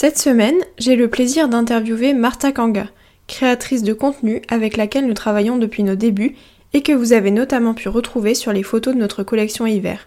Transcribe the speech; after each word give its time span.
Cette 0.00 0.16
semaine, 0.16 0.54
j'ai 0.78 0.94
le 0.94 1.10
plaisir 1.10 1.48
d'interviewer 1.48 2.14
Martha 2.14 2.52
Kanga, 2.52 2.86
créatrice 3.26 3.82
de 3.82 3.92
contenu 3.92 4.42
avec 4.46 4.76
laquelle 4.76 5.08
nous 5.08 5.12
travaillons 5.12 5.56
depuis 5.56 5.82
nos 5.82 5.96
débuts 5.96 6.36
et 6.72 6.84
que 6.84 6.92
vous 6.92 7.12
avez 7.12 7.32
notamment 7.32 7.74
pu 7.74 7.88
retrouver 7.88 8.36
sur 8.36 8.52
les 8.52 8.62
photos 8.62 8.94
de 8.94 9.00
notre 9.00 9.24
collection 9.24 9.66
hiver. 9.66 10.06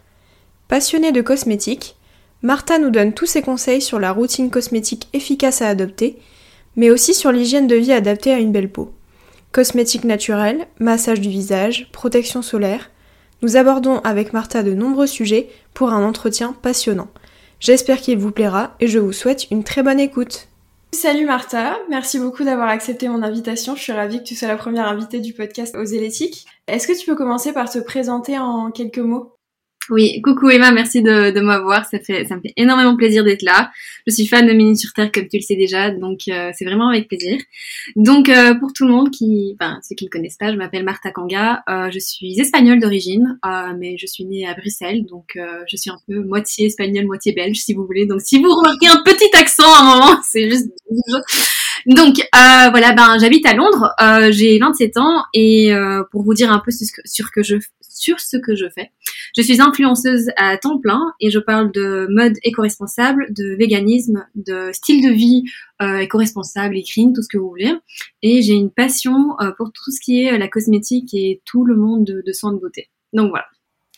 Passionnée 0.69 1.11
de 1.11 1.19
cosmétiques, 1.19 1.97
Martha 2.41 2.79
nous 2.79 2.89
donne 2.89 3.11
tous 3.11 3.25
ses 3.25 3.41
conseils 3.41 3.81
sur 3.81 3.99
la 3.99 4.13
routine 4.13 4.49
cosmétique 4.49 5.09
efficace 5.11 5.61
à 5.61 5.67
adopter, 5.67 6.17
mais 6.77 6.89
aussi 6.89 7.13
sur 7.13 7.33
l'hygiène 7.33 7.67
de 7.67 7.75
vie 7.75 7.91
adaptée 7.91 8.31
à 8.31 8.39
une 8.39 8.53
belle 8.53 8.71
peau. 8.71 8.93
Cosmétiques 9.51 10.05
naturels, 10.05 10.67
massage 10.79 11.19
du 11.19 11.27
visage, 11.27 11.89
protection 11.91 12.41
solaire. 12.41 12.91
Nous 13.41 13.57
abordons 13.57 13.99
avec 14.05 14.31
Martha 14.31 14.63
de 14.63 14.73
nombreux 14.73 15.07
sujets 15.07 15.49
pour 15.73 15.91
un 15.91 16.01
entretien 16.01 16.55
passionnant. 16.61 17.09
J'espère 17.61 18.01
qu'il 18.01 18.17
vous 18.17 18.31
plaira 18.31 18.75
et 18.79 18.87
je 18.87 18.97
vous 18.97 19.11
souhaite 19.11 19.51
une 19.51 19.63
très 19.63 19.83
bonne 19.83 19.99
écoute. 19.99 20.47
Salut 20.93 21.27
Martha, 21.27 21.77
merci 21.91 22.17
beaucoup 22.17 22.43
d'avoir 22.43 22.67
accepté 22.67 23.07
mon 23.07 23.21
invitation. 23.21 23.75
Je 23.75 23.83
suis 23.83 23.93
ravie 23.93 24.17
que 24.17 24.23
tu 24.23 24.35
sois 24.35 24.47
la 24.47 24.57
première 24.57 24.87
invitée 24.87 25.19
du 25.19 25.33
podcast 25.33 25.75
aux 25.75 25.85
Élétiques. 25.85 26.47
Est-ce 26.67 26.87
que 26.87 26.99
tu 26.99 27.05
peux 27.05 27.15
commencer 27.15 27.53
par 27.53 27.69
te 27.69 27.77
présenter 27.77 28.39
en 28.39 28.71
quelques 28.71 28.97
mots? 28.97 29.37
Oui, 29.91 30.21
coucou 30.21 30.49
Emma, 30.49 30.71
merci 30.71 31.01
de, 31.01 31.31
de 31.31 31.41
m'avoir. 31.41 31.85
Ça 31.85 31.99
fait, 31.99 32.25
ça 32.25 32.37
me 32.37 32.41
fait 32.41 32.53
énormément 32.55 32.95
plaisir 32.95 33.25
d'être 33.25 33.41
là. 33.41 33.71
Je 34.07 34.13
suis 34.13 34.25
fan 34.25 34.47
de 34.47 34.53
Mini 34.53 34.77
sur 34.77 34.93
Terre, 34.93 35.11
comme 35.11 35.27
tu 35.27 35.37
le 35.37 35.41
sais 35.41 35.55
déjà, 35.55 35.91
donc 35.91 36.21
euh, 36.29 36.51
c'est 36.57 36.63
vraiment 36.65 36.87
avec 36.87 37.09
plaisir. 37.09 37.37
Donc 37.97 38.29
euh, 38.29 38.55
pour 38.55 38.71
tout 38.73 38.85
le 38.85 38.91
monde 38.91 39.11
qui, 39.11 39.55
enfin 39.59 39.79
ceux 39.83 39.95
qui 39.95 40.05
ne 40.05 40.09
connaissent 40.09 40.37
pas, 40.37 40.51
je 40.51 40.57
m'appelle 40.57 40.85
Marta 40.85 41.11
Kanga. 41.11 41.61
Euh, 41.69 41.91
je 41.91 41.99
suis 41.99 42.39
espagnole 42.39 42.79
d'origine, 42.79 43.37
mais 43.77 43.97
je 43.97 44.07
suis 44.07 44.25
née 44.25 44.47
à 44.47 44.53
Bruxelles, 44.53 45.05
donc 45.05 45.37
je 45.37 45.75
suis 45.75 45.89
un 45.89 45.97
peu 46.07 46.23
moitié 46.23 46.67
espagnole, 46.67 47.05
moitié 47.05 47.33
belge, 47.33 47.57
si 47.57 47.73
vous 47.73 47.85
voulez. 47.85 48.05
Donc 48.05 48.21
si 48.21 48.41
vous 48.41 48.49
remarquez 48.49 48.87
un 48.87 49.01
petit 49.03 49.29
accent 49.37 49.63
à 49.63 49.81
un 49.81 49.99
moment, 49.99 50.21
c'est 50.29 50.49
juste 50.49 50.69
donc 51.85 52.19
euh, 52.19 52.69
voilà, 52.69 52.93
ben 52.93 53.17
j'habite 53.19 53.45
à 53.45 53.53
Londres, 53.53 53.93
euh, 54.01 54.31
j'ai 54.31 54.57
27 54.59 54.97
ans 54.97 55.23
et 55.33 55.73
euh, 55.73 56.03
pour 56.11 56.23
vous 56.23 56.33
dire 56.33 56.51
un 56.51 56.59
peu 56.59 56.71
sur, 56.71 56.87
ce 58.19 58.37
que 58.37 58.55
je 58.55 58.65
fais, 58.73 58.91
je 59.35 59.41
suis 59.41 59.61
influenceuse 59.61 60.29
à 60.37 60.57
temps 60.57 60.79
plein 60.79 61.13
et 61.19 61.29
je 61.29 61.39
parle 61.39 61.71
de 61.71 62.07
mode 62.09 62.33
éco-responsable, 62.43 63.27
de 63.31 63.55
véganisme, 63.55 64.25
de 64.35 64.71
style 64.73 65.03
de 65.03 65.13
vie 65.13 65.43
éco-responsable 65.99 66.77
et 66.77 66.83
tout 66.83 67.21
ce 67.23 67.27
que 67.27 67.39
vous 67.39 67.49
voulez. 67.49 67.73
Et 68.21 68.43
j'ai 68.43 68.53
une 68.53 68.69
passion 68.69 69.35
pour 69.57 69.71
tout 69.71 69.91
ce 69.91 69.99
qui 69.99 70.23
est 70.23 70.37
la 70.37 70.47
cosmétique 70.47 71.13
et 71.13 71.41
tout 71.45 71.65
le 71.65 71.75
monde 71.75 72.05
de, 72.05 72.21
de 72.25 72.33
soins 72.33 72.53
de 72.53 72.59
beauté. 72.59 72.89
Donc 73.13 73.29
voilà. 73.29 73.45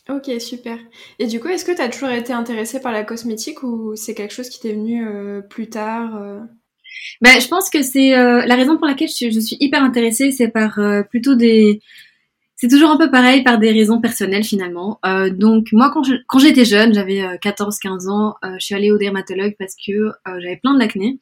Ok, 0.09 0.29
super. 0.39 0.77
Et 1.19 1.27
du 1.27 1.39
coup, 1.39 1.47
est-ce 1.47 1.65
que 1.65 1.75
tu 1.75 1.81
as 1.81 1.89
toujours 1.89 2.09
été 2.09 2.33
intéressée 2.33 2.79
par 2.79 2.91
la 2.91 3.03
cosmétique 3.03 3.63
ou 3.63 3.95
c'est 3.95 4.13
quelque 4.13 4.33
chose 4.33 4.49
qui 4.49 4.59
t'est 4.59 4.73
venu 4.73 5.05
plus 5.49 5.69
tard 5.69 6.45
ben, 7.21 7.39
je 7.39 7.47
pense 7.47 7.69
que 7.69 7.81
c'est 7.81 8.17
euh, 8.17 8.45
la 8.45 8.55
raison 8.55 8.77
pour 8.77 8.87
laquelle 8.87 9.09
je, 9.09 9.39
suis 9.39 9.57
hyper 9.59 9.83
intéressée, 9.83 10.31
c'est 10.31 10.49
par 10.49 10.79
euh, 10.79 11.03
plutôt 11.03 11.35
des 11.35 11.79
c'est 12.55 12.69
toujours 12.69 12.91
un 12.91 12.97
peu 12.97 13.11
pareil 13.11 13.43
par 13.43 13.59
des 13.59 13.71
raisons 13.71 13.99
personnelles 13.99 14.45
finalement. 14.45 14.99
Euh, 15.05 15.29
donc 15.29 15.67
moi 15.73 15.91
quand 15.91 16.39
j'étais 16.39 16.63
jeune, 16.63 16.93
j'avais 16.93 17.21
14-15 17.43 18.09
ans, 18.09 18.35
je 18.57 18.63
suis 18.63 18.73
allée 18.73 18.89
au 18.89 18.97
dermatologue 18.97 19.55
parce 19.59 19.75
que 19.75 20.11
j'avais 20.25 20.57
plein 20.57 20.77
d'acné. 20.77 21.19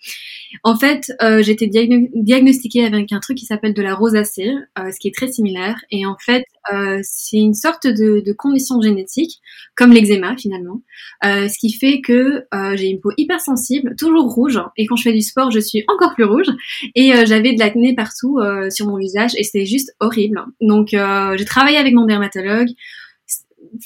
En 0.63 0.77
fait, 0.77 1.11
j'étais 1.39 1.67
diagnostiquée 1.67 2.85
avec 2.85 3.11
un 3.11 3.19
truc 3.19 3.37
qui 3.37 3.45
s'appelle 3.45 3.73
de 3.73 3.81
la 3.81 3.95
rosacée, 3.95 4.51
ce 4.77 4.99
qui 4.99 5.07
est 5.07 5.15
très 5.15 5.31
similaire. 5.31 5.77
Et 5.89 6.05
en 6.05 6.17
fait, 6.23 6.43
euh, 6.71 6.99
c'est 7.01 7.37
une 7.37 7.53
sorte 7.53 7.87
de, 7.87 8.21
de, 8.25 8.33
condition 8.33 8.81
génétique, 8.81 9.39
comme 9.75 9.91
l'eczéma 9.91 10.35
finalement, 10.37 10.81
euh, 11.25 11.47
ce 11.47 11.57
qui 11.57 11.73
fait 11.73 12.01
que 12.01 12.45
euh, 12.53 12.75
j'ai 12.75 12.87
une 12.87 12.99
peau 12.99 13.11
hypersensible, 13.17 13.95
toujours 13.97 14.31
rouge, 14.31 14.59
et 14.77 14.85
quand 14.85 14.95
je 14.95 15.03
fais 15.03 15.13
du 15.13 15.21
sport, 15.21 15.51
je 15.51 15.59
suis 15.59 15.83
encore 15.87 16.13
plus 16.13 16.25
rouge, 16.25 16.47
et 16.95 17.13
j'avais 17.25 17.53
de 17.53 17.59
l'acné 17.59 17.95
partout 17.95 18.39
sur 18.69 18.87
mon 18.87 18.97
visage, 18.97 19.31
et 19.37 19.43
c'était 19.43 19.65
juste 19.65 19.95
horrible. 19.99 20.45
Donc 20.61 20.89
j'ai 20.91 21.45
travaillé 21.45 21.77
avec 21.77 21.93
mon 21.93 22.05
dermatologue, 22.05 22.69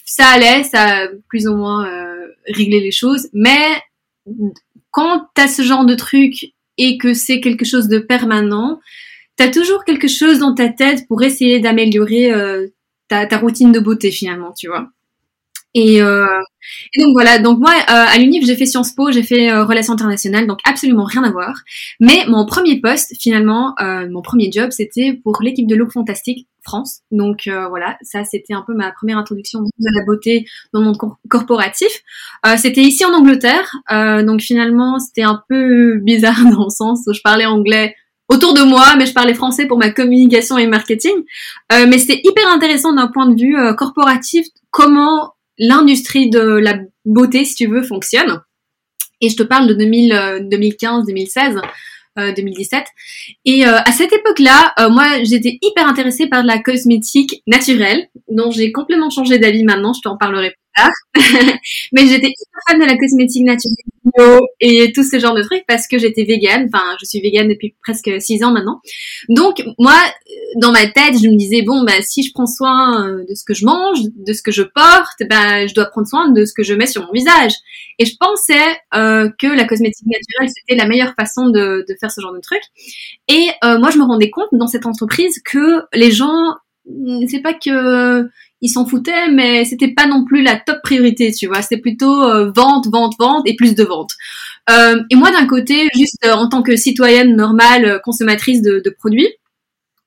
ça 0.05 0.27
allait, 0.27 0.63
ça 0.63 1.03
a 1.03 1.07
plus 1.29 1.47
ou 1.47 1.55
moins 1.55 1.89
réglé 2.47 2.79
les 2.79 2.91
choses, 2.91 3.29
mais 3.33 3.59
quand 4.91 5.27
t'as 5.33 5.47
ce 5.47 5.61
genre 5.61 5.85
de 5.85 5.95
truc 5.95 6.53
et 6.77 6.97
que 6.97 7.13
c'est 7.13 7.39
quelque 7.39 7.65
chose 7.65 7.87
de 7.87 7.99
permanent, 7.99 8.79
t'as 9.35 9.49
toujours 9.49 9.83
quelque 9.85 10.07
chose 10.07 10.39
dans 10.39 10.53
ta 10.53 10.69
tête 10.69 11.07
pour 11.07 11.23
essayer 11.23 11.59
d'améliorer 11.59 12.31
euh, 12.33 12.67
ta, 13.07 13.25
ta, 13.25 13.37
routine 13.37 13.71
de 13.71 13.79
beauté 13.79 14.11
finalement, 14.11 14.53
tu 14.53 14.67
vois. 14.67 14.89
Et, 15.75 16.01
euh, 16.01 16.25
et 16.93 17.03
donc 17.03 17.11
voilà, 17.11 17.37
donc 17.37 17.59
moi 17.59 17.71
euh, 17.71 17.83
à 17.89 18.17
l'UNIF 18.17 18.45
j'ai 18.45 18.55
fait 18.55 18.65
Sciences 18.65 18.93
Po, 18.93 19.11
j'ai 19.11 19.23
fait 19.23 19.51
euh, 19.51 19.65
relations 19.65 19.93
internationales, 19.93 20.47
donc 20.47 20.59
absolument 20.63 21.03
rien 21.03 21.21
à 21.23 21.31
voir. 21.31 21.53
Mais 21.99 22.25
mon 22.29 22.45
premier 22.45 22.79
poste 22.79 23.13
finalement, 23.19 23.75
euh, 23.81 24.07
mon 24.09 24.21
premier 24.21 24.49
job, 24.49 24.71
c'était 24.71 25.19
pour 25.21 25.41
l'équipe 25.41 25.67
de 25.67 25.75
Look 25.75 25.91
Fantastique 25.91 26.47
France. 26.63 27.01
Donc 27.11 27.47
voilà, 27.69 27.97
ça 28.01 28.23
c'était 28.23 28.53
un 28.53 28.63
peu 28.65 28.73
ma 28.73 28.91
première 28.91 29.19
introduction 29.19 29.59
à 29.59 29.99
la 29.99 30.03
beauté 30.05 30.45
dans 30.73 30.79
le 30.79 30.85
monde 30.85 30.97
corporatif. 31.29 32.01
c'était 32.57 32.81
ici 32.81 33.05
en 33.05 33.13
Angleterre, 33.13 33.69
donc 34.25 34.41
finalement 34.41 34.97
c'était 34.97 35.21
un 35.21 35.43
peu 35.47 35.99
bizarre 36.03 36.41
dans 36.51 36.63
le 36.63 36.71
sens 36.71 37.01
où 37.05 37.13
je 37.13 37.21
parlais 37.21 37.45
anglais 37.45 37.93
autour 38.29 38.53
de 38.53 38.61
moi, 38.61 38.95
mais 38.97 39.05
je 39.05 39.13
parlais 39.13 39.33
français 39.33 39.67
pour 39.67 39.77
ma 39.77 39.91
communication 39.91 40.57
et 40.57 40.67
marketing. 40.67 41.15
Euh, 41.71 41.85
mais 41.87 41.97
c'était 41.97 42.21
hyper 42.23 42.47
intéressant 42.49 42.93
d'un 42.93 43.07
point 43.07 43.27
de 43.27 43.39
vue 43.39 43.57
euh, 43.57 43.73
corporatif, 43.73 44.45
comment 44.71 45.33
l'industrie 45.57 46.29
de 46.29 46.39
la 46.39 46.79
beauté, 47.05 47.45
si 47.45 47.55
tu 47.55 47.67
veux, 47.67 47.83
fonctionne. 47.83 48.41
Et 49.21 49.29
je 49.29 49.35
te 49.35 49.43
parle 49.43 49.67
de 49.67 49.73
2000, 49.73 50.47
2015, 50.49 51.05
2016. 51.05 51.61
2017. 52.17 52.85
Et 53.45 53.67
euh, 53.67 53.77
à 53.77 53.91
cette 53.91 54.13
époque-là, 54.13 54.73
euh, 54.79 54.89
moi, 54.89 55.23
j'étais 55.23 55.57
hyper 55.61 55.87
intéressée 55.87 56.27
par 56.27 56.43
la 56.43 56.59
cosmétique 56.59 57.43
naturelle, 57.47 58.07
dont 58.29 58.51
j'ai 58.51 58.71
complètement 58.71 59.09
changé 59.09 59.37
d'avis 59.37 59.63
maintenant, 59.63 59.93
je 59.93 60.01
t'en 60.01 60.17
parlerai 60.17 60.55
Mais 61.93 62.07
j'étais 62.07 62.27
hyper 62.27 62.61
fan 62.67 62.79
de 62.79 62.85
la 62.85 62.97
cosmétique 62.97 63.45
naturelle 63.45 64.41
et 64.59 64.91
tout 64.93 65.03
ce 65.03 65.19
genre 65.19 65.33
de 65.33 65.41
trucs 65.41 65.65
parce 65.67 65.87
que 65.87 65.97
j'étais 65.97 66.23
végane. 66.23 66.69
Enfin, 66.71 66.83
je 66.99 67.05
suis 67.05 67.21
végane 67.21 67.47
depuis 67.47 67.75
presque 67.81 68.11
six 68.19 68.43
ans 68.43 68.51
maintenant. 68.51 68.81
Donc, 69.29 69.63
moi, 69.79 69.97
dans 70.57 70.71
ma 70.71 70.85
tête, 70.87 71.17
je 71.21 71.27
me 71.27 71.37
disais 71.37 71.61
bon, 71.61 71.83
bah 71.83 72.01
si 72.01 72.23
je 72.23 72.31
prends 72.33 72.45
soin 72.45 73.07
euh, 73.07 73.25
de 73.27 73.33
ce 73.33 73.43
que 73.45 73.53
je 73.53 73.65
mange, 73.65 73.99
de 74.03 74.33
ce 74.33 74.41
que 74.41 74.51
je 74.51 74.63
porte, 74.63 75.23
bah 75.29 75.65
je 75.67 75.73
dois 75.73 75.85
prendre 75.85 76.07
soin 76.07 76.29
de 76.29 76.45
ce 76.45 76.53
que 76.53 76.63
je 76.63 76.73
mets 76.73 76.87
sur 76.87 77.05
mon 77.05 77.11
visage. 77.11 77.53
Et 77.97 78.05
je 78.05 78.15
pensais 78.19 78.77
euh, 78.93 79.29
que 79.39 79.47
la 79.47 79.65
cosmétique 79.65 80.07
naturelle 80.07 80.53
c'était 80.53 80.77
la 80.77 80.87
meilleure 80.87 81.13
façon 81.15 81.49
de, 81.49 81.85
faire 81.99 82.11
ce 82.11 82.19
genre 82.19 82.33
de 82.33 82.41
truc. 82.41 82.61
Et 83.29 83.47
euh, 83.63 83.79
moi, 83.79 83.91
je 83.91 83.97
me 83.97 84.03
rendais 84.03 84.29
compte 84.29 84.49
dans 84.51 84.67
cette 84.67 84.85
entreprise 84.85 85.41
que 85.43 85.83
les 85.93 86.11
gens, 86.11 86.55
c'est 87.27 87.41
pas 87.41 87.53
que 87.53 88.29
ils 88.65 88.69
s'en 88.69 88.87
foutaient, 88.87 89.29
mais 89.31 89.63
c'était 89.63 89.93
pas 89.93 90.07
non 90.07 90.25
plus 90.25 90.41
la 90.41 90.55
top 90.55 90.79
priorité, 90.81 91.31
tu 91.31 91.45
vois. 91.45 91.61
C'était 91.61 91.79
plutôt 91.79 92.23
euh, 92.23 92.51
vente, 92.51 92.87
vente, 92.91 93.13
vente 93.19 93.43
et 93.47 93.55
plus 93.55 93.75
de 93.75 93.83
vente. 93.83 94.11
Euh, 94.71 94.99
et 95.11 95.15
moi, 95.15 95.31
d'un 95.31 95.45
côté, 95.45 95.87
juste 95.95 96.25
euh, 96.25 96.33
en 96.33 96.49
tant 96.49 96.63
que 96.63 96.75
citoyenne 96.75 97.35
normale, 97.35 98.01
consommatrice 98.03 98.63
de, 98.63 98.81
produits, 98.97 99.29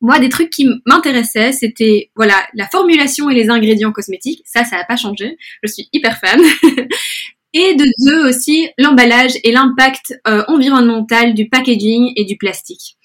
moi, 0.00 0.18
des 0.18 0.28
trucs 0.28 0.50
qui 0.50 0.68
m'intéressaient, 0.86 1.52
c'était 1.52 2.10
voilà 2.16 2.34
la 2.54 2.66
formulation 2.66 3.30
et 3.30 3.34
les 3.34 3.48
ingrédients 3.48 3.92
cosmétiques. 3.92 4.42
Ça, 4.44 4.64
ça 4.64 4.76
n'a 4.76 4.84
pas 4.84 4.96
changé. 4.96 5.38
Je 5.62 5.70
suis 5.70 5.88
hyper 5.92 6.18
fan. 6.18 6.40
et 7.54 7.74
de 7.74 7.84
deux 8.04 8.28
aussi 8.28 8.68
l'emballage 8.78 9.32
et 9.42 9.52
l'impact 9.52 10.14
euh, 10.26 10.44
environnemental 10.48 11.34
du 11.34 11.48
packaging 11.48 12.12
et 12.16 12.24
du 12.24 12.36
plastique. 12.36 12.96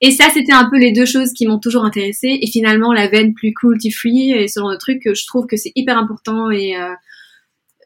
Et 0.00 0.10
ça, 0.10 0.26
c'était 0.32 0.52
un 0.52 0.68
peu 0.68 0.78
les 0.78 0.92
deux 0.92 1.06
choses 1.06 1.32
qui 1.32 1.46
m'ont 1.46 1.60
toujours 1.60 1.84
intéressée. 1.84 2.38
Et 2.40 2.46
finalement, 2.48 2.92
la 2.92 3.08
veine 3.08 3.34
plus 3.34 3.52
cruelty 3.52 3.90
free 3.90 4.32
et 4.32 4.48
ce 4.48 4.60
genre 4.60 4.72
de 4.72 4.76
truc, 4.76 5.02
je 5.04 5.26
trouve 5.26 5.46
que 5.46 5.56
c'est 5.56 5.72
hyper 5.76 5.96
important 5.96 6.50
et 6.50 6.76
euh, 6.76 6.88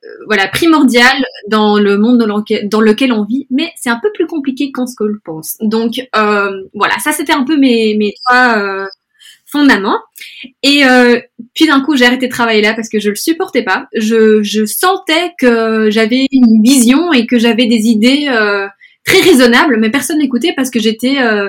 euh, 0.04 0.08
voilà 0.26 0.48
primordial 0.48 1.24
dans 1.48 1.78
le 1.78 1.98
monde 1.98 2.18
dans 2.18 2.80
lequel, 2.80 3.12
on 3.12 3.24
vit. 3.24 3.46
Mais 3.50 3.70
c'est 3.76 3.90
un 3.90 4.00
peu 4.00 4.10
plus 4.12 4.26
compliqué 4.26 4.72
qu'on 4.72 4.86
que 4.86 5.04
le 5.04 5.20
pense. 5.22 5.56
Donc 5.60 6.00
voilà, 6.14 6.98
ça 7.00 7.12
c'était 7.12 7.34
un 7.34 7.44
peu 7.44 7.58
mes 7.58 7.96
mes 7.96 8.14
trois 8.24 8.88
fondaments. 9.50 9.98
Et 10.62 10.84
euh, 10.84 11.20
puis 11.54 11.66
d'un 11.66 11.80
coup, 11.80 11.96
j'ai 11.96 12.04
arrêté 12.04 12.26
de 12.26 12.32
travailler 12.32 12.62
là 12.62 12.74
parce 12.74 12.88
que 12.88 13.00
je 13.00 13.10
le 13.10 13.16
supportais 13.16 13.62
pas. 13.62 13.86
Je, 13.94 14.42
je 14.42 14.64
sentais 14.64 15.32
que 15.38 15.90
j'avais 15.90 16.26
une 16.30 16.62
vision 16.62 17.12
et 17.12 17.26
que 17.26 17.38
j'avais 17.38 17.66
des 17.66 17.86
idées 17.86 18.26
euh, 18.28 18.66
très 19.04 19.20
raisonnables, 19.20 19.78
mais 19.78 19.90
personne 19.90 20.18
n'écoutait 20.18 20.52
parce 20.56 20.70
que 20.70 20.80
j'étais 20.80 21.18
euh, 21.18 21.48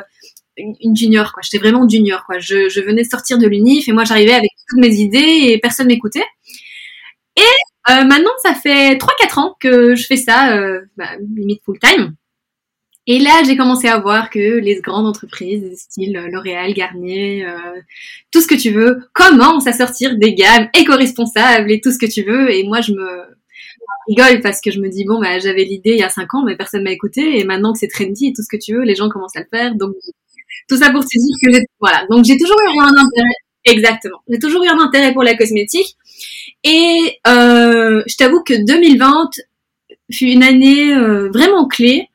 une 0.57 0.95
junior, 0.95 1.31
quoi. 1.33 1.41
J'étais 1.43 1.57
vraiment 1.57 1.87
junior, 1.87 2.25
quoi. 2.25 2.39
Je, 2.39 2.69
je 2.69 2.81
venais 2.81 3.03
de 3.03 3.09
sortir 3.09 3.37
de 3.37 3.47
l'unif 3.47 3.87
et 3.87 3.91
moi 3.91 4.03
j'arrivais 4.03 4.33
avec 4.33 4.51
toutes 4.67 4.79
mes 4.79 4.95
idées 4.95 5.41
et 5.43 5.59
personne 5.59 5.87
m'écoutait. 5.87 6.25
Et 7.35 7.91
euh, 7.91 8.03
maintenant, 8.03 8.31
ça 8.43 8.53
fait 8.53 8.95
3-4 8.95 9.39
ans 9.39 9.55
que 9.59 9.95
je 9.95 10.05
fais 10.05 10.17
ça, 10.17 10.57
euh, 10.57 10.81
bah, 10.97 11.09
limite 11.35 11.61
full 11.63 11.79
time. 11.79 12.13
Et 13.11 13.17
là, 13.17 13.41
j'ai 13.43 13.57
commencé 13.57 13.87
à 13.87 13.97
voir 13.97 14.29
que 14.29 14.59
les 14.59 14.79
grandes 14.81 15.07
entreprises, 15.07 15.79
style 15.79 16.13
L'Oréal, 16.31 16.75
Garnier, 16.75 17.43
euh, 17.43 17.81
tout 18.31 18.39
ce 18.39 18.45
que 18.45 18.53
tu 18.53 18.69
veux, 18.69 18.99
commencent 19.13 19.65
à 19.65 19.73
sortir 19.73 20.15
des 20.15 20.35
gammes 20.35 20.69
éco-responsables 20.75 21.71
et 21.71 21.81
tout 21.81 21.91
ce 21.91 21.97
que 21.97 22.05
tu 22.05 22.21
veux. 22.21 22.53
Et 22.53 22.63
moi, 22.67 22.81
je 22.81 22.91
me 22.91 23.23
rigole 24.07 24.41
parce 24.41 24.61
que 24.61 24.69
je 24.69 24.79
me 24.79 24.89
dis, 24.89 25.05
bon, 25.05 25.19
bah, 25.19 25.39
j'avais 25.39 25.63
l'idée 25.63 25.93
il 25.93 25.97
y 25.97 26.03
a 26.03 26.09
5 26.09 26.31
ans, 26.35 26.43
mais 26.45 26.55
personne 26.55 26.83
m'a 26.83 26.91
écouté. 26.91 27.39
Et 27.39 27.45
maintenant 27.45 27.73
que 27.73 27.79
c'est 27.79 27.87
trendy 27.87 28.27
et 28.27 28.33
tout 28.33 28.43
ce 28.43 28.47
que 28.47 28.61
tu 28.61 28.75
veux, 28.75 28.83
les 28.83 28.93
gens 28.93 29.09
commencent 29.09 29.35
à 29.35 29.39
le 29.39 29.47
faire. 29.49 29.73
Donc, 29.73 29.95
tout 30.67 30.77
ça 30.77 30.91
pour 30.91 31.01
te 31.03 31.07
dire 31.07 31.35
que 31.43 31.51
j'ai, 31.51 31.65
voilà. 31.79 32.05
Donc, 32.11 32.25
j'ai 32.25 32.37
toujours 32.37 32.57
eu 32.61 32.79
un 32.79 32.89
intérêt. 32.89 33.35
Exactement. 33.65 34.19
J'ai 34.29 34.37
toujours 34.37 34.63
eu 34.63 34.67
un 34.67 34.79
intérêt 34.79 35.13
pour 35.13 35.23
la 35.23 35.35
cosmétique. 35.35 35.97
Et 36.63 37.17
euh, 37.27 38.03
je 38.05 38.15
t'avoue 38.17 38.43
que 38.43 38.53
2020 38.67 39.31
fut 40.11 40.27
une 40.27 40.43
année 40.43 40.93
euh, 40.93 41.31
vraiment 41.31 41.67
clé 41.67 42.08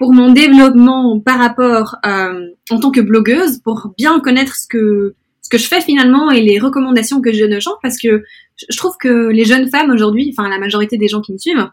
pour 0.00 0.14
mon 0.14 0.32
développement 0.32 1.20
par 1.20 1.38
rapport 1.38 1.96
euh, 2.06 2.48
en 2.70 2.80
tant 2.80 2.90
que 2.90 3.02
blogueuse, 3.02 3.58
pour 3.58 3.92
bien 3.98 4.18
connaître 4.18 4.56
ce 4.56 4.66
que 4.66 5.14
ce 5.42 5.50
que 5.50 5.58
je 5.58 5.66
fais 5.66 5.82
finalement 5.82 6.30
et 6.30 6.40
les 6.40 6.58
recommandations 6.58 7.20
que 7.20 7.32
je 7.32 7.40
donne 7.40 7.54
aux 7.54 7.60
gens, 7.60 7.76
parce 7.82 7.98
que 7.98 8.24
je 8.70 8.76
trouve 8.78 8.94
que 8.98 9.28
les 9.28 9.44
jeunes 9.44 9.68
femmes 9.68 9.90
aujourd'hui, 9.90 10.34
enfin 10.34 10.48
la 10.48 10.58
majorité 10.58 10.96
des 10.96 11.08
gens 11.08 11.20
qui 11.20 11.32
me 11.32 11.38
suivent, 11.38 11.68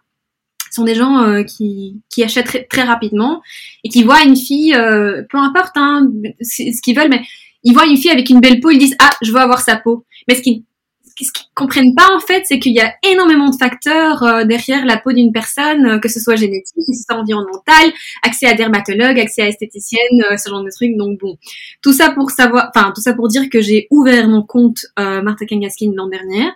sont 0.72 0.84
des 0.84 0.96
gens 0.96 1.24
euh, 1.24 1.44
qui, 1.44 2.02
qui 2.10 2.22
achètent 2.22 2.68
très, 2.70 2.84
rapidement 2.84 3.42
et 3.86 3.90
qui 3.90 4.04
voient 4.04 4.24
une 4.24 4.36
fille, 4.36 4.76
euh, 4.76 5.24
peu 5.30 5.38
importe 5.38 5.78
hein, 5.78 6.10
ce 6.42 6.82
qu'ils 6.82 6.98
veulent, 6.98 7.10
mais 7.10 7.22
ils 7.64 7.74
voient 7.74 7.86
une 7.86 7.98
fille 7.98 8.12
avec 8.12 8.30
une 8.30 8.42
belle 8.42 8.60
peau, 8.60 8.72
ils 8.72 8.78
disent 8.78 8.96
ah 9.00 9.12
je 9.22 9.32
veux 9.32 9.40
avoir 9.40 9.62
sa 9.62 9.78
peau. 9.78 10.06
Mais 10.28 10.36
ce 10.36 10.42
qui 10.42 10.66
ce 11.26 11.32
qu'ils 11.32 11.48
comprennent 11.56 11.96
pas 11.96 12.16
en 12.16 12.20
fait, 12.20 12.44
c'est 12.46 12.60
qu'il 12.60 12.74
y 12.74 12.80
a 12.80 12.94
énormément 13.04 13.50
de 13.50 13.56
facteurs 13.56 14.24
euh, 14.24 14.44
derrière 14.46 14.86
la 14.86 14.98
peau 14.98 15.12
d'une 15.12 15.32
personne, 15.32 15.86
euh, 15.86 16.00
que 16.00 16.10
ce 16.10 16.20
soit 16.20 16.36
génétique, 16.36 16.76
que 16.76 16.94
ce 16.94 17.04
soit 17.04 17.20
environnemental, 17.20 17.92
accès 18.24 18.46
à 18.46 18.54
dermatologue, 18.54 19.20
accès 19.20 19.42
à 19.42 19.48
esthéticienne, 19.48 20.24
euh, 20.32 20.38
ce 20.38 20.50
genre 20.50 20.64
de 20.64 20.70
trucs. 20.70 20.96
Donc 20.96 21.20
bon, 21.20 21.38
tout 21.82 21.94
ça 21.94 22.12
pour 22.12 22.30
savoir, 22.30 22.72
enfin 22.76 22.92
tout 22.94 23.02
ça 23.02 23.14
pour 23.14 23.28
dire 23.28 23.50
que 23.50 23.62
j'ai 23.62 23.88
ouvert 23.90 24.28
mon 24.28 24.44
compte 24.44 24.86
Martha 24.98 25.46
Kangaskin 25.46 25.92
l'an 25.96 26.08
dernier 26.08 26.48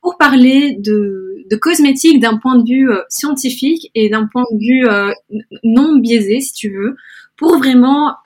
pour 0.00 0.18
parler 0.18 0.76
de, 0.78 1.44
de 1.50 1.56
cosmétique 1.56 2.20
d'un 2.20 2.38
point 2.38 2.56
de 2.58 2.68
vue 2.68 2.90
scientifique 3.08 3.90
et 3.94 4.08
d'un 4.08 4.26
point 4.26 4.44
de 4.50 4.58
vue 4.58 5.40
non 5.62 5.98
biaisé, 5.98 6.40
si 6.40 6.52
tu 6.52 6.70
veux, 6.70 6.96
pour 7.36 7.58
vraiment 7.58 8.16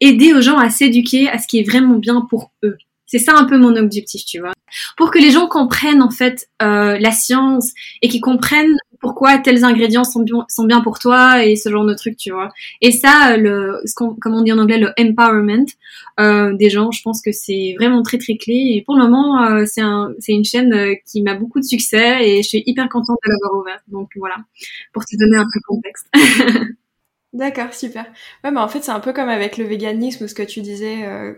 aider 0.00 0.34
aux 0.34 0.40
gens 0.40 0.58
à 0.58 0.68
s'éduquer 0.68 1.28
à 1.28 1.38
ce 1.38 1.46
qui 1.46 1.58
est 1.58 1.68
vraiment 1.68 1.96
bien 1.96 2.26
pour 2.28 2.52
eux. 2.64 2.76
C'est 3.12 3.18
ça 3.18 3.34
un 3.36 3.44
peu 3.44 3.58
mon 3.58 3.76
objectif, 3.76 4.24
tu 4.24 4.38
vois. 4.40 4.52
Pour 4.96 5.10
que 5.10 5.18
les 5.18 5.30
gens 5.30 5.46
comprennent 5.46 6.00
en 6.00 6.08
fait 6.08 6.48
euh, 6.62 6.96
la 6.98 7.10
science 7.10 7.72
et 8.00 8.08
qu'ils 8.08 8.22
comprennent 8.22 8.78
pourquoi 9.00 9.36
tels 9.36 9.64
ingrédients 9.64 10.04
sont 10.04 10.24
bien, 10.64 10.80
pour 10.80 10.98
toi 10.98 11.44
et 11.44 11.56
ce 11.56 11.68
genre 11.68 11.84
de 11.84 11.92
trucs, 11.92 12.16
tu 12.16 12.30
vois. 12.30 12.50
Et 12.80 12.90
ça, 12.90 13.36
le, 13.36 13.82
ce 13.84 13.92
comme 13.92 14.16
on 14.32 14.40
dit 14.40 14.50
en 14.50 14.56
anglais, 14.56 14.78
le 14.78 14.94
empowerment 14.98 15.66
euh, 16.20 16.54
des 16.54 16.70
gens, 16.70 16.90
je 16.90 17.02
pense 17.02 17.20
que 17.20 17.32
c'est 17.32 17.74
vraiment 17.78 18.00
très 18.00 18.16
très 18.16 18.38
clé. 18.38 18.54
Et 18.54 18.82
pour 18.82 18.96
le 18.96 19.02
moment, 19.02 19.44
euh, 19.44 19.66
c'est 19.66 19.82
un, 19.82 20.14
une 20.26 20.44
chaîne 20.44 20.72
euh, 20.72 20.94
qui 21.04 21.20
m'a 21.20 21.34
beaucoup 21.34 21.60
de 21.60 21.66
succès 21.66 22.26
et 22.26 22.42
je 22.42 22.48
suis 22.48 22.62
hyper 22.64 22.88
contente 22.88 23.18
de 23.26 23.30
l'avoir 23.30 23.60
ouverte. 23.60 23.82
Donc 23.88 24.08
voilà, 24.16 24.36
pour 24.94 25.04
te 25.04 25.14
donner 25.18 25.36
un 25.36 25.44
peu 25.44 25.60
de 25.60 25.66
contexte. 25.66 26.06
D'accord, 27.32 27.72
super. 27.72 28.04
Ouais, 28.44 28.50
mais 28.50 28.60
en 28.60 28.68
fait, 28.68 28.82
c'est 28.84 28.90
un 28.90 29.00
peu 29.00 29.12
comme 29.12 29.30
avec 29.30 29.56
le 29.56 29.64
véganisme, 29.64 30.28
ce 30.28 30.34
que 30.34 30.42
tu 30.42 30.60
disais, 30.60 31.06
euh, 31.06 31.32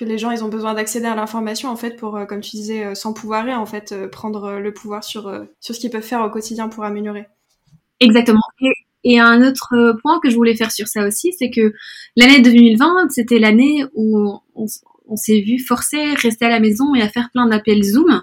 que 0.00 0.04
les 0.06 0.16
gens, 0.16 0.30
ils 0.30 0.42
ont 0.42 0.48
besoin 0.48 0.72
d'accéder 0.72 1.06
à 1.06 1.14
l'information, 1.14 1.68
en 1.68 1.76
fait, 1.76 1.96
pour, 1.96 2.16
euh, 2.16 2.24
comme 2.24 2.40
tu 2.40 2.52
disais, 2.52 2.86
euh, 2.86 2.94
sans 2.94 3.12
pouvoir 3.12 3.46
en 3.48 3.66
fait, 3.66 3.94
prendre 4.10 4.58
le 4.58 4.72
pouvoir 4.72 5.04
sur, 5.04 5.32
sur 5.60 5.74
ce 5.74 5.80
qu'ils 5.80 5.90
peuvent 5.90 6.02
faire 6.02 6.22
au 6.22 6.30
quotidien 6.30 6.68
pour 6.68 6.84
améliorer. 6.84 7.26
Exactement. 8.00 8.40
Et, 8.62 8.72
et, 9.04 9.20
un 9.20 9.46
autre 9.46 9.98
point 10.00 10.18
que 10.20 10.30
je 10.30 10.36
voulais 10.36 10.56
faire 10.56 10.72
sur 10.72 10.88
ça 10.88 11.06
aussi, 11.06 11.32
c'est 11.38 11.50
que 11.50 11.74
l'année 12.16 12.40
2020, 12.40 13.10
c'était 13.10 13.38
l'année 13.38 13.84
où 13.94 14.40
on, 14.54 14.66
s'est 15.16 15.40
vu 15.40 15.58
forcer 15.58 16.14
rester 16.14 16.46
à 16.46 16.50
la 16.50 16.60
maison 16.60 16.94
et 16.94 17.02
à 17.02 17.08
faire 17.08 17.30
plein 17.32 17.46
d'appels 17.46 17.82
Zoom 17.82 18.22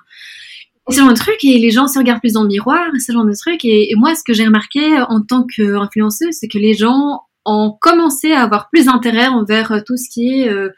ce 0.89 0.99
genre 0.99 1.09
de 1.09 1.15
truc 1.15 1.43
et 1.43 1.59
les 1.59 1.69
gens 1.69 1.87
se 1.87 1.99
regardent 1.99 2.21
plus 2.21 2.33
dans 2.33 2.43
le 2.43 2.47
miroir, 2.47 2.87
ce 2.97 3.11
genre 3.11 3.25
de 3.25 3.33
truc. 3.33 3.65
Et, 3.65 3.93
moi, 3.97 4.15
ce 4.15 4.23
que 4.23 4.33
j'ai 4.33 4.45
remarqué 4.45 4.97
en 5.09 5.21
tant 5.21 5.43
qu'influenceuse, 5.43 6.33
c'est 6.39 6.47
que 6.47 6.57
les 6.57 6.73
gens 6.73 7.23
ont 7.45 7.75
commencé 7.79 8.31
à 8.31 8.41
avoir 8.41 8.69
plus 8.69 8.85
d'intérêt 8.85 9.27
envers 9.27 9.83
tout 9.85 9.97
ce 9.97 10.09
qui 10.09 10.41
est 10.41 10.49
euh, 10.49 10.69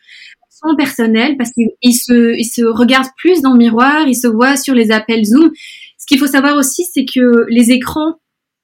son 0.61 0.75
personnel 0.75 1.37
parce 1.37 1.51
qu'ils 1.51 1.95
se, 1.95 2.37
ils 2.37 2.45
se 2.45 2.63
regardent 2.63 3.11
plus 3.17 3.41
dans 3.41 3.53
le 3.53 3.57
miroir, 3.57 4.07
ils 4.07 4.15
se 4.15 4.27
voient 4.27 4.57
sur 4.57 4.75
les 4.75 4.91
appels 4.91 5.25
Zoom. 5.25 5.51
Ce 5.97 6.05
qu'il 6.05 6.19
faut 6.19 6.27
savoir 6.27 6.57
aussi, 6.57 6.85
c'est 6.93 7.05
que 7.05 7.45
les 7.49 7.71
écrans 7.71 8.15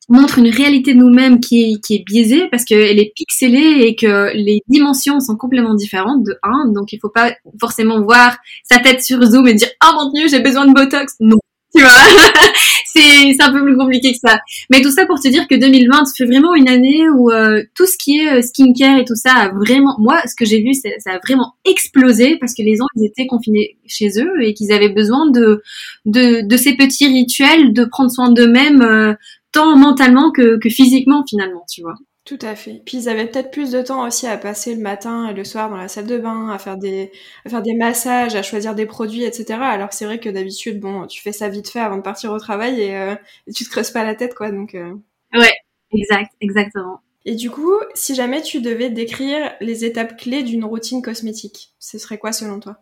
montrent 0.09 0.37
une 0.37 0.49
réalité 0.49 0.93
de 0.93 0.99
nous-mêmes 0.99 1.39
qui 1.39 1.63
est, 1.63 1.83
qui 1.83 1.95
est 1.95 2.03
biaisée 2.05 2.47
parce 2.51 2.63
qu'elle 2.63 2.99
est 2.99 3.11
pixelée 3.15 3.85
et 3.85 3.95
que 3.95 4.31
les 4.35 4.61
dimensions 4.67 5.19
sont 5.19 5.35
complètement 5.35 5.73
différentes 5.73 6.23
de 6.23 6.37
un. 6.43 6.71
Donc 6.71 6.93
il 6.93 6.99
faut 6.99 7.09
pas 7.09 7.33
forcément 7.59 8.01
voir 8.01 8.37
sa 8.69 8.79
tête 8.79 9.03
sur 9.03 9.21
Zoom 9.23 9.47
et 9.47 9.53
dire 9.53 9.69
ah 9.79 9.93
mon 9.95 10.11
dieu 10.11 10.27
j'ai 10.27 10.41
besoin 10.41 10.67
de 10.67 10.73
Botox. 10.73 11.15
Non, 11.19 11.37
tu 11.75 11.81
vois, 11.81 11.91
c'est 12.85 13.33
c'est 13.33 13.41
un 13.41 13.51
peu 13.51 13.63
plus 13.63 13.77
compliqué 13.77 14.13
que 14.13 14.19
ça. 14.19 14.39
Mais 14.69 14.81
tout 14.81 14.91
ça 14.91 15.05
pour 15.05 15.19
te 15.19 15.27
dire 15.27 15.47
que 15.47 15.55
2020 15.55 16.03
fait 16.15 16.25
vraiment 16.25 16.53
une 16.55 16.69
année 16.69 17.09
où 17.09 17.31
euh, 17.31 17.63
tout 17.75 17.85
ce 17.85 17.97
qui 17.97 18.19
est 18.19 18.37
euh, 18.37 18.41
skincare 18.41 18.99
et 18.99 19.05
tout 19.05 19.15
ça 19.15 19.33
a 19.33 19.49
vraiment, 19.49 19.95
moi 19.99 20.21
ce 20.25 20.35
que 20.35 20.45
j'ai 20.45 20.61
vu 20.61 20.73
ça 20.73 21.11
a 21.11 21.19
vraiment 21.19 21.53
explosé 21.65 22.37
parce 22.37 22.53
que 22.53 22.61
les 22.61 22.75
gens 22.75 22.85
ils 22.95 23.05
étaient 23.05 23.27
confinés 23.27 23.77
chez 23.85 24.09
eux 24.19 24.43
et 24.43 24.53
qu'ils 24.53 24.71
avaient 24.71 24.89
besoin 24.89 25.29
de, 25.29 25.61
de 26.05 26.47
de 26.47 26.57
ces 26.57 26.75
petits 26.75 27.07
rituels, 27.07 27.73
de 27.73 27.85
prendre 27.85 28.11
soin 28.11 28.31
d'eux-mêmes. 28.31 28.81
Euh, 28.81 29.13
tant 29.51 29.77
mentalement 29.77 30.31
que, 30.31 30.59
que 30.59 30.69
physiquement 30.69 31.23
finalement, 31.25 31.63
tu 31.71 31.81
vois. 31.81 31.95
Tout 32.25 32.39
à 32.41 32.55
fait. 32.55 32.81
Puis 32.83 32.97
ils 32.97 33.09
avaient 33.09 33.27
peut-être 33.27 33.51
plus 33.51 33.69
de 33.69 33.83
temps 33.83 34.05
aussi 34.05 34.25
à 34.25 34.35
passer 34.37 34.73
le 34.73 34.81
matin 34.81 35.29
et 35.29 35.33
le 35.33 35.43
soir 35.43 35.69
dans 35.69 35.77
la 35.77 35.87
salle 35.87 36.07
de 36.07 36.17
bain, 36.17 36.49
à 36.49 36.57
faire 36.57 36.75
des, 36.75 37.11
à 37.45 37.49
faire 37.49 37.61
des 37.61 37.75
massages, 37.75 38.33
à 38.33 38.41
choisir 38.41 38.73
des 38.73 38.87
produits, 38.87 39.23
etc. 39.23 39.59
Alors 39.61 39.93
c'est 39.93 40.05
vrai 40.05 40.19
que 40.19 40.29
d'habitude, 40.29 40.79
bon, 40.79 41.05
tu 41.05 41.21
fais 41.21 41.31
ça 41.31 41.49
vite 41.49 41.69
fait 41.69 41.79
avant 41.79 41.97
de 41.97 42.01
partir 42.01 42.31
au 42.31 42.39
travail 42.39 42.81
et, 42.81 42.97
euh, 42.97 43.15
tu 43.55 43.63
te 43.63 43.69
creuses 43.69 43.91
pas 43.91 44.03
la 44.03 44.15
tête, 44.15 44.33
quoi. 44.33 44.51
Donc. 44.51 44.73
Euh... 44.73 44.95
Ouais, 45.33 45.53
exact, 45.91 46.31
exactement. 46.41 47.01
Et 47.25 47.35
du 47.35 47.51
coup, 47.51 47.73
si 47.93 48.15
jamais 48.15 48.41
tu 48.41 48.59
devais 48.59 48.89
décrire 48.89 49.53
les 49.61 49.85
étapes 49.85 50.17
clés 50.17 50.41
d'une 50.41 50.65
routine 50.65 51.03
cosmétique, 51.03 51.73
ce 51.79 51.99
serait 51.99 52.17
quoi 52.17 52.31
selon 52.31 52.59
toi? 52.59 52.77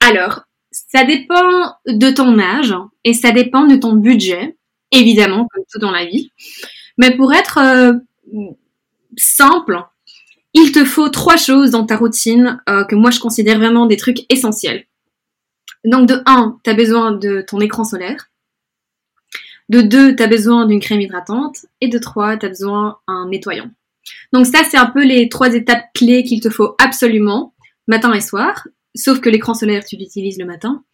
Alors, 0.00 0.42
ça 0.72 1.04
dépend 1.04 1.76
de 1.86 2.10
ton 2.10 2.38
âge 2.40 2.74
et 3.04 3.12
ça 3.12 3.30
dépend 3.30 3.66
de 3.66 3.76
ton 3.76 3.92
budget 3.94 4.56
évidemment, 4.92 5.48
comme 5.52 5.64
tout 5.72 5.78
dans 5.78 5.90
la 5.90 6.04
vie. 6.04 6.30
Mais 6.98 7.16
pour 7.16 7.32
être 7.32 7.58
euh, 7.58 7.94
simple, 9.16 9.78
il 10.54 10.72
te 10.72 10.84
faut 10.84 11.08
trois 11.08 11.36
choses 11.36 11.70
dans 11.70 11.86
ta 11.86 11.96
routine 11.96 12.60
euh, 12.68 12.84
que 12.84 12.94
moi 12.94 13.10
je 13.10 13.20
considère 13.20 13.58
vraiment 13.58 13.86
des 13.86 13.96
trucs 13.96 14.30
essentiels. 14.30 14.84
Donc 15.84 16.06
de 16.06 16.22
1, 16.26 16.58
tu 16.62 16.70
as 16.70 16.74
besoin 16.74 17.12
de 17.12 17.42
ton 17.46 17.60
écran 17.60 17.84
solaire. 17.84 18.28
De 19.68 19.80
2, 19.80 20.16
tu 20.16 20.22
as 20.22 20.26
besoin 20.26 20.66
d'une 20.66 20.80
crème 20.80 21.00
hydratante. 21.00 21.66
Et 21.80 21.88
de 21.88 21.98
3, 21.98 22.36
tu 22.36 22.46
as 22.46 22.48
besoin 22.48 22.98
d'un 23.08 23.28
nettoyant. 23.28 23.70
Donc 24.32 24.46
ça, 24.46 24.62
c'est 24.68 24.76
un 24.76 24.86
peu 24.86 25.04
les 25.04 25.28
trois 25.28 25.54
étapes 25.54 25.86
clés 25.94 26.24
qu'il 26.24 26.40
te 26.40 26.50
faut 26.50 26.74
absolument, 26.78 27.54
matin 27.86 28.12
et 28.12 28.20
soir. 28.20 28.66
Sauf 28.94 29.20
que 29.20 29.30
l'écran 29.30 29.54
solaire, 29.54 29.84
tu 29.84 29.96
l'utilises 29.96 30.38
le 30.38 30.44
matin. 30.44 30.84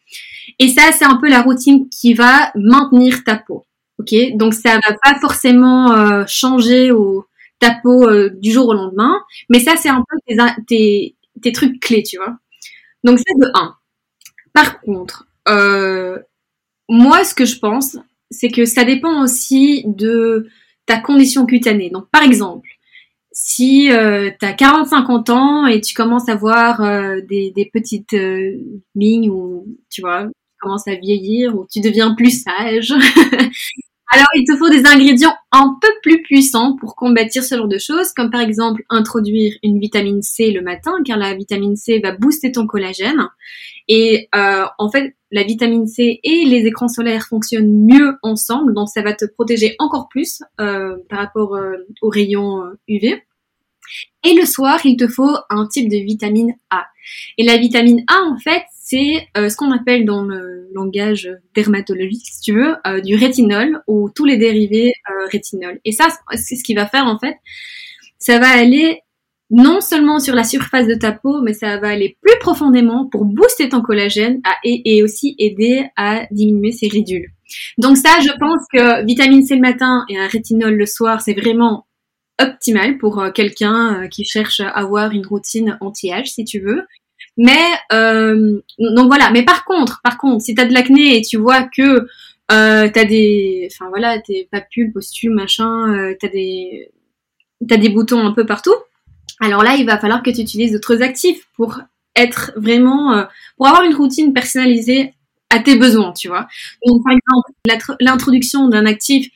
Et 0.59 0.69
ça, 0.69 0.93
c'est 0.93 1.05
un 1.05 1.17
peu 1.17 1.29
la 1.29 1.43
routine 1.43 1.89
qui 1.89 2.15
va 2.15 2.53
maintenir 2.55 3.25
ta 3.25 3.37
peau. 3.37 3.65
Ok, 3.99 4.15
donc 4.35 4.55
ça 4.55 4.75
va 4.75 4.97
pas 5.03 5.19
forcément 5.21 5.93
euh, 5.93 6.25
changer 6.29 6.93
au, 6.93 7.27
ta 7.59 7.75
peau 7.83 8.09
euh, 8.09 8.31
du 8.31 8.53
jour 8.53 8.69
au 8.69 8.75
lendemain, 8.75 9.21
mais 9.49 9.61
ça 9.61 9.77
c'est 9.77 9.89
un 9.89 10.05
peu 10.09 10.17
tes, 10.67 11.53
trucs 11.53 11.81
clés, 11.81 12.03
tu 12.03 12.17
vois. 12.17 12.37
Donc 13.05 13.19
c'est 13.19 13.39
de 13.39 13.51
1. 13.55 13.77
Par 14.53 14.81
contre, 14.81 15.27
euh, 15.49 16.19
moi 16.89 17.25
ce 17.25 17.35
que 17.35 17.45
je 17.45 17.59
pense, 17.59 17.97
c'est 18.31 18.51
que 18.51 18.65
ça 18.65 18.85
dépend 18.85 19.23
aussi 19.23 19.85
de 19.87 20.49
ta 20.87 20.99
condition 21.01 21.47
cutanée. 21.47 21.91
Donc 21.91 22.09
par 22.11 22.23
exemple, 22.23 22.69
si 23.33 23.91
euh, 23.93 24.31
tu 24.39 24.47
as 24.47 24.53
40-50 24.53 25.31
ans 25.31 25.67
et 25.67 25.81
tu 25.81 25.95
commences 25.95 26.29
à 26.29 26.35
voir 26.35 26.81
euh, 26.83 27.21
des, 27.29 27.53
des, 27.53 27.67
petites 27.67 28.17
lignes 28.95 29.31
ou 29.31 29.67
tu 29.91 30.01
vois, 30.01 30.25
tu 30.27 30.59
commences 30.61 30.89
à 30.89 30.97
vieillir 30.97 31.57
ou 31.57 31.67
tu 31.71 31.81
deviens 31.81 32.15
plus 32.15 32.43
sage, 32.43 32.93
Alors, 34.11 34.27
il 34.35 34.45
te 34.45 34.57
faut 34.57 34.71
des 34.71 34.87
ingrédients 34.87 35.35
un 35.53 35.77
peu 35.81 35.89
plus 36.03 36.23
puissants 36.23 36.77
pour 36.77 36.97
combattre 36.97 37.31
ce 37.33 37.55
genre 37.55 37.69
de 37.69 37.79
choses, 37.79 38.13
comme 38.13 38.31
par 38.31 38.41
exemple 38.41 38.83
introduire 38.89 39.53
une 39.63 39.79
vitamine 39.79 40.23
C 40.23 40.51
le 40.51 40.63
matin, 40.63 40.93
car 41.05 41.19
la 41.19 41.35
vitamine 41.35 41.77
C 41.77 42.01
va 42.03 42.13
booster 42.13 42.51
ton 42.51 42.67
collagène. 42.67 43.29
Et 43.87 44.29
euh, 44.35 44.65
en 44.79 44.91
fait, 44.91 45.15
la 45.31 45.43
vitamine 45.43 45.87
C 45.87 46.21
et 46.23 46.45
les 46.47 46.67
écrans 46.67 46.89
solaires 46.89 47.27
fonctionnent 47.27 47.85
mieux 47.85 48.17
ensemble, 48.23 48.73
donc 48.73 48.89
ça 48.89 49.03
va 49.03 49.13
te 49.13 49.27
protéger 49.27 49.77
encore 49.79 50.09
plus 50.09 50.43
euh, 50.59 50.97
par 51.11 51.19
rapport 51.19 51.55
euh, 51.55 51.77
aux 52.01 52.09
rayons 52.09 52.63
UV. 52.89 53.23
Et 54.25 54.35
le 54.35 54.47
soir, 54.47 54.81
il 54.85 54.97
te 54.97 55.07
faut 55.07 55.37
un 55.51 55.67
type 55.67 55.91
de 55.91 55.97
vitamine 55.97 56.55
A. 56.71 56.87
Et 57.37 57.45
la 57.45 57.57
vitamine 57.57 58.05
A, 58.09 58.23
en 58.23 58.39
fait, 58.39 58.65
c'est 58.89 59.29
euh, 59.37 59.51
ce 59.51 59.57
qu'on 59.57 59.71
appelle 59.71 60.07
dans 60.07 60.23
le 60.23 60.69
langage 60.73 61.31
dermatologique, 61.55 62.25
si 62.25 62.41
tu 62.41 62.53
veux, 62.55 62.75
euh, 62.87 63.01
du 63.01 63.17
rétinol 63.17 63.83
ou 63.87 64.09
tous 64.09 64.25
les 64.25 64.39
dérivés 64.39 64.95
euh, 65.11 65.27
rétinol. 65.31 65.79
Et 65.85 65.93
ça, 65.93 66.09
c'est 66.35 66.57
ce 66.57 66.65
qui 66.65 66.75
va 66.75 66.87
faire, 66.87 67.07
en 67.07 67.19
fait, 67.19 67.37
ça 68.19 68.39
va 68.39 68.49
aller 68.49 69.01
non 69.51 69.81
seulement 69.81 70.19
sur 70.19 70.35
la 70.35 70.45
surface 70.45 70.87
de 70.87 70.95
ta 70.95 71.13
peau, 71.13 71.43
mais 71.43 71.53
ça 71.53 71.79
va 71.79 71.89
aller 71.89 72.17
plus 72.23 72.39
profondément 72.41 73.07
pour 73.11 73.27
booster 73.27 73.69
ton 73.69 73.83
collagène 73.83 74.41
et, 74.65 75.03
aussi 75.03 75.35
aider 75.39 75.87
à 75.97 76.27
diminuer 76.31 76.73
ses 76.73 76.89
ridules. 76.89 77.29
Donc 77.79 77.97
ça, 77.97 78.21
je 78.21 78.31
pense 78.39 78.61
que 78.73 79.07
vitamine 79.07 79.43
C 79.43 79.55
le 79.55 79.63
matin 79.63 80.05
et 80.11 80.19
un 80.19 80.27
rétinol 80.27 80.75
le 80.75 80.85
soir, 80.85 81.23
c'est 81.23 81.33
vraiment 81.33 81.87
optimal 82.39 82.99
pour 82.99 83.25
quelqu'un 83.35 84.07
qui 84.11 84.27
cherche 84.27 84.61
à 84.61 84.69
avoir 84.69 85.13
une 85.13 85.27
routine 85.27 85.79
anti-âge, 85.81 86.31
si 86.31 86.45
tu 86.45 86.61
veux. 86.61 86.85
Mais 87.39 87.65
euh, 87.93 88.61
donc 88.79 89.07
voilà. 89.07 89.31
Mais 89.31 89.45
par 89.45 89.65
contre, 89.65 90.01
par 90.03 90.19
contre, 90.19 90.45
si 90.45 90.55
t'as 90.55 90.67
de 90.67 90.75
l'acné 90.75 91.17
et 91.17 91.23
tu 91.23 91.39
vois 91.39 91.63
que 91.63 92.07
euh, 92.51 92.89
t'as 92.93 93.05
des, 93.05 93.69
enfin 93.71 93.89
voilà, 93.89 94.19
tes 94.21 94.49
papules, 94.51 94.93
postules, 94.93 95.33
machin, 95.33 95.95
euh, 95.95 96.15
t'as 96.21 96.29
des, 96.29 96.91
t'as 97.67 97.77
des 97.77 97.89
boutons 97.89 98.27
un 98.27 98.33
peu 98.33 98.45
partout. 98.45 98.75
Alors 99.41 99.63
là, 99.63 99.77
il 99.77 99.87
va 99.87 99.99
falloir 99.99 100.23
que 100.23 100.31
tu 100.31 100.41
utilises 100.41 100.73
d'autres 100.73 101.03
actifs 101.03 101.47
pour 101.55 101.81
être 102.17 102.53
vraiment, 102.57 103.13
euh, 103.13 103.25
pour 103.57 103.69
avoir 103.69 103.85
une 103.85 103.95
routine 103.95 104.33
personnalisée 104.33 105.15
à 105.51 105.61
tes 105.61 105.77
besoins, 105.77 106.13
tu 106.13 106.29
vois. 106.29 106.49
Donc, 106.85 107.03
par 107.05 107.13
exemple, 107.13 107.97
l'introduction 108.01 108.69
d'un 108.69 108.85
actif 108.85 109.29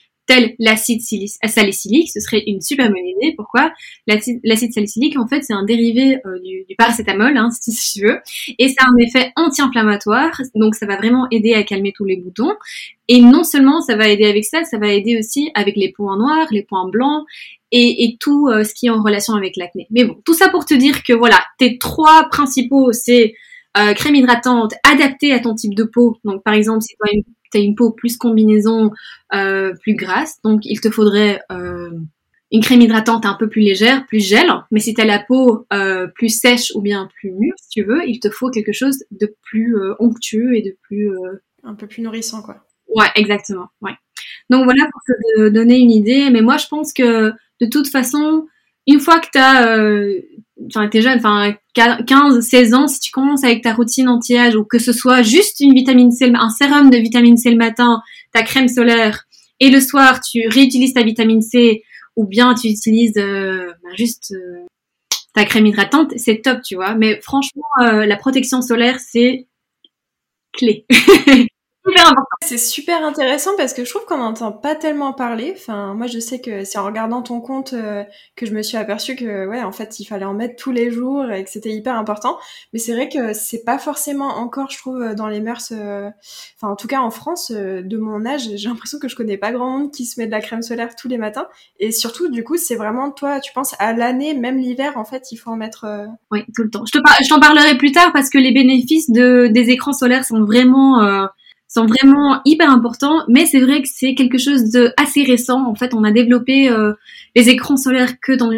l'acide 0.58 1.00
salicylique, 1.00 2.10
ce 2.10 2.20
serait 2.20 2.42
une 2.46 2.60
super 2.60 2.88
bonne 2.88 3.06
idée. 3.06 3.34
Pourquoi? 3.36 3.72
L'acide 4.06 4.72
salicylique, 4.72 5.18
en 5.18 5.26
fait, 5.26 5.42
c'est 5.42 5.52
un 5.52 5.64
dérivé 5.64 6.18
euh, 6.26 6.38
du, 6.40 6.74
paracétamol, 6.76 7.36
hein, 7.36 7.48
si, 7.60 8.00
tu 8.00 8.06
veux, 8.06 8.20
et 8.58 8.68
ça 8.68 8.84
a 8.84 8.86
un 8.86 8.96
effet 8.98 9.32
anti-inflammatoire, 9.36 10.40
donc 10.54 10.74
ça 10.74 10.86
va 10.86 10.96
vraiment 10.96 11.26
aider 11.30 11.54
à 11.54 11.62
calmer 11.62 11.92
tous 11.96 12.04
les 12.04 12.16
boutons. 12.16 12.54
Et 13.08 13.20
non 13.20 13.44
seulement 13.44 13.80
ça 13.80 13.96
va 13.96 14.08
aider 14.08 14.24
avec 14.24 14.44
ça, 14.44 14.64
ça 14.64 14.78
va 14.78 14.88
aider 14.88 15.18
aussi 15.18 15.50
avec 15.54 15.76
les 15.76 15.92
points 15.92 16.16
noirs, 16.16 16.46
les 16.50 16.62
points 16.62 16.88
blancs, 16.88 17.24
et, 17.72 18.04
et 18.04 18.16
tout 18.20 18.48
euh, 18.48 18.64
ce 18.64 18.74
qui 18.74 18.86
est 18.86 18.90
en 18.90 19.02
relation 19.02 19.34
avec 19.34 19.56
l'acné. 19.56 19.86
Mais 19.90 20.04
bon, 20.04 20.16
tout 20.24 20.34
ça 20.34 20.48
pour 20.48 20.64
te 20.64 20.74
dire 20.74 21.02
que 21.02 21.12
voilà, 21.12 21.42
tes 21.58 21.78
trois 21.78 22.28
principaux, 22.30 22.92
c'est 22.92 23.34
euh, 23.78 23.94
crème 23.94 24.14
hydratante 24.14 24.74
adaptée 24.84 25.32
à 25.32 25.40
ton 25.40 25.54
type 25.54 25.74
de 25.74 25.84
peau. 25.84 26.18
Donc 26.24 26.42
par 26.42 26.54
exemple, 26.54 26.82
si 26.82 26.94
tu 26.94 27.08
as 27.08 27.12
une, 27.12 27.22
as 27.58 27.60
une 27.60 27.74
peau 27.74 27.90
plus 27.90 28.16
combinaison, 28.16 28.90
euh, 29.34 29.72
plus 29.80 29.94
grasse, 29.94 30.40
donc 30.42 30.62
il 30.64 30.80
te 30.80 30.90
faudrait 30.90 31.40
euh, 31.50 31.90
une 32.50 32.62
crème 32.62 32.80
hydratante 32.80 33.24
un 33.26 33.34
peu 33.34 33.48
plus 33.48 33.62
légère, 33.62 34.06
plus 34.06 34.20
gel. 34.20 34.50
Mais 34.70 34.80
si 34.80 34.94
tu 34.94 35.00
as 35.00 35.04
la 35.04 35.18
peau 35.18 35.66
euh, 35.72 36.06
plus 36.14 36.28
sèche 36.28 36.72
ou 36.74 36.80
bien 36.80 37.08
plus 37.18 37.30
mûre, 37.30 37.54
si 37.56 37.68
tu 37.68 37.82
veux, 37.82 38.06
il 38.06 38.20
te 38.20 38.30
faut 38.30 38.50
quelque 38.50 38.72
chose 38.72 39.04
de 39.10 39.34
plus 39.42 39.76
onctueux 39.98 40.56
et 40.56 40.62
de 40.62 40.76
plus... 40.82 41.10
Un 41.64 41.74
peu 41.74 41.86
plus 41.86 42.02
nourrissant, 42.02 42.42
quoi. 42.42 42.56
Ouais, 42.94 43.06
exactement. 43.14 43.68
Ouais. 43.80 43.92
Donc 44.50 44.64
voilà 44.64 44.84
pour 44.90 45.00
te 45.06 45.48
donner 45.48 45.78
une 45.78 45.90
idée. 45.90 46.28
Mais 46.30 46.42
moi, 46.42 46.56
je 46.58 46.66
pense 46.66 46.92
que 46.92 47.32
de 47.60 47.66
toute 47.70 47.88
façon, 47.88 48.46
une 48.86 49.00
fois 49.00 49.20
que 49.20 49.28
tu 49.32 49.38
as, 49.38 49.66
euh, 49.66 50.20
enfin, 50.66 50.88
t'es 50.88 51.02
jeune, 51.02 51.18
enfin, 51.18 51.54
15, 51.74 52.40
16 52.40 52.74
ans, 52.74 52.88
si 52.88 53.00
tu 53.00 53.10
commences 53.10 53.44
avec 53.44 53.62
ta 53.62 53.74
routine 53.74 54.08
anti-âge 54.08 54.56
ou 54.56 54.64
que 54.64 54.78
ce 54.78 54.92
soit 54.92 55.22
juste 55.22 55.60
une 55.60 55.74
vitamine 55.74 56.10
C, 56.10 56.30
un 56.34 56.50
sérum 56.50 56.90
de 56.90 56.98
vitamine 56.98 57.36
C 57.36 57.50
le 57.50 57.56
matin, 57.56 58.02
ta 58.32 58.42
crème 58.42 58.68
solaire, 58.68 59.24
et 59.60 59.70
le 59.70 59.80
soir, 59.80 60.20
tu 60.20 60.48
réutilises 60.48 60.94
ta 60.94 61.02
vitamine 61.02 61.42
C 61.42 61.82
ou 62.16 62.26
bien 62.26 62.54
tu 62.54 62.68
utilises 62.68 63.16
euh, 63.16 63.72
ben, 63.82 63.96
juste 63.96 64.32
euh, 64.32 64.66
ta 65.34 65.44
crème 65.44 65.66
hydratante, 65.66 66.12
c'est 66.16 66.42
top, 66.42 66.60
tu 66.62 66.74
vois. 66.74 66.94
Mais 66.94 67.20
franchement, 67.22 67.62
la 67.78 68.16
protection 68.16 68.60
solaire, 68.60 69.00
c'est 69.00 69.46
clé. 70.52 70.84
C'est 72.44 72.58
super 72.58 73.04
intéressant 73.04 73.52
parce 73.56 73.72
que 73.72 73.84
je 73.84 73.90
trouve 73.90 74.04
qu'on 74.04 74.18
n'entend 74.18 74.52
pas 74.52 74.74
tellement 74.74 75.12
parler. 75.12 75.54
Enfin, 75.56 75.94
moi, 75.94 76.06
je 76.06 76.18
sais 76.18 76.40
que 76.40 76.64
c'est 76.64 76.78
en 76.78 76.84
regardant 76.84 77.22
ton 77.22 77.40
compte 77.40 77.72
euh, 77.72 78.04
que 78.36 78.46
je 78.46 78.52
me 78.52 78.62
suis 78.62 78.76
aperçue 78.76 79.16
que, 79.16 79.46
ouais, 79.46 79.62
en 79.62 79.72
fait, 79.72 80.00
il 80.00 80.04
fallait 80.04 80.24
en 80.24 80.34
mettre 80.34 80.56
tous 80.56 80.72
les 80.72 80.90
jours 80.90 81.30
et 81.30 81.44
que 81.44 81.50
c'était 81.50 81.70
hyper 81.70 81.96
important. 81.96 82.38
Mais 82.72 82.78
c'est 82.78 82.92
vrai 82.92 83.08
que 83.08 83.32
c'est 83.32 83.64
pas 83.64 83.78
forcément 83.78 84.38
encore, 84.38 84.70
je 84.70 84.78
trouve, 84.78 85.14
dans 85.14 85.28
les 85.28 85.40
mœurs. 85.40 85.72
Euh, 85.72 86.10
enfin, 86.56 86.72
en 86.72 86.76
tout 86.76 86.88
cas, 86.88 87.00
en 87.00 87.10
France, 87.10 87.52
euh, 87.54 87.82
de 87.82 87.96
mon 87.96 88.26
âge, 88.26 88.48
j'ai 88.54 88.68
l'impression 88.68 88.98
que 88.98 89.08
je 89.08 89.16
connais 89.16 89.38
pas 89.38 89.52
grand 89.52 89.78
monde 89.78 89.92
qui 89.92 90.04
se 90.04 90.20
met 90.20 90.26
de 90.26 90.32
la 90.32 90.40
crème 90.40 90.62
solaire 90.62 90.96
tous 90.96 91.08
les 91.08 91.18
matins. 91.18 91.46
Et 91.78 91.92
surtout, 91.92 92.28
du 92.28 92.44
coup, 92.44 92.56
c'est 92.56 92.76
vraiment 92.76 93.10
toi, 93.12 93.40
tu 93.40 93.52
penses 93.52 93.74
à 93.78 93.92
l'année, 93.92 94.34
même 94.34 94.58
l'hiver, 94.58 94.96
en 94.96 95.04
fait, 95.04 95.32
il 95.32 95.36
faut 95.36 95.50
en 95.50 95.56
mettre. 95.56 95.86
Oui, 96.30 96.44
tout 96.54 96.64
le 96.64 96.70
temps. 96.70 96.84
Je 96.84 96.98
te 96.98 97.02
je 97.22 97.28
t'en 97.28 97.40
parlerai 97.40 97.76
plus 97.78 97.92
tard 97.92 98.12
parce 98.12 98.30
que 98.30 98.38
les 98.38 98.52
bénéfices 98.52 99.10
de 99.10 99.46
des 99.46 99.70
écrans 99.70 99.92
solaires 99.92 100.24
sont 100.24 100.44
vraiment 100.44 101.28
sont 101.72 101.86
vraiment 101.86 102.42
hyper 102.44 102.70
importants, 102.70 103.24
mais 103.28 103.46
c'est 103.46 103.60
vrai 103.60 103.80
que 103.80 103.88
c'est 103.90 104.14
quelque 104.14 104.36
chose 104.36 104.70
de 104.70 104.92
assez 104.98 105.24
récent. 105.24 105.66
En 105.66 105.74
fait, 105.74 105.94
on 105.94 106.04
a 106.04 106.10
développé 106.12 106.68
euh, 106.68 106.92
les 107.34 107.48
écrans 107.48 107.78
solaires 107.78 108.20
que 108.20 108.32
dans, 108.32 108.50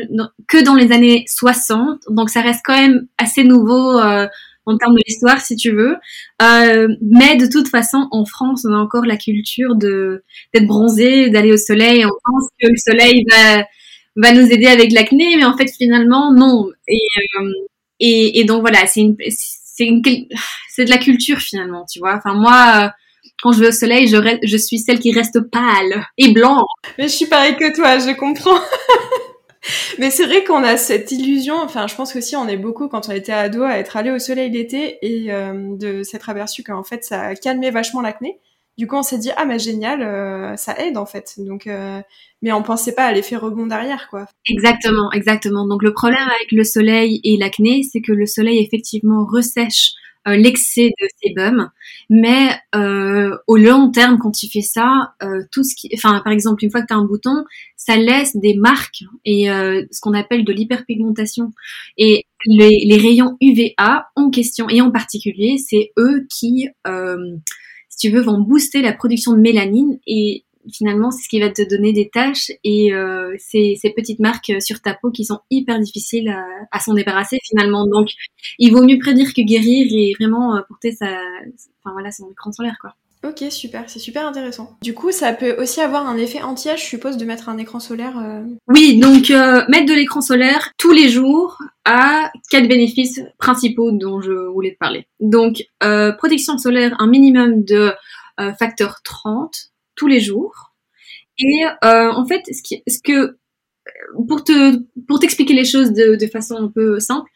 que 0.48 0.64
dans 0.64 0.74
les 0.74 0.90
années 0.90 1.24
60, 1.28 2.02
donc 2.10 2.28
ça 2.28 2.40
reste 2.40 2.62
quand 2.64 2.76
même 2.76 3.06
assez 3.16 3.44
nouveau 3.44 3.98
euh, 4.00 4.26
en 4.66 4.76
termes 4.78 4.94
de 4.94 5.02
l'histoire, 5.06 5.40
si 5.40 5.54
tu 5.54 5.70
veux. 5.70 5.96
Euh, 6.42 6.88
mais 7.02 7.36
de 7.36 7.46
toute 7.46 7.68
façon, 7.68 8.08
en 8.10 8.24
France, 8.24 8.66
on 8.68 8.74
a 8.74 8.78
encore 8.78 9.04
la 9.04 9.16
culture 9.16 9.76
de 9.76 10.24
d'être 10.52 10.66
bronzé, 10.66 11.30
d'aller 11.30 11.52
au 11.52 11.56
soleil. 11.56 12.04
On 12.04 12.08
pense 12.08 12.48
que 12.60 12.66
le 12.68 12.76
soleil 12.76 13.24
va 13.30 13.64
va 14.16 14.32
nous 14.32 14.46
aider 14.50 14.66
avec 14.66 14.92
l'acné, 14.92 15.36
mais 15.36 15.44
en 15.44 15.56
fait, 15.56 15.68
finalement, 15.76 16.32
non. 16.32 16.68
Et 16.88 16.98
euh, 17.38 17.50
et, 18.00 18.40
et 18.40 18.44
donc 18.44 18.62
voilà, 18.62 18.86
c'est 18.86 19.02
une 19.02 19.16
c'est 20.68 20.84
de 20.84 20.90
la 20.90 20.98
culture 20.98 21.38
finalement, 21.38 21.84
tu 21.88 22.00
vois. 22.00 22.16
Enfin 22.16 22.34
moi 22.34 22.92
quand 23.42 23.52
je 23.52 23.60
vais 23.60 23.68
au 23.68 23.72
soleil, 23.72 24.06
je, 24.08 24.16
je 24.42 24.56
suis 24.56 24.78
celle 24.78 24.98
qui 24.98 25.12
reste 25.12 25.40
pâle 25.50 26.06
et 26.18 26.32
blanc. 26.32 26.64
Mais 26.98 27.04
je 27.04 27.14
suis 27.14 27.26
pareil 27.26 27.56
que 27.56 27.74
toi, 27.74 27.98
je 27.98 28.14
comprends. 28.16 28.58
Mais 29.98 30.10
c'est 30.10 30.26
vrai 30.26 30.44
qu'on 30.44 30.62
a 30.62 30.76
cette 30.76 31.10
illusion, 31.12 31.56
enfin 31.56 31.86
je 31.86 31.94
pense 31.94 32.12
que 32.12 32.20
si 32.20 32.36
on 32.36 32.46
est 32.48 32.56
beaucoup 32.56 32.88
quand 32.88 33.08
on 33.08 33.12
était 33.12 33.32
ado 33.32 33.62
à 33.62 33.78
être 33.78 33.96
allé 33.96 34.10
au 34.10 34.18
soleil 34.18 34.50
l'été 34.50 34.98
et 35.02 35.32
euh, 35.32 35.76
de 35.76 36.02
s'être 36.02 36.28
aperçu 36.28 36.62
qu'en 36.62 36.82
fait 36.82 37.04
ça 37.04 37.34
calmait 37.34 37.70
vachement 37.70 38.02
l'acné. 38.02 38.40
Du 38.76 38.86
coup 38.86 38.96
on 38.96 39.02
s'est 39.02 39.18
dit 39.18 39.30
ah 39.36 39.44
mais 39.44 39.58
génial, 39.58 40.02
euh, 40.02 40.56
ça 40.56 40.78
aide 40.78 40.98
en 40.98 41.06
fait. 41.06 41.34
Donc 41.38 41.66
euh, 41.66 42.00
mais 42.42 42.52
on 42.52 42.62
pensait 42.62 42.94
pas 42.94 43.06
à 43.06 43.12
l'effet 43.12 43.36
rebond 43.36 43.66
derrière 43.66 44.08
quoi. 44.10 44.26
Exactement, 44.48 45.10
exactement. 45.12 45.66
Donc 45.66 45.82
le 45.82 45.94
problème 45.94 46.28
avec 46.28 46.52
le 46.52 46.64
soleil 46.64 47.20
et 47.24 47.38
l'acné, 47.38 47.82
c'est 47.90 48.02
que 48.02 48.12
le 48.12 48.26
soleil 48.26 48.62
effectivement 48.62 49.24
ressèche 49.24 49.92
euh, 50.26 50.36
l'excès 50.36 50.90
de 51.00 51.08
sébum, 51.22 51.70
mais 52.08 52.50
euh, 52.74 53.36
au 53.46 53.56
long 53.56 53.90
terme, 53.90 54.18
quand 54.18 54.30
tu 54.30 54.48
fais 54.50 54.62
ça, 54.62 55.14
euh, 55.22 55.42
tout 55.52 55.64
ce 55.64 55.74
qui, 55.74 55.90
enfin 55.94 56.20
par 56.24 56.32
exemple 56.32 56.64
une 56.64 56.70
fois 56.70 56.80
que 56.80 56.86
tu 56.86 56.94
as 56.94 56.96
un 56.96 57.04
bouton, 57.04 57.44
ça 57.76 57.96
laisse 57.96 58.34
des 58.36 58.54
marques 58.54 59.04
et 59.26 59.46
ce 59.46 60.00
qu'on 60.00 60.14
appelle 60.14 60.44
de 60.44 60.52
l'hyperpigmentation. 60.52 61.52
Et 61.98 62.24
les, 62.46 62.84
les, 62.86 62.96
rayons 62.96 63.36
UVA 63.42 64.06
en 64.16 64.30
question 64.30 64.70
et 64.70 64.80
en 64.80 64.90
particulier, 64.90 65.58
c'est 65.58 65.92
eux 65.98 66.26
qui, 66.30 66.68
si 67.90 67.98
tu 67.98 68.10
veux, 68.10 68.22
vont 68.22 68.40
booster 68.40 68.80
la 68.80 68.94
production 68.94 69.32
de 69.32 69.40
mélanine 69.40 69.98
et 70.06 70.43
finalement, 70.72 71.10
c'est 71.10 71.22
ce 71.22 71.28
qui 71.28 71.40
va 71.40 71.50
te 71.50 71.62
donner 71.62 71.92
des 71.92 72.08
tâches 72.08 72.50
et 72.62 72.92
euh, 72.94 73.34
ces, 73.38 73.76
ces, 73.80 73.90
petites 73.90 74.20
marques 74.20 74.52
sur 74.60 74.80
ta 74.80 74.94
peau 74.94 75.10
qui 75.10 75.24
sont 75.24 75.40
hyper 75.50 75.78
difficiles 75.80 76.28
à, 76.28 76.44
à 76.70 76.80
s'en 76.80 76.94
débarrasser 76.94 77.38
finalement. 77.44 77.86
Donc, 77.86 78.10
il 78.58 78.72
vaut 78.72 78.82
mieux 78.82 78.98
prédire 78.98 79.32
que 79.34 79.42
guérir 79.42 79.86
et 79.90 80.14
vraiment 80.18 80.56
euh, 80.56 80.60
porter 80.68 80.92
sa, 80.92 81.06
enfin 81.06 81.92
voilà, 81.92 82.10
son 82.10 82.30
écran 82.30 82.52
solaire 82.52 82.76
quoi. 82.80 82.94
Ok, 83.24 83.42
super, 83.50 83.84
c'est 83.86 83.98
super 83.98 84.26
intéressant. 84.26 84.76
Du 84.82 84.92
coup, 84.92 85.10
ça 85.10 85.32
peut 85.32 85.56
aussi 85.58 85.80
avoir 85.80 86.06
un 86.06 86.18
effet 86.18 86.42
anti-âge, 86.42 86.82
je 86.82 86.88
suppose, 86.88 87.16
de 87.16 87.24
mettre 87.24 87.48
un 87.48 87.56
écran 87.56 87.80
solaire. 87.80 88.18
Euh... 88.18 88.42
Oui, 88.68 88.98
donc 88.98 89.30
euh, 89.30 89.64
mettre 89.68 89.86
de 89.86 89.94
l'écran 89.94 90.20
solaire 90.20 90.72
tous 90.76 90.92
les 90.92 91.08
jours 91.08 91.56
a 91.86 92.30
quatre 92.50 92.68
bénéfices 92.68 93.22
principaux 93.38 93.92
dont 93.92 94.20
je 94.20 94.32
voulais 94.32 94.72
te 94.72 94.78
parler. 94.78 95.06
Donc, 95.20 95.64
euh, 95.82 96.12
protection 96.12 96.58
solaire, 96.58 96.94
un 96.98 97.06
minimum 97.06 97.64
de 97.64 97.92
euh, 98.40 98.52
facteur 98.58 99.00
30, 99.04 99.70
tous 99.96 100.06
les 100.06 100.20
jours. 100.20 100.74
Et 101.38 101.64
euh, 101.84 102.10
en 102.12 102.26
fait, 102.26 102.42
ce, 102.46 102.98
que 103.02 103.36
pour 104.28 104.44
te 104.44 104.78
pour 105.06 105.18
t'expliquer 105.18 105.54
les 105.54 105.64
choses 105.64 105.92
de, 105.92 106.16
de, 106.16 106.26
façon 106.26 106.56
un 106.56 106.68
peu 106.68 107.00
simple, 107.00 107.30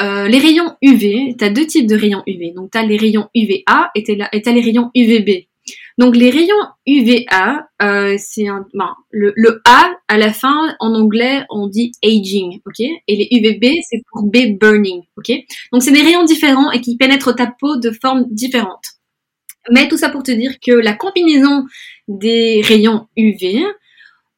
euh, 0.00 0.28
les 0.28 0.38
rayons 0.38 0.76
UV, 0.82 1.36
tu 1.38 1.44
as 1.44 1.50
deux 1.50 1.66
types 1.66 1.86
de 1.86 1.96
rayons 1.96 2.22
UV. 2.26 2.52
Donc 2.54 2.70
tu 2.70 2.78
as 2.78 2.84
les 2.84 2.96
rayons 2.96 3.28
UVA 3.34 3.90
et 3.94 4.02
tu 4.02 4.12
as 4.20 4.52
les 4.52 4.60
rayons 4.60 4.90
UVB. 4.94 5.46
Donc 5.98 6.16
les 6.16 6.30
rayons 6.30 6.54
UVA, 6.86 7.68
euh, 7.82 8.16
c'est 8.18 8.46
un 8.46 8.64
ben, 8.72 8.94
le, 9.10 9.32
le, 9.36 9.60
A 9.64 9.90
à 10.06 10.16
la 10.16 10.32
fin 10.32 10.74
en 10.78 10.94
anglais 10.94 11.44
on 11.50 11.66
dit 11.66 11.92
aging, 12.04 12.60
ok? 12.66 12.80
Et 12.80 13.16
les 13.16 13.28
UVB 13.32 13.74
c'est 13.88 14.02
pour 14.10 14.22
B 14.22 14.58
burning, 14.58 15.02
ok? 15.16 15.32
Donc 15.72 15.82
c'est 15.82 15.92
des 15.92 16.02
rayons 16.02 16.24
différents 16.24 16.70
et 16.70 16.80
qui 16.80 16.96
pénètrent 16.96 17.34
ta 17.34 17.52
peau 17.58 17.76
de 17.76 17.90
formes 17.90 18.26
différentes. 18.30 18.97
Mais 19.70 19.88
tout 19.88 19.96
ça 19.96 20.08
pour 20.08 20.22
te 20.22 20.30
dire 20.30 20.58
que 20.60 20.72
la 20.72 20.94
combinaison 20.94 21.64
des 22.08 22.62
rayons 22.64 23.08
UV 23.16 23.64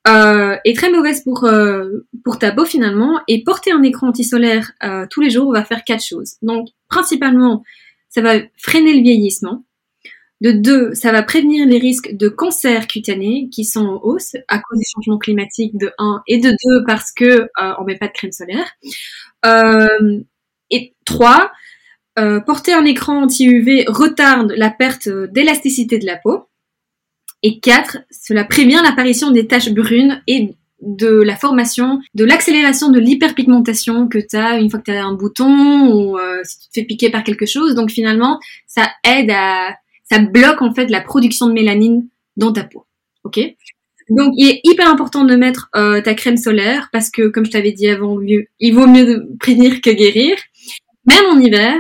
euh, 0.09 0.57
est 0.65 0.77
très 0.77 0.91
mauvaise 0.91 1.23
pour 1.23 1.45
euh, 1.45 2.07
pour 2.25 2.39
ta 2.39 2.53
peau 2.53 2.65
finalement. 2.65 3.21
Et 3.29 3.45
porter 3.45 3.73
un 3.73 3.83
écran 3.83 4.09
anti-solaire 4.09 4.73
euh, 4.83 5.07
tous 5.11 5.21
les 5.21 5.31
jours 5.31 5.53
va 5.53 5.65
faire 5.65 5.85
quatre 5.85 6.05
choses. 6.05 6.35
Donc 6.43 6.69
principalement, 6.89 7.63
ça 8.09 8.21
va 8.23 8.41
freiner 8.57 8.95
le 8.95 9.03
vieillissement. 9.03 9.65
De 10.41 10.53
deux, 10.53 10.95
ça 10.95 11.13
va 11.13 11.23
prévenir 11.23 11.67
les 11.67 11.79
risques 11.79 12.17
de 12.17 12.29
cancer 12.29 12.87
cutané 12.87 13.51
qui 13.51 13.67
sont 13.67 13.85
en 13.85 14.01
hausse 14.03 14.37
à 14.49 14.59
cause 14.59 14.79
des 14.79 14.87
changements 14.95 15.19
climatiques 15.19 15.77
de 15.77 15.93
un 15.99 16.23
et 16.27 16.39
de 16.39 16.49
deux 16.49 16.85
parce 16.87 17.13
que 17.13 17.25
euh, 17.25 17.75
on 17.79 17.85
met 17.85 17.99
pas 17.99 18.07
de 18.07 18.13
crème 18.13 18.33
solaire. 18.33 18.71
Euh, 19.45 20.21
et 20.71 20.95
trois, 21.05 21.53
euh, 22.19 22.41
porter 22.41 22.73
un 22.73 22.85
écran 22.85 23.23
anti-UV 23.23 23.85
retarde 23.89 24.53
la 24.57 24.71
perte 24.71 25.09
d'élasticité 25.09 25.99
de 25.99 26.07
la 26.07 26.17
peau. 26.17 26.47
Et 27.43 27.61
quatre, 27.61 27.99
cela 28.11 28.45
prévient 28.45 28.81
l'apparition 28.83 29.31
des 29.31 29.47
taches 29.47 29.71
brunes 29.71 30.23
et 30.27 30.55
de 30.83 31.09
la 31.23 31.37
formation, 31.37 32.01
de 32.15 32.25
l'accélération 32.25 32.91
de 32.91 32.99
l'hyperpigmentation 32.99 34.09
que 34.09 34.19
tu 34.19 34.37
as 34.37 34.59
une 34.59 34.71
fois 34.71 34.81
que 34.81 34.87
tu 34.87 34.91
as 34.93 35.05
un 35.05 35.15
bouton 35.15 35.93
ou 35.93 36.19
euh, 36.19 36.41
si 36.45 36.59
tu 36.59 36.69
te 36.69 36.73
fais 36.75 36.85
piquer 36.85 37.11
par 37.11 37.23
quelque 37.23 37.47
chose. 37.47 37.75
Donc 37.75 37.91
finalement, 37.91 38.41
ça 38.67 38.91
aide 39.05 39.31
à, 39.31 39.77
ça 40.11 40.19
bloque 40.19 40.63
en 40.63 40.75
fait 40.75 40.87
la 40.87 41.01
production 41.01 41.47
de 41.47 41.53
mélanine 41.53 42.09
dans 42.37 42.53
ta 42.53 42.65
peau. 42.65 42.87
Ok? 43.25 43.39
Donc 44.09 44.33
il 44.37 44.49
est 44.49 44.61
hyper 44.65 44.89
important 44.89 45.25
de 45.25 45.37
mettre 45.37 45.71
euh, 45.77 46.01
ta 46.01 46.15
crème 46.15 46.37
solaire 46.37 46.89
parce 46.93 47.11
que 47.11 47.29
comme 47.29 47.45
je 47.45 47.51
t'avais 47.51 47.73
dit 47.73 47.89
avant, 47.89 48.19
il 48.21 48.75
vaut 48.75 48.87
mieux 48.87 49.29
prévenir 49.39 49.81
que 49.81 49.91
guérir. 49.91 50.37
Même 51.07 51.27
en 51.31 51.39
hiver, 51.39 51.77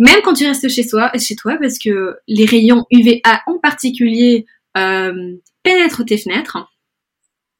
même 0.00 0.22
quand 0.24 0.32
tu 0.32 0.46
restes 0.46 0.68
chez 0.70 0.86
toi, 0.86 1.12
chez 1.18 1.36
toi 1.36 1.56
parce 1.60 1.78
que 1.78 2.16
les 2.26 2.46
rayons 2.46 2.86
UVA 2.90 3.42
en 3.46 3.58
particulier 3.58 4.46
euh, 4.76 5.36
pénètre 5.62 6.04
tes 6.06 6.16
fenêtres, 6.16 6.56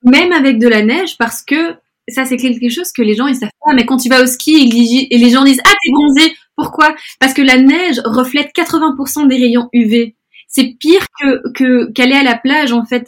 même 0.03 0.33
avec 0.33 0.59
de 0.59 0.67
la 0.67 0.81
neige, 0.81 1.19
parce 1.19 1.43
que 1.43 1.75
ça 2.09 2.25
c'est 2.25 2.39
quelque 2.39 2.71
chose 2.71 2.93
que 2.93 3.03
les 3.03 3.15
gens 3.15 3.27
ils 3.27 3.37
savent 3.37 3.51
pas. 3.65 3.75
Mais 3.75 3.85
quand 3.85 3.99
tu 3.99 4.09
vas 4.09 4.23
au 4.23 4.27
ski 4.27 5.07
et 5.11 5.19
les 5.19 5.31
gens 5.31 5.45
disent 5.45 5.61
ah 5.67 5.71
t'es 5.71 5.91
bronzé, 5.93 6.35
pourquoi? 6.57 6.95
Parce 7.21 7.35
que 7.35 7.43
la 7.43 7.59
neige 7.59 8.01
reflète 8.07 8.51
80% 8.57 9.29
des 9.29 9.37
rayons 9.37 9.69
UV. 9.75 10.17
C'est 10.49 10.77
pire 10.81 11.05
que 11.21 11.53
que 11.53 11.93
qu'aller 11.93 12.17
à 12.17 12.23
la 12.23 12.39
plage 12.39 12.73
en 12.73 12.87
fait. 12.87 13.07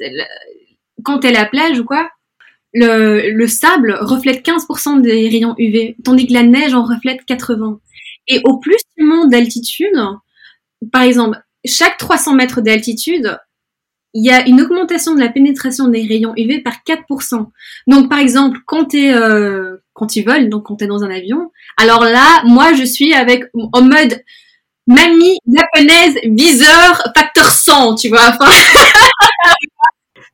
Quand 1.04 1.24
est 1.24 1.28
à 1.28 1.32
la 1.32 1.46
plage 1.46 1.80
ou 1.80 1.84
quoi, 1.84 2.10
le, 2.74 3.30
le 3.30 3.46
sable 3.48 3.96
reflète 3.98 4.46
15% 4.46 5.00
des 5.00 5.28
rayons 5.30 5.54
UV, 5.56 5.96
tandis 6.04 6.26
que 6.26 6.34
la 6.34 6.42
neige 6.42 6.74
en 6.74 6.84
reflète 6.84 7.24
80. 7.24 7.80
Et 8.28 8.40
au 8.44 8.58
plus 8.58 8.78
tu 8.96 9.04
montes 9.04 9.30
d'altitude, 9.30 9.98
par 10.92 11.02
exemple, 11.02 11.38
chaque 11.64 11.98
300 11.98 12.34
mètres 12.34 12.60
d'altitude, 12.60 13.38
il 14.14 14.24
y 14.26 14.30
a 14.30 14.46
une 14.46 14.60
augmentation 14.60 15.14
de 15.14 15.20
la 15.20 15.28
pénétration 15.28 15.88
des 15.88 16.06
rayons 16.06 16.34
UV 16.36 16.60
par 16.60 16.74
4%. 16.86 17.46
Donc 17.86 18.10
par 18.10 18.18
exemple, 18.18 18.58
quand 18.66 18.86
tu 18.86 19.12
euh, 19.12 19.76
quand 19.94 20.06
tu 20.06 20.22
voles, 20.22 20.48
donc 20.48 20.64
quand 20.64 20.76
tu 20.76 20.84
es 20.84 20.86
dans 20.86 21.02
un 21.02 21.10
avion, 21.10 21.50
alors 21.78 22.04
là, 22.04 22.42
moi 22.44 22.74
je 22.74 22.84
suis 22.84 23.14
avec 23.14 23.44
en 23.72 23.82
mode 23.82 24.22
mamie 24.86 25.38
japonaise 25.46 26.18
viseur 26.24 27.02
facteur 27.16 27.48
100, 27.48 27.94
tu 27.96 28.08
vois. 28.08 28.36
Enfin, 28.38 28.50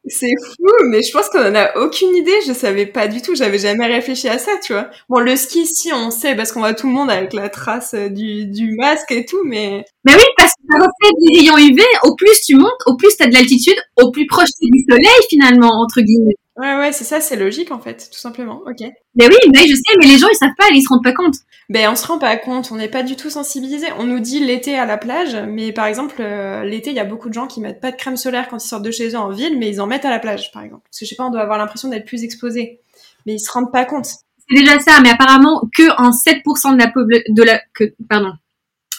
C'est 0.09 0.33
fou, 0.45 0.67
mais 0.87 1.03
je 1.03 1.13
pense 1.13 1.29
qu'on 1.29 1.41
en 1.41 1.55
a 1.55 1.77
aucune 1.77 2.15
idée. 2.15 2.35
Je 2.47 2.53
savais 2.53 2.87
pas 2.87 3.09
du 3.09 3.23
tout. 3.23 3.35
J'avais 3.35 3.59
jamais 3.59 3.87
réfléchi 3.87 4.29
à 4.29 4.39
ça, 4.39 4.53
tu 4.63 4.73
vois. 4.73 4.91
Bon, 5.09 5.21
le 5.21 5.37
ski, 5.37 5.67
si, 5.67 5.93
on 5.93 6.11
sait, 6.11 6.35
parce 6.35 6.53
qu'on 6.53 6.61
voit 6.61 6.75
tout 6.75 6.87
le 6.87 6.93
monde 6.93 7.11
avec 7.11 7.33
la 7.33 7.49
trace 7.49 7.95
euh, 7.95 8.09
du, 8.09 8.47
du 8.47 8.75
masque 8.77 9.11
et 9.11 9.25
tout, 9.25 9.43
mais... 9.45 9.85
Mais 10.05 10.15
oui, 10.15 10.25
parce 10.37 10.53
que 10.53 10.63
ça 10.71 10.79
reflète 10.79 11.15
des 11.21 11.39
rayons 11.39 11.59
UV. 11.59 11.83
Au 12.05 12.15
plus 12.15 12.41
tu 12.47 12.57
montes, 12.57 12.83
au 12.87 12.97
plus 12.97 13.17
tu 13.17 13.23
as 13.23 13.27
de 13.27 13.35
l'altitude, 13.35 13.79
au 14.03 14.11
plus 14.11 14.27
proche 14.27 14.49
tu 14.61 14.69
du 14.71 14.85
soleil, 14.89 15.27
finalement, 15.29 15.81
entre 15.83 16.01
guillemets. 16.01 16.37
Ouais, 16.59 16.77
ouais, 16.77 16.93
c'est 16.93 17.05
ça, 17.05 17.21
c'est 17.21 17.37
logique 17.37 17.71
en 17.71 17.79
fait, 17.79 18.11
tout 18.13 18.19
simplement. 18.19 18.63
Ok. 18.67 18.81
Mais 19.15 19.29
oui, 19.29 19.37
mais 19.53 19.61
je 19.61 19.77
sais, 19.77 19.97
mais 20.01 20.07
les 20.07 20.19
gens 20.19 20.27
ils 20.29 20.37
savent 20.37 20.57
pas, 20.59 20.65
ils 20.73 20.83
se 20.83 20.89
rendent 20.89 21.05
pas 21.05 21.13
compte. 21.13 21.37
Ben 21.69 21.89
on 21.89 21.95
se 21.95 22.05
rend 22.05 22.19
pas 22.19 22.37
compte, 22.37 22.73
on 22.73 22.77
n'est 22.77 22.89
pas 22.89 23.05
du 23.05 23.15
tout 23.15 23.31
sensibilisé. 23.31 23.87
On 23.97 24.05
nous 24.05 24.19
dit 24.19 24.41
l'été 24.41 24.77
à 24.77 24.85
la 24.85 24.99
plage, 24.99 25.37
mais 25.37 25.73
par 25.73 25.87
exemple 25.87 26.17
euh, 26.19 26.65
l'été 26.65 26.91
il 26.91 26.97
y 26.97 27.01
a 27.01 27.05
beaucoup 27.05 27.29
de 27.29 27.35
gens 27.35 27.47
qui 27.47 27.61
mettent 27.61 27.81
pas 27.81 27.93
de 27.93 27.97
crème 27.97 28.17
solaire 28.17 28.49
quand 28.49 28.57
ils 28.63 28.69
sortent 28.69 28.83
de 28.83 28.91
chez 28.91 29.11
eux 29.11 29.19
en 29.19 29.31
ville, 29.31 29.57
mais 29.57 29.69
ils 29.69 29.81
en 29.81 29.87
mettent 29.87 30.05
à 30.05 30.11
la 30.11 30.19
plage 30.19 30.51
par 30.51 30.65
exemple. 30.65 30.83
Parce 30.85 30.99
que 30.99 31.05
je 31.05 31.11
sais 31.11 31.17
pas, 31.17 31.27
on 31.27 31.31
doit 31.31 31.43
avoir 31.43 31.59
l'impression 31.59 31.91
d'être 31.91 32.07
plus 32.07 32.25
exposé, 32.25 32.81
mais 33.25 33.35
ils 33.35 33.41
se 33.41 33.53
rendent 33.53 33.71
pas 33.71 33.85
compte. 33.85 34.07
C'est 34.07 34.59
déjà 34.59 34.81
ça, 34.81 35.01
mais 35.01 35.11
apparemment 35.11 35.63
que 35.77 35.89
en 36.03 36.11
7% 36.11 36.73
de 36.73 36.79
la 36.79 36.87
de 37.29 37.43
la 37.45 37.61
que 37.73 37.85
pardon, 38.09 38.33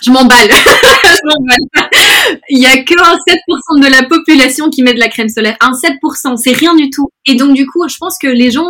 je 0.04 0.12
m'emballe. 0.12 0.50
je. 0.50 2.36
Il 2.50 2.60
y 2.60 2.66
a 2.66 2.78
que 2.84 2.94
un 2.94 3.16
7% 3.16 3.82
de 3.82 3.92
la 3.92 4.04
population 4.04 4.70
qui 4.70 4.84
met 4.84 4.94
de 4.94 5.00
la 5.00 5.10
crème 5.10 5.30
solaire. 5.30 5.58
Un 5.62 5.72
7%, 5.72 6.38
c'est 6.38 6.54
rien 6.54 6.76
du 6.76 6.90
tout. 6.90 7.10
Et 7.26 7.36
donc 7.36 7.54
du 7.54 7.66
coup, 7.66 7.88
je 7.88 7.98
pense 7.98 8.18
que 8.20 8.28
les 8.28 8.52
gens, 8.52 8.70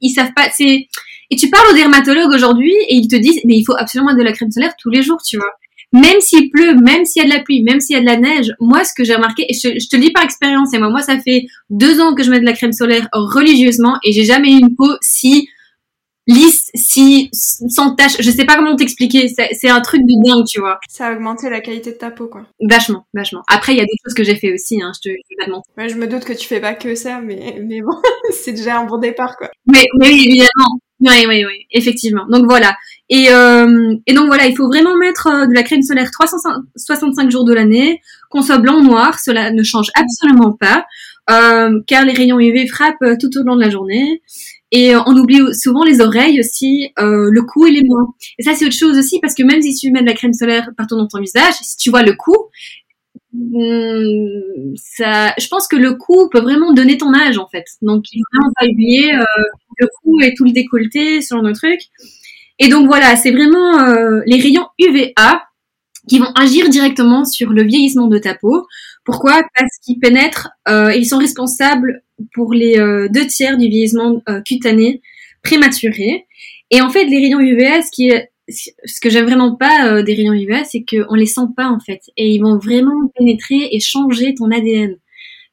ils 0.00 0.10
savent 0.10 0.32
pas. 0.34 0.48
C'est 0.54 0.86
et 1.30 1.36
tu 1.36 1.50
parles 1.50 1.66
aux 1.70 1.74
dermatologues 1.74 2.32
aujourd'hui 2.32 2.72
et 2.88 2.94
ils 2.94 3.08
te 3.08 3.16
disent 3.16 3.40
mais 3.44 3.56
il 3.56 3.64
faut 3.64 3.76
absolument 3.76 4.14
de 4.14 4.22
la 4.22 4.32
crème 4.32 4.50
solaire 4.50 4.74
tous 4.80 4.90
les 4.90 5.02
jours, 5.02 5.20
tu 5.26 5.36
vois. 5.36 5.50
Même 5.92 6.20
s'il 6.20 6.50
pleut, 6.50 6.74
même 6.74 7.04
s'il 7.04 7.22
y 7.22 7.24
a 7.24 7.28
de 7.28 7.34
la 7.34 7.42
pluie, 7.42 7.62
même 7.62 7.80
s'il 7.80 7.94
y 7.94 7.98
a 7.98 8.00
de 8.00 8.06
la 8.06 8.16
neige, 8.16 8.52
moi 8.60 8.84
ce 8.84 8.92
que 8.94 9.04
j'ai 9.04 9.14
remarqué, 9.14 9.46
et 9.48 9.54
je, 9.54 9.88
te 9.88 9.96
le 9.96 10.02
dis 10.02 10.10
par 10.10 10.24
expérience, 10.24 10.74
et 10.74 10.78
moi, 10.78 10.90
moi 10.90 11.00
ça 11.00 11.18
fait 11.18 11.46
deux 11.70 12.00
ans 12.00 12.14
que 12.14 12.22
je 12.22 12.30
mets 12.30 12.40
de 12.40 12.44
la 12.44 12.52
crème 12.52 12.72
solaire 12.72 13.08
religieusement 13.12 13.96
et 14.04 14.12
j'ai 14.12 14.24
jamais 14.24 14.50
eu 14.52 14.58
une 14.58 14.74
peau 14.76 14.90
si 15.00 15.48
lisse, 16.26 16.70
si 16.74 17.30
sans 17.32 17.94
tache. 17.94 18.16
Je 18.20 18.30
sais 18.30 18.44
pas 18.44 18.56
comment 18.56 18.76
t'expliquer. 18.76 19.28
C'est 19.28 19.68
un 19.68 19.80
truc 19.80 20.00
de 20.02 20.28
dingue, 20.28 20.46
tu 20.46 20.60
vois. 20.60 20.78
Ça 20.88 21.08
a 21.08 21.12
augmenté 21.12 21.50
la 21.50 21.60
qualité 21.60 21.92
de 21.92 21.96
ta 21.96 22.10
peau, 22.10 22.26
quoi. 22.26 22.46
Vachement, 22.60 23.06
vachement. 23.14 23.42
Après, 23.48 23.72
il 23.72 23.78
y 23.78 23.80
a 23.80 23.84
d'autres 23.84 24.02
choses 24.04 24.14
que 24.14 24.24
j'ai 24.24 24.36
fait 24.36 24.52
aussi. 24.52 24.82
Hein, 24.82 24.92
je 24.94 25.08
te, 25.08 25.14
je 25.14 25.34
vais 25.34 25.36
pas 25.38 25.46
te 25.46 25.50
mentir. 25.50 25.72
Ouais, 25.76 25.88
je 25.88 25.96
me 25.96 26.06
doute 26.06 26.24
que 26.24 26.32
tu 26.32 26.46
fais 26.46 26.60
pas 26.60 26.74
que 26.74 26.94
ça, 26.94 27.20
mais 27.20 27.58
mais 27.62 27.80
bon, 27.80 27.96
c'est 28.32 28.52
déjà 28.52 28.80
un 28.80 28.84
bon 28.84 28.98
départ, 28.98 29.36
quoi. 29.36 29.50
Mais, 29.66 29.84
mais 29.98 30.08
oui, 30.08 30.24
évidemment. 30.26 30.80
Oui, 31.00 31.26
oui, 31.28 31.44
oui, 31.44 31.66
effectivement. 31.72 32.24
Donc 32.30 32.46
voilà. 32.46 32.74
Et, 33.10 33.26
euh, 33.30 33.94
et 34.06 34.14
donc 34.14 34.26
voilà, 34.28 34.46
il 34.46 34.56
faut 34.56 34.66
vraiment 34.66 34.96
mettre 34.96 35.26
euh, 35.26 35.46
de 35.46 35.52
la 35.52 35.62
crème 35.62 35.82
solaire 35.82 36.10
365 36.10 37.30
jours 37.30 37.44
de 37.44 37.52
l'année, 37.52 38.00
qu'on 38.30 38.40
soit 38.40 38.58
blanc 38.58 38.78
ou 38.78 38.82
noir, 38.82 39.18
cela 39.18 39.50
ne 39.50 39.62
change 39.62 39.88
absolument 39.94 40.52
pas, 40.58 40.86
euh, 41.30 41.80
car 41.86 42.04
les 42.04 42.12
rayons 42.12 42.40
UV 42.40 42.66
frappent 42.66 43.02
euh, 43.02 43.16
tout 43.20 43.30
au 43.38 43.42
long 43.42 43.56
de 43.56 43.60
la 43.60 43.70
journée. 43.70 44.22
Et 44.76 44.94
euh, 44.94 45.00
on 45.06 45.16
oublie 45.16 45.40
souvent 45.54 45.84
les 45.84 46.02
oreilles 46.02 46.38
aussi, 46.38 46.92
euh, 46.98 47.30
le 47.32 47.42
cou 47.44 47.64
et 47.66 47.70
les 47.70 47.82
mains. 47.82 48.08
Et 48.38 48.42
ça, 48.42 48.52
c'est 48.54 48.66
autre 48.66 48.76
chose 48.76 48.98
aussi, 48.98 49.20
parce 49.20 49.34
que 49.34 49.42
même 49.42 49.62
si 49.62 49.74
tu 49.74 49.90
mets 49.90 50.02
de 50.02 50.06
la 50.06 50.12
crème 50.12 50.34
solaire 50.34 50.68
partout 50.76 50.98
dans 50.98 51.06
ton 51.06 51.18
visage, 51.18 51.54
si 51.62 51.78
tu 51.78 51.88
vois 51.88 52.02
le 52.02 52.12
cou, 52.12 52.34
hmm, 53.32 54.74
ça, 54.76 55.32
je 55.38 55.48
pense 55.48 55.66
que 55.66 55.76
le 55.76 55.94
cou 55.94 56.28
peut 56.30 56.42
vraiment 56.42 56.74
donner 56.74 56.98
ton 56.98 57.14
âge, 57.14 57.38
en 57.38 57.48
fait. 57.48 57.64
Donc, 57.80 58.04
il 58.12 58.18
faut 58.18 58.36
vraiment 58.36 58.52
pas 58.54 58.66
oublier 58.66 59.14
euh, 59.14 59.24
le 59.78 59.88
cou 60.02 60.20
et 60.20 60.34
tout 60.36 60.44
le 60.44 60.52
décolleté, 60.52 61.22
ce 61.22 61.34
genre 61.34 61.42
de 61.42 61.52
truc. 61.52 61.80
Et 62.58 62.68
donc, 62.68 62.86
voilà, 62.86 63.16
c'est 63.16 63.30
vraiment 63.30 63.78
les 64.26 64.40
rayons 64.40 64.66
UVA 64.78 65.42
qui 66.08 66.18
vont 66.18 66.32
agir 66.34 66.68
directement 66.68 67.24
sur 67.24 67.50
le 67.50 67.62
vieillissement 67.62 68.08
de 68.08 68.18
ta 68.18 68.34
peau. 68.34 68.66
Pourquoi? 69.06 69.42
Parce 69.56 69.78
qu'ils 69.82 70.00
pénètrent, 70.00 70.50
euh, 70.68 70.92
ils 70.92 71.06
sont 71.06 71.18
responsables 71.18 72.02
pour 72.34 72.52
les 72.52 72.78
euh, 72.78 73.08
deux 73.08 73.26
tiers 73.26 73.56
du 73.56 73.68
vieillissement 73.68 74.20
euh, 74.28 74.42
cutané 74.42 75.00
prématuré. 75.42 76.26
Et 76.70 76.80
en 76.80 76.90
fait, 76.90 77.04
les 77.04 77.18
rayons 77.18 77.40
UVA, 77.40 77.82
ce 77.82 77.90
qui 77.92 78.08
est 78.08 78.30
ce 78.48 79.00
que 79.00 79.10
j'aime 79.10 79.24
vraiment 79.24 79.56
pas 79.56 79.88
euh, 79.88 80.02
des 80.02 80.14
rayons 80.14 80.32
UVA, 80.32 80.64
c'est 80.64 80.84
qu'on 80.84 81.14
les 81.14 81.26
sent 81.26 81.48
pas 81.56 81.68
en 81.68 81.80
fait, 81.80 82.00
et 82.16 82.28
ils 82.30 82.40
vont 82.40 82.58
vraiment 82.58 83.08
pénétrer 83.16 83.68
et 83.72 83.80
changer 83.80 84.34
ton 84.34 84.50
ADN, 84.50 84.96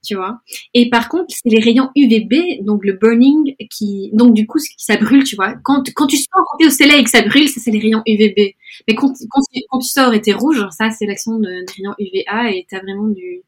tu 0.04 0.16
vois. 0.16 0.40
Et 0.74 0.90
par 0.90 1.10
contre, 1.10 1.26
c'est 1.30 1.50
les 1.50 1.60
rayons 1.60 1.90
UVB, 1.96 2.64
donc 2.66 2.86
le 2.86 2.94
burning, 2.94 3.56
qui, 3.70 4.10
donc 4.14 4.34
du 4.34 4.46
coup, 4.48 4.60
ça 4.78 4.98
brûle, 4.98 5.24
tu 5.24 5.36
vois. 5.36 5.56
Quand 5.64 5.84
quand 5.96 6.08
tu 6.08 6.18
sors 6.18 6.46
quand 6.52 6.66
au 6.66 6.70
soleil 6.70 7.02
et 7.02 7.04
que 7.04 7.10
ça 7.10 7.22
brûle, 7.22 7.48
ça 7.48 7.60
c'est 7.64 7.72
les 7.72 7.80
rayons 7.80 8.02
UVB. 8.06 8.56
Mais 8.88 8.96
quand 8.96 9.12
quand 9.30 9.42
tu, 9.52 9.62
quand 9.70 9.80
tu 9.80 9.88
sors 9.88 10.14
et 10.14 10.22
t'es 10.22 10.34
rouge, 10.34 10.66
ça 10.78 10.92
c'est 10.92 11.06
l'action 11.06 11.40
de, 11.40 11.66
des 11.66 11.74
rayons 11.78 11.96
UVA 12.00 12.52
et 12.52 12.66
t'as 12.70 12.80
vraiment 12.80 13.08
du 13.08 13.42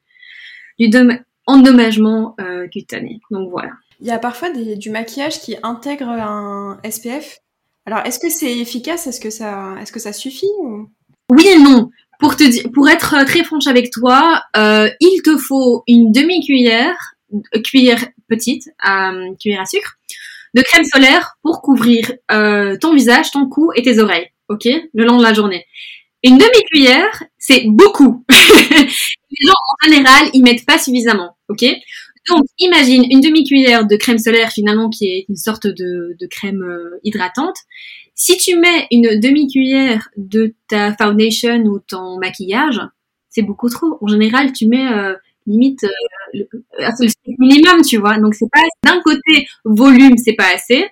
du 0.80 0.90
endommagement 1.48 2.36
euh, 2.40 2.68
cutané. 2.68 3.20
Donc 3.32 3.50
voilà. 3.50 3.72
Il 4.02 4.08
y 4.08 4.12
a 4.12 4.20
parfois 4.20 4.50
des, 4.50 4.76
du 4.76 4.90
maquillage 4.90 5.40
qui 5.40 5.56
intègre 5.64 6.10
un 6.10 6.80
SPF. 6.90 7.40
Alors, 7.86 8.00
est-ce 8.00 8.20
que 8.20 8.30
c'est 8.30 8.58
efficace? 8.58 9.08
Est-ce 9.08 9.22
que 9.22 9.30
ça, 9.30 9.76
est-ce 9.82 9.92
que 9.92 10.00
ça 10.00 10.12
suffit 10.12 10.52
Oui 11.32 11.48
et 11.48 11.60
non. 11.60 11.90
Pour 12.20 12.90
être 12.90 13.26
très 13.26 13.44
franche 13.44 13.68
avec 13.68 13.92
toi, 13.92 14.42
euh, 14.58 14.90
il 15.00 15.22
te 15.24 15.38
faut 15.38 15.84
une 15.88 16.12
demi-cuillère, 16.12 16.96
euh, 17.34 17.62
cuillère 17.62 18.06
petite, 18.30 18.70
euh, 18.88 19.34
cuillère 19.40 19.62
à 19.62 19.66
sucre, 19.66 19.98
de 20.54 20.62
crème 20.62 20.86
solaire 20.86 21.38
pour 21.42 21.62
couvrir 21.62 22.12
euh, 22.32 22.78
ton 22.80 22.94
visage, 22.94 23.32
ton 23.32 23.48
cou 23.48 23.72
et 23.76 23.82
tes 23.82 24.00
oreilles, 24.00 24.28
ok, 24.50 24.66
le 24.94 25.06
long 25.06 25.18
de 25.18 25.24
la 25.24 25.34
journée. 25.34 25.66
Une 26.24 26.38
demi-cuillère, 26.38 27.24
c'est 27.38 27.64
beaucoup. 27.68 28.26
Les 28.30 29.48
gens, 29.48 29.54
en 29.54 29.90
général, 29.90 30.30
ils 30.34 30.42
mettent 30.42 30.66
pas 30.66 30.80
suffisamment, 30.80 31.38
ok 31.50 31.66
Donc, 32.30 32.46
imagine 32.58 33.06
une 33.10 33.22
demi-cuillère 33.22 33.86
de 33.86 33.96
crème 33.96 34.18
solaire, 34.18 34.52
finalement, 34.52 34.90
qui 34.90 35.06
est 35.06 35.26
une 35.30 35.36
sorte 35.36 35.68
de, 35.68 36.16
de 36.20 36.28
crème 36.28 36.64
euh, 36.64 37.00
hydratante. 37.04 37.58
Si 38.16 38.38
tu 38.38 38.58
mets 38.58 38.88
une 38.92 39.20
demi-cuillère 39.20 40.10
de 40.18 40.56
ta 40.68 40.96
foundation 40.96 41.58
ou 41.66 41.80
ton 41.80 42.18
maquillage, 42.18 42.82
c'est 43.30 43.42
beaucoup 43.42 43.70
trop. 43.70 43.98
En 44.02 44.08
général, 44.08 44.54
tu 44.54 44.68
mets 44.68 44.88
euh, 44.88 45.14
limite 45.46 45.84
euh, 45.84 45.90
le, 46.34 46.48
le 46.80 47.36
minimum, 47.40 47.82
tu 47.82 47.98
vois. 47.98 48.18
Donc 48.18 48.34
c'est 48.34 48.50
pas 48.52 48.62
d'un 48.84 49.02
côté 49.02 49.48
volume, 49.66 50.18
c'est 50.18 50.34
pas 50.34 50.54
assez. 50.54 50.86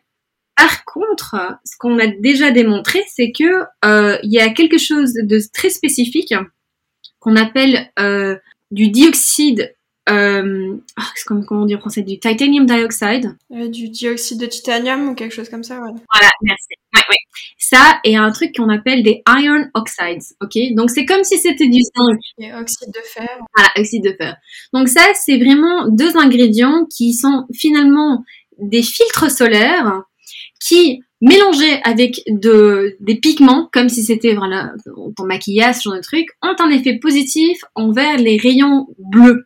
Par 0.56 0.86
contre, 0.86 1.36
ce 1.66 1.76
qu'on 1.80 1.98
a 2.00 2.08
déjà 2.08 2.52
démontré, 2.52 3.02
c'est 3.08 3.32
que 3.32 3.64
euh, 3.86 4.18
il 4.24 4.32
y 4.32 4.40
a 4.40 4.50
quelque 4.50 4.78
chose 4.78 5.14
de 5.14 5.40
très 5.52 5.70
spécifique 5.70 6.34
qu'on 7.20 7.36
appelle 7.36 7.92
euh, 8.00 8.36
du 8.72 8.90
dioxyde 8.90 9.74
euh, 10.10 10.76
oh, 11.00 11.04
comment, 11.26 11.44
on 11.52 11.66
dit 11.66 11.76
en 11.76 11.80
français 11.80 12.02
du 12.02 12.20
titanium 12.20 12.66
dioxide. 12.66 13.38
Euh, 13.52 13.70
du 13.70 13.90
dioxyde 13.90 14.40
de 14.40 14.46
titanium 14.46 15.10
ou 15.10 15.16
quelque 15.16 15.34
chose 15.34 15.50
comme 15.50 15.64
ça, 15.64 15.76
ouais. 15.76 15.92
Voilà, 15.92 16.30
merci. 16.42 16.68
Ouais, 16.94 17.02
ouais. 17.10 17.18
Ça 17.58 18.00
et 18.04 18.18
un 18.18 18.32
truc 18.32 18.56
qu'on 18.56 18.70
appelle 18.70 19.04
des 19.04 19.24
iron 19.28 19.66
oxides, 19.74 20.36
ok? 20.42 20.76
Donc 20.76 20.90
c'est 20.90 21.06
comme 21.06 21.24
si 21.24 21.38
c'était 21.38 21.70
du 21.70 21.80
zinc. 21.80 22.20
Et 22.38 22.54
oxyde 22.54 22.90
de 22.94 23.02
fer. 23.04 23.30
Voilà, 23.56 23.70
oxyde 23.78 24.04
de 24.04 24.14
fer. 24.18 24.36
Donc 24.74 24.90
ça, 24.90 25.06
c'est 25.14 25.38
vraiment 25.38 25.88
deux 25.88 26.18
ingrédients 26.18 26.86
qui 26.86 27.14
sont 27.14 27.46
finalement 27.54 28.24
des 28.60 28.84
filtres 28.84 29.32
solaires 29.32 30.04
qui 30.60 31.02
mélangés 31.22 31.80
avec 31.84 32.22
de, 32.28 32.98
des 33.00 33.16
pigments, 33.16 33.70
comme 33.72 33.88
si 33.88 34.04
c'était 34.04 34.36
voilà, 34.36 34.74
ton 35.16 35.26
maquillage, 35.26 35.76
ce 35.76 35.84
genre 35.84 35.96
de 35.96 36.02
truc, 36.02 36.28
ont 36.42 36.56
un 36.60 36.70
effet 36.70 37.00
positif 37.00 37.60
envers 37.76 38.18
les 38.18 38.38
rayons 38.38 38.88
bleus. 39.00 39.46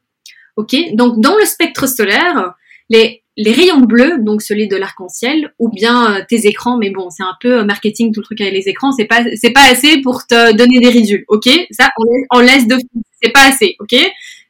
Ok, 0.57 0.75
donc 0.93 1.21
dans 1.21 1.37
le 1.37 1.45
spectre 1.45 1.87
solaire, 1.87 2.55
les, 2.89 3.21
rayons 3.37 3.81
bleus, 3.81 4.17
donc 4.17 4.41
celui 4.41 4.67
de 4.67 4.75
l'arc-en-ciel, 4.75 5.53
ou 5.59 5.69
bien 5.69 6.15
euh, 6.15 6.23
tes 6.27 6.47
écrans, 6.47 6.77
mais 6.79 6.89
bon, 6.89 7.11
c'est 7.11 7.21
un 7.21 7.35
peu 7.39 7.63
marketing 7.63 8.11
tout 8.11 8.21
le 8.21 8.25
truc 8.25 8.41
avec 8.41 8.53
les 8.53 8.67
écrans, 8.67 8.91
c'est 8.91 9.05
pas 9.05 9.23
pas 9.53 9.69
assez 9.69 10.01
pour 10.01 10.25
te 10.25 10.55
donner 10.55 10.79
des 10.79 10.89
ridules, 10.89 11.25
ok. 11.27 11.47
Ça, 11.69 11.89
on, 12.31 12.39
laisse 12.39 12.67
de, 12.67 12.77
c'est 13.21 13.31
pas 13.31 13.47
assez, 13.47 13.75
ok. 13.79 13.95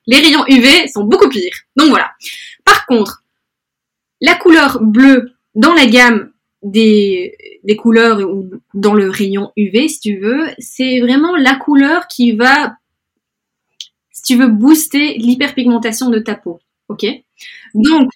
Les 0.07 0.17
rayons 0.17 0.45
UV 0.47 0.87
sont 0.87 1.03
beaucoup 1.03 1.27
pires. 1.27 1.57
Donc 1.75 1.89
voilà. 1.89 2.11
Par 2.63 2.85
contre, 2.85 3.23
la 4.21 4.35
couleur 4.35 4.81
bleue 4.81 5.33
dans 5.55 5.73
la 5.73 5.87
gamme 5.87 6.31
des, 6.63 7.35
des 7.65 7.75
couleurs 7.75 8.19
ou 8.21 8.49
dans 8.73 8.93
le 8.93 9.09
rayon 9.09 9.51
UV, 9.57 9.89
si 9.89 9.99
tu 9.99 10.17
veux, 10.19 10.47
c'est 10.57 11.01
vraiment 11.01 11.35
la 11.35 11.55
couleur 11.55 12.07
qui 12.07 12.31
va 12.31 12.77
tu 14.27 14.35
veux 14.35 14.47
booster 14.47 15.13
l'hyperpigmentation 15.17 16.09
de 16.09 16.19
ta 16.19 16.35
peau. 16.35 16.59
Ok? 16.89 17.05
Donc, 17.73 18.09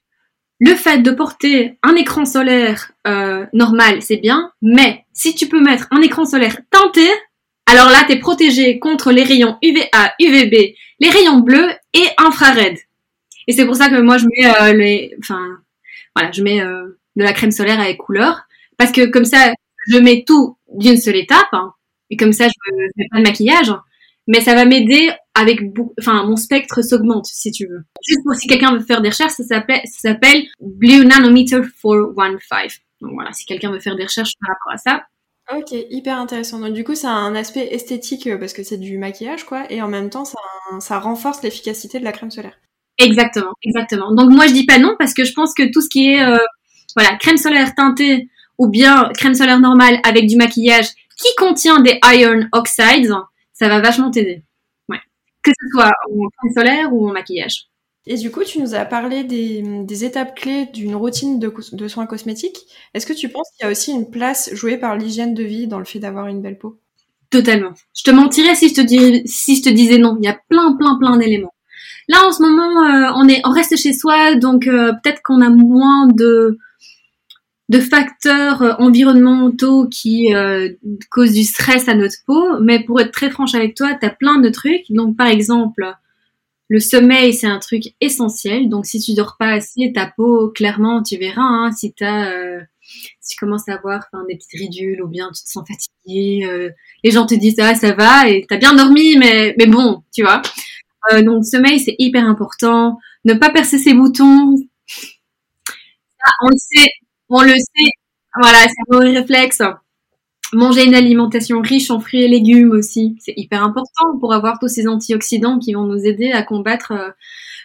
le 0.59 0.75
fait 0.75 0.99
de 0.99 1.11
porter 1.11 1.77
un 1.83 1.95
écran 1.95 2.25
solaire 2.25 2.91
euh, 3.07 3.45
normal, 3.53 4.01
c'est 4.01 4.17
bien, 4.17 4.51
mais 4.61 5.05
si 5.13 5.33
tu 5.33 5.47
peux 5.47 5.61
mettre 5.61 5.87
un 5.89 6.01
écran 6.01 6.25
solaire 6.25 6.57
teinté, 6.69 7.07
alors 7.65 7.89
là, 7.89 8.03
tu 8.05 8.13
es 8.13 8.19
protégé 8.19 8.77
contre 8.77 9.11
les 9.11 9.23
rayons 9.23 9.57
UVA, 9.61 10.13
UVB, 10.19 10.75
les 10.99 11.09
rayons 11.09 11.39
bleus 11.39 11.71
et 11.93 12.05
infrared. 12.17 12.77
Et 13.47 13.53
c'est 13.53 13.65
pour 13.65 13.75
ça 13.75 13.89
que 13.89 14.01
moi, 14.01 14.17
je 14.17 14.25
mets 14.25 14.47
euh, 14.61 14.73
les, 14.73 15.15
enfin, 15.19 15.59
voilà, 16.13 16.31
je 16.31 16.43
mets 16.43 16.61
euh, 16.61 16.99
de 17.15 17.23
la 17.23 17.31
crème 17.31 17.51
solaire 17.51 17.79
avec 17.79 17.97
couleur, 17.97 18.41
parce 18.77 18.91
que 18.91 19.05
comme 19.05 19.25
ça, 19.25 19.53
je 19.87 19.97
mets 19.97 20.25
tout 20.27 20.57
d'une 20.73 20.97
seule 20.97 21.15
étape, 21.15 21.53
hein, 21.53 21.73
et 22.09 22.17
comme 22.17 22.33
ça, 22.33 22.47
je 22.47 22.73
ne 22.75 22.81
mets 22.97 23.07
pas 23.09 23.17
de 23.19 23.23
maquillage 23.23 23.73
mais 24.27 24.41
ça 24.41 24.55
va 24.55 24.65
m'aider 24.65 25.11
avec 25.33 25.61
enfin 25.99 26.25
mon 26.25 26.35
spectre 26.35 26.81
s'augmente 26.81 27.25
si 27.25 27.51
tu 27.51 27.67
veux. 27.67 27.83
Juste 28.07 28.21
pour 28.23 28.35
si 28.35 28.47
quelqu'un 28.47 28.73
veut 28.73 28.83
faire 28.83 29.01
des 29.01 29.09
recherches, 29.09 29.33
ça 29.33 29.43
s'appelle 29.43 29.81
ça 29.85 30.09
s'appelle 30.09 30.43
Blue 30.59 31.05
Nanometer 31.05 31.61
415. 31.81 32.79
Donc 33.01 33.13
voilà, 33.13 33.31
si 33.33 33.45
quelqu'un 33.45 33.71
veut 33.71 33.79
faire 33.79 33.95
des 33.95 34.03
recherches 34.03 34.33
par 34.39 34.49
rapport 34.55 34.73
à 34.73 34.77
ça. 34.77 35.05
Ok, 35.57 35.71
hyper 35.89 36.17
intéressant. 36.17 36.59
Donc 36.59 36.73
du 36.73 36.83
coup, 36.83 36.95
ça 36.95 37.09
a 37.09 37.15
un 37.15 37.35
aspect 37.35 37.67
esthétique 37.71 38.27
euh, 38.27 38.37
parce 38.37 38.53
que 38.53 38.63
c'est 38.63 38.77
du 38.77 38.97
maquillage 38.97 39.43
quoi, 39.43 39.63
et 39.69 39.81
en 39.81 39.87
même 39.87 40.09
temps, 40.09 40.23
ça, 40.23 40.39
ça 40.79 40.99
renforce 40.99 41.41
l'efficacité 41.43 41.99
de 41.99 42.05
la 42.05 42.11
crème 42.11 42.31
solaire. 42.31 42.57
Exactement, 42.97 43.53
exactement. 43.63 44.13
Donc 44.13 44.31
moi 44.31 44.47
je 44.47 44.53
dis 44.53 44.65
pas 44.65 44.77
non 44.77 44.95
parce 44.99 45.13
que 45.13 45.25
je 45.25 45.33
pense 45.33 45.53
que 45.53 45.71
tout 45.71 45.81
ce 45.81 45.89
qui 45.89 46.11
est 46.11 46.21
euh, 46.21 46.37
voilà 46.95 47.15
crème 47.17 47.37
solaire 47.37 47.73
teintée 47.73 48.29
ou 48.57 48.69
bien 48.69 49.09
crème 49.17 49.33
solaire 49.33 49.59
normale 49.59 49.99
avec 50.03 50.27
du 50.27 50.35
maquillage 50.35 50.87
qui 51.17 51.29
contient 51.37 51.81
des 51.81 51.99
iron 52.03 52.47
oxides, 52.51 53.13
ça 53.53 53.67
va 53.67 53.79
vachement 53.79 54.11
t'aider. 54.11 54.43
Que 55.43 55.51
ce 55.51 55.67
soit 55.71 55.91
en 56.09 56.29
crème 56.29 56.53
solaire 56.53 56.93
ou 56.93 57.09
en 57.09 57.13
maquillage. 57.13 57.71
Et 58.07 58.15
du 58.15 58.31
coup, 58.31 58.43
tu 58.43 58.59
nous 58.59 58.73
as 58.73 58.85
parlé 58.85 59.23
des, 59.23 60.03
étapes 60.03 60.35
clés 60.35 60.67
d'une 60.73 60.95
routine 60.95 61.39
de, 61.39 61.87
soins 61.87 62.07
cosmétiques. 62.07 62.65
Est-ce 62.93 63.05
que 63.05 63.13
tu 63.13 63.29
penses 63.29 63.47
qu'il 63.51 63.65
y 63.65 63.67
a 63.67 63.71
aussi 63.71 63.91
une 63.91 64.09
place 64.09 64.53
jouée 64.53 64.77
par 64.77 64.97
l'hygiène 64.97 65.35
de 65.35 65.43
vie 65.43 65.67
dans 65.67 65.77
le 65.77 65.85
fait 65.85 65.99
d'avoir 65.99 66.27
une 66.27 66.41
belle 66.41 66.57
peau? 66.57 66.79
Totalement. 67.29 67.73
Je 67.95 68.03
te 68.03 68.11
mentirais 68.11 68.55
si 68.55 68.69
je 68.69 68.73
te, 68.81 69.27
si 69.27 69.55
je 69.55 69.61
te 69.61 69.69
disais 69.69 69.99
non. 69.99 70.17
Il 70.19 70.25
y 70.25 70.29
a 70.29 70.37
plein, 70.49 70.75
plein, 70.75 70.97
plein 70.97 71.17
d'éléments. 71.17 71.53
Là, 72.07 72.25
en 72.25 72.31
ce 72.31 72.41
moment, 72.41 72.83
euh, 72.83 73.11
on, 73.15 73.27
est, 73.29 73.41
on 73.45 73.51
reste 73.51 73.77
chez 73.77 73.93
soi, 73.93 74.35
donc 74.35 74.67
euh, 74.67 74.91
peut-être 75.03 75.21
qu'on 75.23 75.39
a 75.41 75.49
moins 75.49 76.07
de, 76.07 76.57
de 77.71 77.79
facteurs 77.79 78.61
euh, 78.61 78.73
environnementaux 78.79 79.87
qui 79.87 80.35
euh, 80.35 80.69
causent 81.09 81.31
du 81.31 81.45
stress 81.45 81.87
à 81.87 81.95
notre 81.95 82.17
peau. 82.27 82.59
Mais 82.59 82.83
pour 82.83 82.99
être 82.99 83.11
très 83.11 83.29
franche 83.29 83.55
avec 83.55 83.75
toi, 83.75 83.93
tu 83.97 84.05
as 84.05 84.09
plein 84.09 84.39
de 84.39 84.49
trucs. 84.49 84.83
Donc 84.89 85.15
par 85.15 85.27
exemple, 85.27 85.85
le 86.67 86.79
sommeil, 86.81 87.33
c'est 87.33 87.47
un 87.47 87.59
truc 87.59 87.83
essentiel. 88.01 88.67
Donc 88.67 88.85
si 88.85 88.99
tu 88.99 89.13
dors 89.13 89.37
pas 89.39 89.51
assez, 89.53 89.93
ta 89.95 90.05
peau, 90.05 90.49
clairement, 90.49 91.01
tu 91.01 91.15
verras, 91.17 91.43
hein, 91.43 91.71
si, 91.71 91.93
as, 92.01 92.31
euh, 92.33 92.59
si 93.21 93.35
tu 93.35 93.39
commences 93.39 93.69
à 93.69 93.75
avoir 93.75 94.01
des 94.27 94.35
petites 94.35 94.59
ridules 94.59 95.01
ou 95.01 95.07
bien 95.07 95.29
tu 95.33 95.41
te 95.41 95.49
sens 95.49 95.63
fatigué, 95.65 96.73
les 97.05 97.11
gens 97.11 97.25
te 97.25 97.35
disent 97.35 97.59
ah 97.59 97.73
ça 97.73 97.93
va 97.93 98.27
et 98.27 98.45
t'as 98.49 98.57
bien 98.57 98.73
dormi, 98.73 99.15
mais, 99.17 99.55
mais 99.57 99.67
bon, 99.67 100.03
tu 100.13 100.23
vois. 100.23 100.41
donc 101.21 101.45
sommeil, 101.45 101.79
c'est 101.79 101.95
hyper 101.99 102.25
important. 102.25 102.97
Ne 103.23 103.33
pas 103.33 103.49
percer 103.49 103.77
ses 103.77 103.93
boutons. 103.93 104.57
on 106.43 106.49
le 106.49 106.57
sait, 106.57 106.89
on 107.31 107.41
le 107.41 107.55
sait, 107.55 107.91
voilà, 108.39 108.59
c'est 108.67 108.95
un 108.95 108.99
réflexe. 108.99 109.61
Manger 110.53 110.83
une 110.83 110.95
alimentation 110.95 111.61
riche 111.61 111.91
en 111.91 112.01
fruits 112.01 112.23
et 112.23 112.27
légumes 112.27 112.71
aussi, 112.71 113.15
c'est 113.19 113.33
hyper 113.37 113.63
important 113.63 114.17
pour 114.19 114.33
avoir 114.33 114.59
tous 114.59 114.67
ces 114.67 114.87
antioxydants 114.87 115.59
qui 115.59 115.73
vont 115.73 115.85
nous 115.85 116.05
aider 116.05 116.31
à 116.31 116.43
combattre 116.43 116.91
euh, 116.91 117.09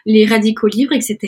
les 0.05 0.25
radicaux 0.25 0.69
libres, 0.69 0.93
etc. 0.93 1.19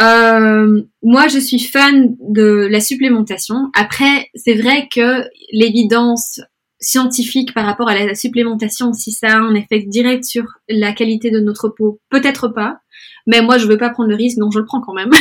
Euh, 0.00 0.82
moi, 1.02 1.28
je 1.28 1.38
suis 1.38 1.60
fan 1.60 2.16
de 2.20 2.66
la 2.70 2.80
supplémentation. 2.80 3.70
Après, 3.74 4.28
c'est 4.34 4.54
vrai 4.54 4.88
que 4.92 5.22
l'évidence 5.52 6.40
scientifique 6.86 7.52
par 7.52 7.66
rapport 7.66 7.88
à 7.88 7.94
la 7.94 8.14
supplémentation, 8.14 8.92
si 8.92 9.10
ça 9.10 9.28
a 9.28 9.38
un 9.38 9.54
effet 9.54 9.80
direct 9.80 10.24
sur 10.24 10.44
la 10.68 10.92
qualité 10.92 11.30
de 11.30 11.40
notre 11.40 11.68
peau, 11.68 12.00
peut-être 12.10 12.48
pas. 12.48 12.80
Mais 13.26 13.42
moi, 13.42 13.58
je 13.58 13.66
veux 13.66 13.76
pas 13.76 13.90
prendre 13.90 14.08
le 14.08 14.14
risque, 14.14 14.38
donc 14.38 14.52
je 14.52 14.60
le 14.60 14.64
prends 14.64 14.80
quand 14.80 14.94
même. 14.94 15.10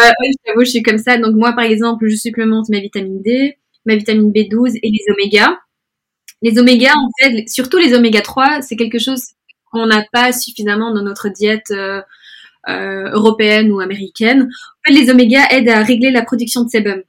Euh, 0.00 0.10
je 0.46 0.64
je 0.64 0.70
suis 0.70 0.82
comme 0.82 0.96
ça. 0.96 1.18
Donc 1.18 1.36
moi, 1.36 1.52
par 1.52 1.64
exemple, 1.64 2.08
je 2.08 2.16
supplémente 2.16 2.70
ma 2.70 2.80
vitamine 2.80 3.20
D, 3.22 3.58
ma 3.84 3.94
vitamine 3.94 4.32
B12 4.32 4.78
et 4.82 4.90
les 4.90 5.12
oméga. 5.12 5.60
Les 6.40 6.58
oméga, 6.58 6.92
en 6.96 7.10
fait, 7.20 7.46
surtout 7.46 7.76
les 7.76 7.92
oméga 7.92 8.22
3, 8.22 8.62
c'est 8.62 8.76
quelque 8.76 8.98
chose 8.98 9.22
qu'on 9.70 9.86
n'a 9.86 10.02
pas 10.10 10.32
suffisamment 10.32 10.94
dans 10.94 11.02
notre 11.02 11.28
diète 11.28 11.70
euh, 11.72 12.00
euh, 12.68 13.10
européenne 13.10 13.70
ou 13.70 13.80
américaine. 13.80 14.42
En 14.42 14.88
fait, 14.88 14.98
les 14.98 15.10
oméga 15.10 15.46
aident 15.50 15.68
à 15.68 15.82
régler 15.82 16.10
la 16.10 16.22
production 16.22 16.64
de 16.64 16.70
sébum. 16.70 17.02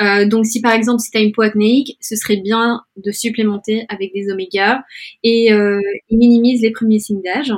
Euh, 0.00 0.26
donc 0.26 0.46
si 0.46 0.60
par 0.60 0.72
exemple 0.72 1.00
si 1.00 1.10
tu 1.10 1.18
as 1.18 1.20
une 1.20 1.32
peau 1.32 1.42
acnéique, 1.42 1.96
ce 2.00 2.16
serait 2.16 2.36
bien 2.36 2.82
de 2.96 3.10
supplémenter 3.10 3.84
avec 3.88 4.12
des 4.14 4.30
oméga 4.30 4.84
et 5.22 5.52
euh, 5.52 5.80
ils 6.08 6.18
minimisent 6.18 6.62
les 6.62 6.70
premiers 6.70 7.00
signes 7.00 7.22
d'âge. 7.22 7.52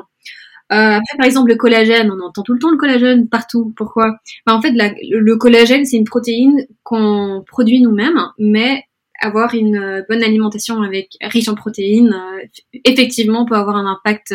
Euh, 0.72 0.98
après, 0.98 1.16
par 1.16 1.26
exemple, 1.26 1.50
le 1.50 1.56
collagène, 1.56 2.10
on 2.12 2.24
entend 2.24 2.42
tout 2.42 2.52
le 2.52 2.60
temps 2.60 2.70
le 2.70 2.76
collagène 2.76 3.28
partout. 3.28 3.72
Pourquoi? 3.76 4.16
Bah, 4.46 4.54
En 4.54 4.62
fait, 4.62 4.72
le 4.72 5.36
collagène, 5.36 5.84
c'est 5.84 5.96
une 5.96 6.04
protéine 6.04 6.66
qu'on 6.84 7.42
produit 7.46 7.80
nous-mêmes, 7.80 8.20
mais 8.38 8.84
avoir 9.20 9.54
une 9.54 9.76
euh, 9.76 10.02
bonne 10.08 10.22
alimentation 10.22 10.80
avec 10.82 11.16
riche 11.22 11.48
en 11.48 11.54
protéines, 11.56 12.14
euh, 12.14 12.78
effectivement, 12.84 13.44
peut 13.46 13.56
avoir 13.56 13.76
un 13.76 13.86
impact 13.86 14.32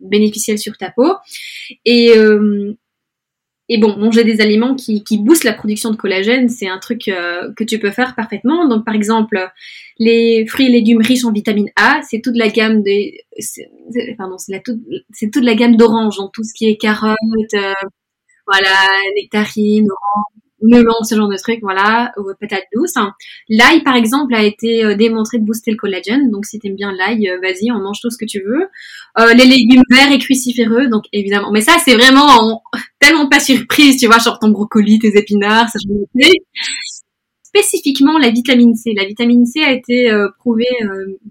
bénéficiel 0.00 0.58
sur 0.58 0.76
ta 0.76 0.90
peau. 0.90 1.14
Et 1.84 2.12
et 3.68 3.78
bon, 3.78 3.96
manger 3.98 4.24
des 4.24 4.40
aliments 4.40 4.74
qui, 4.74 5.04
qui 5.04 5.18
boostent 5.18 5.44
la 5.44 5.52
production 5.52 5.90
de 5.90 5.96
collagène, 5.96 6.48
c'est 6.48 6.68
un 6.68 6.78
truc 6.78 7.08
euh, 7.08 7.52
que 7.54 7.64
tu 7.64 7.78
peux 7.78 7.90
faire 7.90 8.14
parfaitement. 8.14 8.66
Donc, 8.66 8.84
par 8.84 8.94
exemple, 8.94 9.38
les 9.98 10.46
fruits 10.46 10.66
et 10.66 10.70
légumes 10.70 11.02
riches 11.02 11.24
en 11.24 11.32
vitamine 11.32 11.68
A, 11.76 12.00
c'est 12.08 12.20
toute 12.22 12.36
la 12.36 12.48
gamme 12.48 12.82
des, 12.82 13.24
pardon, 14.16 14.38
c'est 14.38 14.62
toute, 14.62 14.80
c'est 15.12 15.30
toute 15.30 15.44
la 15.44 15.54
gamme 15.54 15.76
d'orange, 15.76 16.16
donc 16.16 16.32
tout 16.32 16.44
ce 16.44 16.54
qui 16.54 16.66
est 16.66 16.76
carottes, 16.76 17.16
euh, 17.54 17.72
voilà, 18.46 18.74
nectarines, 19.16 19.86
orange, 19.90 20.42
melon, 20.62 21.02
ce 21.02 21.14
genre 21.14 21.28
de 21.28 21.36
trucs, 21.36 21.60
voilà, 21.60 22.12
ou 22.16 22.24
patates 22.40 22.64
douces. 22.74 22.94
L'ail, 23.48 23.82
par 23.82 23.94
exemple, 23.94 24.34
a 24.34 24.42
été 24.42 24.84
euh, 24.84 24.94
démontré 24.94 25.38
de 25.38 25.44
booster 25.44 25.70
le 25.70 25.76
collagène. 25.76 26.30
Donc, 26.30 26.46
si 26.46 26.58
t'aimes 26.58 26.74
bien 26.74 26.92
l'ail, 26.92 27.28
euh, 27.28 27.38
vas-y, 27.40 27.70
on 27.70 27.78
mange 27.78 28.00
tout 28.00 28.10
ce 28.10 28.18
que 28.18 28.24
tu 28.24 28.40
veux. 28.40 28.68
Euh, 29.18 29.34
les 29.34 29.44
légumes 29.44 29.82
verts 29.90 30.12
et 30.12 30.18
cruciféreux, 30.18 30.88
donc 30.88 31.04
évidemment. 31.12 31.50
Mais 31.52 31.60
ça, 31.60 31.76
c'est 31.84 31.94
vraiment 31.94 32.62
tellement 33.00 33.28
pas 33.28 33.40
surprise, 33.40 33.98
tu 33.98 34.06
vois, 34.06 34.18
genre 34.18 34.38
ton 34.38 34.48
brocoli, 34.48 34.98
tes 34.98 35.16
épinards, 35.16 35.68
ça 35.68 35.78
je 35.82 35.88
spécifiquement 37.42 38.18
la 38.18 38.28
vitamine 38.30 38.74
C. 38.74 38.92
La 38.94 39.06
vitamine 39.06 39.46
C 39.46 39.60
a 39.62 39.72
été 39.72 40.10
euh, 40.10 40.28
prouvée 40.38 40.66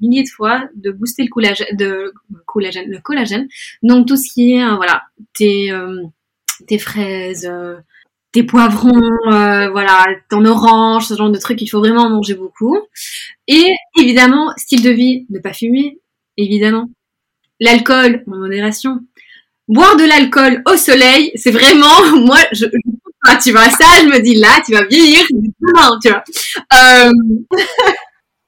milliers 0.02 0.24
de 0.24 0.30
fois 0.30 0.64
de 0.74 0.90
booster 0.90 1.24
le 1.24 1.30
collagène, 1.30 2.90
le 2.90 3.00
collagène. 3.02 3.48
Donc 3.84 4.08
tout 4.08 4.18
ce 4.18 4.34
qui 4.34 4.54
est, 4.54 4.76
voilà, 4.76 5.04
tes, 5.36 5.72
tes 6.68 6.80
fraises, 6.80 7.48
tes 8.32 8.44
poivrons, 8.44 9.12
voilà, 9.26 10.06
ton 10.30 10.46
orange, 10.46 11.08
ce 11.08 11.16
genre 11.16 11.32
de 11.32 11.40
trucs, 11.40 11.62
il 11.62 11.68
faut 11.68 11.80
vraiment 11.80 12.10
manger 12.10 12.36
beaucoup. 12.36 12.78
Et 13.48 13.66
évidemment, 14.00 14.52
style 14.58 14.84
de 14.84 14.90
vie, 14.90 15.26
ne 15.30 15.40
pas 15.40 15.54
fumer, 15.54 16.00
évidemment. 16.38 16.90
L'alcool, 17.60 18.24
en 18.28 18.38
modération. 18.38 19.00
Boire 19.68 19.98
de 19.98 20.06
l'alcool 20.06 20.62
au 20.66 20.78
soleil, 20.78 21.32
c'est 21.36 21.52
vraiment, 21.52 22.16
moi, 22.26 22.40
je, 22.52 22.66
tu 23.44 23.52
vois, 23.52 23.70
ça, 23.70 23.86
je 24.02 24.06
me 24.06 24.22
dis 24.22 24.36
là, 24.36 24.62
tu 24.66 24.74
vas 24.74 24.86
vieillir 24.86 25.26
demain, 25.32 26.00
tu 26.02 26.10
vois. 26.10 26.24
Euh... 26.74 27.12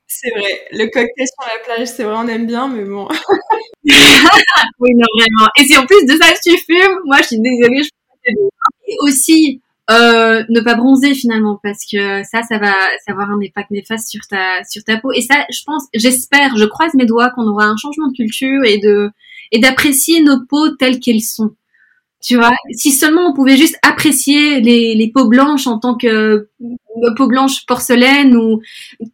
c'est 0.08 0.30
vrai, 0.32 0.68
le 0.72 0.86
cocktail 0.86 1.28
sur 1.28 1.48
la 1.48 1.63
plage, 1.63 1.88
c'est 1.88 2.04
vrai, 2.04 2.15
on 2.18 2.28
aime 2.28 2.46
bien, 2.46 2.68
mais 2.68 2.84
bon. 2.84 3.08
oui, 3.84 4.92
non, 4.96 5.08
vraiment. 5.15 5.50
Et 5.58 5.65
si 5.65 5.78
en 5.78 5.86
plus 5.86 6.06
de 6.06 6.18
ça, 6.22 6.34
tu 6.44 6.58
fumes, 6.58 7.00
moi, 7.06 7.18
je 7.22 7.28
suis 7.28 7.39
désolée, 7.39 7.84
je 7.84 7.89
peux 7.89 8.34
pas 8.34 8.88
Et 8.88 8.96
aussi, 9.02 9.62
euh, 9.89 10.43
ne 10.49 10.62
pas 10.62 10.75
bronzer 10.75 11.13
finalement 11.13 11.60
parce 11.62 11.80
que 11.91 12.23
ça 12.23 12.43
ça 12.43 12.58
va 12.60 12.73
ça 13.06 13.12
avoir 13.12 13.32
un 13.32 13.39
impact 13.41 13.71
néfaste 13.71 14.10
sur 14.10 14.21
ta 14.30 14.63
sur 14.69 14.84
ta 14.84 14.97
peau. 14.97 15.12
Et 15.12 15.21
ça 15.21 15.45
je 15.52 15.62
pense 15.65 15.84
j'espère 15.93 16.58
je 16.58 16.65
croise 16.65 16.93
mes 16.93 17.06
doigts 17.06 17.32
qu'on 17.32 17.47
aura 17.47 17.65
un 17.65 17.75
changement 17.78 18.08
de 18.08 18.15
culture 18.15 18.63
et 18.65 18.78
de 18.78 19.10
et 19.52 19.60
d'apprécier 19.60 20.21
nos 20.21 20.45
peaux 20.45 20.69
telles 20.69 20.99
qu'elles 20.99 21.21
sont. 21.21 21.56
Tu 22.21 22.36
vois, 22.36 22.52
si 22.71 22.91
seulement 22.91 23.30
on 23.30 23.34
pouvait 23.34 23.56
juste 23.56 23.78
apprécier 23.82 24.60
les, 24.60 24.93
les 24.93 25.10
peaux 25.10 25.28
blanches 25.30 25.67
en 25.67 25.80
tant 25.80 25.95
que 25.95 26.49
peau 27.15 27.28
blanche 27.28 27.65
porcelaine 27.65 28.36
ou 28.36 28.62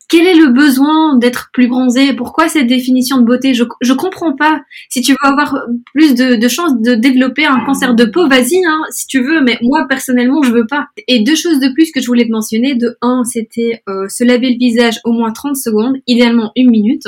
quel 0.10 0.28
est 0.28 0.36
le 0.36 0.48
besoin 0.48 1.18
d'être 1.18 1.50
plus 1.54 1.68
bronzé? 1.68 2.14
Pourquoi 2.14 2.48
cette 2.48 2.68
définition 2.68 3.18
de 3.18 3.24
beauté? 3.24 3.54
Je, 3.54 3.64
je 3.82 3.94
comprends 3.94 4.36
pas. 4.36 4.62
Si 4.90 5.02
tu 5.02 5.12
veux 5.12 5.30
avoir 5.30 5.58
plus 5.94 6.16
de, 6.16 6.36
de 6.36 6.48
chances 6.48 6.80
de 6.82 6.96
développer 6.96 7.46
un 7.46 7.60
cancer 7.66 7.96
de 7.96 8.06
peau, 8.06 8.28
vas-y, 8.28 8.64
hein, 8.66 8.82
si 8.92 9.08
tu 9.08 9.22
veux. 9.22 9.42
Mais 9.42 9.58
moi 9.62 9.86
personnellement, 9.88 10.44
je 10.44 10.52
veux 10.52 10.68
pas. 10.68 10.88
Et 11.08 11.24
deux 11.24 11.36
choses 11.36 11.60
de 11.60 11.70
plus 11.74 11.92
que 11.92 12.02
je 12.02 12.08
voulais 12.08 12.26
te 12.26 12.32
mentionner. 12.32 12.76
De 12.76 12.98
un, 13.02 13.24
c'était 13.24 13.84
euh, 13.90 14.08
se 14.10 14.24
laver 14.24 14.50
le 14.52 14.58
visage 14.58 15.00
au 15.04 15.12
moins 15.12 15.32
30 15.32 15.56
secondes, 15.56 15.96
idéalement 16.08 16.52
une 16.56 16.70
minute. 16.70 17.08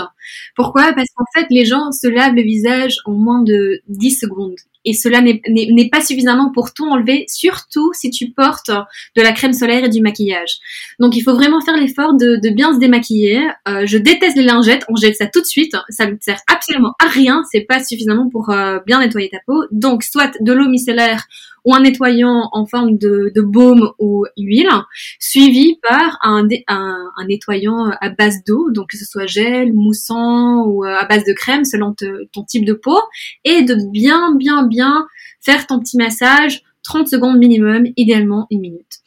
Pourquoi? 0.56 0.94
Parce 0.94 1.08
qu'en 1.16 1.26
fait, 1.36 1.48
les 1.50 1.66
gens 1.66 1.92
se 1.92 2.08
lavent 2.08 2.36
le 2.36 2.44
visage 2.44 2.98
en 3.06 3.14
moins 3.14 3.44
de 3.44 3.82
10 3.88 4.12
secondes 4.12 4.56
et 4.88 4.94
cela 4.94 5.22
n'est 5.22 5.90
pas 5.90 6.00
suffisamment 6.00 6.50
pour 6.54 6.74
tout 6.74 6.86
enlever, 6.86 7.26
surtout 7.28 7.92
si 7.94 8.10
tu 8.10 8.32
portes 8.32 8.72
de 9.18 9.22
la 9.22 9.34
crème 9.34 9.52
solaire 9.52 9.84
et 9.84 9.90
du 9.90 10.02
maquillage. 10.02 10.60
Donc 11.02 11.18
il 11.18 11.22
faut 11.22 11.34
vraiment 11.34 11.60
faire 11.60 11.76
l'effort 11.76 12.14
de, 12.14 12.40
bien 12.54 12.74
se 12.74 12.80
démaquiller. 12.80 13.46
Euh, 13.68 13.86
je 13.86 13.98
déteste 13.98 14.38
les 14.38 14.44
lingettes, 14.44 14.86
on 14.88 14.96
jette 14.96 15.18
ça 15.18 15.28
tout 15.28 15.42
de 15.42 15.46
suite, 15.46 15.76
ça 15.90 16.10
ne 16.10 16.16
sert 16.22 16.40
absolument 16.50 16.94
à 17.04 17.10
rien, 17.10 17.44
c'est 17.52 17.66
pas 17.68 17.84
suffisamment 17.84 18.30
pour 18.30 18.50
euh, 18.50 18.80
bien 18.88 19.02
nettoyer 19.02 19.30
ta 19.30 19.40
peau. 19.46 19.66
Donc 19.72 20.04
soit 20.04 20.32
de 20.40 20.54
l'eau 20.54 20.70
micellaire 20.70 21.28
ou 21.68 21.76
un 21.76 21.82
nettoyant 21.82 22.48
en 22.54 22.66
forme 22.66 22.98
de, 22.98 23.42
baume 23.42 23.92
ou 24.00 24.26
huile, 24.38 24.70
suivi 25.20 25.78
par 25.84 26.18
un, 26.22 26.48
nettoyant 27.28 27.92
à 28.00 28.10
base 28.10 28.38
d'eau, 28.48 28.72
donc 28.72 28.92
que 28.92 28.98
ce 28.98 29.04
soit 29.04 29.26
gel, 29.26 29.74
moussant 29.74 30.64
ou 30.66 30.86
euh, 30.86 30.96
à 30.98 31.06
base 31.06 31.26
de 31.26 31.34
crème 31.34 31.66
selon 31.66 31.94
ton 32.32 32.44
type 32.44 32.64
de 32.64 32.74
peau, 32.74 32.98
et 33.44 33.64
de 33.64 33.76
bien, 33.92 34.34
bien, 34.36 34.66
bien 34.66 35.06
faire 35.42 35.68
ton 35.68 35.80
petit 35.80 35.98
massage 35.98 36.62
30 36.84 37.10
secondes 37.10 37.38
minimum, 37.38 37.88
idéalement 37.98 38.48
une 38.50 38.62
minute. 38.62 39.00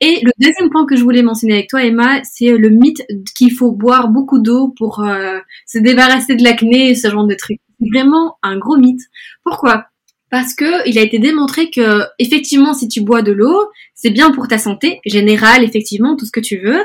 Et 0.00 0.20
le 0.22 0.30
deuxième 0.40 0.70
point 0.70 0.86
que 0.86 0.96
je 0.96 1.02
voulais 1.02 1.20
mentionner 1.20 1.54
avec 1.54 1.68
toi, 1.68 1.84
Emma, 1.84 2.22
c'est 2.24 2.56
le 2.56 2.70
mythe 2.70 3.02
qu'il 3.36 3.52
faut 3.52 3.70
boire 3.70 4.08
beaucoup 4.08 4.38
d'eau 4.38 4.72
pour 4.78 5.00
euh, 5.00 5.38
se 5.66 5.78
débarrasser 5.78 6.36
de 6.36 6.42
l'acné 6.42 6.88
et 6.88 6.94
ce 6.94 7.10
genre 7.10 7.26
de 7.26 7.34
trucs. 7.34 7.60
C'est 7.78 7.88
vraiment 7.92 8.38
un 8.42 8.56
gros 8.56 8.78
mythe. 8.78 9.02
Pourquoi? 9.44 9.87
Parce 10.30 10.54
que 10.54 10.88
il 10.88 10.98
a 10.98 11.02
été 11.02 11.18
démontré 11.18 11.70
que 11.70 12.02
effectivement 12.18 12.74
si 12.74 12.88
tu 12.88 13.00
bois 13.00 13.22
de 13.22 13.32
l'eau, 13.32 13.68
c'est 13.94 14.10
bien 14.10 14.30
pour 14.30 14.48
ta 14.48 14.58
santé 14.58 15.00
générale, 15.06 15.64
effectivement, 15.64 16.16
tout 16.16 16.26
ce 16.26 16.32
que 16.32 16.40
tu 16.40 16.58
veux. 16.58 16.82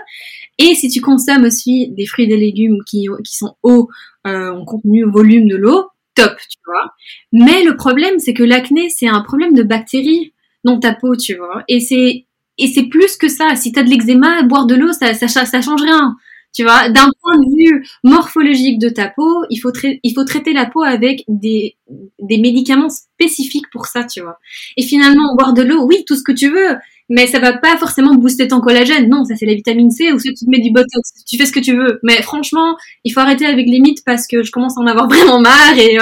Et 0.60 0.76
si 0.76 0.90
tu 0.90 1.02
consommes 1.02 1.44
aussi 1.44 1.90
des 1.90 2.06
fruits 2.06 2.26
et 2.26 2.28
des 2.28 2.38
légumes 2.38 2.80
qui, 2.86 3.08
qui 3.26 3.36
sont 3.36 3.56
hauts 3.64 3.90
euh, 4.28 4.52
en 4.52 4.66
contenu, 4.66 5.04
volume 5.04 5.48
de 5.48 5.56
l'eau, 5.56 5.88
top, 6.16 6.36
tu 6.50 6.60
vois. 6.66 6.94
Mais 7.32 7.64
le 7.64 7.76
problème, 7.76 8.20
c'est 8.20 8.34
que 8.34 8.44
l'acné, 8.44 8.90
c'est 8.90 9.08
un 9.08 9.22
problème 9.22 9.54
de 9.54 9.64
bactéries 9.64 10.34
dans 10.64 10.80
ta 10.80 10.94
peau, 10.94 11.16
tu 11.16 11.36
vois. 11.36 11.64
Et 11.68 11.80
c'est 11.80 12.26
et 12.60 12.68
c'est 12.68 12.84
plus 12.84 13.18
que 13.18 13.28
ça. 13.28 13.56
Si 13.56 13.72
t'as 13.72 13.84
de 13.84 13.90
l'eczéma, 13.90 14.44
boire 14.44 14.68
de 14.68 14.76
l'eau, 14.76 14.94
ça, 14.94 15.14
ça, 15.14 15.28
ça 15.28 15.62
change 15.62 15.82
rien. 15.82 16.16
Tu 16.54 16.64
vois, 16.64 16.88
d'un 16.90 17.10
point 17.22 17.38
de 17.38 17.56
vue 17.58 17.88
morphologique 18.04 18.78
de 18.78 18.90
ta 18.90 19.08
peau, 19.10 19.44
il 19.50 19.58
faut, 19.60 19.72
traiter 19.72 20.54
la 20.54 20.68
peau 20.68 20.84
avec 20.84 21.24
des, 21.28 21.76
médicaments 22.20 22.90
spécifiques 22.90 23.70
pour 23.72 23.88
ça, 23.88 24.04
tu 24.04 24.22
vois. 24.22 24.38
Et 24.78 24.84
finalement, 24.84 25.36
boire 25.36 25.54
de 25.54 25.64
l'eau, 25.64 25.84
oui, 25.86 26.04
tout 26.06 26.16
ce 26.16 26.24
que 26.24 26.32
tu 26.32 26.50
veux, 26.50 26.76
mais 27.10 27.28
ça 27.28 27.40
va 27.40 27.54
pas 27.54 27.78
forcément 27.78 28.14
booster 28.14 28.48
ton 28.48 28.62
collagène. 28.62 29.10
Non, 29.10 29.26
ça 29.26 29.36
c'est 29.36 29.46
la 29.46 29.56
vitamine 29.56 29.90
C 29.90 30.12
ou 30.14 30.20
si 30.20 30.34
tu 30.34 30.46
te 30.46 30.50
mets 30.50 30.60
du 30.60 30.72
botox, 30.72 31.26
tu 31.28 31.38
fais 31.38 31.46
ce 31.46 31.52
que 31.52 31.60
tu 31.60 31.76
veux. 31.76 32.00
Mais 32.04 32.22
franchement, 32.22 32.78
il 33.04 33.12
faut 33.12 33.20
arrêter 33.20 33.46
avec 33.46 33.68
les 33.68 33.80
mythes 33.80 34.04
parce 34.06 34.28
que 34.28 34.44
je 34.44 34.52
commence 34.52 34.78
à 34.78 34.82
en 34.82 34.88
avoir 34.88 35.08
vraiment 35.10 35.40
marre 35.40 35.78
et 35.78 35.98
euh, 35.98 36.02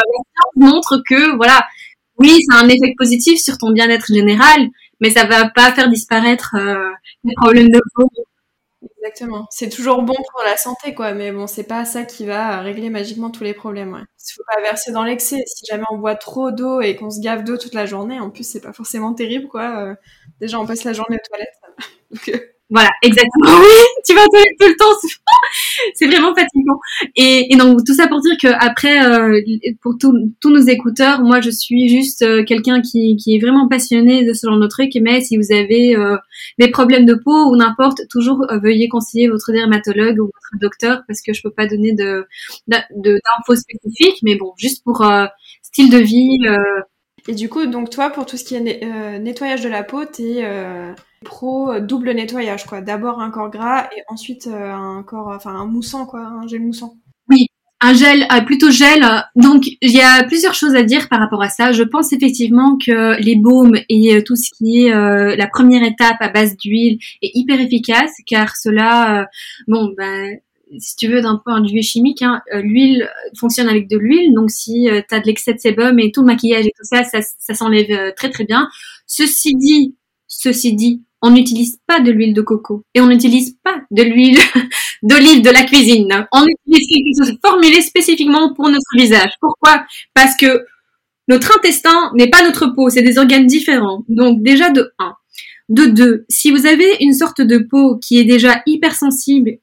montre 0.58 1.02
que 1.08 1.36
voilà, 1.38 1.64
oui, 2.18 2.40
ça 2.50 2.58
a 2.58 2.64
un 2.64 2.70
effet 2.70 2.94
positif 2.98 3.40
sur 3.40 3.58
ton 3.58 3.72
bien-être 3.72 4.14
général, 4.14 4.68
mais 5.00 5.10
ça 5.10 5.26
va 5.26 5.50
pas 5.50 5.72
faire 5.72 5.90
disparaître 5.90 6.56
euh, 6.58 6.92
les 7.24 7.34
problèmes 7.36 7.70
de 7.70 7.82
peau 7.96 8.10
Exactement. 8.84 9.48
C'est 9.52 9.70
toujours 9.70 10.02
bon 10.02 10.16
pour 10.32 10.42
la 10.44 10.58
santé, 10.58 10.94
quoi. 10.96 11.14
Mais 11.14 11.32
bon, 11.32 11.46
c'est 11.46 11.64
pas 11.64 11.86
ça 11.86 12.04
qui 12.04 12.26
va 12.26 12.62
régler 12.62 12.90
magiquement 12.90 13.30
tous 13.30 13.44
les 13.44 13.54
problèmes. 13.54 13.94
Ouais. 13.94 14.02
Faut 14.36 14.44
pas 14.48 14.62
verser 14.62 14.92
dans 14.92 15.04
l'excès. 15.04 15.44
Si 15.46 15.66
jamais 15.70 15.84
on 15.92 15.98
boit 15.98 16.16
trop 16.16 16.52
d'eau 16.52 16.82
et 16.82 16.96
qu'on 16.96 17.10
se 17.12 17.20
gave 17.22 17.44
d'eau 17.44 17.58
toute 17.58 17.74
la 17.76 17.86
journée, 17.86 18.20
en 18.20 18.30
plus, 18.32 18.44
c'est 18.44 18.62
pas 18.62 18.74
forcément 18.74 19.14
terrible, 19.14 19.48
quoi. 19.48 19.86
Euh, 19.92 19.96
déjà, 20.40 20.60
on 20.60 20.66
passe 20.66 20.84
la 20.84 20.94
journée 20.94 21.18
aux 21.18 21.28
toilettes. 21.28 21.56
Euh, 22.30 22.51
voilà, 22.72 22.90
exactement. 23.02 23.52
Oui, 23.62 24.02
tu 24.06 24.16
vas 24.16 24.24
tout 24.24 24.68
le 24.68 24.78
temps. 24.78 25.10
C'est 25.94 26.08
vraiment 26.08 26.34
fatigant. 26.34 26.80
Et, 27.18 27.54
et, 27.54 27.58
donc 27.58 27.84
tout 27.86 27.94
ça 27.94 28.08
pour 28.08 28.22
dire 28.22 28.36
que 28.42 28.48
après, 28.48 29.06
euh, 29.06 29.42
pour 29.82 29.96
tous 30.00 30.50
nos 30.50 30.62
écouteurs, 30.62 31.22
moi 31.22 31.42
je 31.42 31.50
suis 31.50 31.90
juste 31.90 32.22
euh, 32.22 32.44
quelqu'un 32.46 32.82
qui, 32.82 33.18
qui 33.18 33.36
est 33.36 33.40
vraiment 33.40 33.68
passionné 33.68 34.26
de 34.26 34.34
ce 34.34 34.48
genre 34.48 34.60
de 34.60 34.68
truc. 34.68 34.92
Mais 35.02 35.20
si 35.20 35.36
vous 35.36 35.52
avez 35.52 35.98
euh, 35.98 36.16
des 36.60 36.72
problèmes 36.72 37.06
de 37.06 37.14
peau 37.14 37.52
ou 37.52 37.58
n'importe, 37.58 38.08
toujours 38.10 38.48
veuillez 38.64 38.88
conseiller 38.88 39.28
votre 39.28 39.52
dermatologue 39.52 40.20
ou 40.20 40.26
votre 40.26 40.62
docteur 40.62 41.04
parce 41.08 41.22
que 41.22 41.34
je 41.34 41.42
peux 41.42 41.52
pas 41.52 41.68
donner 41.68 41.92
de 41.94 42.26
d'infos 42.68 43.56
spécifiques. 43.56 44.20
Mais 44.24 44.36
bon, 44.36 44.54
juste 44.58 44.84
pour 44.86 45.06
style 45.62 45.90
de 45.90 45.98
vie. 45.98 46.40
Et 47.28 47.36
du 47.36 47.50
coup, 47.50 47.66
donc 47.66 47.90
toi, 47.90 48.10
pour 48.10 48.26
tout 48.26 48.38
ce 48.38 48.44
qui 48.44 48.56
est 48.56 49.20
nettoyage 49.20 49.62
de 49.62 49.70
la 49.70 49.84
peau, 49.84 50.06
t'es 50.06 50.44
pro 51.24 51.72
euh, 51.72 51.80
double 51.80 52.12
nettoyage 52.12 52.66
quoi. 52.66 52.82
D'abord 52.82 53.20
un 53.22 53.32
corps 53.32 53.50
gras 53.50 53.88
et 53.96 54.02
ensuite 54.08 54.48
euh, 54.48 54.72
un 54.72 55.04
corps, 55.04 55.32
enfin 55.36 55.52
un 55.52 55.66
moussant 55.66 56.06
quoi, 56.06 56.22
un 56.22 56.48
gel 56.48 56.62
moussant. 56.62 56.96
Oui, 57.30 57.48
un 57.80 57.94
gel 57.94 58.26
euh, 58.32 58.42
plutôt 58.42 58.72
gel. 58.72 59.06
Donc 59.36 59.66
il 59.82 59.92
y 59.92 60.02
a 60.02 60.24
plusieurs 60.24 60.54
choses 60.54 60.76
à 60.76 60.84
dire 60.84 61.10
par 61.10 61.20
rapport 61.20 61.42
à 61.42 61.50
ça. 61.50 61.72
Je 61.72 61.84
pense 61.84 62.12
effectivement 62.14 62.78
que 62.78 63.22
les 63.22 63.36
baumes 63.36 63.78
et 63.90 64.24
tout 64.24 64.36
ce 64.36 64.50
qui 64.58 64.86
est 64.86 64.92
la 64.92 65.48
première 65.48 65.84
étape 65.84 66.18
à 66.20 66.30
base 66.30 66.58
d'huile 66.58 66.98
est 67.22 67.32
hyper 67.34 67.60
efficace 67.60 68.12
car 68.28 68.56
cela, 68.56 69.28
bon 69.68 69.94
ben 69.96 70.38
si 70.80 70.96
tu 70.96 71.08
veux, 71.08 71.22
d'un 71.22 71.42
point 71.44 71.62
de 71.62 71.70
vue 71.70 71.82
chimique, 71.82 72.22
hein, 72.22 72.42
l'huile 72.54 73.10
fonctionne 73.40 73.68
avec 73.68 73.90
de 73.90 73.98
l'huile. 73.98 74.34
Donc, 74.34 74.52
si 74.52 74.88
tu 74.88 75.16
as 75.16 75.20
de 75.20 75.26
l'excès 75.26 75.54
de 75.54 75.60
sébum 75.60 76.00
et 76.00 76.12
tout 76.12 76.22
le 76.22 76.28
maquillage 76.28 76.66
et 76.66 76.72
tout 76.78 76.84
ça, 76.84 77.04
ça, 77.04 77.54
s'enlève 77.54 78.14
très 78.16 78.30
très 78.30 78.46
bien. 78.46 78.68
Ceci 79.06 79.56
dit, 79.56 79.96
ceci 80.28 80.74
dit, 80.74 81.04
on 81.22 81.32
n'utilise 81.32 81.80
pas 81.88 82.00
de 82.00 82.12
l'huile 82.12 82.34
de 82.34 82.42
coco 82.42 82.84
et 82.96 83.02
on 83.02 83.08
n'utilise 83.08 83.56
pas 83.64 83.82
de 83.92 84.04
l'huile 84.04 84.40
d'olive 85.04 85.42
de 85.42 85.50
la 85.50 85.64
cuisine. 85.64 86.28
On 86.32 86.46
utilise 86.46 86.88
quelque 86.88 87.26
chose 87.26 87.38
formulé 87.44 87.82
spécifiquement 87.82 88.54
pour 88.54 88.70
notre 88.70 88.98
visage. 88.98 89.32
Pourquoi? 89.40 89.86
Parce 90.14 90.36
que 90.36 90.66
notre 91.28 91.56
intestin 91.58 92.12
n'est 92.16 92.30
pas 92.30 92.44
notre 92.44 92.68
peau, 92.68 92.90
c'est 92.90 93.04
des 93.04 93.18
organes 93.18 93.46
différents. 93.46 94.04
Donc 94.10 94.42
déjà 94.42 94.70
de 94.70 94.92
1. 95.00 95.14
De 95.70 95.86
2, 95.86 96.26
si 96.28 96.52
vous 96.52 96.66
avez 96.66 96.98
une 97.00 97.14
sorte 97.14 97.40
de 97.40 97.58
peau 97.60 97.98
qui 97.98 98.20
est 98.20 98.26
déjà 98.26 98.62
hypersensible, 98.66 99.60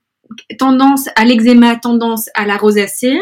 tendance 0.58 1.08
à 1.16 1.24
l'eczéma, 1.24 1.76
tendance 1.76 2.28
à 2.34 2.46
la 2.46 2.56
rosacée, 2.56 3.18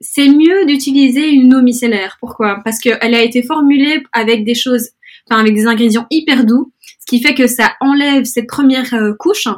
c'est 0.00 0.28
mieux 0.28 0.66
d'utiliser 0.66 1.30
une 1.30 1.54
eau 1.54 1.62
micellaire. 1.62 2.16
Pourquoi? 2.20 2.60
Parce 2.64 2.78
qu'elle 2.78 3.14
a 3.14 3.22
été 3.22 3.42
formulée 3.42 4.02
avec 4.12 4.44
des 4.44 4.54
choses, 4.54 4.90
enfin 5.28 5.40
avec 5.40 5.54
des 5.54 5.66
ingrédients 5.66 6.06
hyper 6.10 6.44
doux 6.44 6.72
ce 7.02 7.06
qui 7.06 7.20
fait 7.20 7.34
que 7.34 7.48
ça 7.48 7.74
enlève 7.80 8.24
cette 8.24 8.46
première 8.46 8.94
euh, 8.94 9.12
couche 9.18 9.48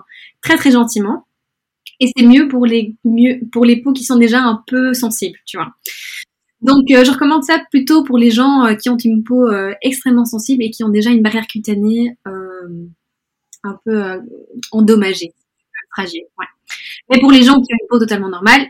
très 0.41 0.57
très 0.57 0.71
gentiment. 0.71 1.27
Et 2.01 2.11
c'est 2.17 2.25
mieux 2.25 2.49
pour 2.49 2.67
les 2.67 2.97
mieux 3.05 3.41
pour 3.53 3.65
les 3.65 3.81
peaux 3.81 3.93
qui 3.93 4.05
sont 4.05 4.17
déjà 4.17 4.41
un 4.41 4.63
peu 4.67 4.95
sensibles, 4.95 5.39
tu 5.47 5.59
vois. 5.59 5.73
Donc 6.63 6.91
euh, 6.91 7.05
je 7.05 7.11
recommande 7.11 7.45
ça 7.45 7.63
plutôt 7.71 8.03
pour 8.03 8.17
les 8.17 8.31
gens 8.31 8.65
euh, 8.65 8.75
qui 8.75 8.89
ont 8.89 8.97
une 8.97 9.23
peau 9.23 9.47
extrêmement 9.83 10.25
sensible 10.25 10.63
et 10.63 10.71
qui 10.71 10.83
ont 10.85 10.89
déjà 10.89 11.11
une 11.11 11.23
barrière 11.23 11.47
cutanée 11.47 12.17
un 13.63 13.79
peu 13.85 14.21
endommagée. 14.73 15.33
fragile. 15.93 16.25
Ouais. 16.39 16.47
Mais 17.11 17.21
pour 17.21 17.31
les 17.31 17.43
gens 17.43 17.61
qui 17.61 17.73
ont 17.73 17.79
une 17.81 17.89
peau 17.89 17.99
totalement 17.99 18.29
normale, 18.29 18.67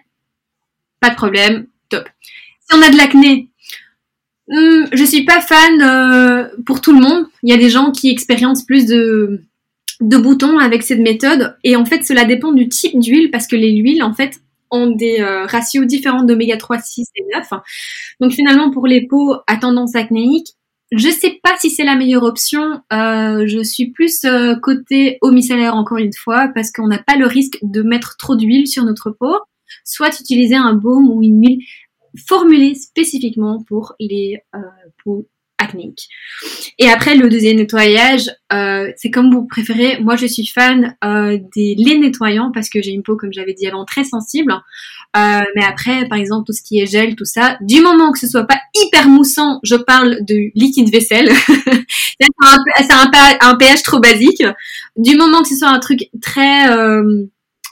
pas 1.01 1.11
de 1.11 1.14
problème, 1.14 1.66
top. 1.88 2.09
Si 2.61 2.77
on 2.77 2.83
a 2.83 2.90
de 2.90 2.97
l'acné, 2.97 3.49
hmm, 4.49 4.87
je 4.92 5.05
suis 5.05 5.25
pas 5.25 5.40
fan 5.40 5.83
euh, 5.83 6.49
pour 6.66 6.81
tout 6.81 6.92
le 6.92 7.01
monde. 7.01 7.27
Il 7.42 7.51
y 7.51 7.53
a 7.53 7.59
des 7.59 7.70
gens 7.70 7.92
qui 7.92 8.11
expérimentent 8.11 8.66
plus 8.66 8.87
de 8.87 9.42
de 10.01 10.16
boutons 10.16 10.59
avec 10.59 10.83
cette 10.83 10.99
méthode 10.99 11.57
et 11.62 11.77
en 11.77 11.85
fait 11.85 12.03
cela 12.03 12.25
dépend 12.25 12.53
du 12.53 12.68
type 12.68 12.99
d'huile 12.99 13.31
parce 13.31 13.47
que 13.47 13.55
les 13.55 13.77
huiles 13.77 14.03
en 14.03 14.12
fait 14.12 14.40
ont 14.70 14.90
des 14.90 15.20
euh, 15.20 15.47
ratios 15.47 15.87
différents 15.87 16.25
d'oméga 16.25 16.57
3, 16.57 16.81
6 16.81 17.07
et 17.14 17.25
9. 17.33 17.49
Donc 18.20 18.33
finalement 18.33 18.70
pour 18.70 18.87
les 18.87 19.07
peaux 19.07 19.37
à 19.47 19.57
tendance 19.57 19.94
acnéique, 19.94 20.49
je 20.96 21.09
sais 21.09 21.38
pas 21.42 21.57
si 21.59 21.70
c'est 21.70 21.85
la 21.85 21.96
meilleure 21.96 22.22
option. 22.22 22.80
Euh, 22.92 23.46
je 23.46 23.62
suis 23.62 23.90
plus 23.90 24.24
euh, 24.24 24.54
côté 24.57 25.18
eau 25.22 25.33
encore 25.72 25.98
une 25.98 26.12
fois 26.12 26.48
parce 26.54 26.70
qu'on 26.72 26.88
n'a 26.88 27.02
pas 27.02 27.16
le 27.16 27.26
risque 27.26 27.59
de 27.62 27.83
mettre 27.83 28.16
trop 28.16 28.37
d'huile 28.37 28.66
sur 28.66 28.85
notre 28.85 29.11
peau. 29.11 29.35
Soit 29.85 30.20
utiliser 30.20 30.57
un 30.57 30.74
baume 30.74 31.11
ou 31.11 31.22
une 31.22 31.40
huile 31.40 31.59
formulée 32.28 32.74
spécifiquement 32.74 33.62
pour 33.66 33.94
les 33.98 34.38
peaux 35.02 35.26
Et 36.79 36.88
après 36.88 37.14
le 37.14 37.29
deuxième 37.29 37.57
nettoyage, 37.57 38.31
euh, 38.53 38.90
c'est 38.97 39.11
comme 39.11 39.33
vous 39.33 39.47
préférez. 39.47 39.99
Moi, 40.01 40.17
je 40.17 40.27
suis 40.27 40.47
fan 40.47 40.97
euh, 41.05 41.38
des 41.55 41.75
laits 41.77 42.01
nettoyants 42.01 42.51
parce 42.53 42.69
que 42.69 42.83
j'ai 42.83 42.90
une 42.90 43.03
peau, 43.03 43.17
comme 43.17 43.33
j'avais 43.33 43.55
dit 43.55 43.67
avant, 43.67 43.85
très 43.85 44.05
sensible. 44.05 44.53
Euh, 45.17 45.40
mais 45.55 45.64
après, 45.64 46.09
par 46.09 46.19
exemple, 46.19 46.47
tout 46.47 46.53
ce 46.53 46.62
qui 46.62 46.81
est 46.81 46.87
gel, 46.87 47.14
tout 47.17 47.25
ça, 47.25 47.57
du 47.61 47.81
moment 47.81 48.12
que 48.12 48.19
ce 48.19 48.27
soit 48.27 48.45
pas 48.45 48.59
hyper 48.75 49.09
moussant, 49.09 49.61
je 49.62 49.77
parle 49.77 50.25
de 50.25 50.51
liquide 50.55 50.90
vaisselle. 50.90 51.31
c'est 52.21 52.93
un, 52.93 53.11
un, 53.40 53.57
pH 53.57 53.83
trop 53.83 54.01
basique. 54.01 54.43
Du 54.97 55.17
moment 55.17 55.43
que 55.43 55.49
ce 55.49 55.57
soit 55.57 55.69
un 55.69 55.79
truc 55.79 56.09
très 56.21 56.67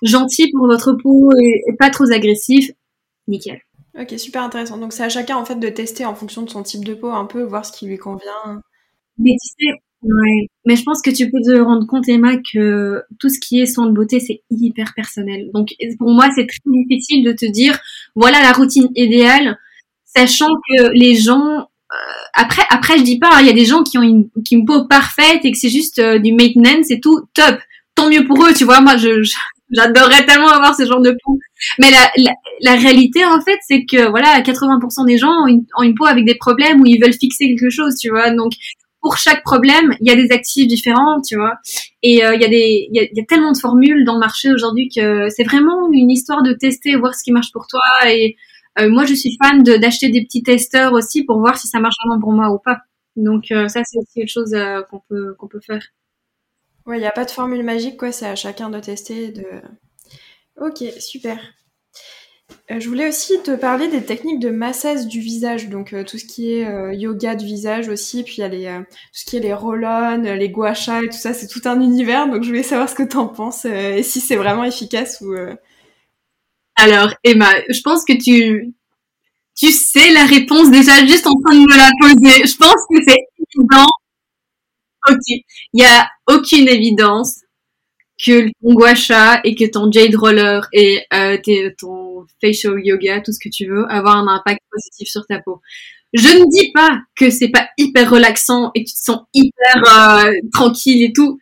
gentil 0.03 0.51
pour 0.53 0.67
votre 0.67 0.93
peau 0.95 1.31
et 1.37 1.77
pas 1.79 1.91
trop 1.91 2.11
agressif, 2.11 2.71
nickel. 3.29 3.61
Ok, 3.99 4.15
super 4.19 4.43
intéressant. 4.43 4.79
Donc 4.79 4.93
c'est 4.93 5.05
à 5.05 5.09
chacun 5.09 5.37
en 5.37 5.45
fait 5.45 5.57
de 5.57 5.69
tester 5.69 6.05
en 6.05 6.15
fonction 6.15 6.43
de 6.43 6.51
son 6.51 6.63
type 6.63 6.85
de 6.85 6.95
peau 6.95 7.11
un 7.11 7.27
peu, 7.27 7.43
voir 7.43 7.65
ce 7.67 7.73
qui 7.73 7.87
lui 7.87 7.99
convient. 7.99 8.63
Mais 9.19 9.33
tu 9.33 9.67
sais. 9.67 9.79
Mais 10.65 10.75
je 10.75 10.83
pense 10.83 11.01
que 11.01 11.11
tu 11.11 11.31
peux 11.31 11.41
te 11.41 11.61
rendre 11.61 11.87
compte, 11.87 12.09
Emma, 12.09 12.33
que 12.53 13.03
tout 13.21 13.29
ce 13.29 13.39
qui 13.39 13.61
est 13.61 13.67
soin 13.67 13.87
de 13.87 13.93
beauté, 13.93 14.19
c'est 14.19 14.43
hyper 14.51 14.95
personnel. 14.95 15.51
Donc 15.55 15.69
pour 15.99 16.11
moi, 16.11 16.29
c'est 16.35 16.47
très 16.47 16.59
difficile 16.67 17.25
de 17.25 17.33
te 17.33 17.47
dire, 17.47 17.79
voilà 18.17 18.43
la 18.43 18.53
routine 18.53 18.89
idéale, 18.97 19.59
sachant 20.05 20.49
que 20.69 20.91
les 20.93 21.15
gens 21.15 21.69
euh, 21.93 21.97
après, 22.35 22.63
après, 22.71 22.99
je 22.99 23.03
dis 23.03 23.19
pas, 23.19 23.29
hein, 23.33 23.41
il 23.41 23.47
y 23.47 23.51
a 23.51 23.55
des 23.55 23.65
gens 23.65 23.83
qui 23.83 23.99
ont 23.99 24.03
une, 24.03 24.31
peau 24.65 24.87
parfaite 24.87 25.45
et 25.45 25.53
que 25.53 25.59
c'est 25.59 25.69
juste 25.69 25.99
euh, 25.99 26.19
du 26.19 26.33
maintenance 26.33 26.91
et 26.91 27.01
tout, 27.01 27.27
top. 27.35 27.59
Tant 27.95 28.09
mieux 28.09 28.25
pour 28.25 28.43
eux, 28.45 28.55
tu 28.55 28.65
vois. 28.65 28.81
Moi, 28.81 28.97
je, 28.97 29.31
j'adorerais 29.73 30.25
tellement 30.27 30.49
avoir 30.49 30.75
ce 30.75 30.85
genre 30.87 31.01
de 31.01 31.17
peau. 31.25 31.39
Mais 31.79 31.91
la, 31.91 32.11
la, 32.61 32.75
réalité, 32.77 33.25
en 33.25 33.41
fait, 33.41 33.59
c'est 33.67 33.85
que 33.85 34.09
voilà, 34.09 34.41
80% 34.41 35.07
des 35.07 35.19
gens 35.19 35.33
ont 35.33 35.47
une, 35.47 35.65
une 35.83 35.95
peau 35.95 36.07
avec 36.07 36.25
des 36.25 36.35
problèmes 36.35 36.81
où 36.81 36.87
ils 36.87 37.01
veulent 37.01 37.13
fixer 37.13 37.49
quelque 37.49 37.71
chose, 37.71 37.97
tu 37.97 38.11
vois. 38.11 38.31
Donc, 38.31 38.53
pour 39.03 39.17
chaque 39.17 39.43
problème, 39.43 39.95
il 40.01 40.09
y 40.09 40.13
a 40.13 40.17
des 40.17 40.33
actifs 40.33 40.69
différents, 40.69 41.21
tu 41.21 41.37
vois. 41.37 41.57
Et 42.03 42.25
euh, 42.25 42.35
il 42.35 42.41
y 42.41 42.45
a 42.45 42.49
des, 42.49 42.89
il 42.91 43.11
y 43.13 43.21
a, 43.21 43.25
tellement 43.25 43.53
de 43.53 43.59
formules 43.59 44.05
dans 44.05 44.15
le 44.15 44.21
marché 44.21 44.51
aujourd'hui 44.53 44.89
que 44.95 45.29
c'est 45.29 45.45
vraiment 45.45 45.91
une 45.93 46.11
histoire 46.11 46.43
de 46.43 46.53
tester, 46.53 46.95
voir 46.95 47.15
ce 47.15 47.25
qui 47.25 47.33
marche 47.33 47.51
pour 47.53 47.67
toi. 47.67 47.81
Et 48.09 48.37
euh, 48.79 48.89
moi, 48.89 49.05
je 49.05 49.15
suis 49.15 49.37
fan 49.43 49.63
d'acheter 49.65 50.09
des 50.09 50.25
petits 50.25 50.45
testeurs 50.45 50.93
aussi 50.93 51.25
pour 51.25 51.41
voir 51.41 51.59
si 51.59 51.67
ça 51.67 51.81
marche 51.81 51.97
vraiment 52.05 52.21
pour 52.21 52.33
moi 52.33 52.51
ou 52.51 52.59
pas. 52.59 52.79
Donc 53.17 53.51
euh, 53.51 53.69
ça, 53.69 53.83
c'est 53.85 53.99
aussi 53.99 54.15
quelque 54.15 54.29
chose 54.29 54.57
qu'on 54.89 55.01
peut 55.09 55.35
qu'on 55.39 55.49
peut 55.49 55.61
faire. 55.61 55.83
Ouais, 56.87 56.99
il 56.99 57.01
n'y 57.01 57.07
a 57.07 57.13
pas 57.13 57.25
de 57.25 57.31
formule 57.31 57.63
magique, 57.63 57.97
quoi. 57.97 58.13
C'est 58.13 58.27
à 58.27 58.37
chacun 58.37 58.71
de 58.71 58.81
tester. 58.81 59.29
De... 59.33 59.45
Ok, 60.61 60.85
super. 60.99 61.39
Euh, 62.71 62.81
je 62.81 62.89
voulais 62.89 63.09
aussi 63.09 63.43
te 63.43 63.55
parler 63.57 63.89
des 63.89 64.05
techniques 64.05 64.41
de 64.41 64.51
massage 64.51 65.07
du 65.07 65.21
visage, 65.21 65.69
donc 65.69 65.93
euh, 65.93 66.05
tout 66.05 66.19
ce 66.19 66.25
qui 66.25 66.53
est 66.53 66.67
euh, 66.67 66.93
yoga 66.93 67.35
du 67.35 67.47
visage 67.47 67.89
aussi, 67.89 68.23
puis 68.25 68.37
il 68.39 68.41
y 68.41 68.45
a 68.45 68.49
les, 68.49 68.85
tout 68.89 68.95
ce 69.13 69.25
qui 69.25 69.37
est 69.37 69.41
les 69.41 69.55
roll-on, 69.55 70.23
les 70.23 70.51
gua 70.51 70.73
et 70.73 71.09
tout 71.09 71.17
ça, 71.17 71.33
c'est 71.33 71.49
tout 71.49 71.63
un 71.65 71.81
univers, 71.81 72.29
donc 72.29 72.43
je 72.43 72.49
voulais 72.49 72.63
savoir 72.63 72.89
ce 72.89 72.95
que 72.95 73.03
tu 73.03 73.17
en 73.17 73.29
penses 73.29 73.65
et 73.65 74.03
si 74.03 74.21
c'est 74.21 74.37
vraiment 74.37 74.65
efficace 74.65 75.21
ou... 75.23 75.35
Alors 76.77 77.15
Emma, 77.25 77.49
je 77.69 77.81
pense 77.83 78.05
que 78.05 78.13
tu, 78.13 78.75
tu 79.57 79.71
sais 79.71 80.11
la 80.13 80.25
réponse 80.25 80.71
déjà 80.71 81.05
juste 81.07 81.27
en 81.27 81.35
train 81.41 81.55
de 81.55 81.61
me 81.61 81.77
la 81.77 81.91
poser. 82.01 82.47
Je 82.47 82.57
pense 82.57 82.81
que 82.91 83.03
c'est 83.07 83.19
évident. 83.57 83.89
Ok, 85.09 85.27
il 85.29 85.43
n'y 85.75 85.85
a 85.85 86.09
aucune 86.29 86.69
évidence 86.69 87.41
que 88.25 88.49
ton 88.63 88.75
gua 88.75 88.93
et 89.45 89.55
que 89.55 89.71
ton 89.71 89.91
jade 89.91 90.15
roller 90.15 90.69
et 90.73 91.01
euh, 91.13 91.39
ton 91.79 92.25
facial 92.41 92.79
yoga, 92.85 93.21
tout 93.21 93.33
ce 93.33 93.39
que 93.43 93.49
tu 93.49 93.67
veux, 93.67 93.85
avoir 93.91 94.17
un 94.17 94.29
impact 94.29 94.61
positif 94.71 95.09
sur 95.09 95.27
ta 95.27 95.41
peau. 95.41 95.61
Je 96.13 96.29
ne 96.29 96.45
dis 96.51 96.71
pas 96.73 97.01
que 97.17 97.31
c'est 97.31 97.49
pas 97.49 97.69
hyper 97.79 98.11
relaxant 98.11 98.71
et 98.75 98.85
que 98.85 98.91
tu 98.91 98.95
te 98.95 99.01
sens 99.01 99.21
hyper 99.35 100.27
euh, 100.27 100.33
tranquille 100.53 101.03
et 101.03 101.13
tout. 101.13 101.39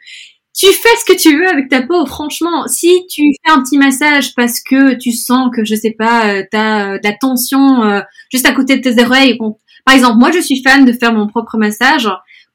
Tu 0.57 0.67
fais 0.67 0.97
ce 0.99 1.05
que 1.13 1.19
tu 1.19 1.37
veux 1.37 1.49
avec 1.49 1.69
ta 1.69 1.83
peau, 1.83 2.07
franchement. 2.07 2.67
Si 2.67 3.07
tu 3.11 3.23
fais 3.45 3.53
un 3.53 3.63
petit 3.63 3.79
massage 3.79 4.35
parce 4.35 4.61
que 4.63 4.95
tu 4.95 5.13
sens 5.13 5.51
que, 5.55 5.65
je 5.65 5.75
sais 5.75 5.95
pas, 5.99 6.33
euh, 6.33 6.45
t'as 6.51 6.99
de 6.99 7.05
la 7.05 7.13
tension 7.13 8.03
juste 8.31 8.47
à 8.47 8.53
côté 8.53 8.79
de 8.79 8.83
tes 8.83 9.03
oreilles. 9.03 9.37
Par 9.85 9.95
exemple, 9.95 10.19
moi, 10.19 10.31
je 10.31 10.41
suis 10.41 10.63
fan 10.63 10.85
de 10.85 10.93
faire 10.93 11.13
mon 11.13 11.27
propre 11.27 11.57
massage 11.57 12.09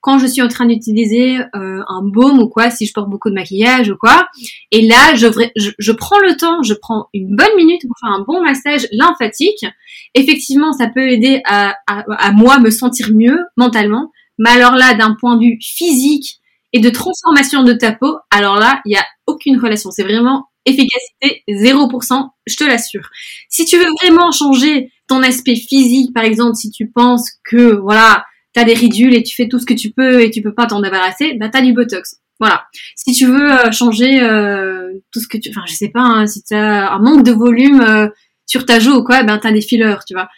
quand 0.05 0.19
je 0.19 0.27
suis 0.27 0.43
en 0.43 0.47
train 0.47 0.67
d'utiliser 0.67 1.39
euh, 1.55 1.81
un 1.87 2.03
baume 2.03 2.37
ou 2.37 2.47
quoi, 2.47 2.69
si 2.69 2.85
je 2.85 2.93
porte 2.93 3.09
beaucoup 3.09 3.31
de 3.31 3.33
maquillage 3.33 3.89
ou 3.89 3.95
quoi. 3.99 4.27
Et 4.69 4.87
là, 4.87 5.15
je, 5.15 5.91
prends 5.93 6.19
le 6.19 6.37
temps, 6.37 6.61
je 6.61 6.75
prends 6.75 7.07
une 7.15 7.35
bonne 7.35 7.55
minute 7.57 7.81
pour 7.81 7.95
faire 7.99 8.11
un 8.11 8.23
bon 8.23 8.39
massage 8.43 8.85
lymphatique. 8.91 9.65
Effectivement, 10.13 10.73
ça 10.73 10.89
peut 10.93 11.09
aider 11.09 11.41
à, 11.45 11.73
à, 11.87 12.31
moi 12.33 12.59
me 12.59 12.69
sentir 12.69 13.09
mieux 13.15 13.39
mentalement. 13.57 14.11
Mais 14.37 14.51
alors 14.51 14.75
là, 14.75 14.93
d'un 14.93 15.15
point 15.19 15.37
de 15.37 15.41
vue 15.41 15.57
physique 15.59 16.35
et 16.71 16.79
de 16.79 16.89
transformation 16.91 17.63
de 17.63 17.73
ta 17.73 17.91
peau, 17.91 18.15
alors 18.29 18.57
là, 18.57 18.81
il 18.85 18.89
n'y 18.89 18.97
a 18.97 19.05
aucune 19.25 19.59
relation. 19.59 19.89
C'est 19.89 20.03
vraiment 20.03 20.45
efficacité 20.65 21.43
0%, 21.49 22.29
je 22.45 22.55
te 22.55 22.63
l'assure. 22.63 23.09
Si 23.49 23.65
tu 23.65 23.77
veux 23.77 23.89
vraiment 24.03 24.29
changer 24.29 24.91
ton 25.07 25.23
aspect 25.23 25.55
physique, 25.55 26.13
par 26.13 26.25
exemple, 26.25 26.53
si 26.57 26.69
tu 26.69 26.91
penses 26.91 27.31
que, 27.43 27.75
voilà, 27.75 28.23
t'as 28.55 28.63
des 28.63 28.73
ridules 28.73 29.13
et 29.13 29.21
tu 29.21 29.35
fais 29.35 29.47
tout 29.47 29.59
ce 29.59 29.65
que 29.65 29.73
tu 29.73 29.91
peux 29.91 30.21
et 30.21 30.31
tu 30.31 30.41
peux 30.41 30.53
pas 30.53 30.65
t'en 30.65 30.81
débarrasser, 30.81 31.33
bah 31.33 31.49
t'as 31.49 31.61
du 31.61 31.73
botox. 31.73 32.21
Voilà. 32.39 32.65
Si 32.95 33.13
tu 33.13 33.25
veux 33.25 33.51
euh, 33.51 33.71
changer 33.71 34.21
euh, 34.21 34.93
tout 35.11 35.19
ce 35.19 35.27
que 35.27 35.37
tu, 35.37 35.49
enfin 35.49 35.63
je 35.67 35.73
sais 35.73 35.89
pas, 35.89 36.01
hein, 36.01 36.25
si 36.25 36.41
t'as 36.41 36.89
un 36.89 36.99
manque 36.99 37.23
de 37.23 37.31
volume 37.31 37.81
euh, 37.81 38.07
sur 38.45 38.65
ta 38.65 38.79
joue 38.79 38.95
ou 38.95 39.03
quoi, 39.03 39.23
ben 39.23 39.37
t'as 39.37 39.51
des 39.51 39.61
fillers, 39.61 39.97
tu 40.07 40.13
vois. 40.13 40.29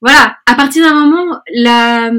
Voilà. 0.00 0.38
À 0.46 0.54
partir 0.54 0.84
d'un 0.84 0.94
moment, 0.94 1.38
la 1.52 2.10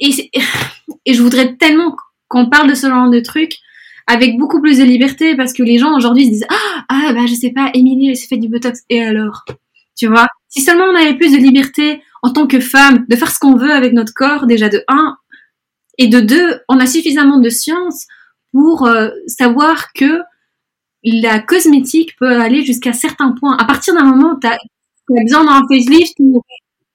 et, 0.00 0.30
et 1.06 1.14
je 1.14 1.22
voudrais 1.22 1.56
tellement 1.56 1.94
qu'on 2.28 2.48
parle 2.48 2.70
de 2.70 2.74
ce 2.74 2.88
genre 2.88 3.10
de 3.10 3.20
trucs 3.20 3.58
avec 4.06 4.38
beaucoup 4.38 4.62
plus 4.62 4.78
de 4.78 4.84
liberté 4.84 5.36
parce 5.36 5.52
que 5.52 5.62
les 5.62 5.78
gens 5.78 5.94
aujourd'hui 5.94 6.24
se 6.24 6.30
disent 6.30 6.46
ah 6.48 6.84
ah 6.88 7.12
bah 7.12 7.26
je 7.28 7.34
sais 7.34 7.50
pas, 7.50 7.70
Émilie 7.74 8.08
elle 8.08 8.16
s'est 8.16 8.26
fait 8.26 8.38
du 8.38 8.48
botox 8.48 8.80
et 8.88 9.04
alors, 9.04 9.44
tu 9.98 10.06
vois? 10.06 10.26
Si 10.48 10.62
seulement 10.62 10.84
on 10.84 10.94
avait 10.94 11.16
plus 11.16 11.32
de 11.32 11.38
liberté 11.38 12.02
en 12.22 12.32
tant 12.32 12.46
que 12.46 12.60
femme, 12.60 13.04
de 13.08 13.16
faire 13.16 13.30
ce 13.30 13.38
qu'on 13.38 13.56
veut 13.56 13.70
avec 13.70 13.92
notre 13.92 14.12
corps, 14.14 14.46
déjà 14.46 14.68
de 14.68 14.82
un, 14.88 15.16
et 15.98 16.06
de 16.06 16.20
deux, 16.20 16.60
on 16.68 16.78
a 16.78 16.86
suffisamment 16.86 17.38
de 17.38 17.50
science 17.50 18.06
pour 18.52 18.86
euh, 18.86 19.10
savoir 19.26 19.92
que 19.92 20.22
la 21.04 21.40
cosmétique 21.40 22.16
peut 22.18 22.40
aller 22.40 22.64
jusqu'à 22.64 22.92
certains 22.92 23.32
points. 23.32 23.56
À 23.56 23.64
partir 23.64 23.94
d'un 23.94 24.04
moment, 24.04 24.36
tu 24.40 24.46
as, 24.46 24.58
besoin 25.08 25.44
d'un 25.44 25.62
facelift. 25.68 26.16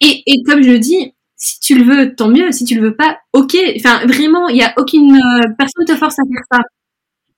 Et, 0.01 0.23
et 0.25 0.43
comme 0.43 0.61
je 0.61 0.71
le 0.71 0.79
dis, 0.79 1.13
si 1.43 1.59
tu 1.59 1.75
le 1.77 1.83
veux, 1.83 2.15
tant 2.15 2.29
mieux. 2.29 2.51
Si 2.51 2.63
tu 2.63 2.75
le 2.75 2.81
veux 2.81 2.95
pas, 2.95 3.17
ok. 3.33 3.55
Enfin, 3.75 4.05
vraiment, 4.05 4.47
il 4.47 4.57
y 4.57 4.63
a 4.63 4.73
aucune 4.77 5.15
euh, 5.15 5.49
personne 5.57 5.85
te 5.85 5.95
force 5.95 6.17
à 6.19 6.23
faire 6.23 6.43
ça. 6.51 6.59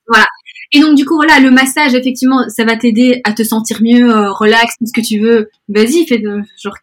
Voilà. 0.06 0.26
Et 0.72 0.80
donc 0.80 0.96
du 0.96 1.04
coup 1.04 1.14
voilà, 1.14 1.40
le 1.40 1.50
massage 1.50 1.94
effectivement, 1.94 2.48
ça 2.48 2.64
va 2.64 2.76
t'aider 2.76 3.20
à 3.24 3.32
te 3.32 3.42
sentir 3.42 3.78
mieux, 3.82 4.10
euh, 4.10 4.32
relax, 4.32 4.74
tout 4.78 4.86
ce 4.86 4.92
que 4.92 5.06
tu 5.06 5.20
veux. 5.20 5.50
Vas-y, 5.68 6.06
fais 6.06 6.18
de, 6.18 6.42
genre 6.60 6.76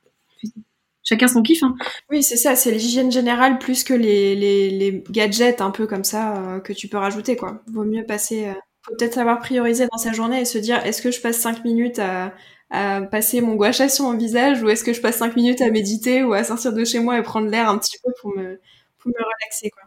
chacun 1.04 1.28
son 1.28 1.42
kiff. 1.42 1.64
Hein. 1.64 1.76
Oui, 2.10 2.24
c'est 2.24 2.38
ça, 2.38 2.56
c'est 2.56 2.72
l'hygiène 2.72 3.12
générale 3.12 3.60
plus 3.60 3.84
que 3.84 3.94
les, 3.94 4.36
les, 4.36 4.70
les, 4.70 5.04
gadgets 5.10 5.62
un 5.62 5.72
peu 5.72 5.86
comme 5.86 6.04
ça 6.04 6.38
euh, 6.38 6.60
que 6.60 6.74
tu 6.74 6.88
peux 6.88 6.98
rajouter, 6.98 7.36
quoi. 7.36 7.62
Vaut 7.68 7.84
mieux 7.84 8.06
passer, 8.06 8.46
euh, 8.48 8.54
faut 8.82 8.96
peut-être 8.96 9.14
savoir 9.14 9.40
prioriser 9.40 9.88
dans 9.92 9.98
sa 9.98 10.14
journée 10.14 10.42
et 10.42 10.46
se 10.46 10.58
dire, 10.58 10.84
est-ce 10.86 11.02
que 11.02 11.12
je 11.12 11.22
passe 11.22 11.38
5 11.38 11.64
minutes 11.64 12.00
à, 12.00 12.34
à 12.70 13.02
passer 13.02 13.42
mon 13.42 13.56
gua 13.56 13.72
sha 13.72 13.90
sur 13.90 14.06
mon 14.06 14.18
visage 14.18 14.64
ou 14.64 14.70
est-ce 14.70 14.84
que 14.84 14.94
je 14.94 15.02
passe 15.02 15.18
5 15.18 15.36
minutes 15.36 15.62
à 15.62 15.70
méditer 15.70 16.24
ou 16.24 16.34
à 16.34 16.44
sortir 16.44 16.74
de 16.74 16.84
chez 16.86 17.00
moi 17.00 17.20
et 17.20 17.24
prendre 17.24 17.48
l'air 17.50 17.70
un 17.70 17.78
petit 17.78 17.98
peu 18.04 18.12
pour 18.22 18.32
me, 18.32 18.60
pour 18.98 19.10
me 19.10 19.24
relaxer, 19.24 19.70
quoi. 19.70 19.84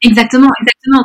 Exactement, 0.00 0.50
exactement. 0.60 1.02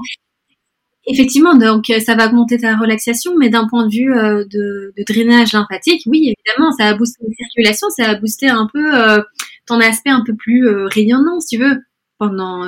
Effectivement, 1.06 1.56
donc 1.56 1.90
euh, 1.90 2.00
ça 2.00 2.16
va 2.16 2.28
augmenter 2.28 2.58
ta 2.58 2.78
relaxation, 2.78 3.34
mais 3.38 3.50
d'un 3.50 3.68
point 3.68 3.86
de 3.88 3.92
vue 3.92 4.14
euh, 4.14 4.46
de, 4.46 4.94
de, 4.98 5.04
drainage 5.06 5.52
lymphatique, 5.52 6.04
oui, 6.06 6.34
évidemment, 6.34 6.72
ça 6.72 6.92
va 6.92 6.98
booster 6.98 7.24
la 7.28 7.34
circulation, 7.36 7.90
ça 7.90 8.08
va 8.08 8.16
booster 8.16 8.48
un 8.48 8.70
peu 8.72 8.96
euh, 8.96 9.22
ton 9.66 9.80
aspect 9.82 10.12
un 10.12 10.24
peu 10.26 10.34
plus 10.36 10.66
rayonnant, 10.86 11.40
si 11.42 11.58
tu 11.58 11.64
veux, 11.64 11.82
pendant 12.20 12.66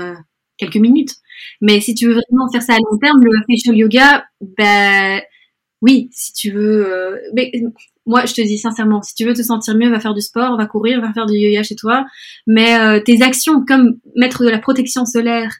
quelques 0.57 0.77
minutes. 0.77 1.15
Mais 1.61 1.79
si 1.81 1.95
tu 1.95 2.07
veux 2.07 2.13
vraiment 2.13 2.49
faire 2.51 2.61
ça 2.61 2.73
à 2.73 2.77
long 2.77 2.97
terme, 2.97 3.23
le 3.23 3.31
facial 3.47 3.77
yoga, 3.77 4.25
ben, 4.57 5.21
oui, 5.81 6.09
si 6.11 6.33
tu 6.33 6.51
veux. 6.51 6.87
Euh, 6.87 7.17
mais 7.33 7.51
moi, 8.05 8.25
je 8.25 8.33
te 8.33 8.41
dis 8.41 8.57
sincèrement, 8.57 9.01
si 9.01 9.13
tu 9.15 9.25
veux 9.25 9.33
te 9.33 9.41
sentir 9.41 9.75
mieux, 9.75 9.89
va 9.89 9.99
faire 9.99 10.13
du 10.13 10.21
sport, 10.21 10.57
va 10.57 10.65
courir, 10.65 11.01
va 11.01 11.13
faire 11.13 11.25
du 11.25 11.35
yoga 11.35 11.63
chez 11.63 11.75
toi. 11.75 12.05
Mais 12.47 12.79
euh, 12.79 12.99
tes 12.99 13.21
actions, 13.21 13.63
comme 13.65 13.99
mettre 14.15 14.43
de 14.43 14.49
la 14.49 14.59
protection 14.59 15.05
solaire, 15.05 15.51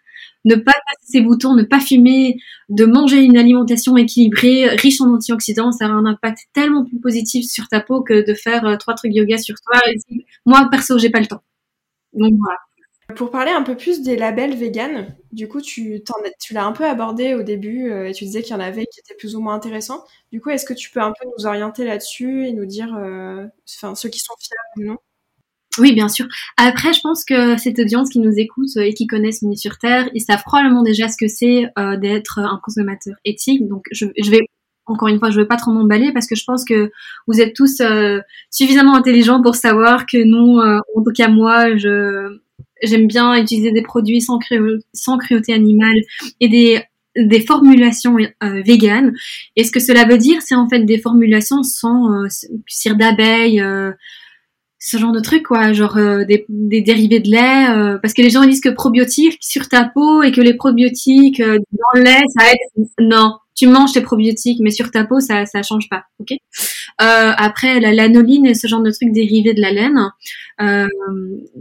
ne 0.46 0.56
pas 0.56 0.72
passer 0.72 1.12
ses 1.12 1.22
boutons, 1.22 1.56
ne 1.56 1.64
pas 1.64 1.80
fumer, 1.80 2.38
de 2.70 2.86
manger 2.86 3.22
une 3.22 3.38
alimentation 3.38 3.98
équilibrée, 3.98 4.68
riche 4.70 5.02
en 5.02 5.14
antioxydants, 5.14 5.72
ça 5.72 5.86
a 5.86 5.90
un 5.90 6.06
impact 6.06 6.40
tellement 6.54 6.86
plus 6.86 7.00
positif 7.00 7.46
sur 7.46 7.68
ta 7.68 7.82
peau 7.82 8.02
que 8.02 8.26
de 8.26 8.34
faire 8.34 8.66
euh, 8.66 8.78
trois 8.78 8.94
trucs 8.94 9.14
yoga 9.14 9.38
sur 9.38 9.56
toi. 9.56 9.82
Moi, 10.46 10.68
perso, 10.72 10.98
j'ai 10.98 11.10
pas 11.10 11.20
le 11.20 11.28
temps. 11.28 11.42
Donc. 12.14 12.34
Pour 13.16 13.30
parler 13.30 13.52
un 13.52 13.62
peu 13.62 13.78
plus 13.78 14.02
des 14.02 14.16
labels 14.16 14.56
vegan, 14.56 15.16
du 15.32 15.48
coup, 15.48 15.62
tu, 15.62 16.02
l'as 16.50 16.66
un 16.66 16.72
peu 16.72 16.86
abordé 16.86 17.36
au 17.36 17.44
début 17.44 17.92
euh, 17.92 18.10
et 18.10 18.14
tu 18.14 18.24
disais 18.24 18.42
qu'il 18.42 18.54
y 18.54 18.58
en 18.58 18.60
avait 18.60 18.88
qui 18.88 19.00
étaient 19.00 19.14
plus 19.14 19.36
ou 19.36 19.42
moins 19.42 19.54
intéressants. 19.54 20.04
Du 20.32 20.42
coup, 20.42 20.50
est-ce 20.50 20.66
que 20.66 20.74
tu 20.74 20.90
peux 20.90 21.02
un 21.02 21.12
peu 21.12 21.28
nous 21.38 21.46
orienter 21.46 21.86
là-dessus 21.86 22.48
et 22.48 22.54
nous 22.54 22.66
dire 22.66 22.96
euh, 22.96 23.46
ceux 23.66 24.10
qui 24.10 24.20
sont 24.20 24.34
fiables 24.40 24.88
ou 24.88 24.92
non? 24.94 24.98
Oui, 25.80 25.94
bien 25.94 26.10
sûr. 26.10 26.26
Après, 26.58 26.94
je 26.94 27.02
pense 27.02 27.26
que 27.26 27.58
cette 27.58 27.80
audience 27.80 28.10
qui 28.10 28.20
nous 28.20 28.34
écoute 28.38 28.70
euh, 28.78 28.82
et 28.82 28.94
qui 28.94 29.08
connaissent 29.08 29.42
Mini 29.42 29.58
sur 29.58 29.78
Terre, 29.78 30.10
ils 30.14 30.22
savent 30.22 30.44
probablement 30.44 30.84
déjà 30.84 31.08
ce 31.08 31.18
que 31.18 31.28
c'est 31.28 31.66
d'être 32.02 32.40
un 32.40 32.60
consommateur 32.64 33.16
éthique. 33.26 33.68
Donc, 33.68 33.86
je, 33.92 34.06
vais 34.30 34.42
encore 34.86 35.08
une 35.08 35.20
fois, 35.20 35.30
je 35.32 35.40
veux 35.40 35.48
pas 35.48 35.58
trop 35.58 35.72
m'emballer 35.72 36.12
parce 36.14 36.28
que 36.28 36.36
je 36.36 36.44
pense 36.46 36.64
que 36.64 36.92
vous 37.28 37.42
êtes 37.42 37.56
tous 37.56 37.82
suffisamment 38.52 38.96
intelligents 38.96 39.42
pour 39.42 39.56
savoir 39.56 40.06
que 40.06 40.24
nous, 40.24 40.60
en 40.60 41.04
tout 41.04 41.12
cas 41.14 41.28
moi, 41.28 41.76
je 41.76 42.40
J'aime 42.84 43.08
bien 43.08 43.36
utiliser 43.36 43.72
des 43.72 43.82
produits 43.82 44.22
sans, 44.22 44.40
sans 44.94 45.18
cruauté 45.18 45.54
animale 45.54 45.98
et 46.42 46.50
des, 46.50 47.42
formulations 47.42 48.18
euh, 48.18 48.62
véganes. 48.64 49.14
Et 49.56 49.64
ce 49.64 49.72
que 49.72 49.80
cela 49.80 50.06
veut 50.06 50.18
dire, 50.18 50.42
c'est 50.42 50.56
en 50.56 50.68
fait 50.68 50.80
des 50.80 51.00
formulations 51.00 51.64
sans 51.64 52.12
euh, 52.12 52.28
cire 52.68 52.98
d'abeille, 52.98 53.62
euh, 53.62 53.92
ce 54.80 54.98
genre 54.98 55.12
de 55.12 55.20
trucs, 55.20 55.44
quoi, 55.44 55.74
genre 55.74 55.98
euh, 55.98 56.26
des, 56.26 56.46
des, 56.50 56.82
dérivés 56.82 57.20
de 57.20 57.30
lait, 57.30 57.98
parce 58.02 58.14
que 58.14 58.22
les 58.22 58.30
gens 58.30 58.46
disent 58.46 58.62
que 58.62 58.70
probiotiques 58.70 59.38
sur 59.42 59.68
ta 59.70 59.86
peau 59.86 60.22
et 60.24 60.32
que 60.32 60.42
les 60.42 60.54
probiotiques 60.54 61.42
dans 61.42 61.94
le 61.96 62.04
lait, 62.04 62.22
ça 62.38 62.52
aide. 62.52 62.88
Non, 63.00 63.38
tu 63.56 63.68
manges 63.68 63.94
tes 63.94 64.02
probiotiques, 64.02 64.60
mais 64.62 64.70
sur 64.70 64.92
ta 64.92 65.06
peau, 65.06 65.20
ça 65.20 65.46
ça 65.46 65.64
change 65.64 65.88
pas, 65.90 66.04
ok? 66.20 66.38
Euh, 67.02 67.32
Après, 67.38 67.80
la 67.80 67.94
lanoline 67.94 68.46
et 68.46 68.54
ce 68.54 68.68
genre 68.68 68.82
de 68.82 68.92
truc 68.92 69.12
dérivé 69.12 69.54
de 69.54 69.62
la 69.62 69.72
laine, 69.72 70.12
euh, 70.62 70.88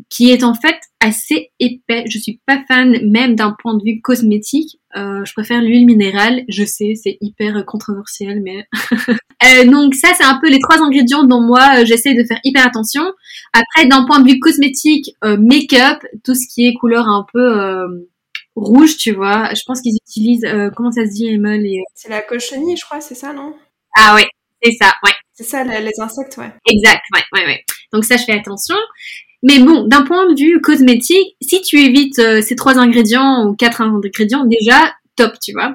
qui 0.08 0.30
est 0.30 0.44
en 0.44 0.54
fait 0.54 0.76
assez 1.00 1.50
épais. 1.60 2.04
Je 2.08 2.18
suis 2.18 2.40
pas 2.46 2.62
fan, 2.68 2.98
même 3.10 3.34
d'un 3.34 3.54
point 3.60 3.74
de 3.74 3.82
vue 3.84 4.00
cosmétique. 4.00 4.78
Euh, 4.96 5.24
je 5.24 5.32
préfère 5.32 5.60
l'huile 5.60 5.86
minérale. 5.86 6.44
Je 6.48 6.64
sais, 6.64 6.94
c'est 6.94 7.18
hyper 7.20 7.64
controversiel, 7.66 8.42
mais 8.42 8.66
euh, 9.44 9.64
donc 9.64 9.94
ça, 9.94 10.08
c'est 10.16 10.24
un 10.24 10.38
peu 10.40 10.48
les 10.48 10.58
trois 10.58 10.80
ingrédients 10.82 11.24
dont 11.24 11.40
moi 11.40 11.80
euh, 11.80 11.84
j'essaie 11.84 12.14
de 12.14 12.24
faire 12.24 12.38
hyper 12.44 12.66
attention. 12.66 13.02
Après, 13.52 13.86
d'un 13.86 14.04
point 14.04 14.20
de 14.20 14.30
vue 14.30 14.38
cosmétique, 14.38 15.14
euh, 15.24 15.36
make-up, 15.38 16.02
tout 16.24 16.34
ce 16.34 16.46
qui 16.52 16.66
est 16.66 16.74
couleur 16.74 17.08
un 17.08 17.26
peu 17.32 17.84
rouge, 18.56 18.96
tu 18.96 19.12
vois. 19.12 19.50
Je 19.54 19.62
pense 19.66 19.80
qu'ils 19.80 19.96
utilisent, 19.96 20.46
comment 20.76 20.92
ça 20.92 21.06
se 21.06 21.12
dit, 21.12 21.26
Emma 21.28 21.56
les... 21.56 21.82
C'est 21.94 22.08
la 22.08 22.22
cochenille, 22.22 22.76
je 22.76 22.84
crois, 22.84 23.00
c'est 23.00 23.14
ça, 23.14 23.32
non? 23.32 23.54
Ah 23.96 24.14
ouais, 24.14 24.26
c'est 24.62 24.72
ça, 24.72 24.94
ouais. 25.04 25.12
C'est 25.32 25.44
ça, 25.44 25.64
les, 25.64 26.00
insectes, 26.00 26.36
ouais. 26.36 26.52
Exact, 26.66 27.02
ouais, 27.12 27.22
ouais, 27.32 27.46
ouais. 27.46 27.64
Donc 27.92 28.04
ça, 28.04 28.16
je 28.16 28.24
fais 28.24 28.32
attention. 28.32 28.76
Mais 29.42 29.58
bon, 29.58 29.84
d'un 29.86 30.02
point 30.02 30.32
de 30.32 30.38
vue 30.38 30.60
cosmétique, 30.60 31.36
si 31.42 31.60
tu 31.62 31.80
évites 31.80 32.20
ces 32.42 32.56
trois 32.56 32.78
ingrédients 32.78 33.46
ou 33.46 33.54
quatre 33.54 33.82
ingrédients, 33.82 34.44
déjà, 34.44 34.94
top, 35.16 35.34
tu 35.42 35.52
vois. 35.52 35.74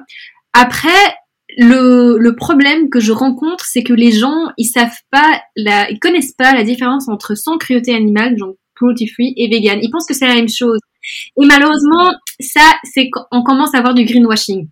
Après, 0.52 1.14
le, 1.58 2.16
le 2.18 2.36
problème 2.36 2.90
que 2.90 3.00
je 3.00 3.12
rencontre, 3.12 3.64
c'est 3.64 3.82
que 3.82 3.92
les 3.92 4.12
gens, 4.12 4.48
ils 4.56 4.66
savent 4.66 4.98
pas, 5.10 5.40
la, 5.56 5.90
ils 5.90 5.98
connaissent 5.98 6.32
pas 6.32 6.52
la 6.54 6.64
différence 6.64 7.08
entre 7.08 7.34
sans 7.34 7.58
cruauté 7.58 7.94
animale, 7.94 8.36
donc 8.36 8.56
cruelty 8.74 9.08
free, 9.08 9.34
et 9.36 9.48
vegan. 9.48 9.78
Ils 9.82 9.90
pensent 9.90 10.06
que 10.06 10.14
c'est 10.14 10.26
la 10.26 10.34
même 10.34 10.48
chose. 10.48 10.78
Et 11.40 11.46
malheureusement, 11.46 12.10
ça, 12.40 12.62
c'est 12.84 13.10
qu'on 13.10 13.42
commence 13.42 13.74
à 13.74 13.78
avoir 13.78 13.94
du 13.94 14.04
greenwashing. 14.04 14.68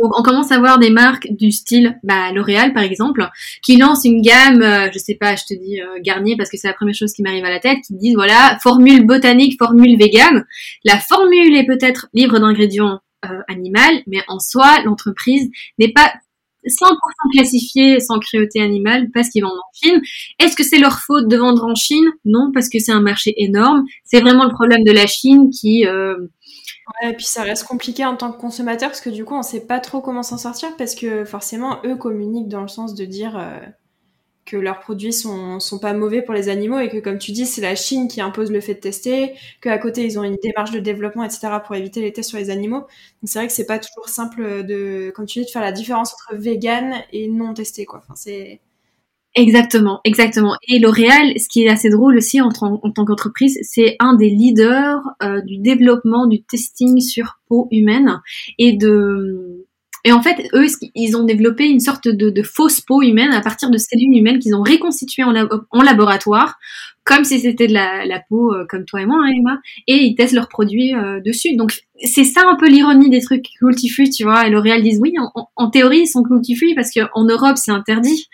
Donc, 0.00 0.16
on 0.16 0.22
commence 0.22 0.52
à 0.52 0.58
voir 0.58 0.78
des 0.78 0.90
marques 0.90 1.26
du 1.32 1.50
style, 1.50 1.98
bah, 2.04 2.30
L'Oréal 2.32 2.72
par 2.72 2.84
exemple, 2.84 3.28
qui 3.62 3.76
lance 3.76 4.04
une 4.04 4.22
gamme, 4.22 4.62
euh, 4.62 4.88
je 4.92 4.98
sais 4.98 5.16
pas, 5.16 5.34
je 5.34 5.42
te 5.48 5.54
dis 5.54 5.80
euh, 5.80 5.98
Garnier 6.00 6.36
parce 6.36 6.48
que 6.48 6.56
c'est 6.56 6.68
la 6.68 6.74
première 6.74 6.94
chose 6.94 7.12
qui 7.12 7.22
m'arrive 7.22 7.44
à 7.44 7.50
la 7.50 7.58
tête, 7.58 7.78
qui 7.84 7.94
disent 7.94 8.14
voilà, 8.14 8.56
formule 8.62 9.04
botanique, 9.04 9.58
formule 9.58 9.98
vegan. 9.98 10.46
La 10.84 10.98
formule 10.98 11.56
est 11.56 11.66
peut-être 11.66 12.06
libre 12.14 12.38
d'ingrédients 12.38 13.00
euh, 13.24 13.42
animal, 13.48 14.02
mais 14.06 14.22
en 14.28 14.38
soi, 14.38 14.82
l'entreprise 14.84 15.50
n'est 15.78 15.92
pas 15.92 16.12
100% 16.66 16.94
classifié 17.32 18.00
sans 18.00 18.18
cruauté 18.18 18.60
animale 18.60 19.10
parce 19.12 19.28
qu'ils 19.30 19.42
vendent 19.42 19.52
en 19.52 19.72
Chine. 19.72 20.00
Est-ce 20.38 20.56
que 20.56 20.64
c'est 20.64 20.78
leur 20.78 21.00
faute 21.00 21.28
de 21.28 21.36
vendre 21.36 21.64
en 21.64 21.74
Chine? 21.74 22.04
Non, 22.24 22.50
parce 22.52 22.68
que 22.68 22.78
c'est 22.78 22.92
un 22.92 23.00
marché 23.00 23.34
énorme. 23.36 23.84
C'est 24.04 24.20
vraiment 24.20 24.44
le 24.44 24.52
problème 24.52 24.84
de 24.84 24.92
la 24.92 25.06
Chine 25.06 25.50
qui... 25.50 25.86
Euh... 25.86 26.16
Ouais, 27.02 27.10
et 27.10 27.14
puis 27.14 27.24
ça 27.24 27.44
reste 27.44 27.64
compliqué 27.64 28.04
en 28.04 28.16
tant 28.16 28.32
que 28.32 28.40
consommateur 28.40 28.88
parce 28.88 29.00
que 29.00 29.10
du 29.10 29.24
coup 29.24 29.34
on 29.34 29.42
sait 29.42 29.64
pas 29.64 29.78
trop 29.78 30.00
comment 30.00 30.24
s'en 30.24 30.38
sortir 30.38 30.76
parce 30.76 30.96
que 30.96 31.24
forcément 31.24 31.78
eux 31.84 31.94
communiquent 31.94 32.48
dans 32.48 32.62
le 32.62 32.68
sens 32.68 32.96
de 32.96 33.04
dire 33.04 33.38
euh, 33.38 33.60
que 34.44 34.56
leurs 34.56 34.80
produits 34.80 35.12
sont, 35.12 35.60
sont 35.60 35.78
pas 35.78 35.92
mauvais 35.92 36.22
pour 36.22 36.34
les 36.34 36.48
animaux 36.48 36.78
et 36.78 36.88
que 36.88 36.98
comme 36.98 37.18
tu 37.18 37.32
dis 37.32 37.46
c'est 37.46 37.60
la 37.60 37.74
Chine 37.74 38.08
qui 38.08 38.20
impose 38.20 38.50
le 38.50 38.60
fait 38.60 38.74
de 38.74 38.80
tester, 38.80 39.34
qu'à 39.60 39.78
côté 39.78 40.04
ils 40.04 40.18
ont 40.18 40.24
une 40.24 40.38
démarche 40.42 40.70
de 40.70 40.80
développement 40.80 41.24
etc 41.24 41.48
pour 41.64 41.76
éviter 41.76 42.00
les 42.00 42.12
tests 42.12 42.30
sur 42.30 42.38
les 42.38 42.50
animaux. 42.50 42.80
Donc 42.80 42.88
c'est 43.24 43.38
vrai 43.38 43.46
que 43.46 43.52
c'est 43.52 43.66
pas 43.66 43.78
toujours 43.78 44.08
simple 44.08 44.64
de, 44.64 45.12
comme 45.14 45.26
tu 45.26 45.40
dis, 45.40 45.46
de 45.46 45.50
faire 45.50 45.62
la 45.62 45.72
différence 45.72 46.14
entre 46.14 46.40
vegan 46.40 46.94
et 47.12 47.28
non 47.28 47.54
testé 47.54 47.84
quoi. 47.84 48.00
Enfin 48.02 48.14
c'est 48.16 48.60
Exactement, 49.36 50.00
exactement. 50.04 50.56
Et 50.66 50.80
L'Oréal, 50.80 51.38
ce 51.38 51.48
qui 51.48 51.62
est 51.62 51.68
assez 51.68 51.88
drôle 51.88 52.16
aussi 52.16 52.40
en, 52.40 52.50
tant 52.50 53.04
qu'entreprise, 53.04 53.58
c'est 53.62 53.94
un 54.00 54.14
des 54.14 54.28
leaders 54.28 55.00
euh, 55.22 55.40
du 55.42 55.58
développement 55.58 56.26
du 56.26 56.42
testing 56.42 57.00
sur 57.00 57.38
peau 57.46 57.68
humaine 57.70 58.20
et 58.58 58.72
de 58.72 59.59
et 60.04 60.12
en 60.12 60.22
fait, 60.22 60.48
eux, 60.54 60.66
ils 60.94 61.16
ont 61.16 61.24
développé 61.24 61.66
une 61.66 61.80
sorte 61.80 62.08
de, 62.08 62.30
de 62.30 62.42
fausse 62.42 62.80
peau 62.80 63.02
humaine 63.02 63.32
à 63.32 63.40
partir 63.40 63.70
de 63.70 63.76
cellules 63.76 64.16
humaines 64.16 64.38
qu'ils 64.38 64.54
ont 64.54 64.62
reconstituées 64.62 65.24
en, 65.24 65.82
laboratoire, 65.82 66.58
comme 67.04 67.24
si 67.24 67.40
c'était 67.40 67.66
de 67.66 67.74
la, 67.74 68.22
peau 68.28 68.54
euh, 68.54 68.64
comme 68.68 68.84
toi 68.84 69.02
et 69.02 69.06
moi, 69.06 69.18
hein, 69.22 69.32
Emma, 69.36 69.58
et 69.86 69.96
ils 69.96 70.14
testent 70.14 70.34
leurs 70.34 70.48
produits 70.48 70.94
euh, 70.94 71.20
dessus. 71.20 71.54
Donc 71.56 71.72
c'est 72.02 72.24
ça 72.24 72.42
un 72.46 72.56
peu 72.56 72.68
l'ironie 72.68 73.10
des 73.10 73.20
trucs 73.20 73.46
cruelty-free, 73.58 74.10
tu 74.10 74.24
vois. 74.24 74.46
Et 74.46 74.50
L'Oréal 74.50 74.82
disent 74.82 75.00
oui, 75.02 75.14
en, 75.18 75.48
en, 75.56 75.70
théorie, 75.70 76.00
ils 76.00 76.06
sont 76.06 76.22
cruelty-free 76.22 76.74
parce 76.74 76.90
qu'en 76.92 77.24
Europe, 77.24 77.56
c'est 77.56 77.72
interdit. 77.72 78.26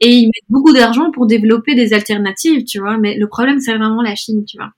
Et 0.00 0.10
ils 0.10 0.26
mettent 0.26 0.50
beaucoup 0.50 0.72
d'argent 0.72 1.10
pour 1.10 1.26
développer 1.26 1.74
des 1.74 1.94
alternatives, 1.94 2.64
tu 2.64 2.78
vois. 2.78 2.98
Mais 2.98 3.16
le 3.16 3.28
problème, 3.28 3.60
c'est 3.60 3.74
vraiment 3.74 4.02
la 4.02 4.14
Chine, 4.14 4.44
tu 4.44 4.58
vois. 4.58 4.70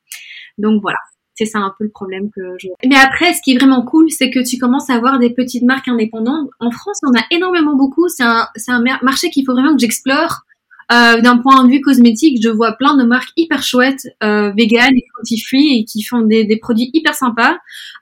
Donc 0.59 0.81
voilà 0.83 0.99
c'est 1.39 1.47
ça 1.47 1.61
un 1.61 1.73
peu 1.79 1.85
le 1.85 1.91
problème 1.91 2.31
que 2.35 2.43
je. 2.59 2.69
Mais 2.85 2.97
après, 2.97 3.33
ce 3.33 3.41
qui 3.43 3.53
est 3.53 3.59
vraiment 3.59 3.85
cool, 3.85 4.11
c'est 4.11 4.31
que 4.31 4.41
tu 4.41 4.59
commences 4.59 4.91
à 4.91 4.95
avoir 4.95 5.21
des 5.21 5.31
petites 5.31 5.63
marques 5.63 5.87
indépendantes. 5.87 6.49
En 6.59 6.73
France, 6.73 6.99
on 7.05 7.17
a 7.17 7.23
énormément 7.31 7.77
beaucoup. 7.77 8.09
C'est 8.09 8.25
un, 8.25 8.49
c'est 8.57 8.73
un 8.73 8.83
marché 9.03 9.31
qu'il 9.31 9.45
faut 9.47 9.53
vraiment 9.53 9.75
que 9.75 9.81
j'explore. 9.81 10.43
Euh, 10.91 11.21
d'un 11.21 11.37
point 11.37 11.65
de 11.65 11.71
vue 11.71 11.83
cosmétique, 11.83 12.39
je 12.43 12.49
vois 12.49 12.73
plein 12.73 12.97
de 12.97 13.05
marques 13.05 13.29
hyper 13.37 13.63
chouettes, 13.63 14.07
euh, 14.23 14.51
vegan 14.57 14.89
et 14.97 15.05
cruelty 15.13 15.39
free 15.39 15.79
et 15.79 15.85
qui 15.85 16.03
font 16.03 16.23
des, 16.23 16.45
des 16.45 16.57
produits 16.57 16.89
hyper 16.95 17.15
sympas. 17.15 17.59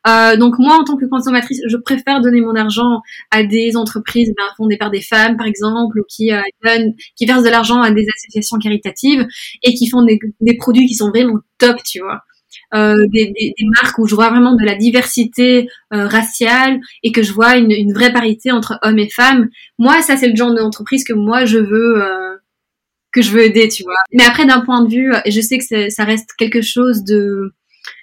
Euh, 0.06 0.36
donc 0.36 0.54
moi, 0.60 0.76
en 0.76 0.84
tant 0.84 0.96
que 0.96 1.04
consommatrice, 1.04 1.60
je 1.66 1.76
préfère 1.76 2.20
donner 2.20 2.40
mon 2.40 2.54
argent 2.54 3.00
à 3.32 3.42
des 3.42 3.76
entreprises 3.76 4.32
ben, 4.36 4.44
fondées 4.56 4.76
par 4.76 4.92
des 4.92 5.02
femmes, 5.02 5.36
par 5.36 5.48
exemple, 5.48 5.98
ou 5.98 6.04
qui 6.08 6.30
qui 7.16 7.26
versent 7.26 7.42
de 7.42 7.50
l'argent 7.50 7.82
à 7.82 7.90
des 7.90 8.06
associations 8.16 8.58
caritatives 8.58 9.26
et 9.64 9.74
qui 9.74 9.88
font 9.88 10.04
des, 10.04 10.20
des 10.40 10.56
produits 10.56 10.86
qui 10.86 10.94
sont 10.94 11.08
vraiment 11.08 11.40
top, 11.58 11.78
tu 11.84 11.98
vois 11.98 12.22
euh, 12.74 13.06
des, 13.12 13.26
des, 13.26 13.54
des, 13.58 13.66
marques 13.80 13.98
où 13.98 14.06
je 14.06 14.14
vois 14.14 14.30
vraiment 14.30 14.54
de 14.54 14.64
la 14.64 14.74
diversité 14.74 15.68
euh, 15.92 16.06
raciale 16.06 16.80
et 17.02 17.12
que 17.12 17.22
je 17.22 17.32
vois 17.32 17.56
une, 17.56 17.70
une, 17.70 17.92
vraie 17.92 18.12
parité 18.12 18.50
entre 18.50 18.78
hommes 18.82 18.98
et 18.98 19.08
femmes. 19.08 19.48
Moi, 19.78 20.02
ça 20.02 20.16
c'est 20.16 20.28
le 20.28 20.36
genre 20.36 20.54
d'entreprise 20.54 21.04
que 21.04 21.12
moi 21.12 21.44
je 21.44 21.58
veux 21.58 22.02
euh, 22.02 22.36
que 23.12 23.22
je 23.22 23.30
veux 23.30 23.44
aider, 23.44 23.68
tu 23.68 23.82
vois. 23.82 23.94
Mais 24.12 24.24
après, 24.24 24.46
d'un 24.46 24.60
point 24.60 24.82
de 24.82 24.90
vue, 24.90 25.12
je 25.26 25.40
sais 25.40 25.58
que 25.58 25.90
ça 25.90 26.04
reste 26.04 26.30
quelque 26.36 26.60
chose 26.60 27.04
de 27.04 27.52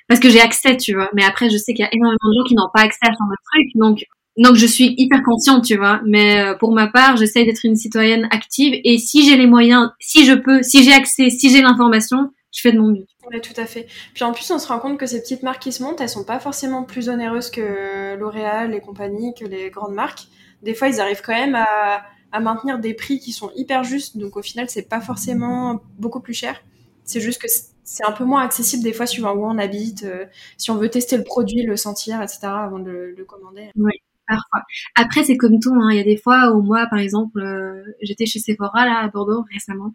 parce 0.07 0.19
que 0.19 0.29
j'ai 0.29 0.41
accès, 0.41 0.77
tu 0.77 0.93
vois. 0.93 1.09
Mais 1.13 1.23
après, 1.23 1.49
je 1.49 1.57
sais 1.57 1.73
qu'il 1.73 1.83
y 1.83 1.87
a 1.87 1.93
énormément 1.93 2.17
de 2.23 2.39
gens 2.39 2.47
qui 2.47 2.55
n'ont 2.55 2.69
pas 2.73 2.81
accès 2.81 2.99
à 3.01 3.07
ce 3.07 3.17
genre 3.17 3.29
truc, 3.51 3.67
donc 3.75 4.03
donc 4.37 4.55
je 4.55 4.65
suis 4.65 4.95
hyper 4.97 5.21
consciente, 5.23 5.63
tu 5.63 5.77
vois. 5.77 6.01
Mais 6.05 6.39
euh, 6.39 6.55
pour 6.55 6.73
ma 6.73 6.87
part, 6.87 7.17
j'essaie 7.17 7.45
d'être 7.45 7.63
une 7.63 7.75
citoyenne 7.75 8.27
active 8.31 8.79
et 8.83 8.97
si 8.97 9.27
j'ai 9.27 9.37
les 9.37 9.47
moyens, 9.47 9.89
si 9.99 10.25
je 10.25 10.33
peux, 10.33 10.63
si 10.63 10.83
j'ai 10.83 10.93
accès, 10.93 11.29
si 11.29 11.51
j'ai 11.51 11.61
l'information, 11.61 12.31
je 12.51 12.61
fais 12.61 12.71
de 12.71 12.79
mon 12.79 12.89
mieux. 12.89 13.05
Oui, 13.31 13.41
tout 13.41 13.59
à 13.59 13.65
fait. 13.65 13.87
Puis 14.13 14.23
en 14.23 14.33
plus, 14.33 14.49
on 14.51 14.59
se 14.59 14.67
rend 14.67 14.79
compte 14.79 14.99
que 14.99 15.05
ces 15.05 15.21
petites 15.21 15.43
marques 15.43 15.61
qui 15.61 15.71
se 15.71 15.81
montent, 15.81 16.01
elles 16.01 16.09
sont 16.09 16.23
pas 16.23 16.39
forcément 16.39 16.83
plus 16.83 17.09
onéreuses 17.09 17.49
que 17.49 18.15
L'Oréal 18.15 18.73
et 18.73 18.81
compagnie, 18.81 19.33
que 19.33 19.45
les 19.45 19.69
grandes 19.69 19.93
marques. 19.93 20.27
Des 20.61 20.73
fois, 20.73 20.87
ils 20.89 20.99
arrivent 20.99 21.21
quand 21.21 21.33
même 21.33 21.55
à, 21.55 22.05
maintenir 22.39 22.79
des 22.79 22.95
prix 22.95 23.19
qui 23.19 23.31
sont 23.31 23.51
hyper 23.55 23.83
justes, 23.83 24.17
donc 24.17 24.35
au 24.37 24.41
final, 24.41 24.67
c'est 24.67 24.89
pas 24.89 25.01
forcément 25.01 25.83
beaucoup 25.99 26.19
plus 26.19 26.33
cher. 26.33 26.63
C'est 27.03 27.19
juste 27.19 27.39
que 27.39 27.47
c'est 27.83 28.05
un 28.05 28.11
peu 28.11 28.23
moins 28.23 28.41
accessible 28.41 28.81
des 28.81 28.93
fois 28.93 29.05
suivant 29.05 29.33
où 29.33 29.45
on 29.45 29.59
habite, 29.59 30.03
euh, 30.03 30.25
si 30.57 30.71
on 30.71 30.77
veut 30.77 30.89
tester 30.89 31.15
le 31.17 31.23
produit, 31.23 31.61
le 31.61 31.75
sentir, 31.75 32.21
etc. 32.21 32.39
avant 32.45 32.79
de 32.79 33.13
le 33.15 33.25
commander. 33.25 33.69
Oui. 33.75 33.91
Parfois. 34.27 34.61
Après, 34.95 35.23
c'est 35.23 35.37
comme 35.37 35.59
tout. 35.59 35.73
Hein. 35.75 35.89
Il 35.91 35.97
y 35.97 35.99
a 35.99 36.03
des 36.03 36.17
fois 36.17 36.51
où 36.53 36.61
moi, 36.61 36.87
par 36.89 36.99
exemple, 36.99 37.39
euh, 37.39 37.83
j'étais 38.01 38.25
chez 38.25 38.39
Sephora 38.39 38.85
là 38.85 38.99
à 38.99 39.07
Bordeaux 39.09 39.43
récemment 39.51 39.93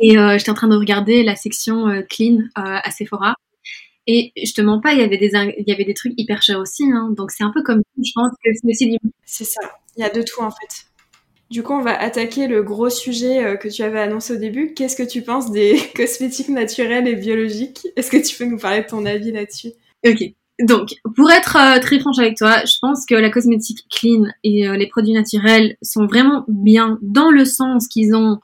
et 0.00 0.18
euh, 0.18 0.38
j'étais 0.38 0.50
en 0.50 0.54
train 0.54 0.68
de 0.68 0.76
regarder 0.76 1.22
la 1.22 1.36
section 1.36 1.88
euh, 1.88 2.02
clean 2.02 2.38
à 2.54 2.90
Sephora. 2.90 3.34
Et 4.06 4.32
je 4.42 4.52
te 4.54 4.62
mens 4.62 4.80
pas, 4.80 4.94
il 4.94 5.00
y 5.00 5.02
avait 5.02 5.18
des 5.18 5.32
il 5.34 5.64
y 5.66 5.72
avait 5.72 5.84
des 5.84 5.94
trucs 5.94 6.14
hyper 6.16 6.42
chers 6.42 6.58
aussi. 6.58 6.84
Hein. 6.84 7.12
Donc 7.16 7.30
c'est 7.30 7.44
un 7.44 7.52
peu 7.52 7.62
comme 7.62 7.82
je 8.02 8.10
pense 8.14 8.32
que 8.42 8.50
c'est 8.54 8.68
aussi 8.68 8.98
C'est 9.26 9.44
ça. 9.44 9.60
Il 9.96 10.00
y 10.00 10.04
a 10.04 10.10
de 10.10 10.22
tout 10.22 10.40
en 10.40 10.50
fait. 10.50 10.86
Du 11.50 11.62
coup, 11.62 11.72
on 11.72 11.82
va 11.82 11.98
attaquer 11.98 12.46
le 12.46 12.62
gros 12.62 12.90
sujet 12.90 13.58
que 13.58 13.68
tu 13.68 13.82
avais 13.82 14.00
annoncé 14.00 14.34
au 14.34 14.36
début. 14.36 14.74
Qu'est-ce 14.74 14.96
que 14.96 15.02
tu 15.08 15.22
penses 15.22 15.50
des 15.50 15.78
cosmétiques 15.96 16.50
naturels 16.50 17.08
et 17.08 17.16
biologiques? 17.16 17.86
Est-ce 17.96 18.10
que 18.10 18.18
tu 18.18 18.36
peux 18.36 18.44
nous 18.44 18.58
parler 18.58 18.82
de 18.82 18.86
ton 18.86 19.04
avis 19.06 19.32
là-dessus? 19.32 19.72
Ok. 20.06 20.34
Donc, 20.60 20.94
pour 21.14 21.30
être 21.30 21.56
euh, 21.56 21.80
très 21.80 22.00
franche 22.00 22.18
avec 22.18 22.36
toi, 22.36 22.64
je 22.64 22.78
pense 22.80 23.06
que 23.06 23.14
la 23.14 23.30
cosmétique 23.30 23.86
clean 23.90 24.24
et 24.42 24.66
euh, 24.66 24.76
les 24.76 24.88
produits 24.88 25.12
naturels 25.12 25.76
sont 25.82 26.06
vraiment 26.06 26.44
bien 26.48 26.98
dans 27.00 27.30
le 27.30 27.44
sens 27.44 27.86
qu'ils 27.86 28.14
ont 28.14 28.32
euh, 28.32 28.36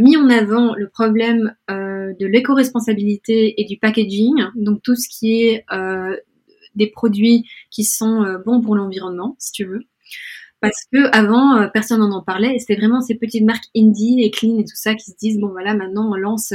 mis 0.00 0.16
en 0.16 0.28
avant 0.28 0.74
le 0.74 0.88
problème 0.88 1.54
de 1.68 2.26
l'éco-responsabilité 2.26 3.60
et 3.60 3.64
du 3.64 3.78
packaging, 3.78 4.34
donc 4.56 4.82
tout 4.82 4.96
ce 4.96 5.08
qui 5.08 5.42
est 5.42 5.64
des 6.74 6.86
produits 6.88 7.44
qui 7.70 7.84
sont 7.84 8.24
bons 8.44 8.60
pour 8.60 8.76
l'environnement, 8.76 9.36
si 9.38 9.52
tu 9.52 9.64
veux. 9.64 9.80
Parce 10.60 10.78
que 10.92 11.08
avant, 11.16 11.68
personne 11.72 12.00
n'en 12.00 12.10
en 12.10 12.22
parlait, 12.22 12.58
c'était 12.58 12.74
vraiment 12.74 13.00
ces 13.00 13.14
petites 13.14 13.44
marques 13.44 13.66
indie 13.76 14.22
et 14.22 14.30
clean 14.30 14.58
et 14.58 14.64
tout 14.64 14.74
ça 14.74 14.94
qui 14.94 15.12
se 15.12 15.16
disent 15.16 15.38
bon 15.38 15.50
voilà 15.50 15.74
maintenant 15.74 16.10
on 16.10 16.16
lance 16.16 16.52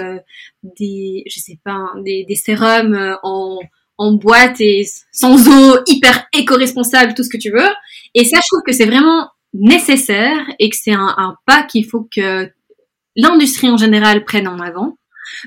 des, 0.63 1.24
je 1.26 1.39
sais 1.39 1.59
pas, 1.63 1.71
hein, 1.71 2.01
des, 2.03 2.26
des 2.28 2.36
sérums 2.36 3.17
en 3.24 3.59
en 3.97 4.13
boîte 4.13 4.59
et 4.59 4.86
sans 5.11 5.47
eau, 5.47 5.78
hyper 5.88 6.26
éco-responsable, 6.34 7.13
tout 7.13 7.24
ce 7.24 7.30
que 7.30 7.38
tu 7.38 7.51
veux. 7.51 7.69
Et 8.13 8.26
ça, 8.26 8.38
je 8.38 8.47
trouve 8.47 8.63
que 8.65 8.74
c'est 8.74 8.86
vraiment 8.86 9.30
nécessaire 9.53 10.38
et 10.59 10.69
que 10.69 10.76
c'est 10.76 10.93
un, 10.93 11.36
pas 11.45 11.63
qu'il 11.63 11.86
faut 11.86 12.07
que 12.15 12.49
l'industrie 13.16 13.70
en 13.70 13.78
général 13.78 14.24
prenne 14.26 14.47
en 14.47 14.59
avant. 14.59 14.97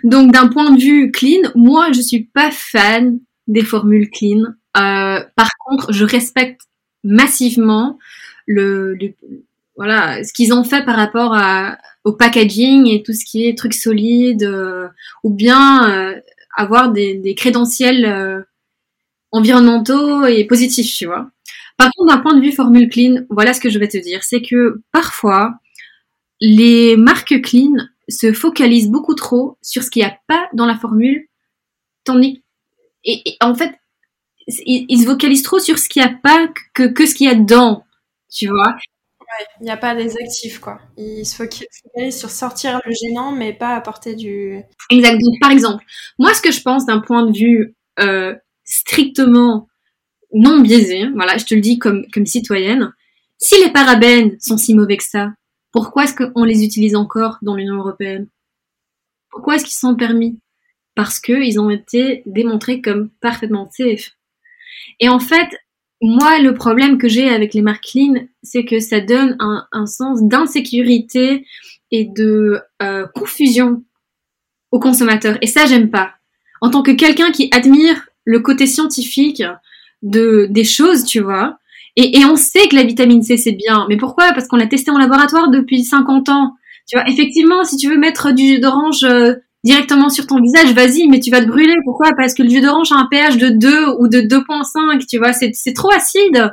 Donc 0.05 0.33
d'un 0.33 0.49
point 0.49 0.71
de 0.71 0.81
vue 0.81 1.11
clean, 1.11 1.51
moi 1.55 1.93
je 1.93 2.01
suis 2.01 2.25
pas 2.25 2.51
fan 2.51 3.19
des 3.47 3.63
formules 3.63 4.11
clean. 4.11 4.43
Euh, 4.77 5.25
par 5.37 5.51
contre, 5.65 5.93
je 5.93 6.05
respecte 6.05 6.63
massivement 7.05 7.99
le, 8.47 8.97
voilà 9.77 10.23
ce 10.25 10.33
qu'ils 10.33 10.53
ont 10.53 10.65
fait 10.65 10.85
par 10.85 10.97
rapport 10.97 11.37
au 12.05 12.13
packaging 12.13 12.87
et 12.89 13.03
tout 13.03 13.13
ce 13.13 13.25
qui 13.25 13.47
est 13.47 13.57
trucs 13.57 13.75
solides 13.75 14.45
euh, 14.45 14.89
ou 15.23 15.31
bien 15.31 15.91
euh, 15.91 16.21
avoir 16.57 16.91
des, 16.91 17.15
des 17.15 17.35
crédentiels 17.35 18.45
environnementaux 19.33 20.25
et 20.27 20.45
positifs, 20.45 20.95
tu 20.97 21.07
vois. 21.07 21.31
Par 21.77 21.91
contre, 21.93 22.15
d'un 22.15 22.23
point 22.23 22.35
de 22.35 22.41
vue 22.41 22.53
formule 22.53 22.89
clean, 22.89 23.27
voilà 23.29 23.53
ce 23.53 23.61
que 23.61 23.69
je 23.69 23.79
vais 23.79 23.89
te 23.89 23.99
dire, 23.99 24.23
c'est 24.25 24.41
que 24.41 24.81
parfois, 24.93 25.55
les 26.41 26.97
marques 26.97 27.41
clean 27.43 27.75
se 28.09 28.33
focalisent 28.33 28.91
beaucoup 28.91 29.15
trop 29.15 29.59
sur 29.63 29.83
ce 29.83 29.91
qu'il 29.91 30.03
n'y 30.03 30.09
a 30.09 30.19
pas 30.29 30.49
dans 30.53 30.67
la 30.67 30.77
formule, 30.77 31.27
tandis 32.05 32.43
et, 33.07 33.37
en 33.41 33.55
fait, 33.55 33.73
ils, 34.49 35.01
se 35.01 35.07
focalisent 35.07 35.43
trop 35.43 35.59
sur 35.59 35.79
ce 35.79 35.89
qu'il 35.89 36.03
n'y 36.03 36.09
a 36.09 36.15
pas 36.23 36.49
que, 36.75 36.89
que 36.89 37.07
ce 37.07 37.15
qu'il 37.15 37.29
y 37.29 37.31
a 37.31 37.35
dedans, 37.35 37.85
tu 38.33 38.49
vois. 38.49 38.77
il 39.61 39.65
n'y 39.65 39.71
a 39.71 39.77
pas 39.77 39.95
des 39.95 40.17
actifs, 40.17 40.59
quoi. 40.59 40.81
Ils 40.97 41.25
se 41.25 41.37
focalisent 41.37 42.19
sur 42.19 42.31
sortir 42.31 42.81
le 42.85 42.93
gênant, 42.93 43.33
mais 43.33 43.53
pas 43.53 43.77
apporter 43.77 44.15
du... 44.15 44.61
Exact. 44.91 45.21
Donc, 45.21 45.35
par 45.41 45.51
exemple, 45.51 45.85
moi, 46.19 46.35
ce 46.35 46.43
que 46.43 46.51
je 46.51 46.61
pense 46.63 46.85
d'un 46.85 47.01
point 47.01 47.25
de 47.25 47.37
vue 47.37 47.75
euh, 48.01 48.35
strictement 48.65 49.69
non 50.33 50.61
biaisé, 50.61 51.07
voilà, 51.15 51.39
je 51.39 51.45
te 51.45 51.55
le 51.55 51.61
dis 51.61 51.79
comme, 51.79 52.05
comme 52.13 52.27
citoyenne, 52.27 52.93
si 53.39 53.63
les 53.63 53.71
parabènes 53.71 54.37
sont 54.41 54.59
si 54.59 54.75
mauvais 54.75 54.97
que 54.97 55.05
ça, 55.05 55.31
pourquoi 55.77 56.05
est-ce 56.05 56.15
qu'on 56.15 56.45
les 56.45 56.65
utilise 56.65 56.97
encore 56.97 57.37
dans 57.43 57.55
l'Union 57.55 57.75
européenne? 57.75 58.29
Pourquoi 59.29 59.57
est-ce 59.57 59.65
qu'ils 59.67 59.75
sont 59.75 59.95
permis? 59.95 60.41
Parce 60.95 61.21
qu'ils 61.21 61.61
ont 61.61 61.69
été 61.69 62.23
démontrés 62.25 62.81
comme 62.81 63.11
parfaitement 63.21 63.69
safe. 63.71 64.13
Et 65.01 65.11
en 65.11 65.19
fait, 65.19 65.51
moi, 66.01 66.39
le 66.39 66.55
problème 66.55 66.97
que 66.97 67.09
j'ai 67.09 67.29
avec 67.29 67.53
les 67.53 67.61
marques 67.61 67.85
clean, 67.93 68.27
c'est 68.43 68.65
que 68.65 68.81
ça 68.81 69.01
donne 69.01 69.37
un, 69.39 69.85
sens 69.85 70.23
d'insécurité 70.23 71.47
et 71.91 72.07
de 72.07 72.59
euh, 72.81 73.07
confusion 73.15 73.85
aux 74.71 74.81
consommateurs. 74.81 75.37
Et 75.43 75.47
ça, 75.47 75.67
j'aime 75.67 75.91
pas. 75.91 76.15
En 76.63 76.71
tant 76.71 76.83
que 76.83 76.93
quelqu'un 76.93 77.33
qui 77.33 77.51
admire 77.53 78.09
le 78.25 78.41
côté 78.41 78.67
scientifique 78.67 79.43
de 80.01 80.47
des 80.49 80.65
choses, 80.65 81.05
tu 81.05 81.21
vois. 81.21 81.59
Et, 81.97 82.19
et 82.19 82.25
on 82.25 82.37
sait 82.37 82.69
que 82.69 82.77
la 82.77 82.85
vitamine 82.85 83.23
C 83.23 83.37
c'est 83.37 83.53
bien, 83.53 83.87
mais 83.89 83.97
pourquoi? 83.97 84.33
Parce 84.33 84.49
qu'on 84.49 84.57
l'a 84.57 84.67
testé 84.67 84.91
en 84.91 84.99
laboratoire 84.99 85.51
depuis 85.51 85.83
50 85.83 86.29
ans. 86.29 86.53
Tu 86.89 86.97
vois, 86.97 87.09
effectivement, 87.09 87.65
si 87.65 87.77
tu 87.77 87.89
veux 87.89 87.99
mettre 87.99 88.33
du 88.33 88.47
jus 88.47 88.61
d'orange 88.61 89.03
euh, 89.03 89.35
directement 89.65 90.09
sur 90.09 90.27
ton 90.27 90.41
visage, 90.41 90.73
vas-y, 90.73 91.09
mais 91.09 91.19
tu 91.19 91.31
vas 91.31 91.41
te 91.41 91.47
brûler. 91.47 91.75
Pourquoi? 91.85 92.11
Parce 92.17 92.35
que 92.35 92.45
le 92.45 92.49
jus 92.49 92.61
d'orange 92.61 92.93
a 92.93 92.97
un 92.97 93.09
pH 93.11 93.39
de 93.39 93.49
2 93.49 93.87
ou 93.99 94.09
de 94.09 94.21
2.5, 94.21 95.05
tu 95.07 95.19
vois, 95.19 95.33
c'est 95.33 95.73
trop 95.75 95.91
acide. 95.91 96.53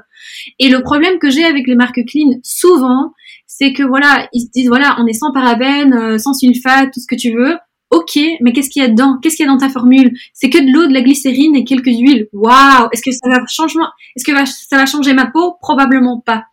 Et 0.59 0.69
le 0.69 0.81
problème 0.81 1.19
que 1.19 1.29
j'ai 1.29 1.43
avec 1.43 1.67
les 1.67 1.75
marques 1.75 2.03
clean, 2.07 2.39
souvent, 2.43 3.13
c'est 3.45 3.73
que 3.73 3.83
voilà, 3.83 4.27
ils 4.33 4.41
se 4.41 4.49
disent 4.51 4.67
voilà, 4.67 4.95
on 4.99 5.05
est 5.05 5.13
sans 5.13 5.31
parabènes, 5.31 5.93
euh, 5.93 6.17
sans 6.17 6.33
sulfate, 6.33 6.91
tout 6.91 6.99
ce 6.99 7.07
que 7.07 7.15
tu 7.15 7.33
veux. 7.35 7.55
Ok, 7.93 8.17
mais 8.41 8.53
qu'est-ce 8.53 8.71
qu'il 8.71 8.81
y 8.81 8.85
a 8.85 8.87
dedans? 8.89 9.19
Qu'est-ce 9.21 9.35
qu'il 9.35 9.45
y 9.45 9.47
a 9.47 9.51
dans 9.51 9.59
ta 9.59 9.69
formule? 9.69 10.17
C'est 10.33 10.49
que 10.49 10.57
de 10.57 10.73
l'eau, 10.73 10.87
de 10.87 10.93
la 10.93 11.03
glycérine 11.03 11.55
et 11.55 11.63
quelques 11.63 11.85
huiles. 11.85 12.27
Waouh 12.33 12.89
Est-ce 12.91 13.03
que 13.03 13.11
ça 13.11 13.29
va 13.29 13.45
changer 13.47 13.77
Est-ce 14.15 14.25
que 14.25 14.31
ça 14.47 14.77
va 14.77 14.87
changer 14.87 15.13
ma 15.13 15.27
peau? 15.27 15.57
Probablement 15.61 16.19
pas. 16.19 16.45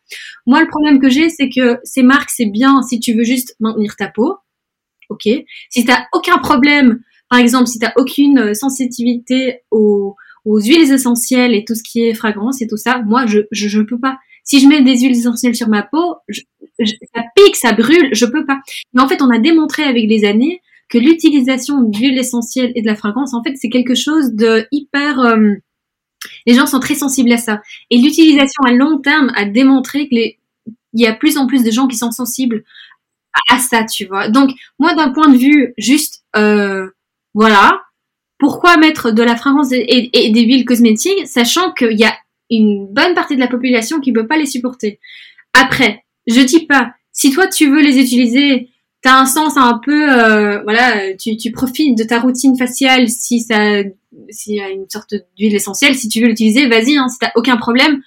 Moi, 0.44 0.60
le 0.60 0.66
problème 0.66 1.00
que 1.00 1.08
j'ai, 1.08 1.30
c'est 1.30 1.48
que 1.48 1.78
ces 1.82 2.02
marques, 2.02 2.28
c'est 2.28 2.44
bien 2.44 2.82
si 2.82 3.00
tu 3.00 3.14
veux 3.14 3.24
juste 3.24 3.56
maintenir 3.58 3.96
ta 3.96 4.08
peau. 4.08 4.36
Ok? 5.08 5.26
Si 5.70 5.84
t'as 5.86 6.04
aucun 6.12 6.36
problème, 6.36 7.00
par 7.30 7.38
exemple, 7.38 7.68
si 7.68 7.78
t'as 7.78 7.92
aucune 7.96 8.38
euh, 8.38 8.54
sensibilité 8.54 9.60
aux, 9.70 10.16
huiles 10.44 10.92
essentielles 10.92 11.54
et 11.54 11.64
tout 11.64 11.74
ce 11.74 11.82
qui 11.82 12.02
est 12.02 12.12
fragrance 12.12 12.60
et 12.60 12.66
tout 12.66 12.76
ça, 12.76 13.00
moi, 13.06 13.24
je, 13.24 13.40
je, 13.50 13.80
peux 13.80 13.98
pas. 13.98 14.18
Si 14.44 14.60
je 14.60 14.68
mets 14.68 14.82
des 14.82 14.98
huiles 14.98 15.16
essentielles 15.16 15.56
sur 15.56 15.68
ma 15.68 15.84
peau, 15.84 16.16
ça 16.78 17.22
pique, 17.34 17.56
ça 17.56 17.72
brûle, 17.72 18.10
je 18.12 18.26
peux 18.26 18.44
pas. 18.44 18.60
Mais 18.92 19.00
en 19.00 19.08
fait, 19.08 19.22
on 19.22 19.30
a 19.30 19.38
démontré 19.38 19.84
avec 19.84 20.06
les 20.06 20.26
années 20.26 20.60
que 20.90 20.98
l'utilisation 20.98 21.82
d'huile 21.82 22.18
essentielle 22.18 22.72
et 22.74 22.82
de 22.82 22.86
la 22.86 22.96
fragrance, 22.96 23.32
en 23.32 23.42
fait, 23.42 23.54
c'est 23.56 23.70
quelque 23.70 23.94
chose 23.94 24.34
de 24.34 24.66
hyper... 24.70 25.20
Euh, 25.20 25.54
les 26.46 26.54
gens 26.54 26.66
sont 26.66 26.80
très 26.80 26.96
sensibles 26.96 27.32
à 27.32 27.38
ça. 27.38 27.62
Et 27.88 27.96
l'utilisation 27.96 28.62
à 28.66 28.72
long 28.72 28.98
terme 28.98 29.32
a 29.34 29.46
démontré 29.46 30.08
que 30.08 30.14
les, 30.14 30.38
il 30.92 31.00
y 31.00 31.06
a 31.06 31.14
plus 31.14 31.38
en 31.38 31.46
plus 31.46 31.62
de 31.62 31.70
gens 31.70 31.86
qui 31.86 31.96
sont 31.96 32.10
sensibles 32.10 32.64
à, 33.48 33.58
ça, 33.58 33.84
tu 33.84 34.04
vois. 34.06 34.28
Donc, 34.28 34.50
moi, 34.78 34.94
d'un 34.94 35.10
point 35.12 35.28
de 35.28 35.38
vue 35.38 35.72
juste, 35.78 36.24
euh, 36.36 36.90
voilà, 37.32 37.80
pourquoi 38.38 38.76
mettre 38.76 39.12
de 39.12 39.22
la 39.22 39.36
fragrance 39.36 39.72
et, 39.72 40.10
et 40.12 40.30
des 40.30 40.42
huiles 40.42 40.64
cosmétiques, 40.64 41.26
sachant 41.26 41.72
qu'il 41.72 41.98
y 41.98 42.04
a 42.04 42.14
une 42.50 42.92
bonne 42.92 43.14
partie 43.14 43.36
de 43.36 43.40
la 43.40 43.46
population 43.46 44.00
qui 44.00 44.12
ne 44.12 44.20
peut 44.20 44.26
pas 44.26 44.36
les 44.36 44.46
supporter. 44.46 44.98
Après, 45.54 46.04
je 46.26 46.40
dis 46.40 46.66
pas, 46.66 46.94
si 47.12 47.30
toi 47.30 47.46
tu 47.46 47.70
veux 47.70 47.80
les 47.80 47.98
utiliser 47.98 48.69
t'as 49.02 49.18
un 49.18 49.26
sens 49.26 49.56
un 49.56 49.80
peu, 49.84 50.12
euh, 50.12 50.62
voilà, 50.62 51.14
tu, 51.16 51.36
tu 51.36 51.50
profites 51.52 51.96
de 51.96 52.04
ta 52.04 52.20
routine 52.20 52.56
faciale 52.56 53.08
si 53.08 53.40
ça, 53.40 53.82
s'il 54.28 54.56
y 54.56 54.60
a 54.60 54.68
une 54.68 54.88
sorte 54.88 55.14
d'huile 55.36 55.54
essentielle, 55.54 55.94
si 55.94 56.08
tu 56.08 56.20
veux 56.20 56.28
l'utiliser, 56.28 56.68
vas-y, 56.68 56.96
hein, 56.96 57.08
si 57.08 57.18
t'as 57.18 57.32
aucun 57.34 57.56
problème, 57.56 58.02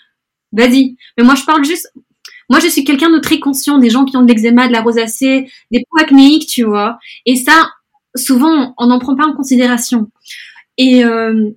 vas-y. 0.52 0.96
Mais 1.18 1.24
moi, 1.24 1.36
je 1.36 1.44
parle 1.44 1.66
juste, 1.66 1.92
moi, 2.50 2.60
je 2.60 2.68
suis 2.68 2.84
quelqu'un 2.84 3.10
de 3.10 3.20
très 3.20 3.40
conscient 3.40 3.80
des 3.80 3.90
gens 3.90 4.06
qui 4.06 4.16
ont 4.18 4.22
de 4.22 4.32
l'eczéma, 4.32 4.68
de 4.68 4.74
la 4.74 4.82
rosacée, 4.82 5.50
des 5.72 5.84
peaux 5.90 6.00
acnéiques, 6.00 6.48
tu 6.48 6.64
vois. 6.64 7.00
Et 7.26 7.36
ça, 7.36 7.70
souvent, 8.16 8.76
on 8.78 8.88
n'en 8.88 9.00
prend 9.00 9.16
pas 9.16 9.26
en 9.26 9.34
considération. 9.34 10.12
Et 10.78 11.04
euh, 11.04 11.50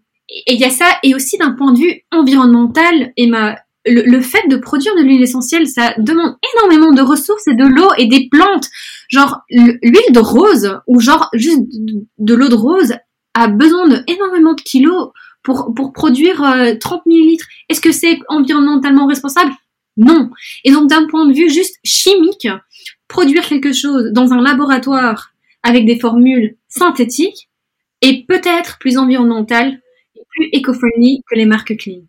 il 0.46 0.58
y 0.58 0.64
a 0.64 0.70
ça, 0.70 0.86
et 1.02 1.14
aussi 1.14 1.36
d'un 1.38 1.52
point 1.52 1.72
de 1.72 1.78
vue 1.78 2.02
environnemental, 2.10 3.12
Emma, 3.16 3.56
le, 3.86 4.02
le, 4.02 4.20
fait 4.20 4.46
de 4.48 4.56
produire 4.56 4.94
de 4.96 5.02
l'huile 5.02 5.22
essentielle, 5.22 5.66
ça 5.68 5.94
demande 5.98 6.36
énormément 6.54 6.92
de 6.92 7.02
ressources 7.02 7.46
et 7.46 7.54
de 7.54 7.64
l'eau 7.64 7.90
et 7.98 8.06
des 8.06 8.28
plantes. 8.28 8.68
Genre, 9.08 9.40
l'huile 9.50 10.12
de 10.12 10.20
rose, 10.20 10.78
ou 10.86 11.00
genre 11.00 11.28
juste 11.34 11.62
de, 12.18 12.34
l'eau 12.34 12.48
de 12.48 12.54
rose, 12.54 12.94
a 13.34 13.48
besoin 13.48 13.88
de 13.88 14.02
énormément 14.06 14.54
de 14.54 14.60
kilos 14.60 15.10
pour, 15.42 15.72
pour 15.74 15.92
produire 15.92 16.38
30 16.80 16.92
euh, 16.98 17.02
millilitres. 17.06 17.46
Est-ce 17.68 17.80
que 17.80 17.92
c'est 17.92 18.18
environnementalement 18.28 19.06
responsable? 19.06 19.52
Non. 19.96 20.30
Et 20.64 20.72
donc, 20.72 20.88
d'un 20.90 21.06
point 21.06 21.26
de 21.26 21.32
vue 21.32 21.48
juste 21.48 21.76
chimique, 21.84 22.48
produire 23.08 23.46
quelque 23.46 23.72
chose 23.72 24.10
dans 24.12 24.32
un 24.32 24.42
laboratoire 24.42 25.30
avec 25.62 25.86
des 25.86 25.98
formules 25.98 26.56
synthétiques 26.68 27.48
est 28.02 28.26
peut-être 28.26 28.78
plus 28.78 28.98
environnemental 28.98 29.80
et 30.14 30.22
plus 30.28 30.48
éco-friendly 30.52 31.22
que 31.30 31.36
les 31.36 31.46
marques 31.46 31.76
clean 31.76 32.02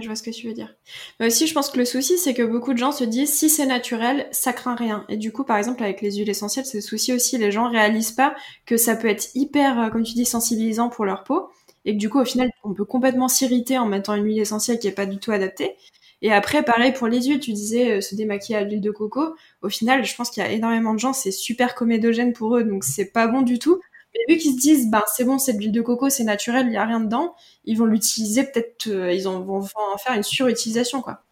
je 0.00 0.06
vois 0.06 0.16
ce 0.16 0.22
que 0.22 0.30
tu 0.30 0.46
veux 0.46 0.54
dire. 0.54 0.74
Mais 1.18 1.26
aussi, 1.26 1.46
je 1.46 1.54
pense 1.54 1.70
que 1.70 1.78
le 1.78 1.84
souci, 1.84 2.18
c'est 2.18 2.34
que 2.34 2.42
beaucoup 2.42 2.72
de 2.72 2.78
gens 2.78 2.92
se 2.92 3.04
disent 3.04 3.32
si 3.32 3.48
c'est 3.50 3.66
naturel, 3.66 4.28
ça 4.30 4.52
craint 4.52 4.74
rien. 4.74 5.04
Et 5.08 5.16
du 5.16 5.32
coup, 5.32 5.44
par 5.44 5.56
exemple, 5.56 5.82
avec 5.82 6.00
les 6.00 6.16
huiles 6.16 6.30
essentielles, 6.30 6.66
c'est 6.66 6.78
le 6.78 6.82
souci 6.82 7.12
aussi. 7.12 7.38
Les 7.38 7.50
gens 7.52 7.68
réalisent 7.68 8.12
pas 8.12 8.34
que 8.66 8.76
ça 8.76 8.96
peut 8.96 9.08
être 9.08 9.28
hyper, 9.34 9.78
euh, 9.80 9.88
comme 9.90 10.02
tu 10.02 10.14
dis, 10.14 10.24
sensibilisant 10.26 10.88
pour 10.88 11.04
leur 11.04 11.24
peau. 11.24 11.48
Et 11.84 11.94
que 11.94 11.98
du 11.98 12.08
coup, 12.10 12.20
au 12.20 12.24
final, 12.24 12.50
on 12.64 12.74
peut 12.74 12.84
complètement 12.84 13.28
s'irriter 13.28 13.78
en 13.78 13.86
mettant 13.86 14.14
une 14.14 14.24
huile 14.24 14.40
essentielle 14.40 14.78
qui 14.78 14.88
est 14.88 14.92
pas 14.92 15.06
du 15.06 15.18
tout 15.18 15.32
adaptée. 15.32 15.76
Et 16.22 16.32
après, 16.32 16.62
pareil 16.62 16.92
pour 16.92 17.08
les 17.08 17.22
huiles, 17.22 17.40
tu 17.40 17.52
disais 17.52 18.00
se 18.02 18.14
démaquiller 18.14 18.58
à 18.58 18.64
l'huile 18.64 18.80
de 18.82 18.90
coco. 18.90 19.34
Au 19.62 19.68
final, 19.70 20.04
je 20.04 20.14
pense 20.14 20.30
qu'il 20.30 20.42
y 20.42 20.46
a 20.46 20.50
énormément 20.50 20.92
de 20.92 20.98
gens, 20.98 21.12
c'est 21.14 21.30
super 21.30 21.74
comédogène 21.74 22.34
pour 22.34 22.56
eux, 22.56 22.64
donc 22.64 22.84
c'est 22.84 23.06
pas 23.10 23.26
bon 23.26 23.40
du 23.40 23.58
tout. 23.58 23.80
Mais 24.14 24.34
vu 24.34 24.40
qu'ils 24.40 24.54
se 24.54 24.58
disent, 24.60 24.90
bah, 24.90 25.04
c'est 25.14 25.24
bon, 25.24 25.38
c'est 25.38 25.54
de 25.54 25.58
l'huile 25.58 25.72
de 25.72 25.82
coco, 25.82 26.08
c'est 26.08 26.24
naturel, 26.24 26.66
il 26.66 26.70
n'y 26.70 26.76
a 26.76 26.84
rien 26.84 27.00
dedans, 27.00 27.34
ils 27.64 27.76
vont 27.78 27.86
l'utiliser, 27.86 28.44
peut-être, 28.44 28.86
ils 28.86 29.22
vont 29.22 29.60
en 29.60 29.98
faire 29.98 30.14
une 30.14 30.22
surutilisation, 30.22 31.00
quoi. 31.00 31.22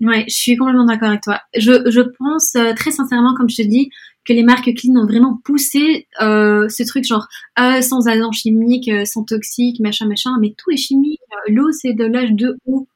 Ouais, 0.00 0.24
je 0.28 0.34
suis 0.34 0.56
complètement 0.56 0.84
d'accord 0.86 1.08
avec 1.08 1.22
toi. 1.22 1.40
Je, 1.56 1.88
je 1.90 2.00
pense 2.00 2.56
euh, 2.56 2.74
très 2.74 2.90
sincèrement, 2.90 3.34
comme 3.34 3.48
je 3.48 3.56
te 3.56 3.62
dis, 3.62 3.90
que 4.24 4.32
les 4.32 4.42
marques 4.42 4.74
clean 4.74 4.96
ont 4.96 5.06
vraiment 5.06 5.40
poussé 5.44 6.08
euh, 6.20 6.68
ce 6.68 6.82
truc 6.82 7.04
genre 7.04 7.26
euh, 7.58 7.80
sans 7.80 8.08
agents 8.08 8.32
chimiques, 8.32 8.88
euh, 8.88 9.04
sans 9.04 9.22
toxiques, 9.24 9.80
machin, 9.80 10.06
machin, 10.06 10.30
mais 10.40 10.54
tout 10.56 10.70
est 10.70 10.76
chimique. 10.76 11.20
L'eau, 11.48 11.70
c'est 11.72 11.92
de 11.92 12.04
l'âge 12.04 12.32
de 12.32 12.56
eau, 12.66 12.88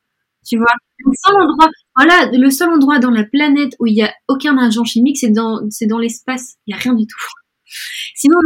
tu 0.46 0.56
vois. 0.58 0.72
Le 0.98 1.12
seul 1.24 1.36
endroit, 1.40 1.68
voilà, 1.96 2.30
le 2.32 2.50
seul 2.50 2.70
endroit 2.70 2.98
dans 2.98 3.10
la 3.10 3.24
planète 3.24 3.74
où 3.78 3.86
il 3.86 3.94
y 3.94 4.02
a 4.02 4.12
aucun 4.28 4.58
agent 4.58 4.84
chimique, 4.84 5.18
c'est 5.18 5.30
dans, 5.30 5.60
c'est 5.70 5.86
dans 5.86 5.98
l'espace. 5.98 6.56
Il 6.66 6.72
y 6.72 6.74
a 6.74 6.78
rien 6.78 6.94
du 6.94 7.06
tout. 7.06 7.26
Sinon, 8.14 8.38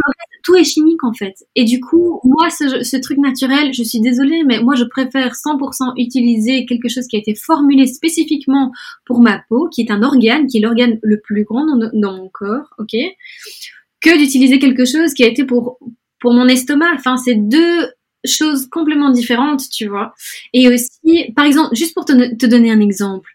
tout 0.43 0.55
est 0.55 0.63
chimique 0.63 1.03
en 1.03 1.13
fait. 1.13 1.45
Et 1.55 1.63
du 1.63 1.79
coup, 1.79 2.19
moi, 2.23 2.49
ce, 2.49 2.97
truc 3.01 3.17
naturel, 3.17 3.73
je 3.73 3.83
suis 3.83 3.99
désolée, 3.99 4.43
mais 4.43 4.61
moi, 4.61 4.75
je 4.75 4.83
préfère 4.83 5.33
100% 5.33 5.93
utiliser 5.97 6.65
quelque 6.65 6.89
chose 6.89 7.07
qui 7.07 7.15
a 7.15 7.19
été 7.19 7.35
formulé 7.35 7.87
spécifiquement 7.87 8.71
pour 9.05 9.21
ma 9.21 9.39
peau, 9.49 9.69
qui 9.69 9.81
est 9.81 9.91
un 9.91 10.03
organe, 10.03 10.47
qui 10.47 10.57
est 10.57 10.61
l'organe 10.61 10.99
le 11.01 11.19
plus 11.19 11.43
grand 11.43 11.65
dans, 11.93 12.13
mon 12.13 12.29
corps, 12.29 12.73
ok, 12.77 12.95
que 14.01 14.17
d'utiliser 14.17 14.59
quelque 14.59 14.85
chose 14.85 15.13
qui 15.13 15.23
a 15.23 15.27
été 15.27 15.43
pour 15.45 15.79
mon 16.23 16.47
estomac. 16.47 16.93
Enfin, 16.95 17.17
c'est 17.17 17.35
deux 17.35 17.89
choses 18.25 18.67
complètement 18.67 19.09
différentes, 19.09 19.69
tu 19.69 19.87
vois. 19.87 20.13
Et 20.53 20.67
aussi, 20.67 21.31
par 21.35 21.45
exemple, 21.45 21.75
juste 21.75 21.93
pour 21.93 22.05
te 22.05 22.45
donner 22.45 22.71
un 22.71 22.79
exemple, 22.79 23.29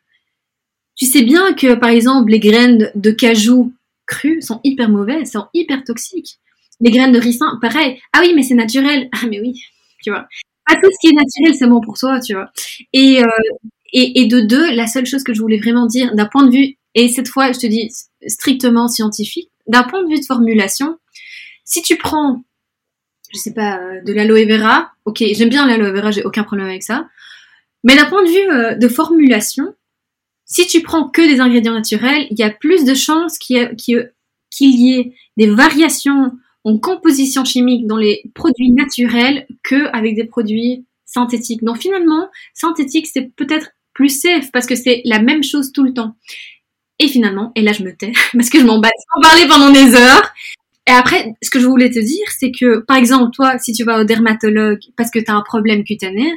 tu 0.99 1.07
sais 1.07 1.23
bien 1.23 1.53
que, 1.53 1.75
par 1.75 1.91
exemple, 1.91 2.31
les 2.31 2.41
graines 2.41 2.91
de 2.97 3.11
cajou 3.13 3.73
crues 4.09 4.43
sont 4.43 4.61
hyper 4.65 4.89
mauvaises, 4.89 5.31
sont 5.31 5.47
hyper 5.55 5.85
toxiques. 5.85 6.39
Les 6.81 6.91
graines 6.91 7.13
de 7.13 7.19
ricin, 7.21 7.59
pareil. 7.61 8.01
Ah 8.13 8.21
oui, 8.21 8.33
mais 8.35 8.43
c'est 8.43 8.55
naturel. 8.55 9.09
Ah 9.13 9.27
mais 9.29 9.41
oui, 9.41 9.63
tu 10.03 10.11
vois. 10.11 10.27
Pas 10.67 10.75
tout 10.75 10.91
ce 10.91 10.99
qui 11.01 11.09
est 11.09 11.17
naturel, 11.17 11.55
c'est 11.55 11.69
bon 11.69 11.81
pour 11.81 11.97
toi, 11.97 12.21
tu 12.21 12.35
vois. 12.35 12.51
Et, 12.93 13.23
euh, 13.23 13.29
et, 13.93 14.21
et 14.21 14.27
de 14.27 14.41
deux, 14.41 14.73
la 14.75 14.87
seule 14.87 15.07
chose 15.07 15.23
que 15.23 15.33
je 15.33 15.41
voulais 15.41 15.59
vraiment 15.59 15.87
dire, 15.87 16.15
d'un 16.15 16.27
point 16.27 16.45
de 16.45 16.51
vue, 16.51 16.77
et 16.95 17.09
cette 17.09 17.29
fois, 17.29 17.53
je 17.53 17.59
te 17.59 17.67
dis 17.67 17.91
strictement 18.27 18.89
scientifique, 18.89 19.51
d'un 19.67 19.83
point 19.83 20.03
de 20.03 20.09
vue 20.09 20.21
de 20.21 20.25
formulation, 20.25 20.99
si 21.65 21.83
tu 21.83 21.97
prends, 21.97 22.43
je 23.33 23.39
sais 23.39 23.55
pas, 23.55 23.79
euh, 23.79 24.01
de 24.03 24.13
l'aloe 24.13 24.47
vera, 24.47 24.91
ok, 25.05 25.23
j'aime 25.33 25.51
bien 25.51 25.67
l'aloe 25.67 25.93
vera, 25.93 26.11
j'ai 26.11 26.25
aucun 26.25 26.45
problème 26.45 26.69
avec 26.69 26.83
ça, 26.83 27.07
mais 27.85 27.97
d'un 27.97 28.07
point 28.07 28.25
de 28.25 28.31
vue 28.31 28.51
euh, 28.51 28.75
de 28.75 28.89
formulation, 28.89 29.75
si 30.49 30.67
tu 30.67 30.83
prends 30.83 31.09
que 31.09 31.23
des 31.23 31.41
ingrédients 31.41 31.75
naturels, 31.75 32.27
il 32.31 32.39
y 32.39 32.43
a 32.43 32.51
plus 32.51 32.85
de 32.85 32.95
chances 32.95 33.39
qu'il 33.39 33.57
y, 33.87 34.95
ait 34.95 35.13
des 35.37 35.47
variations 35.47 36.33
en 36.65 36.79
composition 36.79 37.45
chimique 37.45 37.87
dans 37.87 37.99
les 37.99 38.23
produits 38.35 38.71
naturels 38.71 39.47
qu'avec 39.63 40.17
des 40.17 40.25
produits 40.25 40.87
synthétiques. 41.05 41.63
Donc 41.63 41.79
finalement, 41.79 42.29
synthétique, 42.55 43.07
c'est 43.07 43.31
peut-être 43.37 43.71
plus 43.93 44.09
safe 44.09 44.51
parce 44.51 44.67
que 44.67 44.75
c'est 44.75 45.03
la 45.05 45.21
même 45.21 45.43
chose 45.43 45.71
tout 45.71 45.85
le 45.85 45.93
temps. 45.93 46.17
Et 46.99 47.09
finalement, 47.09 47.53
et 47.55 47.63
là 47.63 47.73
je 47.73 47.83
me 47.83 47.95
tais 47.95 48.13
parce 48.33 48.49
que 48.49 48.59
je 48.59 48.65
m'en 48.65 48.81
bats 48.81 48.91
sans 49.15 49.21
parler 49.21 49.47
pendant 49.47 49.71
des 49.71 49.95
heures. 49.95 50.33
Et 50.87 50.93
après, 50.93 51.35
ce 51.43 51.51
que 51.51 51.61
je 51.61 51.67
voulais 51.67 51.91
te 51.91 51.99
dire, 51.99 52.27
c'est 52.39 52.51
que 52.51 52.79
par 52.79 52.97
exemple, 52.97 53.33
toi, 53.33 53.59
si 53.59 53.73
tu 53.73 53.85
vas 53.85 54.01
au 54.01 54.05
dermatologue 54.05 54.81
parce 54.97 55.11
que 55.11 55.19
tu 55.19 55.31
as 55.31 55.35
un 55.35 55.43
problème 55.43 55.85
cutané, 55.85 56.33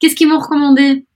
qu'est-ce 0.00 0.16
qu'ils 0.16 0.28
vont 0.28 0.40
recommander? 0.40 1.06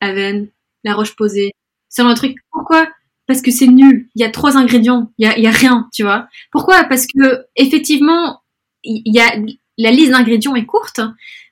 Aven, 0.00 0.48
la 0.82 0.94
roche 0.94 1.14
posée, 1.14 1.52
c'est 1.94 2.02
un 2.02 2.14
truc. 2.14 2.36
Pourquoi? 2.50 2.88
Parce 3.26 3.40
que 3.40 3.50
c'est 3.50 3.68
nul. 3.68 4.08
Il 4.16 4.20
y 4.20 4.24
a 4.24 4.30
trois 4.30 4.56
ingrédients. 4.56 5.12
Il 5.18 5.26
y 5.26 5.30
a, 5.30 5.38
y 5.38 5.46
a 5.46 5.50
rien, 5.50 5.88
tu 5.94 6.02
vois. 6.02 6.26
Pourquoi? 6.50 6.84
Parce 6.84 7.06
que 7.06 7.44
effectivement, 7.56 8.40
il 8.82 9.14
y 9.14 9.20
a 9.20 9.36
la 9.78 9.90
liste 9.90 10.10
d'ingrédients 10.10 10.54
est 10.54 10.66
courte, 10.66 11.00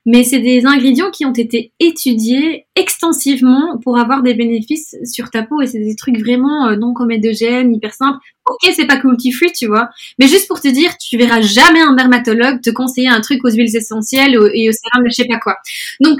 mais 0.05 0.23
c'est 0.23 0.39
des 0.39 0.65
ingrédients 0.65 1.11
qui 1.11 1.25
ont 1.25 1.33
été 1.33 1.71
étudiés 1.79 2.65
extensivement 2.75 3.77
pour 3.83 3.97
avoir 3.97 4.21
des 4.21 4.33
bénéfices 4.33 4.95
sur 5.03 5.29
ta 5.29 5.43
peau 5.43 5.61
et 5.61 5.67
c'est 5.67 5.79
des 5.79 5.95
trucs 5.95 6.19
vraiment 6.19 6.67
euh, 6.67 6.75
non 6.75 6.93
comédogènes, 6.93 7.73
hyper 7.73 7.93
simples. 7.93 8.19
Ok, 8.45 8.71
c'est 8.73 8.85
pas 8.85 8.97
cruelty 8.97 9.31
free, 9.31 9.51
tu 9.53 9.67
vois, 9.67 9.89
mais 10.19 10.27
juste 10.27 10.47
pour 10.47 10.59
te 10.59 10.67
dire, 10.67 10.97
tu 10.97 11.17
verras 11.17 11.41
jamais 11.41 11.81
un 11.81 11.93
dermatologue 11.95 12.61
te 12.61 12.69
conseiller 12.69 13.07
un 13.07 13.21
truc 13.21 13.43
aux 13.45 13.51
huiles 13.51 13.75
essentielles 13.75 14.35
et 14.53 14.69
au 14.69 14.73
sérum, 14.73 15.05
je 15.07 15.13
sais 15.13 15.25
pas 15.25 15.39
quoi. 15.39 15.55
Donc, 16.01 16.19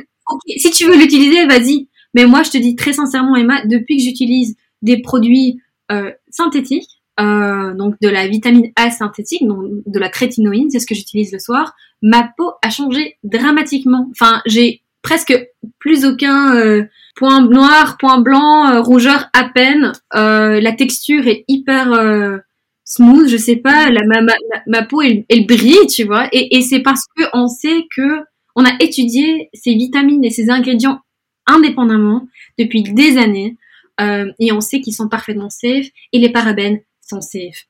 si 0.58 0.72
tu 0.72 0.86
veux 0.86 0.98
l'utiliser, 0.98 1.46
vas-y, 1.46 1.88
mais 2.14 2.26
moi, 2.26 2.44
je 2.44 2.52
te 2.52 2.58
dis 2.58 2.76
très 2.76 2.94
sincèrement, 2.94 3.36
Emma, 3.36 3.66
depuis 3.66 3.98
que 3.98 4.04
j'utilise 4.04 4.56
des 4.82 5.02
produits 5.02 5.60
euh, 5.92 6.12
synthétiques, 6.30 6.90
euh, 7.20 7.74
donc 7.74 7.96
de 8.02 8.10
la 8.10 8.28
vitamine 8.28 8.72
A 8.76 8.92
synthétique, 8.92 9.48
donc 9.48 9.66
de 9.86 10.00
la 10.00 10.10
trétinoïne, 10.10 10.70
c'est 10.70 10.80
ce 10.80 10.88
que 10.88 10.96
j'utilise 10.96 11.32
le 11.32 11.40
soir, 11.40 11.74
ma 12.02 12.30
peau 12.38 12.52
a 12.64 12.70
changé 12.70 13.18
dramatiquement. 13.24 14.10
Enfin, 14.12 14.42
j'ai 14.46 14.82
presque 15.02 15.36
plus 15.80 16.06
aucun 16.06 16.56
euh, 16.56 16.84
point 17.16 17.42
noir, 17.42 17.98
point 17.98 18.20
blanc, 18.20 18.82
rougeur 18.82 19.30
à 19.34 19.50
peine. 19.50 19.94
La 20.14 20.72
texture 20.72 21.28
est 21.28 21.46
hyper 21.48 22.42
smooth, 22.86 23.28
je 23.28 23.38
sais 23.38 23.58
pas, 23.58 23.90
la, 23.90 24.02
ma, 24.06 24.34
ma, 24.68 24.84
peau 24.84 25.02
elle, 25.02 25.24
elle, 25.30 25.46
brille, 25.46 25.88
tu 25.88 26.04
vois. 26.04 26.28
Et, 26.32 26.58
et 26.58 26.62
c'est 26.62 26.82
parce 26.82 27.06
que 27.16 27.24
on 27.34 27.48
sait 27.48 27.84
que 27.96 28.24
on 28.56 28.66
a 28.66 28.76
étudié 28.80 29.50
ces 29.54 29.74
vitamines 29.74 30.24
et 30.24 30.30
ces 30.30 30.50
ingrédients 30.50 31.00
indépendamment 31.46 32.28
depuis 32.58 32.84
des 32.84 33.18
années 33.18 33.58
euh, 34.02 34.32
et 34.40 34.52
on 34.52 34.62
sait 34.62 34.82
qu'ils 34.82 34.96
sont 34.96 35.10
parfaitement 35.10 35.50
safe 35.50 35.88
et 36.12 36.20
les 36.20 36.32
parabènes 36.32 36.80
sont 37.02 37.22
safe. 37.22 37.66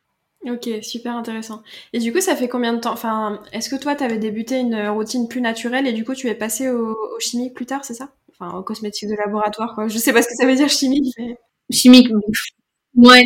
Ok, 0.46 0.68
super 0.82 1.16
intéressant. 1.16 1.64
Et 1.94 2.00
du 2.00 2.12
coup, 2.12 2.20
ça 2.20 2.36
fait 2.36 2.50
combien 2.50 2.74
de 2.74 2.80
temps 2.80 2.92
Enfin, 2.92 3.42
est-ce 3.54 3.70
que 3.70 3.82
toi, 3.82 3.96
tu 3.96 4.04
avais 4.04 4.18
débuté 4.18 4.60
une 4.60 4.90
routine 4.90 5.30
plus 5.30 5.40
naturelle 5.40 5.88
et 5.88 5.94
du 5.94 6.04
coup, 6.04 6.14
tu 6.14 6.28
es 6.28 6.36
passé 6.36 6.70
au, 6.70 6.92
au 6.92 7.20
chimique 7.20 7.54
plus 7.54 7.66
tard, 7.66 7.86
c'est 7.86 7.94
ça? 7.94 8.10
Enfin, 8.32 8.58
au 8.58 8.64
cosmétique 8.64 9.10
de 9.10 9.16
laboratoire, 9.16 9.74
quoi. 9.74 9.88
Je 9.88 9.98
sais 9.98 10.12
pas 10.12 10.22
ce 10.22 10.28
que 10.28 10.36
ça 10.36 10.46
veut 10.46 10.56
dire 10.56 10.68
chimique. 10.68 11.14
Mais... 11.18 11.38
Chimique. 11.72 12.10
Ouais, 12.96 13.24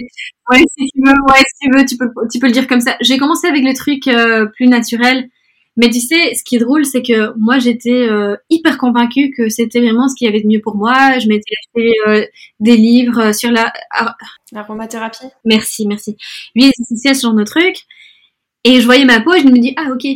ouais, 0.52 0.64
si 0.78 0.86
tu 0.92 1.02
veux, 1.04 1.12
ouais, 1.12 1.44
si 1.48 1.60
tu 1.60 1.70
veux, 1.76 1.86
tu 1.86 1.98
peux, 1.98 2.10
tu 2.32 2.40
peux 2.40 2.48
le 2.48 2.54
dire 2.54 2.68
comme 2.68 2.82
ça. 2.82 2.96
J'ai 3.02 3.18
commencé 3.18 3.48
avec 3.48 3.64
le 3.64 3.74
truc 3.74 4.08
euh, 4.08 4.46
plus 4.56 4.68
naturel 4.68 5.28
mais 5.78 5.92
tu 5.92 6.00
sais, 6.00 6.34
ce 6.34 6.44
qui 6.44 6.56
est 6.56 6.60
drôle, 6.60 6.86
c'est 6.86 7.04
que 7.04 7.38
moi, 7.38 7.60
j'étais 7.60 8.10
euh, 8.10 8.36
hyper 8.50 8.80
convaincue 8.80 9.32
que 9.38 9.48
c'était 9.48 9.80
vraiment 9.80 10.08
ce 10.08 10.16
qu'il 10.16 10.26
y 10.26 10.28
avait 10.28 10.42
de 10.42 10.48
mieux 10.48 10.60
pour 10.60 10.76
moi. 10.76 11.20
Je 11.20 11.28
m'étais 11.28 11.54
acheté 11.62 11.92
euh, 12.08 12.26
des 12.60 12.76
livres 12.76 13.32
sur 13.32 13.52
la... 13.52 13.72
L'aromathérapie 14.52 15.28
Merci, 15.46 15.86
merci. 15.86 16.18
Lui, 16.56 16.72
c'est 16.96 17.14
ce 17.14 17.22
genre 17.22 17.36
de 17.36 17.44
truc. 17.44 17.76
Et 18.64 18.82
je 18.82 18.86
voyais 18.86 19.06
ma 19.06 19.22
peau 19.22 19.36
et 19.36 19.42
je 19.42 19.46
me 19.46 19.60
dis, 19.60 19.76
ah 19.78 19.92
ok. 19.94 20.08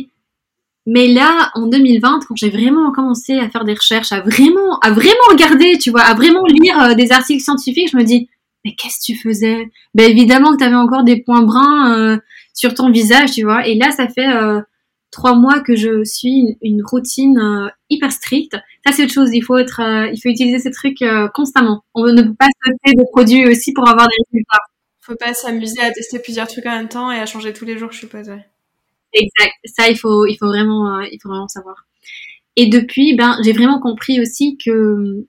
Mais 0.86 1.06
là, 1.06 1.52
en 1.54 1.68
2020, 1.68 2.20
quand 2.26 2.34
j'ai 2.34 2.50
vraiment 2.50 2.90
commencé 2.90 3.38
à 3.38 3.48
faire 3.48 3.64
des 3.64 3.74
recherches, 3.74 4.10
à 4.10 4.20
vraiment, 4.20 4.80
à 4.80 4.90
vraiment 4.90 5.14
regarder, 5.30 5.78
tu 5.78 5.90
vois, 5.90 6.02
à 6.02 6.14
vraiment 6.14 6.44
lire 6.44 6.76
euh, 6.82 6.94
des 6.94 7.12
articles 7.12 7.42
scientifiques, 7.42 7.90
je 7.92 7.96
me 7.96 8.02
dis, 8.02 8.28
mais 8.64 8.74
qu'est-ce 8.74 8.98
que 8.98 9.12
tu 9.12 9.16
faisais? 9.16 9.70
Ben 9.94 10.10
évidemment 10.10 10.52
que 10.52 10.58
tu 10.58 10.64
avais 10.64 10.74
encore 10.74 11.04
des 11.04 11.22
points 11.22 11.42
bruns 11.42 12.20
sur 12.54 12.74
ton 12.74 12.90
visage, 12.90 13.32
tu 13.32 13.42
vois. 13.42 13.66
Et 13.66 13.74
là, 13.74 13.90
ça 13.90 14.08
fait 14.08 14.28
trois 15.12 15.34
mois 15.34 15.60
que 15.60 15.76
je 15.76 16.02
suis 16.02 16.58
une, 16.62 16.82
routine 16.82 17.38
euh, 17.38 17.68
hyper 17.88 18.10
stricte. 18.10 18.56
Ça, 18.84 18.92
c'est 18.92 19.04
autre 19.04 19.12
chose. 19.12 19.30
Il 19.32 19.42
faut 19.42 19.58
être, 19.58 19.80
euh, 19.80 20.10
il 20.12 20.20
faut 20.20 20.30
utiliser 20.30 20.58
ces 20.58 20.72
trucs 20.72 21.02
euh, 21.02 21.28
constamment. 21.28 21.84
On 21.94 22.06
ne 22.06 22.22
peut 22.22 22.34
pas 22.34 22.46
se 22.46 22.92
de 22.92 23.10
produits 23.12 23.46
aussi 23.46 23.72
pour 23.72 23.88
avoir 23.88 24.08
des 24.08 24.16
résultats. 24.26 24.58
Faut 25.02 25.14
pas 25.14 25.34
s'amuser 25.34 25.80
à 25.80 25.92
tester 25.92 26.18
plusieurs 26.18 26.48
trucs 26.48 26.66
en 26.66 26.72
même 26.76 26.88
temps 26.88 27.12
et 27.12 27.18
à 27.18 27.26
changer 27.26 27.52
tous 27.52 27.64
les 27.64 27.78
jours, 27.78 27.92
je 27.92 27.98
suppose. 27.98 28.28
Ouais. 28.28 28.44
Exact. 29.12 29.52
Ça, 29.64 29.88
il 29.90 29.98
faut, 29.98 30.26
il 30.26 30.36
faut 30.36 30.46
vraiment, 30.46 31.00
il 31.00 31.18
faut 31.22 31.28
vraiment 31.28 31.48
savoir. 31.48 31.86
Et 32.56 32.66
depuis, 32.66 33.14
ben, 33.14 33.36
j'ai 33.44 33.52
vraiment 33.52 33.80
compris 33.80 34.20
aussi 34.20 34.56
que 34.56 35.26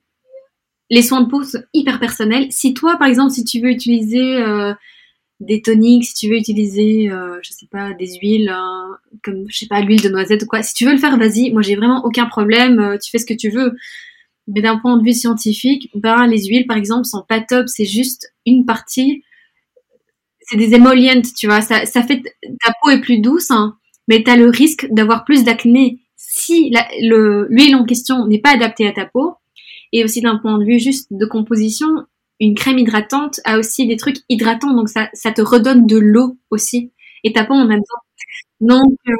les 0.89 1.01
soins 1.01 1.21
de 1.21 1.29
peau 1.29 1.43
sont 1.43 1.63
hyper 1.73 1.99
personnels. 1.99 2.47
Si 2.51 2.73
toi, 2.73 2.97
par 2.97 3.07
exemple, 3.07 3.31
si 3.31 3.43
tu 3.43 3.59
veux 3.59 3.69
utiliser 3.69 4.41
des 5.39 5.61
toniques, 5.61 6.05
si 6.05 6.13
tu 6.13 6.29
veux 6.29 6.38
utiliser, 6.38 7.09
euh, 7.09 7.39
je 7.43 7.51
sais 7.51 7.67
pas, 7.69 7.93
des 7.93 8.17
huiles, 8.21 8.49
euh, 8.49 8.95
comme, 9.23 9.45
je 9.49 9.57
sais 9.57 9.67
pas, 9.67 9.81
l'huile 9.81 10.01
de 10.01 10.09
noisette 10.09 10.43
ou 10.43 10.45
quoi. 10.45 10.63
Si 10.63 10.73
tu 10.73 10.86
veux 10.86 10.93
le 10.93 10.97
faire, 10.97 11.17
vas-y. 11.17 11.51
Moi, 11.51 11.61
j'ai 11.61 11.75
vraiment 11.75 12.03
aucun 12.05 12.25
problème. 12.25 12.79
Euh, 12.79 12.97
tu 12.97 13.11
fais 13.11 13.17
ce 13.17 13.25
que 13.25 13.34
tu 13.34 13.49
veux. 13.49 13.73
Mais 14.47 14.61
d'un 14.61 14.77
point 14.77 14.97
de 14.97 15.03
vue 15.03 15.13
scientifique, 15.13 15.89
ben, 15.95 16.27
les 16.27 16.45
huiles, 16.45 16.67
par 16.67 16.77
exemple, 16.77 17.05
sont 17.05 17.23
pas 17.27 17.41
top. 17.41 17.67
C'est 17.67 17.86
juste 17.86 18.34
une 18.45 18.65
partie. 18.65 19.23
C'est 20.41 20.57
des 20.57 20.73
émollients, 20.73 21.21
tu 21.38 21.47
vois. 21.47 21.61
Ça, 21.61 21.86
ça 21.86 22.03
fait, 22.03 22.21
ta 22.63 22.73
peau 22.81 22.89
est 22.89 23.01
plus 23.01 23.19
douce, 23.19 23.51
hein, 23.51 23.77
mais 24.07 24.23
t'as 24.23 24.36
le 24.36 24.49
risque 24.49 24.88
d'avoir 24.91 25.23
plus 25.23 25.43
d'acné 25.43 25.99
si 26.17 26.73
l'huile 27.01 27.75
en 27.75 27.86
question 27.86 28.27
n'est 28.27 28.41
pas 28.41 28.51
adaptée 28.51 28.88
à 28.88 28.91
ta 28.91 29.05
peau. 29.05 29.36
Et 29.93 30.03
aussi 30.03 30.21
d'un 30.21 30.38
point 30.38 30.57
de 30.57 30.65
vue 30.65 30.79
juste 30.79 31.07
de 31.11 31.25
composition, 31.25 31.88
une 32.43 32.55
crème 32.55 32.77
hydratante 32.77 33.39
a 33.45 33.57
aussi 33.57 33.87
des 33.87 33.97
trucs 33.97 34.17
hydratants, 34.29 34.73
donc 34.73 34.89
ça, 34.89 35.09
ça 35.13 35.31
te 35.31 35.41
redonne 35.41 35.87
de 35.87 35.97
l'eau 35.97 36.37
aussi. 36.49 36.91
Et 37.23 37.33
ta 37.33 37.45
peau 37.45 37.53
en 37.53 37.65
même 37.65 37.79
temps. 37.79 38.03
Donc, 38.59 38.93
euh, 39.07 39.11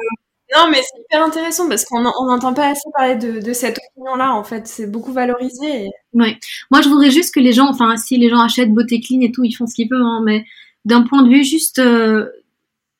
Non, 0.54 0.68
mais 0.70 0.82
c'est 0.82 1.00
hyper 1.00 1.24
intéressant 1.24 1.68
parce 1.68 1.84
qu'on 1.84 2.02
n'entend 2.02 2.52
pas 2.52 2.68
assez 2.68 2.88
parler 2.96 3.16
de, 3.16 3.40
de 3.40 3.52
cette 3.52 3.78
opinion-là, 3.92 4.34
en 4.34 4.44
fait. 4.44 4.66
C'est 4.66 4.86
beaucoup 4.86 5.12
valorisé. 5.12 5.88
Ouais. 6.12 6.38
Moi, 6.70 6.82
je 6.82 6.88
voudrais 6.88 7.10
juste 7.10 7.34
que 7.34 7.40
les 7.40 7.52
gens, 7.52 7.68
enfin, 7.68 7.96
si 7.96 8.18
les 8.18 8.28
gens 8.28 8.40
achètent 8.40 8.72
Beauté 8.72 9.00
Clean 9.00 9.20
et 9.22 9.32
tout, 9.32 9.44
ils 9.44 9.52
font 9.52 9.66
ce 9.66 9.74
qu'ils 9.74 9.88
peuvent, 9.88 10.02
hein, 10.02 10.22
mais 10.24 10.44
d'un 10.84 11.02
point 11.02 11.22
de 11.22 11.30
vue 11.30 11.44
juste. 11.44 11.78
Euh, 11.78 12.28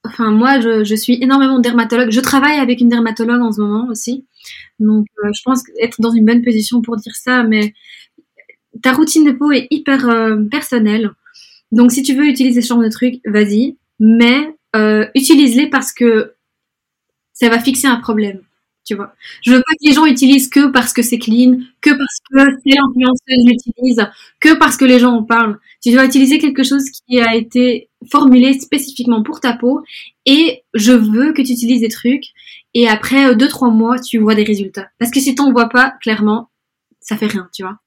enfin, 0.04 0.30
moi, 0.30 0.60
je, 0.60 0.84
je, 0.84 0.94
suis 0.94 1.22
énormément 1.22 1.58
dermatologue. 1.58 2.10
Je 2.10 2.20
travaille 2.20 2.58
avec 2.58 2.80
une 2.80 2.88
dermatologue 2.88 3.42
en 3.42 3.52
ce 3.52 3.60
moment 3.60 3.88
aussi. 3.90 4.26
Donc, 4.80 5.06
euh, 5.22 5.28
je 5.34 5.42
pense 5.44 5.62
être 5.80 6.00
dans 6.00 6.10
une 6.10 6.24
bonne 6.24 6.42
position 6.42 6.82
pour 6.82 6.96
dire 6.96 7.14
ça, 7.14 7.42
mais 7.42 7.74
ta 8.82 8.92
routine 8.92 9.24
de 9.24 9.32
peau 9.32 9.52
est 9.52 9.66
hyper 9.70 10.08
euh, 10.08 10.36
personnelle. 10.50 11.10
Donc, 11.72 11.92
si 11.92 12.02
tu 12.02 12.14
veux 12.14 12.26
utiliser 12.26 12.62
ce 12.62 12.68
genre 12.68 12.82
de 12.82 12.88
trucs, 12.88 13.20
vas-y. 13.24 13.76
Mais 14.00 14.54
euh, 14.76 15.06
utilise-les 15.14 15.68
parce 15.68 15.92
que 15.92 16.34
ça 17.32 17.48
va 17.48 17.58
fixer 17.58 17.86
un 17.86 17.96
problème. 17.96 18.40
Tu 18.84 18.94
vois. 18.94 19.14
Je 19.42 19.52
veux 19.52 19.62
pas 19.62 19.72
que 19.72 19.88
les 19.88 19.94
gens 19.94 20.04
utilisent 20.04 20.50
que 20.50 20.66
parce 20.70 20.92
que 20.92 21.00
c'est 21.00 21.18
clean, 21.18 21.58
que 21.80 21.90
parce 21.90 22.18
que 22.30 22.60
c'est 22.62 22.74
l'influenceuse 22.76 23.46
l'utilise, 23.46 24.06
que 24.40 24.58
parce 24.58 24.76
que 24.76 24.84
les 24.84 24.98
gens 24.98 25.14
en 25.14 25.22
parlent. 25.22 25.58
Tu 25.82 25.90
dois 25.90 26.04
utiliser 26.04 26.38
quelque 26.38 26.62
chose 26.62 26.84
qui 26.90 27.18
a 27.18 27.34
été 27.34 27.88
formulé 28.10 28.52
spécifiquement 28.60 29.22
pour 29.22 29.40
ta 29.40 29.54
peau 29.54 29.82
et 30.26 30.64
je 30.74 30.92
veux 30.92 31.32
que 31.32 31.40
tu 31.40 31.52
utilises 31.52 31.80
des 31.80 31.88
trucs 31.88 32.26
et 32.74 32.86
après 32.86 33.34
2-3 33.34 33.72
mois, 33.74 33.98
tu 33.98 34.18
vois 34.18 34.34
des 34.34 34.44
résultats. 34.44 34.90
Parce 34.98 35.10
que 35.10 35.20
si 35.20 35.34
t'en 35.34 35.50
vois 35.50 35.70
pas, 35.70 35.94
clairement, 36.02 36.50
ça 37.00 37.16
fait 37.16 37.26
rien, 37.26 37.48
tu 37.54 37.62
vois. 37.62 37.78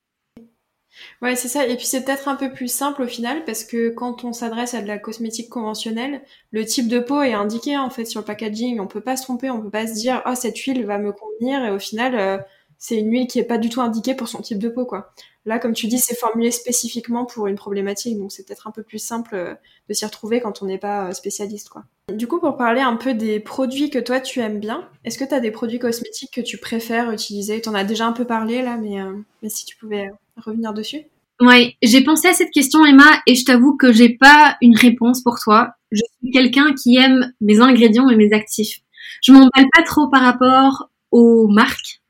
Ouais, 1.22 1.36
c'est 1.36 1.48
ça. 1.48 1.66
Et 1.66 1.76
puis 1.76 1.86
c'est 1.86 2.04
peut-être 2.04 2.28
un 2.28 2.36
peu 2.36 2.52
plus 2.52 2.68
simple 2.68 3.02
au 3.02 3.08
final 3.08 3.44
parce 3.44 3.64
que 3.64 3.90
quand 3.90 4.24
on 4.24 4.34
s'adresse 4.34 4.76
à 4.76 4.82
de 4.82 4.88
la 4.88 5.00
cosmétique 5.00 5.50
conventionnelle, 5.50 6.22
le 6.52 6.64
type 6.64 6.88
de 6.88 7.00
peau 7.00 7.22
est 7.24 7.34
indiqué 7.34 7.76
en 7.76 7.90
fait 7.90 8.06
sur 8.06 8.22
le 8.22 8.26
packaging. 8.26 8.80
On 8.80 8.88
peut 8.88 9.02
pas 9.02 9.18
se 9.18 9.24
tromper, 9.24 9.50
on 9.50 9.60
peut 9.60 9.72
pas 9.72 9.88
se 9.88 9.94
dire 9.94 10.22
oh 10.28 10.36
cette 10.36 10.58
huile 10.60 10.86
va 10.86 11.00
me 11.00 11.12
convenir 11.12 11.66
et 11.66 11.72
au 11.72 11.80
final 11.80 12.16
euh, 12.16 12.38
c'est 12.78 12.98
une 12.98 13.12
huile 13.12 13.28
qui 13.28 13.40
est 13.40 13.44
pas 13.44 13.58
du 13.58 13.70
tout 13.70 13.82
indiquée 13.82 14.14
pour 14.14 14.28
son 14.28 14.42
type 14.42 14.60
de 14.60 14.70
peau 14.70 14.86
quoi. 14.86 15.12
Là, 15.46 15.60
comme 15.60 15.74
tu 15.74 15.88
dis, 15.88 15.98
c'est 15.98 16.16
formulé 16.16 16.52
spécifiquement 16.52 17.26
pour 17.26 17.48
une 17.48 17.56
problématique, 17.56 18.20
donc 18.20 18.34
c'est 18.34 18.46
peut-être 18.46 18.68
un 18.68 18.72
peu 18.72 18.84
plus 18.84 19.00
simple 19.00 19.34
euh, 19.34 19.56
de 19.88 19.94
s'y 19.94 20.06
retrouver 20.06 20.42
quand 20.42 20.62
on 20.62 20.66
n'est 20.66 20.78
pas 20.78 21.08
euh, 21.08 21.14
spécialiste 21.14 21.70
quoi. 21.70 21.84
Du 22.14 22.28
coup, 22.28 22.40
pour 22.40 22.58
parler 22.58 22.82
un 22.82 22.96
peu 22.96 23.14
des 23.14 23.40
produits 23.40 23.90
que 23.90 23.98
toi 23.98 24.20
tu 24.20 24.40
aimes 24.42 24.60
bien, 24.60 24.88
est-ce 25.04 25.18
que 25.18 25.26
tu 25.26 25.34
as 25.34 25.40
des 25.40 25.52
produits 25.52 25.80
cosmétiques 25.80 26.34
que 26.34 26.42
tu 26.42 26.60
préfères 26.60 27.12
utiliser? 27.12 27.60
Tu 27.62 27.70
en 27.70 27.74
as 27.74 27.86
déjà 27.86 28.06
un 28.06 28.14
peu 28.14 28.26
parlé 28.26 28.62
là, 28.62 28.78
mais, 28.78 28.98
mais 29.42 29.50
si 29.50 29.66
tu 29.66 29.76
pouvais 29.78 30.12
revenir 30.44 30.74
dessus? 30.74 31.02
Oui, 31.40 31.76
j'ai 31.84 32.02
pensé 32.02 32.28
à 32.28 32.34
cette 32.34 32.52
question, 32.52 32.84
Emma, 32.86 33.22
et 33.28 33.36
je 33.36 33.46
t'avoue 33.46 33.78
que 33.78 33.94
j'ai 33.94 34.10
pas 34.10 34.58
une 34.62 34.76
réponse 34.76 35.22
pour 35.22 35.40
toi. 35.40 35.74
Je 35.92 36.02
suis 36.20 36.32
quelqu'un 36.32 36.74
qui 36.74 36.98
aime 36.98 37.32
mes 37.42 37.60
ingrédients 37.60 38.10
et 38.10 38.16
mes 38.16 38.34
actifs. 38.34 38.80
Je 39.22 39.32
m'emballe 39.32 39.68
pas 39.76 39.84
trop 39.84 40.08
par 40.08 40.22
rapport 40.22 40.90
aux 41.12 41.48
marques 41.48 42.02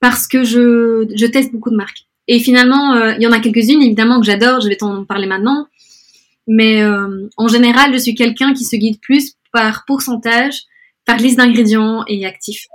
parce 0.00 0.26
que 0.26 0.42
je, 0.42 1.26
teste 1.26 1.52
beaucoup 1.52 1.70
de 1.70 1.76
marques. 1.76 2.06
Et 2.26 2.40
finalement, 2.40 2.94
euh, 2.94 3.14
il 3.14 3.22
y 3.22 3.26
en 3.26 3.32
a 3.32 3.38
quelques-unes 3.38 3.82
évidemment 3.82 4.20
que 4.20 4.26
j'adore. 4.26 4.60
Je 4.60 4.68
vais 4.68 4.76
t'en 4.76 5.04
parler 5.04 5.26
maintenant. 5.26 5.68
Mais 6.48 6.82
euh, 6.82 7.28
en 7.36 7.46
général, 7.46 7.92
je 7.92 7.98
suis 7.98 8.14
quelqu'un 8.16 8.52
qui 8.52 8.64
se 8.64 8.74
guide 8.74 9.00
plus 9.00 9.34
par 9.52 9.84
pourcentage, 9.86 10.62
par 11.04 11.18
liste 11.18 11.38
d'ingrédients 11.38 12.04
et 12.08 12.26
actifs. 12.26 12.66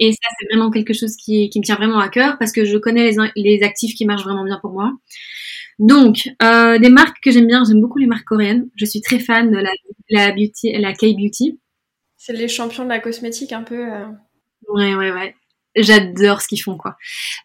Et 0.00 0.12
ça, 0.12 0.28
c'est 0.38 0.46
vraiment 0.54 0.70
quelque 0.70 0.92
chose 0.92 1.16
qui, 1.16 1.50
qui, 1.50 1.58
me 1.58 1.64
tient 1.64 1.76
vraiment 1.76 1.98
à 1.98 2.08
cœur 2.08 2.36
parce 2.38 2.52
que 2.52 2.64
je 2.64 2.76
connais 2.78 3.10
les, 3.10 3.16
les 3.36 3.62
actifs 3.62 3.94
qui 3.94 4.06
marchent 4.06 4.24
vraiment 4.24 4.44
bien 4.44 4.58
pour 4.60 4.72
moi. 4.72 4.92
Donc, 5.78 6.30
euh, 6.42 6.78
des 6.78 6.88
marques 6.88 7.18
que 7.22 7.30
j'aime 7.30 7.46
bien, 7.46 7.64
j'aime 7.64 7.80
beaucoup 7.80 7.98
les 7.98 8.06
marques 8.06 8.24
coréennes. 8.24 8.68
Je 8.76 8.84
suis 8.84 9.00
très 9.00 9.18
fan 9.18 9.50
de 9.50 9.56
la, 9.56 9.70
la 10.10 10.32
beauty, 10.32 10.72
la 10.78 10.92
K-beauty. 10.92 11.58
C'est 12.16 12.32
les 12.32 12.48
champions 12.48 12.84
de 12.84 12.88
la 12.88 13.00
cosmétique 13.00 13.52
un 13.52 13.62
peu. 13.62 13.92
Euh... 13.92 14.06
Ouais, 14.68 14.94
ouais, 14.94 15.12
ouais. 15.12 15.34
J'adore 15.76 16.40
ce 16.40 16.48
qu'ils 16.48 16.62
font, 16.62 16.76
quoi. 16.76 16.96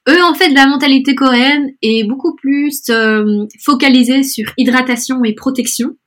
Eux, 0.08 0.24
en 0.24 0.36
fait, 0.36 0.50
la 0.50 0.68
mentalité 0.68 1.16
coréenne 1.16 1.72
est 1.82 2.08
beaucoup 2.08 2.36
plus 2.36 2.82
euh, 2.90 3.46
focalisée 3.64 4.22
sur 4.22 4.54
hydratation 4.58 5.24
et 5.24 5.34
protection. 5.34 5.98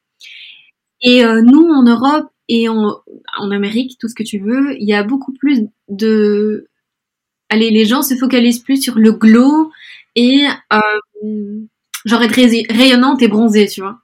Et 1.03 1.25
euh, 1.25 1.43
nous, 1.43 1.67
en 1.67 1.83
Europe, 1.83 2.29
et 2.55 2.69
en, 2.69 3.01
Amérique, 3.51 3.97
tout 3.99 4.09
ce 4.09 4.15
que 4.15 4.23
tu 4.23 4.39
veux, 4.39 4.77
il 4.79 4.87
y 4.87 4.93
a 4.93 5.03
beaucoup 5.03 5.33
plus 5.33 5.69
de... 5.89 6.69
Allez, 7.49 7.71
les 7.71 7.87
gens 7.87 8.03
se 8.03 8.15
focalisent 8.15 8.59
plus 8.59 8.83
sur 8.83 8.99
le 8.99 9.13
glow 9.13 9.73
et 10.17 10.45
euh, 10.71 11.61
genre 12.05 12.23
être 12.23 12.35
rayonnante 12.71 13.23
et 13.23 13.29
bronzée, 13.29 13.69
tu 13.69 13.81
vois. 13.81 14.01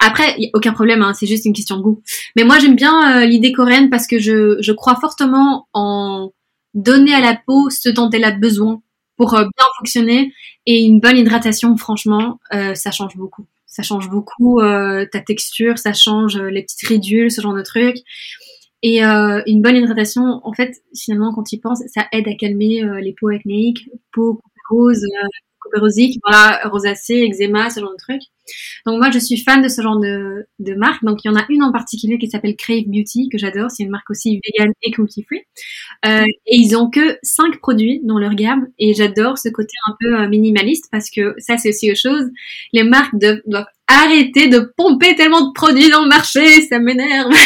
Après, 0.00 0.34
y 0.38 0.46
a 0.46 0.50
aucun 0.54 0.72
problème, 0.72 1.02
hein, 1.02 1.12
c'est 1.12 1.26
juste 1.26 1.44
une 1.44 1.52
question 1.52 1.76
de 1.76 1.82
goût. 1.82 2.02
Mais 2.36 2.44
moi, 2.44 2.58
j'aime 2.58 2.74
bien 2.74 3.20
euh, 3.20 3.26
l'idée 3.26 3.52
coréenne 3.52 3.90
parce 3.90 4.06
que 4.06 4.18
je, 4.18 4.72
crois 4.72 4.96
fortement 4.98 5.68
en 5.74 6.32
donner 6.72 7.12
à 7.12 7.20
la 7.20 7.36
peau 7.36 7.68
ce 7.68 7.90
dont 7.90 8.08
elle 8.08 8.24
a 8.24 8.30
besoin 8.30 8.80
pour 9.18 9.34
euh, 9.34 9.42
bien 9.42 9.66
fonctionner. 9.78 10.32
Et 10.64 10.84
une 10.84 11.00
bonne 11.00 11.18
hydratation, 11.18 11.76
franchement, 11.76 12.40
ça 12.50 12.90
change 12.90 13.14
beaucoup 13.16 13.44
ça 13.74 13.82
change 13.82 14.08
beaucoup 14.08 14.60
euh, 14.60 15.04
ta 15.10 15.20
texture, 15.20 15.78
ça 15.78 15.92
change 15.92 16.36
euh, 16.36 16.48
les 16.48 16.62
petites 16.62 16.86
ridules, 16.86 17.30
ce 17.30 17.40
genre 17.40 17.54
de 17.54 17.62
trucs. 17.62 17.98
Et 18.82 19.04
euh, 19.04 19.42
une 19.46 19.62
bonne 19.62 19.76
hydratation, 19.76 20.40
en 20.44 20.52
fait, 20.52 20.76
finalement, 20.96 21.34
quand 21.34 21.42
tu 21.42 21.56
y 21.56 21.60
penses, 21.60 21.82
ça 21.92 22.06
aide 22.12 22.28
à 22.28 22.34
calmer 22.34 22.84
euh, 22.84 23.00
les 23.00 23.14
peaux 23.18 23.30
acnéiques, 23.30 23.88
peaux 24.12 24.40
roses, 24.70 25.04
coupérosiques, 25.64 26.20
voilà, 26.22 26.60
rosacée, 26.68 27.28
eczéma, 27.28 27.70
ce 27.70 27.80
genre 27.80 27.90
de 27.90 27.96
trucs. 27.96 28.22
Donc 28.86 28.98
moi, 28.98 29.10
je 29.10 29.18
suis 29.18 29.38
fan 29.38 29.62
de 29.62 29.68
ce 29.68 29.80
genre 29.80 29.98
de, 29.98 30.46
de 30.58 30.74
marque. 30.74 31.02
Donc 31.04 31.24
il 31.24 31.28
y 31.28 31.30
en 31.30 31.36
a 31.36 31.44
une 31.48 31.62
en 31.62 31.72
particulier 31.72 32.18
qui 32.18 32.28
s'appelle 32.28 32.56
Crave 32.56 32.84
Beauty 32.86 33.28
que 33.30 33.38
j'adore. 33.38 33.70
C'est 33.70 33.82
une 33.82 33.90
marque 33.90 34.10
aussi 34.10 34.40
vegan 34.44 34.72
et 34.82 34.90
cruelty 34.90 35.24
free. 35.24 35.42
Euh, 36.06 36.24
et 36.46 36.56
ils 36.56 36.76
ont 36.76 36.90
que 36.90 37.18
cinq 37.22 37.58
produits 37.60 38.00
dans 38.04 38.18
leur 38.18 38.34
gamme. 38.34 38.68
Et 38.78 38.94
j'adore 38.94 39.38
ce 39.38 39.48
côté 39.48 39.74
un 39.88 39.96
peu 39.98 40.20
euh, 40.20 40.28
minimaliste 40.28 40.86
parce 40.92 41.10
que 41.10 41.34
ça, 41.38 41.56
c'est 41.56 41.70
aussi 41.70 41.90
autre 41.90 42.00
chose. 42.00 42.30
Les 42.72 42.84
marques 42.84 43.16
doivent 43.16 43.66
arrêter 43.86 44.48
de 44.48 44.72
pomper 44.76 45.14
tellement 45.16 45.48
de 45.48 45.52
produits 45.52 45.90
dans 45.90 46.02
le 46.02 46.08
marché. 46.08 46.62
Ça 46.62 46.78
m'énerve. 46.78 47.32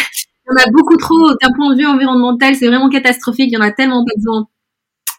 Il 0.51 0.59
y 0.59 0.63
en 0.63 0.67
a 0.67 0.71
beaucoup 0.73 0.97
trop 0.97 1.29
d'un 1.43 1.53
point 1.55 1.75
de 1.75 1.79
vue 1.79 1.87
environnemental. 1.87 2.57
C'est 2.57 2.69
vraiment 2.69 2.89
catastrophique. 2.89 3.51
Il 3.51 3.55
y 3.55 3.59
en 3.59 3.63
a 3.63 3.71
tellement 3.71 4.05
pas 4.05 4.15
besoin. 4.17 4.49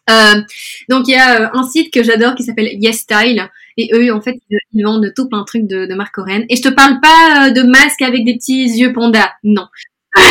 Euh, 0.10 0.42
donc 0.90 1.08
il 1.08 1.12
y 1.12 1.16
a 1.16 1.42
euh, 1.42 1.48
un 1.54 1.64
site 1.64 1.94
que 1.94 2.04
j'adore 2.04 2.36
qui 2.36 2.44
s'appelle 2.44 2.70
Yes 2.80 3.00
Style 3.00 3.50
et 3.78 3.90
eux 3.94 4.14
en 4.14 4.22
fait 4.22 4.36
ils 4.74 4.84
vendent 4.84 5.12
tout 5.16 5.30
plein 5.30 5.40
de 5.40 5.46
trucs 5.46 5.68
de, 5.68 5.94
marque 5.94 6.16
coréenne 6.16 6.46
et 6.50 6.56
je 6.56 6.62
te 6.62 6.70
parle 6.70 7.00
pas 7.00 7.48
euh, 7.48 7.52
de 7.52 7.62
masques 7.64 8.02
avec 8.02 8.26
des 8.26 8.36
petits 8.36 8.66
yeux 8.66 8.94
panda. 8.94 9.32
Non. 9.44 9.68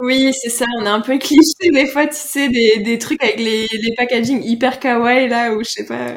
Oui 0.00 0.30
c'est 0.38 0.50
ça. 0.50 0.66
On 0.78 0.84
est 0.84 0.90
un 0.90 1.00
peu 1.00 1.16
cliché 1.16 1.70
des 1.72 1.86
fois 1.86 2.06
tu 2.06 2.16
sais 2.16 2.50
des, 2.50 2.98
trucs 2.98 3.22
avec 3.22 3.38
les, 3.38 3.66
les 3.66 3.94
packaging 3.96 4.42
hyper 4.44 4.78
kawaii 4.78 5.26
là 5.26 5.54
ou 5.54 5.64
je 5.64 5.70
sais 5.70 5.86
pas. 5.86 6.14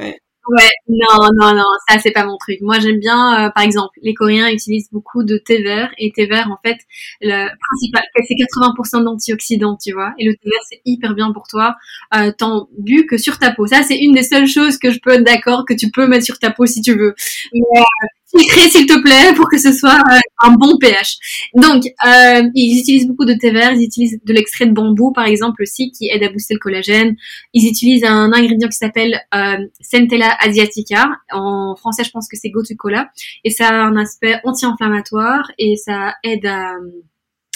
Ouais, 0.47 0.69
non, 0.87 1.27
non, 1.39 1.53
non, 1.53 1.63
ça 1.87 1.99
c'est 1.99 2.11
pas 2.11 2.25
mon 2.25 2.37
truc. 2.37 2.57
Moi 2.61 2.79
j'aime 2.79 2.97
bien, 2.99 3.47
euh, 3.47 3.49
par 3.53 3.63
exemple, 3.63 3.99
les 4.01 4.15
Coréens 4.15 4.49
utilisent 4.49 4.89
beaucoup 4.91 5.23
de 5.23 5.37
thé 5.37 5.61
vert 5.61 5.91
et 5.99 6.11
thé 6.11 6.25
vert 6.25 6.47
en 6.49 6.57
fait, 6.65 6.77
le 7.21 7.47
principal, 7.69 8.01
c'est 8.27 8.33
80% 8.35 9.01
d'antioxydants, 9.03 9.77
tu 9.77 9.91
vois. 9.91 10.13
Et 10.17 10.25
le 10.25 10.33
thé 10.33 10.39
vert 10.49 10.61
c'est 10.69 10.81
hyper 10.85 11.13
bien 11.13 11.31
pour 11.33 11.43
toi, 11.47 11.75
euh, 12.15 12.31
tant 12.35 12.67
bu 12.79 13.05
que 13.05 13.17
sur 13.17 13.37
ta 13.37 13.51
peau. 13.53 13.67
Ça 13.67 13.83
c'est 13.83 13.97
une 13.99 14.13
des 14.13 14.23
seules 14.23 14.47
choses 14.47 14.77
que 14.79 14.91
je 14.91 14.99
peux 14.99 15.11
être 15.11 15.23
d'accord 15.23 15.65
que 15.67 15.73
tu 15.75 15.91
peux 15.91 16.07
mettre 16.07 16.25
sur 16.25 16.39
ta 16.39 16.49
peau 16.51 16.65
si 16.65 16.81
tu 16.81 16.95
veux. 16.97 17.13
Euh, 17.53 17.81
filtrer 18.29 18.69
s'il 18.69 18.85
te 18.85 18.99
plaît 19.01 19.33
pour 19.35 19.49
que 19.49 19.57
ce 19.57 19.71
soit 19.71 19.99
euh, 20.11 20.19
un 20.39 20.51
bon 20.51 20.77
pH. 20.77 21.17
Donc 21.55 21.83
euh, 21.85 22.43
ils 22.55 22.79
utilisent 22.79 23.07
beaucoup 23.07 23.25
de 23.25 23.33
thé 23.33 23.51
vert, 23.51 23.73
ils 23.73 23.83
utilisent 23.83 24.19
de 24.23 24.33
l'extrait 24.33 24.65
de 24.65 24.71
bambou 24.71 25.11
par 25.11 25.25
exemple 25.25 25.63
aussi 25.63 25.91
qui 25.91 26.09
aide 26.09 26.23
à 26.23 26.29
booster 26.29 26.53
le 26.53 26.59
collagène. 26.59 27.15
Ils 27.53 27.67
utilisent 27.67 28.05
un 28.05 28.31
ingrédient 28.33 28.67
qui 28.67 28.77
s'appelle 28.77 29.19
euh, 29.33 29.57
Centella 29.81 30.35
asiatica. 30.39 31.09
En 31.31 31.75
français 31.75 32.03
je 32.03 32.11
pense 32.11 32.27
que 32.27 32.37
c'est 32.37 32.49
Gotu-Cola 32.49 33.09
et 33.43 33.49
ça 33.49 33.69
a 33.69 33.73
un 33.73 33.95
aspect 33.97 34.39
anti-inflammatoire 34.43 35.51
et 35.57 35.75
ça 35.75 36.15
aide 36.23 36.45
à 36.45 36.75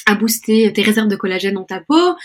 à 0.05 0.15
booster 0.15 0.71
tes 0.73 0.81
réserves 0.81 1.07
de 1.07 1.15
collagène 1.15 1.53
dans 1.53 1.63
ta 1.63 1.79
peau 1.79 2.15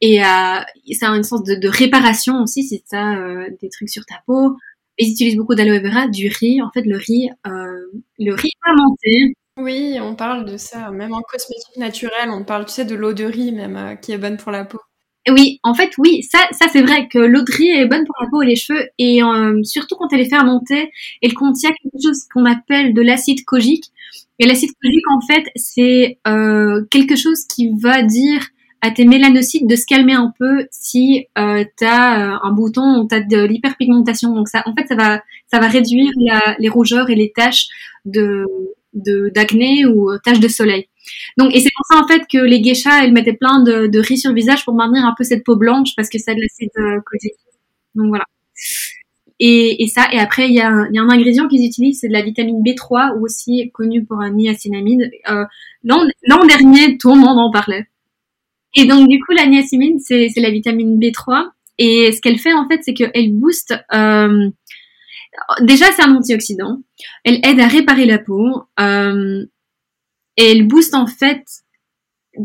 et 0.00 0.22
à, 0.22 0.66
ça 0.98 1.10
a 1.10 1.16
une 1.16 1.22
sens 1.22 1.42
de, 1.44 1.54
de 1.54 1.68
réparation 1.68 2.42
aussi 2.42 2.64
si 2.64 2.82
tu 2.82 2.96
euh, 2.96 3.48
des 3.60 3.68
trucs 3.68 3.90
sur 3.90 4.04
ta 4.04 4.16
peau 4.26 4.56
ils 4.98 5.12
utilisent 5.12 5.36
beaucoup 5.36 5.54
d'aloe 5.54 5.80
vera, 5.80 6.08
du 6.08 6.28
riz. 6.28 6.62
En 6.62 6.70
fait, 6.72 6.82
le 6.82 6.96
riz, 6.96 7.30
euh, 7.46 8.00
le 8.18 8.34
riz 8.34 8.50
fermenté. 8.64 9.34
Oui, 9.58 9.98
on 10.00 10.14
parle 10.14 10.44
de 10.44 10.56
ça. 10.56 10.90
Même 10.90 11.12
en 11.12 11.22
cosmétique 11.22 11.76
naturelle, 11.76 12.30
on 12.30 12.44
parle, 12.44 12.66
tu 12.66 12.72
sais, 12.72 12.84
de 12.84 12.94
l'eau 12.94 13.12
de 13.12 13.24
riz 13.24 13.52
même, 13.52 13.76
euh, 13.76 13.94
qui 13.96 14.12
est 14.12 14.18
bonne 14.18 14.36
pour 14.36 14.52
la 14.52 14.64
peau. 14.64 14.78
Oui, 15.28 15.60
en 15.62 15.74
fait, 15.74 15.90
oui, 15.98 16.22
ça, 16.22 16.38
ça 16.52 16.66
c'est 16.72 16.80
vrai 16.80 17.08
que 17.08 17.18
l'eau 17.18 17.42
de 17.42 17.52
riz 17.52 17.68
est 17.70 17.86
bonne 17.86 18.04
pour 18.06 18.14
la 18.20 18.28
peau 18.30 18.40
et 18.42 18.46
les 18.46 18.56
cheveux, 18.56 18.88
et 18.98 19.22
euh, 19.22 19.62
surtout 19.62 19.96
quand 19.96 20.12
elle 20.12 20.20
est 20.20 20.28
fermentée, 20.28 20.90
elle 21.20 21.34
contient 21.34 21.70
quelque 21.70 22.02
chose 22.02 22.24
qu'on 22.32 22.46
appelle 22.46 22.94
de 22.94 23.02
l'acide 23.02 23.44
kojique. 23.44 23.86
Et 24.38 24.46
l'acide 24.46 24.70
kojique, 24.82 25.10
en 25.10 25.20
fait, 25.20 25.44
c'est 25.56 26.18
euh, 26.26 26.84
quelque 26.90 27.16
chose 27.16 27.44
qui 27.46 27.70
va 27.78 28.02
dire 28.02 28.40
à 28.80 28.90
tes 28.90 29.04
mélanocytes 29.04 29.66
de 29.66 29.76
se 29.76 29.86
calmer 29.86 30.12
un 30.12 30.32
peu 30.38 30.66
si 30.70 31.26
euh, 31.36 31.64
tu 31.76 31.84
as 31.84 32.34
euh, 32.34 32.38
un 32.42 32.52
bouton 32.52 33.00
ou 33.00 33.08
tu 33.08 33.14
as 33.14 33.20
de 33.20 33.44
l'hyperpigmentation. 33.44 34.34
Donc 34.34 34.48
ça, 34.48 34.62
en 34.66 34.74
fait, 34.74 34.86
ça 34.86 34.94
va, 34.94 35.22
ça 35.50 35.58
va 35.58 35.68
réduire 35.68 36.10
la, 36.16 36.56
les 36.58 36.68
rougeurs 36.68 37.10
et 37.10 37.14
les 37.14 37.32
taches 37.34 37.66
de 38.04 38.46
d'acné 38.94 39.84
ou 39.84 40.10
taches 40.24 40.40
de 40.40 40.48
soleil. 40.48 40.88
Donc, 41.36 41.54
et 41.54 41.60
c'est 41.60 41.70
pour 41.76 41.86
ça 41.86 42.02
en 42.02 42.06
fait 42.08 42.22
que 42.30 42.38
les 42.38 42.62
geishas, 42.62 43.04
elles 43.04 43.12
mettaient 43.12 43.34
plein 43.34 43.62
de, 43.62 43.86
de 43.86 43.98
riz 43.98 44.18
sur 44.18 44.30
le 44.30 44.36
visage 44.36 44.64
pour 44.64 44.74
maintenir 44.74 45.04
un 45.04 45.14
peu 45.16 45.24
cette 45.24 45.44
peau 45.44 45.56
blanche 45.56 45.90
parce 45.96 46.08
que 46.08 46.18
ça 46.18 46.32
a 46.32 46.34
de 46.34 46.40
l'acide 46.40 46.70
euh, 46.78 47.00
Donc 47.94 48.08
voilà. 48.08 48.24
Et, 49.40 49.84
et, 49.84 49.86
ça, 49.86 50.08
et 50.12 50.18
après, 50.18 50.48
il 50.48 50.54
y, 50.54 50.60
a 50.60 50.68
un, 50.68 50.90
y 50.92 50.98
a 50.98 51.02
un 51.02 51.10
ingrédient 51.10 51.46
qu'ils 51.46 51.64
utilisent, 51.64 52.00
c'est 52.00 52.08
de 52.08 52.12
la 52.12 52.22
vitamine 52.22 52.60
B3, 52.60 53.16
ou 53.16 53.24
aussi 53.24 53.70
connu 53.72 54.04
pour 54.04 54.20
un 54.20 54.30
niacinamide. 54.30 55.10
Euh, 55.30 55.44
L'an 55.84 56.44
dernier, 56.48 56.98
tout 56.98 57.14
le 57.14 57.20
monde 57.20 57.38
en 57.38 57.52
parlait. 57.52 57.86
Et 58.74 58.84
donc, 58.84 59.08
du 59.08 59.18
coup, 59.20 59.32
la 59.32 59.46
niacinamide, 59.46 60.00
c'est 60.00 60.32
la 60.36 60.50
vitamine 60.50 60.98
B3. 60.98 61.50
Et 61.78 62.12
ce 62.12 62.20
qu'elle 62.20 62.38
fait, 62.38 62.52
en 62.52 62.68
fait, 62.68 62.80
c'est 62.82 62.94
qu'elle 62.94 63.32
booste... 63.32 63.74
Euh, 63.94 64.50
déjà, 65.60 65.86
c'est 65.92 66.02
un 66.02 66.14
antioxydant. 66.14 66.80
Elle 67.24 67.40
aide 67.44 67.60
à 67.60 67.68
réparer 67.68 68.04
la 68.04 68.18
peau. 68.18 68.64
Euh, 68.80 69.44
et 70.36 70.50
elle 70.52 70.66
booste, 70.66 70.94
en 70.94 71.06
fait, 71.06 71.44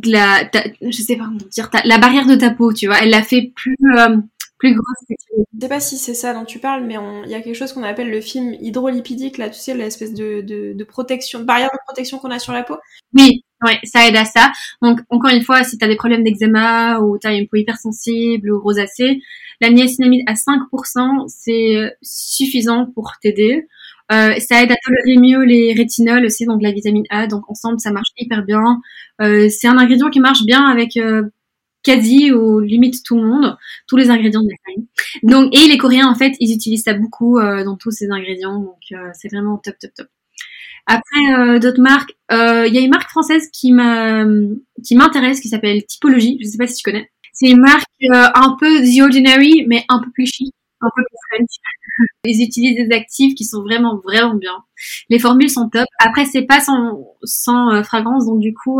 la, 0.06 0.50
je 0.82 1.02
sais 1.02 1.18
pas 1.18 1.26
comment 1.26 1.38
dire, 1.52 1.70
la 1.86 1.98
barrière 1.98 2.28
de 2.28 2.36
ta 2.36 2.52
peau, 2.52 2.74
tu 2.74 2.88
vois. 2.88 3.00
Elle 3.00 3.10
la 3.10 3.24
fait 3.24 3.52
plus... 3.56 3.78
Euh, 3.98 4.18
plus 4.58 4.76
Je 5.10 5.60
sais 5.62 5.68
pas 5.68 5.80
si 5.80 5.98
c'est 5.98 6.14
ça 6.14 6.34
dont 6.34 6.46
tu 6.46 6.60
parles, 6.60 6.86
mais 6.86 6.96
il 7.26 7.30
y 7.32 7.36
a 7.36 7.42
quelque 7.42 7.56
chose 7.56 7.74
qu'on 7.74 7.84
appelle 7.84 8.10
le 8.10 8.22
film 8.22 8.56
hydrolipidique, 8.62 9.38
là, 9.38 9.50
tu 9.50 9.60
sais, 9.60 9.74
l'espèce 9.74 10.14
de, 10.14 10.42
de, 10.42 10.84
protection, 10.86 11.40
de 11.40 11.44
barrière 11.44 11.70
de 11.74 11.80
protection 11.86 12.18
qu'on 12.18 12.32
a 12.32 12.40
sur 12.40 12.54
la 12.54 12.64
peau. 12.64 12.78
Oui, 13.14 13.44
ouais, 13.64 13.80
ça 13.84 14.08
aide 14.08 14.16
à 14.16 14.26
ça. 14.26 14.52
Donc, 14.82 15.00
encore 15.10 15.32
une 15.32 15.44
fois, 15.44 15.64
si 15.64 15.78
tu 15.78 15.86
as 15.86 15.88
des 15.88 15.96
problèmes 15.96 16.24
d'eczéma 16.24 17.00
ou 17.00 17.18
tu 17.18 17.28
as 17.28 17.34
une 17.34 17.48
peau 17.48 17.58
hypersensible 17.58 18.52
ou 18.52 18.60
rosacée, 18.62 19.22
la 19.62 19.70
niacinamide 19.70 20.24
à 20.28 20.34
5%, 20.34 21.28
c'est 21.28 21.96
suffisant 22.02 22.88
pour 22.94 23.14
t'aider. 23.22 23.68
Euh, 24.12 24.36
ça 24.40 24.62
aide 24.62 24.72
à 24.72 24.76
tolérer 24.84 25.20
mieux 25.20 25.44
les 25.44 25.74
rétinols 25.74 26.26
aussi, 26.26 26.46
donc 26.46 26.62
la 26.62 26.72
vitamine 26.72 27.06
A. 27.10 27.28
Donc 27.28 27.50
ensemble, 27.50 27.80
ça 27.80 27.92
marche 27.92 28.10
hyper 28.18 28.44
bien. 28.44 28.82
Euh, 29.22 29.48
c'est 29.50 29.68
un 29.68 29.78
ingrédient 29.78 30.10
qui 30.10 30.20
marche 30.20 30.44
bien 30.44 30.66
avec 30.66 30.98
euh, 30.98 31.24
quasi 31.84 32.32
ou 32.32 32.60
limite 32.60 33.04
tout 33.04 33.18
le 33.18 33.28
monde, 33.28 33.58
tous 33.88 33.98
les 33.98 34.10
ingrédients 34.10 34.42
de 34.42 34.50
la 34.50 34.56
farine. 34.66 34.88
Donc 35.24 35.56
et 35.56 35.68
les 35.68 35.78
Coréens 35.78 36.08
en 36.08 36.16
fait, 36.16 36.34
ils 36.40 36.54
utilisent 36.54 36.84
ça 36.84 36.94
beaucoup 36.94 37.38
euh, 37.38 37.64
dans 37.64 37.78
tous 37.78 37.92
ces 37.92 38.10
ingrédients, 38.10 38.60
donc 38.60 38.80
euh, 38.94 39.10
c'est 39.14 39.30
vraiment 39.30 39.58
top 39.58 39.76
top 39.80 39.92
top. 39.96 40.08
Après 40.86 41.34
euh, 41.34 41.60
d'autres 41.60 41.82
marques, 41.82 42.14
il 42.32 42.74
y 42.74 42.78
a 42.78 42.82
une 42.82 42.90
marque 42.90 43.10
française 43.10 43.50
qui 43.52 43.72
m'intéresse 43.72 45.40
qui 45.40 45.50
s'appelle 45.50 45.86
Typologie, 45.86 46.38
je 46.42 46.48
sais 46.48 46.58
pas 46.58 46.68
si 46.68 46.76
tu 46.76 46.84
connais. 46.84 47.10
C'est 47.34 47.50
une 47.50 47.62
marque 47.62 47.86
un 48.12 48.56
peu 48.60 48.82
the 48.82 49.02
ordinary 49.02 49.66
mais 49.68 49.86
un 49.90 50.00
peu 50.00 50.12
plus 50.12 50.28
chic, 50.28 50.54
un 50.82 50.90
peu 50.96 51.04
plus 51.04 51.18
French. 51.30 51.50
Ils 52.26 52.44
utilisent 52.44 52.88
des 52.88 52.96
actifs 52.96 53.36
qui 53.36 53.46
sont 53.46 53.62
vraiment 53.62 54.00
vraiment 54.04 54.36
bien. 54.36 54.58
Les 55.10 55.20
formules 55.20 55.50
sont 55.50 55.70
top. 55.70 55.86
Après 56.00 56.26
c'est 56.26 56.44
pas 56.44 56.60
sans 56.60 57.06
sans 57.24 57.84
fragrance 57.84 58.26
donc 58.26 58.40
du 58.40 58.54
coup 58.54 58.80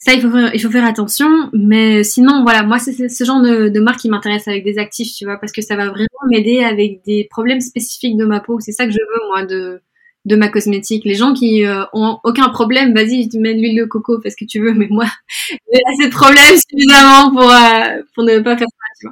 ça 0.00 0.14
il 0.14 0.22
faut 0.22 0.36
il 0.54 0.60
faut 0.60 0.70
faire 0.70 0.86
attention 0.86 1.50
mais 1.52 2.02
sinon 2.02 2.42
voilà 2.42 2.62
moi 2.62 2.78
c'est 2.78 3.08
ce 3.08 3.24
genre 3.24 3.42
de, 3.42 3.68
de 3.68 3.80
marque 3.80 4.00
qui 4.00 4.08
m'intéresse 4.08 4.48
avec 4.48 4.64
des 4.64 4.78
actifs 4.78 5.12
tu 5.14 5.26
vois 5.26 5.36
parce 5.36 5.52
que 5.52 5.60
ça 5.60 5.76
va 5.76 5.90
vraiment 5.90 6.08
m'aider 6.30 6.64
avec 6.64 7.04
des 7.04 7.28
problèmes 7.30 7.60
spécifiques 7.60 8.16
de 8.16 8.24
ma 8.24 8.40
peau 8.40 8.58
c'est 8.60 8.72
ça 8.72 8.86
que 8.86 8.92
je 8.92 8.98
veux 8.98 9.28
moi 9.28 9.44
de 9.44 9.82
de 10.26 10.36
ma 10.36 10.48
cosmétique. 10.48 11.04
Les 11.04 11.14
gens 11.14 11.32
qui 11.32 11.64
euh, 11.64 11.84
ont 11.92 12.18
aucun 12.24 12.48
problème 12.50 12.94
vas-y 12.94 13.28
tu 13.28 13.38
mets 13.38 13.54
de 13.54 13.60
l'huile 13.60 13.78
de 13.78 13.84
coco 13.84 14.20
fais 14.20 14.30
ce 14.30 14.36
que 14.36 14.44
tu 14.44 14.60
veux 14.60 14.74
mais 14.74 14.88
moi 14.90 15.06
j'ai 15.48 15.80
assez 15.92 16.08
de 16.08 16.14
problèmes 16.14 16.56
suffisamment 16.70 17.30
pour 17.30 17.50
euh, 17.50 18.02
pour 18.14 18.24
ne 18.24 18.38
pas 18.40 18.56
faire 18.56 18.68
ça 19.02 19.08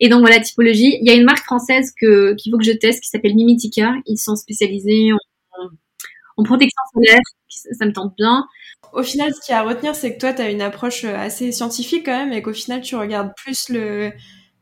et 0.00 0.08
donc 0.08 0.20
voilà 0.20 0.40
typologie. 0.40 0.98
Il 1.00 1.06
y 1.06 1.10
a 1.10 1.14
une 1.14 1.24
marque 1.24 1.44
française 1.44 1.92
que 2.00 2.34
qu'il 2.34 2.50
faut 2.50 2.58
que 2.58 2.64
je 2.64 2.72
teste 2.72 3.00
qui 3.02 3.08
s'appelle 3.08 3.34
Mimitica 3.34 3.94
ils 4.06 4.18
sont 4.18 4.36
spécialisés 4.36 5.10
en, 5.12 6.42
protection 6.42 6.82
solaire 6.94 7.20
ça 7.50 7.84
me 7.86 7.92
tente 7.92 8.14
bien. 8.16 8.46
Au 8.92 9.02
final, 9.02 9.32
ce 9.34 9.40
qu'il 9.40 9.52
y 9.52 9.56
a 9.56 9.60
à 9.60 9.62
retenir, 9.62 9.94
c'est 9.94 10.14
que 10.14 10.20
toi, 10.20 10.32
tu 10.32 10.42
as 10.42 10.50
une 10.50 10.62
approche 10.62 11.04
euh, 11.04 11.14
assez 11.14 11.52
scientifique 11.52 12.06
quand 12.06 12.16
même, 12.16 12.32
et 12.32 12.42
qu'au 12.42 12.52
final, 12.52 12.80
tu 12.80 12.96
regardes 12.96 13.32
plus 13.36 13.68
le 13.68 14.12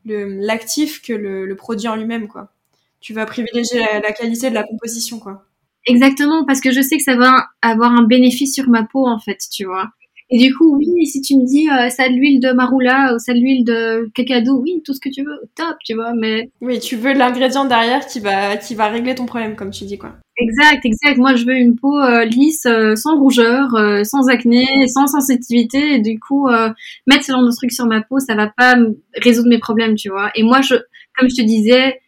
l'actif 0.05 1.01
que 1.01 1.13
le, 1.13 1.55
produit 1.55 1.87
en 1.87 1.95
lui-même, 1.95 2.27
quoi. 2.27 2.51
Tu 2.99 3.13
vas 3.13 3.25
privilégier 3.25 3.79
la, 3.79 4.11
qualité 4.11 4.49
de 4.49 4.55
la 4.55 4.63
composition, 4.63 5.19
quoi. 5.19 5.45
Exactement, 5.89 6.45
parce 6.45 6.61
que 6.61 6.71
je 6.71 6.81
sais 6.81 6.97
que 6.97 7.03
ça 7.03 7.15
va 7.15 7.47
avoir 7.63 7.91
un 7.91 8.03
bénéfice 8.03 8.53
sur 8.53 8.69
ma 8.69 8.83
peau, 8.83 9.07
en 9.07 9.19
fait, 9.19 9.39
tu 9.51 9.65
vois. 9.65 9.89
Et 10.29 10.37
du 10.37 10.53
coup, 10.53 10.77
oui, 10.77 11.07
si 11.07 11.21
tu 11.21 11.35
me 11.35 11.43
dis 11.43 11.67
euh, 11.67 11.89
ça 11.89 12.07
de 12.07 12.13
l'huile 12.13 12.39
de 12.39 12.51
marula 12.51 13.15
ou 13.15 13.17
ça 13.19 13.33
de 13.33 13.39
l'huile 13.39 13.65
de 13.65 14.07
cacado, 14.13 14.61
oui, 14.61 14.83
tout 14.85 14.93
ce 14.93 14.99
que 14.99 15.09
tu 15.09 15.23
veux, 15.23 15.39
top, 15.55 15.75
tu 15.83 15.95
vois, 15.95 16.13
mais... 16.13 16.51
Oui, 16.61 16.77
tu 16.79 16.95
veux 16.95 17.13
l'ingrédient 17.13 17.65
derrière 17.65 18.05
qui 18.05 18.19
va, 18.19 18.55
qui 18.55 18.75
va 18.75 18.89
régler 18.89 19.15
ton 19.15 19.25
problème, 19.25 19.55
comme 19.55 19.71
tu 19.71 19.85
dis, 19.85 19.97
quoi. 19.97 20.13
Exact, 20.37 20.85
exact. 20.85 21.17
Moi, 21.17 21.35
je 21.35 21.45
veux 21.45 21.55
une 21.55 21.75
peau 21.75 21.97
euh, 21.99 22.23
lisse, 22.25 22.67
euh, 22.67 22.95
sans 22.95 23.19
rougeur, 23.19 23.73
euh, 23.73 24.03
sans 24.03 24.29
acné, 24.29 24.65
sans 24.87 25.07
sensibilité. 25.07 25.95
Et 25.95 25.99
du 25.99 26.19
coup, 26.19 26.47
mettre 27.07 27.25
ce 27.25 27.31
genre 27.31 27.43
de 27.43 27.51
truc 27.51 27.71
sur 27.71 27.87
ma 27.87 28.01
peau, 28.01 28.19
ça 28.19 28.35
va 28.35 28.47
pas 28.55 28.75
résoudre 29.15 29.49
mes 29.49 29.59
problèmes, 29.59 29.95
tu 29.95 30.09
vois. 30.09 30.29
Et 30.35 30.43
moi, 30.43 30.61
je, 30.61 30.75
comme 31.17 31.29
je 31.29 31.35
te 31.35 31.41
disais, 31.41 31.99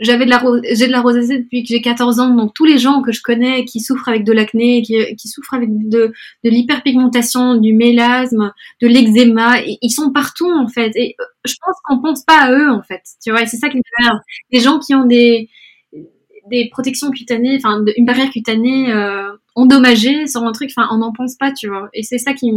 j'avais 0.00 0.24
de 0.24 0.30
la 0.30 0.42
j'ai 0.72 0.86
de 0.86 0.92
la 0.92 1.00
rosacée 1.00 1.38
depuis 1.38 1.62
que 1.62 1.68
j'ai 1.68 1.80
14 1.80 2.18
ans 2.20 2.34
donc 2.34 2.52
tous 2.54 2.64
les 2.64 2.78
gens 2.78 3.02
que 3.02 3.12
je 3.12 3.22
connais 3.22 3.64
qui 3.64 3.80
souffrent 3.80 4.08
avec 4.08 4.24
de 4.24 4.32
l'acné 4.32 4.82
qui, 4.82 4.96
qui 5.16 5.28
souffrent 5.28 5.54
avec 5.54 5.68
de, 5.70 6.12
de 6.44 6.50
l'hyperpigmentation 6.50 7.54
du 7.56 7.74
mélasme 7.74 8.52
de 8.80 8.88
l'eczéma 8.88 9.60
ils 9.64 9.90
sont 9.90 10.10
partout 10.10 10.50
en 10.50 10.68
fait 10.68 10.90
et 10.96 11.16
je 11.44 11.54
pense 11.64 11.76
qu'on 11.84 12.00
pense 12.00 12.24
pas 12.24 12.40
à 12.44 12.52
eux 12.52 12.70
en 12.70 12.82
fait 12.82 13.02
tu 13.22 13.30
vois 13.30 13.42
et 13.42 13.46
c'est 13.46 13.58
ça 13.58 13.68
qui 13.68 13.76
me 13.76 13.82
fait 13.82 14.10
des 14.52 14.60
gens 14.60 14.78
qui 14.78 14.94
ont 14.94 15.04
des 15.04 15.48
des 16.50 16.68
protections 16.70 17.10
cutanées, 17.10 17.56
enfin 17.56 17.84
une 17.96 18.04
barrière 18.04 18.30
cutanée 18.30 18.92
euh, 18.92 19.30
endommagée 19.54 20.26
sur 20.26 20.42
un 20.42 20.52
truc, 20.52 20.70
enfin 20.76 20.88
on 20.92 20.98
n'en 20.98 21.12
pense 21.12 21.36
pas, 21.36 21.52
tu 21.52 21.68
vois. 21.68 21.88
Et 21.92 22.02
c'est 22.02 22.18
ça 22.18 22.34
qui 22.34 22.52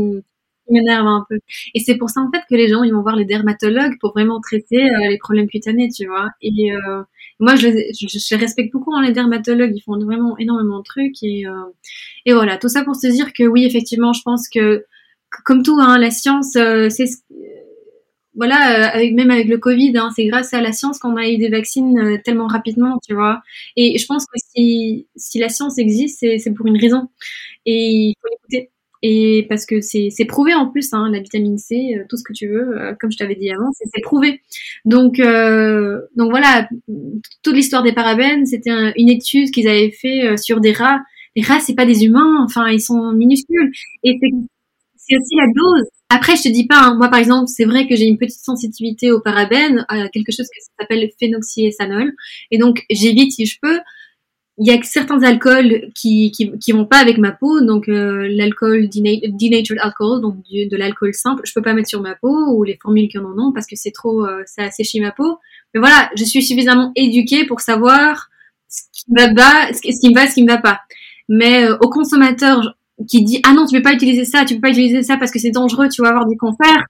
m'énerve 0.70 1.08
un 1.08 1.26
peu. 1.30 1.38
Et 1.74 1.80
c'est 1.80 1.98
pour 1.98 2.10
ça 2.10 2.22
en 2.22 2.32
fait 2.32 2.41
que 2.50 2.56
les 2.56 2.68
gens 2.70 2.84
ils 2.84 2.94
vont 2.94 3.02
voir 3.02 3.16
les 3.16 3.26
dermatologues 3.26 3.98
pour 4.00 4.12
vraiment 4.12 4.39
traiter 4.41 4.89
euh, 4.89 5.10
les 5.10 5.18
problèmes 5.18 5.48
cutanés, 5.48 5.89
tu 5.89 6.08
vois. 6.08 6.30
Et 6.41 6.74
euh, 6.74 7.04
moi 7.40 7.56
je, 7.56 7.68
je, 7.68 8.36
respecte 8.36 8.72
beaucoup 8.74 8.94
hein, 8.94 9.04
les 9.06 9.12
dermatologues, 9.12 9.74
ils 9.76 9.82
font 9.82 9.98
vraiment 9.98 10.38
énormément 10.38 10.80
de 10.80 10.84
trucs 10.84 11.22
et 11.24 11.46
euh, 11.48 11.52
et 12.26 12.34
voilà 12.34 12.58
tout 12.58 12.70
ça 12.70 12.84
pour 12.84 12.96
se 12.96 13.08
dire 13.08 13.34
que 13.34 13.44
oui 13.44 13.66
effectivement 13.66 14.14
je 14.14 14.22
pense 14.24 14.50
que 14.50 14.86
comme 15.46 15.64
tout 15.64 15.78
hein, 15.80 15.98
la 15.98 16.12
science 16.12 16.56
euh, 16.56 16.90
c'est 16.90 17.06
voilà, 18.36 18.90
euh, 18.90 18.96
avec, 18.96 19.14
même 19.14 19.30
avec 19.30 19.48
le 19.48 19.58
Covid, 19.60 19.94
hein, 19.96 20.10
c'est 20.16 20.26
grâce 20.26 20.54
à 20.54 20.62
la 20.62 20.72
science 20.72 20.98
qu'on 21.00 21.18
a 21.18 21.28
eu 21.30 21.38
des 21.38 21.50
vaccins 21.50 22.18
tellement 22.24 22.48
rapidement, 22.48 23.00
tu 23.08 23.14
vois. 23.14 23.44
Et 23.76 23.98
je 24.00 24.06
pense 24.08 24.26
que 24.26 24.40
si, 24.56 25.08
si 25.16 25.38
la 25.40 25.50
science 25.50 25.78
existe, 25.78 26.20
c'est 26.20 26.54
pour 26.56 26.66
une 26.66 26.80
raison. 26.80 27.10
Et 27.66 28.10
il 28.10 28.16
faut 28.22 28.28
l'écouter. 28.32 28.72
Et 29.06 29.45
parce 29.49 29.66
que 29.66 29.82
c'est 29.82 30.26
prouvé 30.26 30.54
en 30.54 30.68
plus, 30.68 30.93
hein, 30.93 31.10
la 31.12 31.20
vitamine 31.20 31.58
C, 31.58 31.76
euh, 31.95 32.04
tout 32.10 32.18
ce 32.18 32.24
que 32.24 32.34
tu 32.34 32.47
veux, 32.47 32.95
comme 32.99 33.12
je 33.12 33.18
t'avais 33.18 33.36
dit 33.36 33.51
avant, 33.51 33.70
c'est 33.74 34.01
prouvé. 34.01 34.41
Donc, 34.86 35.18
donc 35.18 36.30
voilà, 36.32 36.68
toute 37.43 37.56
l'histoire 37.56 37.84
des 37.84 37.93
parabènes, 37.93 38.45
c'était 38.45 38.72
une 38.95 39.10
étude 39.10 39.51
qu'ils 39.51 39.68
avaient 39.68 39.91
fait 39.91 40.38
sur 40.38 40.62
des 40.62 40.72
rats. 40.72 41.01
Les 41.36 41.43
rats, 41.43 41.60
c'est 41.60 41.76
pas 41.76 41.86
des 41.86 42.06
humains, 42.06 42.43
enfin, 42.45 42.70
ils 42.70 42.82
sont 42.82 43.12
minuscules. 43.12 43.72
Et 44.04 44.18
c'est 44.95 45.18
aussi 45.18 45.36
la 45.36 45.47
dose 45.54 45.89
après, 46.16 46.36
je 46.36 46.43
te 46.43 46.49
dis 46.49 46.68
pas, 46.68 46.80
hein, 46.80 46.95
moi 46.95 47.10
par 47.10 47.18
exemple, 47.18 47.47
c'est 47.47 47.66
vrai 47.66 47.88
que 47.88 47.95
j'ai 47.95 48.06
une 48.06 48.20
petite 48.20 48.43
sensibilité 48.43 49.12
au 49.12 49.20
parabènes, 49.20 49.84
à 49.89 50.10
quelque 50.10 50.32
chose 50.32 50.45
qui 50.45 50.62
s'appelle 50.80 51.10
phénoxyéthanol, 51.20 52.14
et 52.51 52.60
donc 52.60 52.84
j'évite 52.91 53.32
si 53.32 53.47
je 53.47 53.58
peux. 53.60 53.80
Il 54.64 54.68
y 54.68 54.72
a 54.72 54.82
certains 54.84 55.22
alcools 55.24 55.89
qui, 55.93 56.32
qui, 56.32 56.57
qui 56.57 56.72
vont 56.72 56.86
pas 56.86 56.99
avec 56.99 57.18
ma 57.18 57.34
peau, 57.34 57.59
donc 57.59 57.89
euh, 57.89 58.30
l'alcool 58.32 58.88
denatured 58.88 59.78
alcohol, 59.82 60.22
donc 60.22 60.38
de 60.49 60.78
l'alcool 60.78 61.14
simple, 61.14 61.41
je 61.43 61.51
peux 61.53 61.61
pas 61.61 61.74
mettre 61.74 61.89
sur 61.89 61.99
ma 61.99 62.16
peau 62.16 62.47
ou 62.53 62.64
les 62.64 62.80
formules 62.82 63.09
qui 63.09 63.18
en 63.18 63.38
ont 63.38 63.51
parce 63.51 63.68
que 63.68 63.76
c'est 63.76 63.91
trop, 63.91 64.26
euh, 64.26 64.41
ça 64.45 64.64
asséchit 64.64 65.01
ma 65.01 65.11
peau. 65.11 65.38
Mais 65.74 65.82
voilà, 65.82 66.09
je 66.16 66.24
suis 66.24 66.41
suffisamment 66.41 66.93
éduquée 66.95 67.45
pour 67.45 67.59
savoir 67.59 68.30
ce 68.70 68.84
qui 68.93 69.11
me 69.11 69.36
va, 69.36 69.74
ce 69.74 69.82
qui 69.82 70.09
me 70.09 70.16
va, 70.16 70.30
ce 70.30 70.34
qui 70.34 70.43
me 70.43 70.47
va 70.47 70.59
pas. 70.59 70.80
Mais 71.28 71.66
euh, 71.66 71.78
aux 71.82 71.89
consommateurs, 71.89 72.78
qui 73.09 73.22
dit 73.24 73.41
ah 73.43 73.51
non 73.53 73.66
tu 73.66 73.76
peux 73.76 73.82
pas 73.82 73.91
utiliser 73.91 74.24
ça, 74.24 74.45
tu 74.45 74.55
peux 74.55 74.61
pas 74.61 74.70
utiliser 74.70 75.03
ça 75.03 75.18
parce 75.18 75.32
que 75.32 75.39
c'est 75.39 75.51
dangereux, 75.51 75.89
tu 75.89 76.01
vas 76.01 76.09
avoir 76.09 76.26
des 76.26 76.38
cancers. 76.38 76.86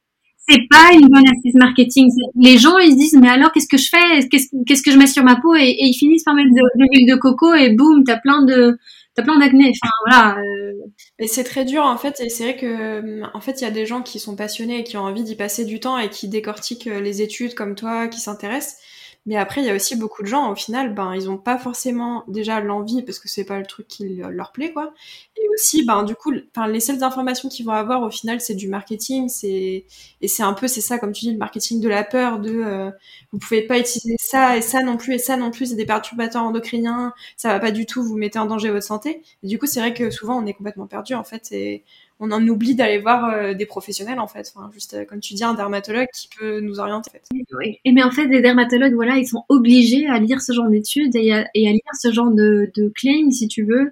C'est 0.49 0.67
pas 0.69 0.91
une 0.93 1.07
bonne 1.07 1.27
astuce 1.27 1.53
marketing. 1.55 2.09
Les 2.35 2.57
gens 2.57 2.77
ils 2.77 2.91
se 2.91 2.97
disent 2.97 3.17
mais 3.19 3.29
alors 3.29 3.51
qu'est-ce 3.51 3.67
que 3.67 3.77
je 3.77 3.89
fais? 3.89 4.27
Qu'est-ce 4.29 4.81
que 4.81 4.91
je 4.91 4.97
mets 4.97 5.07
sur 5.07 5.23
ma 5.23 5.37
peau? 5.37 5.55
Et, 5.55 5.75
ils 5.79 5.93
finissent 5.93 6.23
par 6.23 6.33
mettre 6.33 6.49
de, 6.49 6.61
l'huile 6.75 7.09
de 7.09 7.15
coco 7.15 7.53
et 7.53 7.69
boum 7.69 8.03
t'as 8.03 8.17
plein 8.17 8.43
de 8.43 8.77
t'as 9.15 9.23
plein 9.23 9.39
d'acné. 9.39 9.71
Enfin 9.71 9.91
voilà. 10.05 10.37
Euh. 10.39 10.73
Et 11.19 11.27
c'est 11.27 11.45
très 11.45 11.63
dur 11.63 11.83
en 11.83 11.97
fait 11.97 12.19
et 12.19 12.29
c'est 12.29 12.43
vrai 12.43 12.57
que 12.57 13.21
en 13.33 13.39
fait 13.39 13.61
il 13.61 13.63
y 13.63 13.67
a 13.67 13.71
des 13.71 13.85
gens 13.85 14.01
qui 14.01 14.19
sont 14.19 14.35
passionnés 14.35 14.79
et 14.79 14.83
qui 14.83 14.97
ont 14.97 15.03
envie 15.03 15.23
d'y 15.23 15.35
passer 15.35 15.63
du 15.63 15.79
temps 15.79 15.97
et 15.97 16.09
qui 16.09 16.27
décortiquent 16.27 16.85
les 16.85 17.21
études 17.21 17.53
comme 17.53 17.75
toi, 17.75 18.07
qui 18.07 18.19
s'intéressent. 18.19 18.77
Mais 19.25 19.37
après, 19.37 19.61
il 19.61 19.67
y 19.67 19.69
a 19.69 19.75
aussi 19.75 19.95
beaucoup 19.95 20.21
de 20.21 20.27
gens, 20.27 20.51
au 20.51 20.55
final, 20.55 20.93
ben, 20.93 21.13
ils 21.15 21.29
ont 21.29 21.37
pas 21.37 21.57
forcément 21.57 22.25
déjà 22.27 22.59
l'envie 22.59 23.03
parce 23.03 23.19
que 23.19 23.29
c'est 23.29 23.45
pas 23.45 23.57
le 23.57 23.65
truc 23.65 23.87
qui 23.87 24.05
leur 24.17 24.51
plaît, 24.51 24.73
quoi. 24.73 24.93
Et 25.37 25.47
aussi, 25.53 25.85
ben, 25.85 26.03
du 26.03 26.13
coup, 26.13 26.33
enfin, 26.55 26.67
les 26.67 26.81
seules 26.81 27.03
informations 27.03 27.47
qu'ils 27.47 27.65
vont 27.65 27.71
avoir, 27.71 28.01
au 28.03 28.09
final, 28.11 28.41
c'est 28.41 28.53
du 28.55 28.67
marketing, 28.67 29.29
c'est, 29.29 29.85
et 30.21 30.27
c'est 30.27 30.43
un 30.43 30.51
peu, 30.53 30.67
c'est 30.67 30.81
ça, 30.81 30.99
comme 30.99 31.13
tu 31.13 31.21
dis, 31.25 31.31
le 31.31 31.37
marketing 31.37 31.79
de 31.79 31.87
la 31.87 32.03
peur, 32.03 32.39
de, 32.39 32.51
euh, 32.53 32.91
vous 33.31 33.39
pouvez 33.39 33.61
pas 33.61 33.79
utiliser 33.79 34.15
ça 34.19 34.57
et 34.57 34.61
ça 34.61 34.83
non 34.83 34.97
plus 34.97 35.13
et 35.15 35.19
ça 35.19 35.37
non 35.37 35.51
plus, 35.51 35.67
c'est 35.67 35.75
des 35.75 35.85
perturbateurs 35.85 36.43
endocriniens, 36.43 37.13
ça 37.37 37.49
va 37.49 37.59
pas 37.61 37.71
du 37.71 37.85
tout, 37.85 38.03
vous 38.03 38.17
mettez 38.17 38.39
en 38.39 38.45
danger 38.45 38.71
votre 38.71 38.85
santé. 38.85 39.21
Et 39.43 39.47
du 39.47 39.57
coup, 39.57 39.67
c'est 39.67 39.79
vrai 39.79 39.93
que 39.93 40.09
souvent, 40.11 40.37
on 40.41 40.45
est 40.45 40.53
complètement 40.53 40.87
perdu, 40.87 41.13
en 41.13 41.23
fait, 41.23 41.49
et 41.53 41.83
on 42.23 42.31
en 42.31 42.47
oublie 42.47 42.73
d'aller 42.73 42.99
voir 42.99 43.29
euh, 43.29 43.53
des 43.53 43.65
professionnels 43.65 44.19
en 44.19 44.27
fait. 44.27 44.53
Juste 44.71 44.93
euh, 44.93 45.03
comme 45.03 45.19
tu 45.19 45.33
dis, 45.33 45.43
un 45.43 45.53
dermatologue 45.53 46.07
qui 46.15 46.29
peut 46.39 46.61
nous 46.61 46.79
orienter. 46.79 47.11
Oui. 47.33 47.79
Et 47.83 47.91
mais 47.91 48.01
en 48.01 48.11
fait, 48.11 48.27
les 48.27 48.41
dermatologues, 48.41 48.93
voilà, 48.93 49.17
ils 49.17 49.27
sont 49.27 49.43
obligés 49.49 50.07
à 50.07 50.19
lire 50.19 50.41
ce 50.41 50.53
genre 50.53 50.69
d'études 50.69 51.13
et, 51.17 51.33
à, 51.33 51.43
lire 51.53 51.81
ce 51.99 52.13
genre 52.13 52.31
de, 52.31 52.71
claims, 52.95 53.29
si 53.29 53.49
tu 53.49 53.65
veux. 53.65 53.91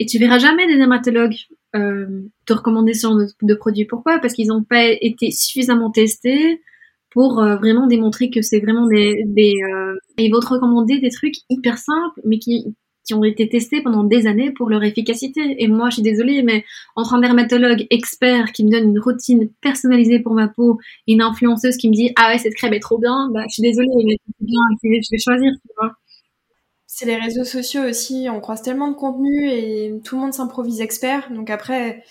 Et 0.00 0.06
tu 0.06 0.18
verras 0.18 0.38
jamais 0.38 0.66
des 0.66 0.76
dermatologues 0.76 1.36
euh, 1.76 2.22
te 2.46 2.52
recommander 2.52 2.94
ce 2.94 3.06
genre 3.06 3.18
de, 3.40 3.54
produits. 3.54 3.84
Pourquoi? 3.84 4.18
Parce 4.18 4.34
qu'ils 4.34 4.48
n'ont 4.48 4.64
pas 4.64 4.84
été 4.84 5.30
suffisamment 5.30 5.92
testés 5.92 6.60
pour 7.10 7.36
vraiment 7.36 7.86
démontrer 7.86 8.28
que 8.28 8.42
c'est 8.42 8.58
vraiment 8.58 8.88
des, 8.88 9.22
des 9.24 9.54
ils 10.18 10.32
vont 10.32 10.40
te 10.40 10.48
recommander 10.48 10.98
des 10.98 11.10
trucs 11.10 11.36
hyper 11.48 11.78
simples, 11.78 12.20
mais 12.24 12.38
qui 12.38 12.74
qui 13.06 13.14
ont 13.14 13.24
été 13.24 13.48
testés 13.48 13.82
pendant 13.82 14.04
des 14.04 14.26
années 14.26 14.50
pour 14.50 14.68
leur 14.68 14.82
efficacité. 14.82 15.62
Et 15.62 15.68
moi, 15.68 15.88
je 15.90 15.94
suis 15.94 16.02
désolée, 16.02 16.42
mais 16.42 16.64
entre 16.96 17.14
un 17.14 17.20
dermatologue 17.20 17.86
expert 17.90 18.52
qui 18.52 18.64
me 18.64 18.70
donne 18.70 18.90
une 18.90 18.98
routine 18.98 19.48
personnalisée 19.60 20.18
pour 20.18 20.34
ma 20.34 20.48
peau 20.48 20.78
et 21.06 21.12
une 21.12 21.22
influenceuse 21.22 21.76
qui 21.76 21.88
me 21.88 21.94
dit 21.94 22.12
ah 22.16 22.28
ouais 22.30 22.38
cette 22.38 22.54
crème 22.54 22.74
est 22.74 22.80
trop 22.80 22.98
bien, 22.98 23.30
bah 23.32 23.44
je 23.48 23.54
suis 23.54 23.62
désolée, 23.62 23.88
mais 24.04 24.16
c'est 24.26 24.46
bien, 24.46 24.60
je 24.82 25.08
vais 25.10 25.18
choisir. 25.18 25.52
C'est 26.86 27.06
les 27.06 27.16
réseaux 27.16 27.44
sociaux 27.44 27.82
aussi, 27.82 28.26
on 28.30 28.40
croise 28.40 28.62
tellement 28.62 28.88
de 28.88 28.96
contenu 28.96 29.50
et 29.50 29.92
tout 30.04 30.16
le 30.16 30.22
monde 30.22 30.32
s'improvise 30.32 30.80
expert. 30.80 31.30
Donc 31.30 31.50
après, 31.50 32.02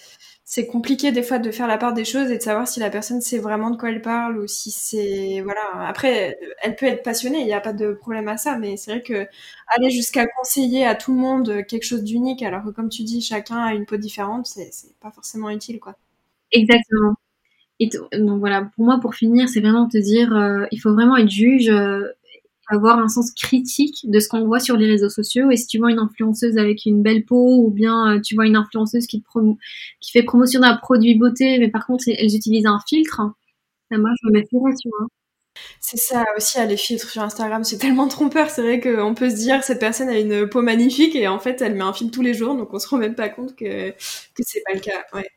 c'est 0.47 0.67
compliqué 0.67 1.11
des 1.11 1.23
fois 1.23 1.39
de 1.39 1.51
faire 1.51 1.67
la 1.67 1.77
part 1.79 1.93
des 1.93 2.05
choses 2.05 2.29
et 2.31 2.37
de 2.37 2.43
savoir 2.43 2.67
si 2.67 2.79
la 2.79 2.89
personne 2.91 3.19
sait 3.21 3.39
vraiment 3.39 3.71
de 3.71 3.77
quoi 3.77 3.89
elle 3.89 4.01
parle 4.01 4.37
ou 4.39 4.47
si 4.47 4.71
c'est 4.71 5.41
voilà. 5.43 5.61
Après 5.87 6.37
elle 6.61 6.75
peut 6.75 6.85
être 6.85 7.03
passionnée 7.03 7.39
il 7.39 7.45
n'y 7.47 7.53
a 7.53 7.61
pas 7.61 7.73
de 7.73 7.93
problème 7.93 8.27
à 8.27 8.37
ça 8.37 8.57
mais 8.59 8.77
c'est 8.77 8.91
vrai 8.91 9.01
que 9.03 9.27
aller 9.67 9.89
jusqu'à 9.91 10.27
conseiller 10.27 10.85
à 10.85 10.95
tout 10.95 11.13
le 11.13 11.19
monde 11.19 11.65
quelque 11.67 11.83
chose 11.83 12.03
d'unique 12.03 12.43
alors 12.43 12.63
que 12.63 12.69
comme 12.69 12.89
tu 12.89 13.03
dis 13.03 13.21
chacun 13.21 13.57
a 13.57 13.73
une 13.73 13.85
peau 13.87 13.97
différente 13.97 14.45
c'est 14.47 14.71
pas 15.01 15.11
forcément 15.11 15.49
utile 15.49 15.79
quoi. 15.79 15.95
Exactement. 16.53 17.15
Et 17.79 17.89
donc 17.89 18.39
voilà 18.39 18.63
pour 18.75 18.85
moi 18.85 18.99
pour 19.01 19.15
finir 19.15 19.49
c'est 19.49 19.61
vraiment 19.61 19.87
te 19.89 19.97
dire 19.97 20.35
euh, 20.35 20.65
il 20.71 20.79
faut 20.79 20.93
vraiment 20.93 21.17
être 21.17 21.29
juge 21.29 21.69
euh, 21.69 22.07
avoir 22.67 22.99
un 22.99 23.07
sens 23.07 23.31
critique 23.31 24.05
de 24.09 24.19
ce 24.19 24.27
qu'on 24.29 24.45
voit 24.45 24.59
sur 24.59 24.77
les 24.77 24.87
réseaux 24.87 25.09
sociaux. 25.09 25.51
Et 25.51 25.57
si 25.57 25.67
tu 25.67 25.77
vois 25.79 25.91
une 25.91 25.99
influenceuse 25.99 26.57
avec 26.57 26.85
une 26.85 27.01
belle 27.03 27.25
peau, 27.25 27.63
ou 27.65 27.71
bien 27.71 28.15
euh, 28.17 28.21
tu 28.21 28.35
vois 28.35 28.45
une 28.47 28.55
influenceuse 28.55 29.07
qui, 29.07 29.23
qui 30.01 30.11
fait 30.11 30.23
promotion 30.23 30.61
d'un 30.61 30.77
produit 30.77 31.15
beauté, 31.15 31.59
mais 31.59 31.69
par 31.69 31.85
contre 31.85 32.05
elles 32.07 32.35
utilisent 32.35 32.65
un 32.67 32.79
filtre, 32.87 33.21
ça 33.91 33.97
moi 33.99 34.11
je 34.21 34.27
me 34.29 34.33
méfierais, 34.33 34.73
tu 34.81 34.89
vois. 34.89 35.07
C'est 35.81 35.97
ça 35.97 36.25
aussi, 36.37 36.57
les 36.67 36.77
filtres 36.77 37.09
sur 37.09 37.21
Instagram, 37.23 37.63
c'est 37.63 37.77
tellement 37.77 38.07
trompeur. 38.07 38.49
C'est 38.49 38.61
vrai 38.61 38.79
qu'on 38.81 39.13
peut 39.15 39.29
se 39.29 39.35
dire 39.35 39.63
cette 39.63 39.79
personne 39.79 40.09
a 40.09 40.19
une 40.19 40.47
peau 40.49 40.61
magnifique 40.61 41.15
et 41.15 41.27
en 41.27 41.39
fait 41.39 41.61
elle 41.61 41.75
met 41.75 41.81
un 41.83 41.93
filtre 41.93 42.13
tous 42.13 42.21
les 42.23 42.33
jours, 42.33 42.55
donc 42.55 42.73
on 42.73 42.79
se 42.79 42.87
rend 42.87 42.97
même 42.97 43.15
pas 43.15 43.29
compte 43.29 43.55
que, 43.55 43.91
que 43.91 44.43
c'est 44.45 44.63
pas 44.65 44.73
le 44.73 44.79
cas. 44.81 45.03
Ouais. 45.13 45.27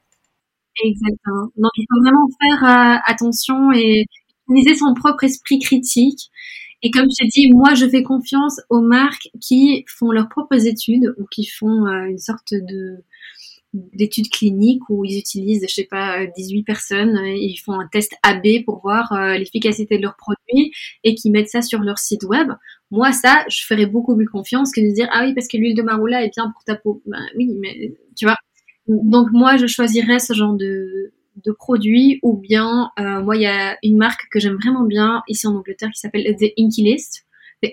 Exactement. 0.85 1.51
Donc 1.57 1.71
il 1.77 1.87
faut 1.91 2.01
vraiment 2.03 2.29
faire 2.41 2.65
euh, 2.65 2.99
attention 3.07 3.73
et 3.73 4.05
utiliser 4.49 4.77
son 4.77 4.95
propre 4.95 5.25
esprit 5.25 5.59
critique 5.59 6.31
et 6.83 6.91
comme 6.91 7.07
je 7.11 7.25
te 7.25 7.29
dis, 7.31 7.51
moi, 7.53 7.75
je 7.75 7.89
fais 7.89 8.03
confiance 8.03 8.61
aux 8.71 8.81
marques 8.81 9.29
qui 9.41 9.85
font 9.89 10.11
leurs 10.13 10.29
propres 10.29 10.67
études 10.67 11.15
ou 11.19 11.25
qui 11.31 11.47
font 11.47 11.87
euh, 11.87 12.07
une 12.07 12.19
sorte 12.19 12.53
de 12.53 13.03
d'études 13.75 14.31
cliniques 14.31 14.83
où 14.89 15.05
ils 15.05 15.19
utilisent, 15.19 15.67
je 15.69 15.75
sais 15.75 15.85
pas, 15.91 16.27
18 16.27 16.63
personnes 16.65 17.19
et 17.27 17.37
ils 17.39 17.59
font 17.59 17.79
un 17.79 17.87
test 17.87 18.15
AB 18.23 18.65
pour 18.65 18.81
voir 18.81 19.13
euh, 19.13 19.37
l'efficacité 19.37 19.99
de 19.99 20.03
leurs 20.03 20.17
produits 20.17 20.73
et 21.05 21.15
qui 21.15 21.31
mettent 21.31 21.51
ça 21.51 21.61
sur 21.61 21.81
leur 21.81 21.99
site 21.99 22.25
web. 22.25 22.49
Moi, 22.91 23.13
ça, 23.13 23.45
je 23.49 23.65
ferais 23.67 23.87
beaucoup 23.87 24.17
plus 24.17 24.27
confiance 24.27 24.73
que 24.73 24.81
de 24.81 24.93
dire 24.95 25.09
ah 25.13 25.25
oui 25.25 25.35
parce 25.35 25.49
que 25.49 25.59
l'huile 25.59 25.77
de 25.77 25.83
maroula 25.83 26.25
est 26.25 26.31
bien 26.35 26.51
pour 26.51 26.65
ta 26.65 26.77
peau. 26.77 27.03
Ben 27.07 27.21
oui, 27.37 27.55
mais 27.61 27.93
tu 28.17 28.25
vois. 28.25 28.37
Donc 28.87 29.29
moi, 29.33 29.59
je 29.59 29.67
choisirais 29.67 30.19
ce 30.19 30.33
genre 30.33 30.55
de 30.55 31.13
de 31.45 31.53
produits 31.53 32.19
ou 32.23 32.37
bien 32.37 32.91
euh, 32.99 33.23
moi 33.23 33.37
il 33.37 33.43
y 33.43 33.47
a 33.47 33.77
une 33.83 33.97
marque 33.97 34.29
que 34.31 34.41
j'aime 34.41 34.57
vraiment 34.57 34.85
bien 34.85 35.23
ici 35.29 35.47
en 35.47 35.55
Angleterre 35.55 35.91
qui 35.93 36.01
s'appelle 36.01 36.25
The 36.37 36.53
Inky 36.59 36.83
List, 36.83 37.27
The. 37.63 37.71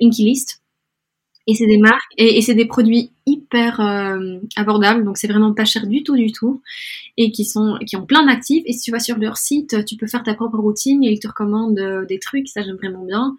Et 1.47 1.53
c'est 1.53 1.68
des 1.68 1.78
marques 1.78 2.11
et, 2.18 2.41
c'est 2.41 2.55
des 2.55 2.66
produits 2.66 3.11
hyper 3.28 3.80
euh, 3.80 4.39
abordables, 4.55 5.05
donc 5.05 5.18
c'est 5.18 5.28
vraiment 5.28 5.53
pas 5.53 5.66
cher 5.66 5.86
du 5.86 6.01
tout 6.03 6.16
du 6.16 6.32
tout 6.32 6.61
et 7.18 7.32
qui 7.32 7.45
sont 7.45 7.78
qui 7.86 7.95
ont 7.95 8.05
plein 8.05 8.26
d'actifs. 8.26 8.63
Et 8.66 8.74
si 8.74 8.82
tu 8.82 8.91
vas 8.91 8.99
sur 8.99 9.18
leur 9.18 9.38
site, 9.38 9.86
tu 9.86 9.95
peux 9.95 10.07
faire 10.07 10.24
ta 10.24 10.34
propre 10.34 10.57
routine 10.57 11.03
et 11.03 11.11
ils 11.11 11.20
te 11.20 11.28
recommandent 11.28 11.78
euh, 11.80 12.05
des 12.05 12.18
trucs, 12.20 12.47
ça 12.47 12.63
j'aime 12.63 12.78
vraiment 12.78 13.05
bien. 13.05 13.36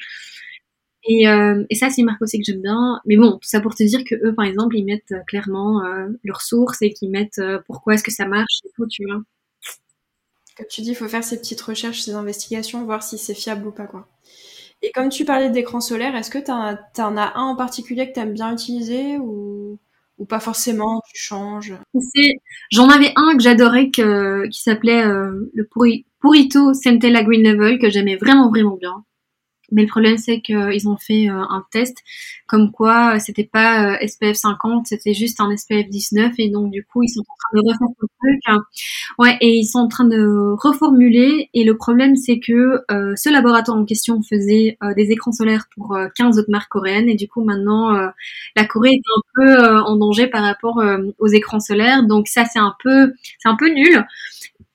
Et, 1.09 1.24
et 1.70 1.74
ça 1.77 1.89
c'est 1.89 2.01
une 2.01 2.07
marque 2.07 2.22
aussi 2.22 2.39
que 2.39 2.45
j'aime 2.45 2.62
bien. 2.62 3.01
Mais 3.07 3.16
bon, 3.16 3.33
tout 3.33 3.49
ça 3.49 3.61
pour 3.61 3.74
te 3.74 3.83
dire 3.85 4.03
que 4.05 4.16
eux 4.24 4.35
par 4.35 4.45
exemple 4.45 4.77
ils 4.77 4.85
mettent 4.85 5.14
clairement 5.29 5.83
leurs 6.24 6.41
sources 6.41 6.83
et 6.83 6.93
qu'ils 6.93 7.11
mettent 7.11 7.41
pourquoi 7.66 7.95
est-ce 7.95 8.03
que 8.03 8.12
ça 8.12 8.27
marche 8.27 8.61
et 8.64 8.70
tout, 8.74 8.87
tu 8.89 9.05
vois. 9.07 9.22
Comme 10.57 10.67
tu 10.69 10.81
dis, 10.81 10.91
il 10.91 10.95
faut 10.95 11.09
faire 11.09 11.25
ces 11.25 11.39
petites 11.39 11.61
recherches, 11.61 12.03
ces 12.03 12.15
investigations, 12.15 12.85
voir 12.85 13.03
si 13.03 13.19
c'est 13.19 13.35
fiable 13.35 13.67
ou 13.67 13.73
pas, 13.73 13.87
quoi. 13.87 14.09
Et 14.83 14.91
comme 14.93 15.09
tu 15.09 15.25
parlais 15.25 15.51
d'écran 15.51 15.81
solaire, 15.81 16.15
est-ce 16.17 16.31
que 16.31 16.39
tu 16.39 16.51
en 16.51 17.17
as 17.17 17.33
un 17.35 17.43
en 17.43 17.57
particulier 17.57 18.09
que 18.09 18.15
tu 18.15 18.21
aimes 18.21 18.35
bien 18.35 18.53
utiliser 18.53 19.19
ou, 19.19 19.79
ou 20.19 20.25
pas 20.27 20.41
forcément, 20.41 21.01
tu 21.13 21.19
changes? 21.21 21.75
J'en 22.71 22.89
avais 22.89 23.13
un 23.17 23.37
que 23.37 23.43
j'adorais 23.43 23.91
qui 23.91 24.03
s'appelait 24.53 25.05
euh, 25.05 25.51
le 25.55 25.69
Purito 26.21 26.75
Centella 26.75 27.23
Green 27.23 27.43
Level 27.43 27.79
que 27.79 27.91
j'aimais 27.91 28.17
vraiment 28.17 28.49
vraiment 28.51 28.77
bien. 28.77 29.05
Mais 29.73 29.83
le 29.83 29.89
problème, 29.89 30.17
c'est 30.17 30.41
qu'ils 30.41 30.89
ont 30.89 30.97
fait 30.97 31.29
euh, 31.29 31.43
un 31.49 31.64
test 31.71 31.99
comme 32.47 32.71
quoi 32.71 33.17
euh, 33.17 33.19
c'était 33.19 33.49
pas 33.51 33.95
euh, 33.95 34.07
SPF 34.07 34.37
50, 34.37 34.87
c'était 34.87 35.14
juste 35.14 35.41
un 35.41 35.55
SPF 35.57 35.89
19 35.89 36.35
et 36.39 36.49
donc 36.49 36.71
du 36.71 36.85
coup 36.85 37.03
ils 37.03 37.09
sont 37.09 37.21
en 37.21 37.25
train 37.25 37.61
de 37.61 37.69
refaire 37.69 37.89
le 38.01 38.09
truc. 38.21 38.41
Hein. 38.47 38.64
Ouais, 39.19 39.37
et 39.41 39.57
ils 39.57 39.67
sont 39.67 39.81
en 39.81 39.89
train 39.89 40.05
de 40.05 40.55
reformuler 40.62 41.51
et 41.55 41.64
le 41.64 41.77
problème 41.77 42.14
c'est 42.14 42.39
que 42.39 42.85
ce 42.89 43.33
laboratoire 43.33 43.77
en 43.77 43.85
question 43.85 44.21
faisait 44.23 44.79
des 44.97 45.11
écrans 45.11 45.33
solaires 45.33 45.67
pour 45.75 45.99
15 46.14 46.39
autres 46.39 46.51
marques 46.51 46.71
coréennes 46.71 47.09
et 47.09 47.17
du 47.17 47.27
coup 47.27 47.43
maintenant 47.43 47.93
la 48.55 48.64
Corée 48.64 48.91
est 48.91 49.03
un 49.17 49.23
peu 49.35 49.79
en 49.81 49.97
danger 49.97 50.29
par 50.29 50.43
rapport 50.43 50.83
aux 51.19 51.29
écrans 51.29 51.61
solaires. 51.61 52.07
Donc 52.07 52.29
ça 52.29 52.45
c'est 52.45 52.59
un 52.59 52.75
peu 52.83 53.12
c'est 53.39 53.49
un 53.49 53.57
peu 53.57 53.69
nul. 53.69 54.05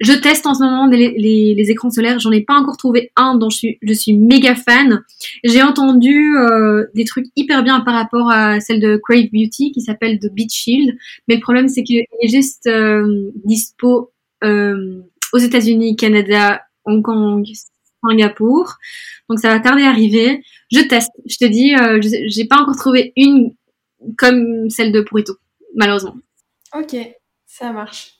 Je 0.02 0.14
teste 0.14 0.48
en 0.48 0.56
ce 0.56 0.64
moment 0.64 0.88
les, 0.88 1.70
écrans 1.70 1.92
solaires. 1.92 2.20
J'en 2.20 2.32
ai 2.32 2.42
pas 2.42 2.56
encore 2.56 2.76
trouvé 2.76 3.12
un 3.16 3.36
dont 3.36 3.50
je 3.52 3.78
suis, 3.94 4.14
méga 4.14 4.56
fan. 4.56 5.04
J'ai 5.44 5.62
entendu 5.62 6.36
euh, 6.38 6.88
des 6.96 7.06
trucs 7.06 7.28
hyper 7.36 7.64
bien 7.64 7.82
par 7.82 7.94
rapport 7.94 8.32
à 8.32 8.60
celle 8.60 8.80
de 8.80 8.98
Crave 8.98 9.30
Beauty 9.32 9.72
qui 9.72 9.82
s'appelle 9.82 10.20
The 10.20 10.34
Beach 10.34 10.52
Shield. 10.52 10.98
Mais 11.28 11.36
le 11.36 11.42
problème, 11.42 11.68
c'est 11.68 11.84
qu'il 11.84 12.00
est 12.00 12.28
juste 12.28 12.66
euh, 12.66 13.32
dispo 13.46 14.12
euh, 14.44 15.02
aux 15.34 15.38
États-Unis, 15.38 15.96
Canada, 15.96 16.64
Hong 16.86 17.04
Kong, 17.04 17.46
Singapour. 18.04 18.78
Donc 19.30 19.38
ça 19.38 19.50
va 19.50 19.60
tarder 19.60 19.84
à 19.84 19.90
arriver. 19.90 20.44
Je 20.72 20.80
teste. 20.80 21.12
Je 21.28 21.38
te 21.38 21.46
dis, 21.46 21.76
j'ai 22.28 22.46
pas 22.46 22.60
encore 22.60 22.76
trouvé 22.76 23.14
une 23.16 23.54
comme 24.18 24.68
celle 24.72 24.92
de 24.92 25.02
Purito, 25.02 25.36
malheureusement. 25.76 26.16
Ok, 26.76 26.96
ça 27.46 27.72
marche. 27.72 28.16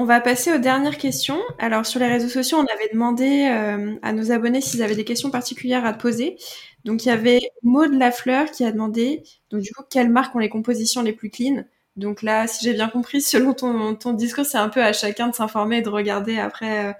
On 0.00 0.04
va 0.06 0.22
passer 0.22 0.50
aux 0.50 0.58
dernières 0.58 0.96
questions. 0.96 1.42
Alors 1.58 1.84
sur 1.84 2.00
les 2.00 2.06
réseaux 2.06 2.30
sociaux, 2.30 2.56
on 2.56 2.64
avait 2.74 2.88
demandé 2.90 3.50
euh, 3.52 3.98
à 4.00 4.14
nos 4.14 4.32
abonnés 4.32 4.62
s'ils 4.62 4.82
avaient 4.82 4.96
des 4.96 5.04
questions 5.04 5.30
particulières 5.30 5.84
à 5.84 5.92
poser. 5.92 6.38
Donc 6.86 7.04
il 7.04 7.08
y 7.08 7.10
avait 7.10 7.40
Maud 7.62 7.92
Lafleur 7.92 8.50
qui 8.50 8.64
a 8.64 8.72
demandé, 8.72 9.22
donc 9.50 9.60
du 9.60 9.70
coup, 9.74 9.82
quelles 9.90 10.08
marques 10.08 10.34
ont 10.34 10.38
les 10.38 10.48
compositions 10.48 11.02
les 11.02 11.12
plus 11.12 11.28
clean? 11.28 11.64
Donc 11.96 12.22
là, 12.22 12.46
si 12.46 12.64
j'ai 12.64 12.72
bien 12.72 12.88
compris, 12.88 13.20
selon 13.20 13.52
ton, 13.52 13.94
ton 13.94 14.14
discours, 14.14 14.46
c'est 14.46 14.56
un 14.56 14.70
peu 14.70 14.82
à 14.82 14.94
chacun 14.94 15.28
de 15.28 15.34
s'informer 15.34 15.76
et 15.78 15.82
de 15.82 15.90
regarder 15.90 16.38
après 16.38 16.86
euh, 16.86 16.92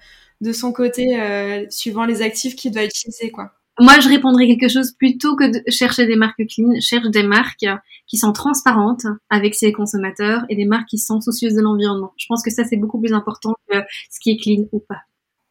de 0.42 0.53
son 0.53 0.70
côté, 0.70 1.18
euh, 1.18 1.64
suivant 1.70 2.05
les 2.05 2.20
actifs 2.20 2.55
qu'il 2.55 2.70
doit 2.70 2.84
utiliser, 2.84 3.30
quoi. 3.30 3.59
Moi, 3.81 3.99
je 3.99 4.11
répondrais 4.11 4.47
quelque 4.47 4.68
chose 4.68 4.93
plutôt 4.93 5.37
que 5.37 5.45
de 5.45 5.62
chercher 5.70 6.07
des 6.07 6.14
marques 6.14 6.47
clean, 6.47 6.78
cherche 6.81 7.09
des 7.09 7.22
marques 7.22 7.64
qui 8.07 8.18
sont 8.18 8.33
transparentes 8.33 9.07
avec 9.31 9.55
ses 9.55 9.72
consommateurs 9.72 10.45
et 10.51 10.55
des 10.55 10.66
marques 10.66 10.89
qui 10.89 10.99
sont 10.99 11.22
soucieuses 11.22 11.55
de 11.55 11.62
l'environnement. 11.62 12.12
Je 12.18 12.26
pense 12.28 12.43
que 12.43 12.51
ça, 12.51 12.64
c'est 12.64 12.76
beaucoup 12.76 13.01
plus 13.01 13.14
important 13.14 13.55
que 13.70 13.78
ce 14.11 14.20
qui 14.20 14.33
est 14.33 14.37
clean 14.37 14.66
ou 14.72 14.81
pas. 14.81 15.01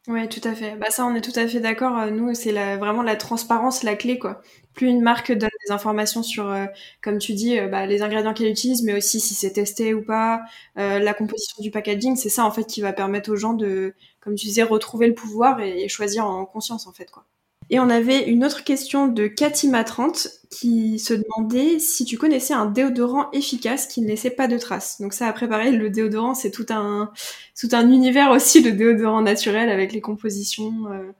Ouais, 0.06 0.28
tout 0.28 0.40
à 0.44 0.54
fait. 0.54 0.76
Bah 0.76 0.86
ça, 0.90 1.04
on 1.06 1.14
est 1.16 1.20
tout 1.20 1.38
à 1.38 1.46
fait 1.48 1.58
d'accord. 1.60 2.06
Nous, 2.10 2.32
c'est 2.34 2.52
vraiment 2.76 3.02
la 3.02 3.16
transparence 3.16 3.82
la 3.82 3.96
clé, 3.96 4.18
quoi. 4.18 4.40
Plus 4.74 4.86
une 4.86 5.02
marque 5.02 5.32
donne 5.32 5.50
des 5.66 5.72
informations 5.72 6.22
sur, 6.22 6.48
euh, 6.50 6.66
comme 7.02 7.18
tu 7.18 7.34
dis, 7.34 7.58
euh, 7.58 7.66
bah, 7.68 7.84
les 7.86 8.00
ingrédients 8.00 8.32
qu'elle 8.32 8.48
utilise, 8.50 8.82
mais 8.84 8.94
aussi 8.94 9.20
si 9.20 9.34
c'est 9.34 9.52
testé 9.52 9.92
ou 9.92 10.02
pas, 10.04 10.42
euh, 10.78 11.00
la 11.00 11.14
composition 11.14 11.62
du 11.62 11.70
packaging, 11.70 12.16
c'est 12.16 12.28
ça 12.28 12.44
en 12.44 12.50
fait 12.52 12.64
qui 12.64 12.80
va 12.80 12.92
permettre 12.92 13.30
aux 13.30 13.36
gens 13.36 13.54
de, 13.54 13.94
comme 14.20 14.36
tu 14.36 14.46
disais, 14.46 14.62
retrouver 14.62 15.06
le 15.08 15.14
pouvoir 15.14 15.60
et 15.60 15.88
choisir 15.88 16.26
en 16.26 16.46
conscience 16.46 16.86
en 16.86 16.92
fait, 16.92 17.10
quoi. 17.10 17.26
Et 17.70 17.78
on 17.78 17.88
avait 17.88 18.28
une 18.28 18.44
autre 18.44 18.64
question 18.64 19.06
de 19.06 19.28
Katima30 19.28 20.28
qui 20.50 20.98
se 20.98 21.14
demandait 21.14 21.78
si 21.78 22.04
tu 22.04 22.18
connaissais 22.18 22.52
un 22.52 22.66
déodorant 22.66 23.30
efficace 23.30 23.86
qui 23.86 24.02
ne 24.02 24.08
laissait 24.08 24.30
pas 24.30 24.48
de 24.48 24.58
traces. 24.58 25.00
Donc 25.00 25.12
ça, 25.12 25.28
à 25.28 25.32
préparer, 25.32 25.70
le 25.70 25.88
déodorant, 25.88 26.34
c'est 26.34 26.50
tout 26.50 26.66
un, 26.70 27.12
tout 27.58 27.68
un 27.72 27.88
univers 27.88 28.30
aussi, 28.32 28.60
le 28.60 28.72
déodorant 28.72 29.22
naturel 29.22 29.70
avec 29.70 29.92
les 29.92 30.00
compositions. 30.00 30.92
Euh. 30.92 31.12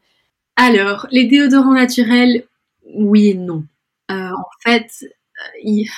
Alors, 0.56 1.06
les 1.12 1.26
déodorants 1.26 1.74
naturels, 1.74 2.44
oui 2.94 3.28
et 3.28 3.34
non. 3.34 3.64
Euh, 4.10 4.14
en 4.14 4.50
fait, 4.64 5.06
il 5.62 5.88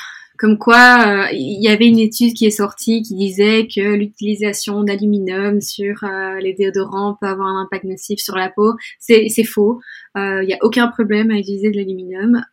comme 0.43 0.59
quoi, 0.59 1.07
euh, 1.07 1.29
il 1.33 1.63
y 1.63 1.69
avait 1.69 1.87
une 1.87 2.01
étude 2.01 2.35
qui 2.35 2.47
est 2.47 2.51
sortie 2.51 3.03
qui 3.03 3.15
disait 3.15 3.69
que 3.73 3.95
l'utilisation 3.95 4.83
d'aluminium 4.83 5.61
sur 5.61 6.03
euh, 6.03 6.41
les 6.41 6.53
déodorants 6.53 7.17
peut 7.21 7.29
avoir 7.29 7.47
un 7.47 7.63
impact 7.63 7.85
nocif 7.85 8.19
sur 8.19 8.35
la 8.35 8.51
peau. 8.51 8.75
C'est 8.99 9.45
faux. 9.45 9.81
Euh, 10.17 10.43
il 10.43 10.49
n'y 10.49 10.55
a 10.55 10.59
aucun 10.63 10.89
problème 10.89 11.31
à 11.31 11.39
utiliser 11.39 11.71
de 11.71 11.77
l'aluminium. 11.77 12.45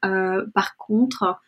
par 0.53 0.77
contre, 0.77 1.39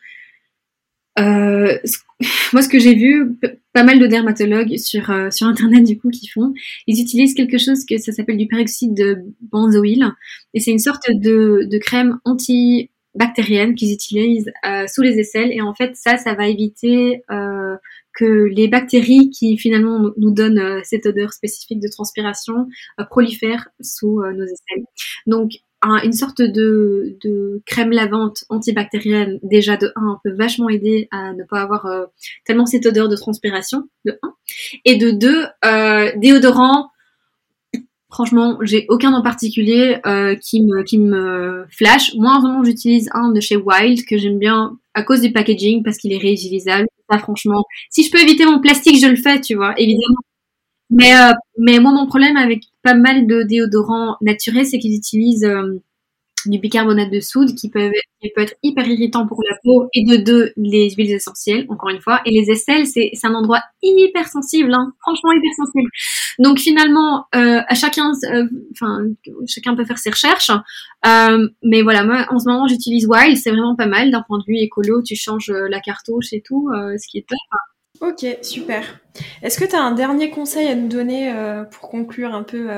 moi, 1.16 2.62
ce 2.62 2.68
que 2.68 2.80
j'ai 2.80 2.96
vu, 2.96 3.38
pas 3.72 3.84
mal 3.84 4.00
de 4.00 4.08
dermatologues 4.08 4.78
sur 4.78 5.10
internet 5.10 5.84
du 5.84 5.96
coup 5.96 6.10
qui 6.10 6.26
font, 6.26 6.52
ils 6.88 7.00
utilisent 7.00 7.34
quelque 7.34 7.58
chose 7.58 7.84
que 7.88 7.98
ça 7.98 8.10
s'appelle 8.10 8.38
du 8.38 8.48
peroxyde 8.48 8.94
de 8.94 9.18
benzoïle 9.52 10.10
et 10.54 10.60
c'est 10.60 10.72
une 10.72 10.80
sorte 10.80 11.08
de 11.08 11.78
crème 11.78 12.18
anti 12.24 12.90
bactérienne 13.14 13.74
qu'ils 13.74 13.92
utilisent 13.92 14.50
euh, 14.66 14.86
sous 14.86 15.02
les 15.02 15.18
aisselles 15.18 15.52
et 15.52 15.60
en 15.60 15.74
fait 15.74 15.96
ça 15.96 16.16
ça 16.16 16.34
va 16.34 16.48
éviter 16.48 17.22
euh, 17.30 17.76
que 18.14 18.44
les 18.44 18.68
bactéries 18.68 19.30
qui 19.30 19.56
finalement 19.56 20.12
nous, 20.16 20.30
donnent 20.30 20.58
euh, 20.58 20.80
cette 20.84 21.06
odeur 21.06 21.32
spécifique 21.32 21.80
de 21.80 21.88
transpiration 21.88 22.68
prolifèrent 23.10 23.68
sous 23.80 24.22
nos 24.22 24.44
aisselles. 24.44 24.84
Donc 25.26 25.52
une 26.04 26.12
sorte 26.12 26.40
de, 26.40 27.16
de, 27.24 27.60
crème 27.66 27.90
lavante 27.90 28.44
antibactérienne 28.48 29.40
déjà 29.42 29.76
de 29.76 29.92
1 29.96 30.20
peut 30.22 30.32
vachement 30.32 30.68
aider 30.68 31.08
à 31.10 31.32
ne 31.32 31.42
pas 31.42 31.60
avoir 31.60 31.88
tellement 32.44 32.66
cette 32.66 32.86
odeur 32.86 33.08
de 33.08 33.16
transpiration 33.16 33.88
de 34.04 34.16
1 34.22 34.34
et 34.84 34.96
de 34.96 35.10
2 35.10 36.20
déodorant 36.20 36.92
Franchement, 38.12 38.58
j'ai 38.60 38.84
aucun 38.90 39.14
en 39.14 39.22
particulier 39.22 39.96
euh, 40.06 40.36
qui 40.36 40.62
me 40.62 40.82
qui 40.82 40.98
me 40.98 41.64
flash. 41.70 42.14
Moi, 42.14 42.38
vraiment, 42.40 42.62
j'utilise 42.62 43.08
un 43.14 43.32
de 43.32 43.40
chez 43.40 43.56
Wild 43.56 44.04
que 44.04 44.18
j'aime 44.18 44.38
bien 44.38 44.78
à 44.92 45.02
cause 45.02 45.22
du 45.22 45.32
packaging 45.32 45.82
parce 45.82 45.96
qu'il 45.96 46.12
est 46.12 46.18
réutilisable. 46.18 46.86
Ça, 47.10 47.18
franchement, 47.18 47.64
si 47.90 48.04
je 48.04 48.10
peux 48.10 48.20
éviter 48.20 48.44
mon 48.44 48.60
plastique, 48.60 49.00
je 49.00 49.06
le 49.06 49.16
fais, 49.16 49.40
tu 49.40 49.54
vois, 49.54 49.72
évidemment. 49.78 50.20
Mais 50.90 51.16
euh, 51.16 51.32
mais 51.58 51.78
moi, 51.78 51.92
mon 51.92 52.06
problème 52.06 52.36
avec 52.36 52.64
pas 52.82 52.94
mal 52.94 53.26
de 53.26 53.44
déodorants 53.44 54.16
naturels, 54.20 54.66
c'est 54.66 54.78
qu'ils 54.78 54.94
utilisent 54.94 55.44
euh, 55.44 55.80
du 56.46 56.58
bicarbonate 56.58 57.10
de 57.10 57.20
soude 57.20 57.54
qui 57.54 57.70
peut, 57.70 57.90
peut 58.34 58.42
être 58.42 58.54
hyper 58.62 58.86
irritant 58.86 59.26
pour 59.26 59.40
la 59.48 59.56
peau. 59.62 59.88
Et 59.94 60.04
de 60.04 60.16
deux 60.16 60.52
les 60.56 60.90
huiles 60.90 61.12
essentielles 61.12 61.66
encore 61.68 61.90
une 61.90 62.00
fois. 62.00 62.20
Et 62.24 62.30
les 62.30 62.50
aisselles 62.50 62.86
c'est 62.86 63.12
un 63.24 63.34
endroit 63.34 63.62
hyper 63.82 64.28
sensible 64.28 64.72
hein, 64.72 64.92
franchement 65.00 65.32
hyper 65.32 65.52
sensible. 65.56 65.90
Donc 66.38 66.58
finalement 66.58 67.26
euh, 67.34 67.60
à 67.66 67.74
chacun 67.74 68.12
euh, 68.32 68.46
enfin 68.72 69.04
chacun 69.46 69.74
peut 69.74 69.84
faire 69.84 69.98
ses 69.98 70.10
recherches. 70.10 70.50
Euh, 71.06 71.48
mais 71.62 71.82
voilà 71.82 72.04
moi 72.04 72.26
en 72.30 72.38
ce 72.38 72.48
moment 72.48 72.66
j'utilise 72.66 73.06
Wild. 73.06 73.36
C'est 73.36 73.50
vraiment 73.50 73.76
pas 73.76 73.86
mal. 73.86 74.10
D'un 74.10 74.22
point 74.22 74.38
de 74.38 74.44
vue 74.46 74.58
écolo 74.58 75.02
tu 75.02 75.16
changes 75.16 75.50
la 75.50 75.80
cartouche 75.80 76.32
et 76.32 76.42
tout 76.42 76.70
ce 76.72 77.06
qui 77.08 77.18
est 77.18 77.26
top. 77.28 77.38
Ok, 78.00 78.26
super. 78.42 79.00
Est-ce 79.42 79.58
que 79.58 79.64
tu 79.64 79.76
as 79.76 79.82
un 79.82 79.92
dernier 79.92 80.30
conseil 80.30 80.66
à 80.68 80.74
nous 80.74 80.88
donner 80.88 81.32
pour 81.70 81.88
conclure 81.88 82.34
un 82.34 82.42
peu 82.42 82.68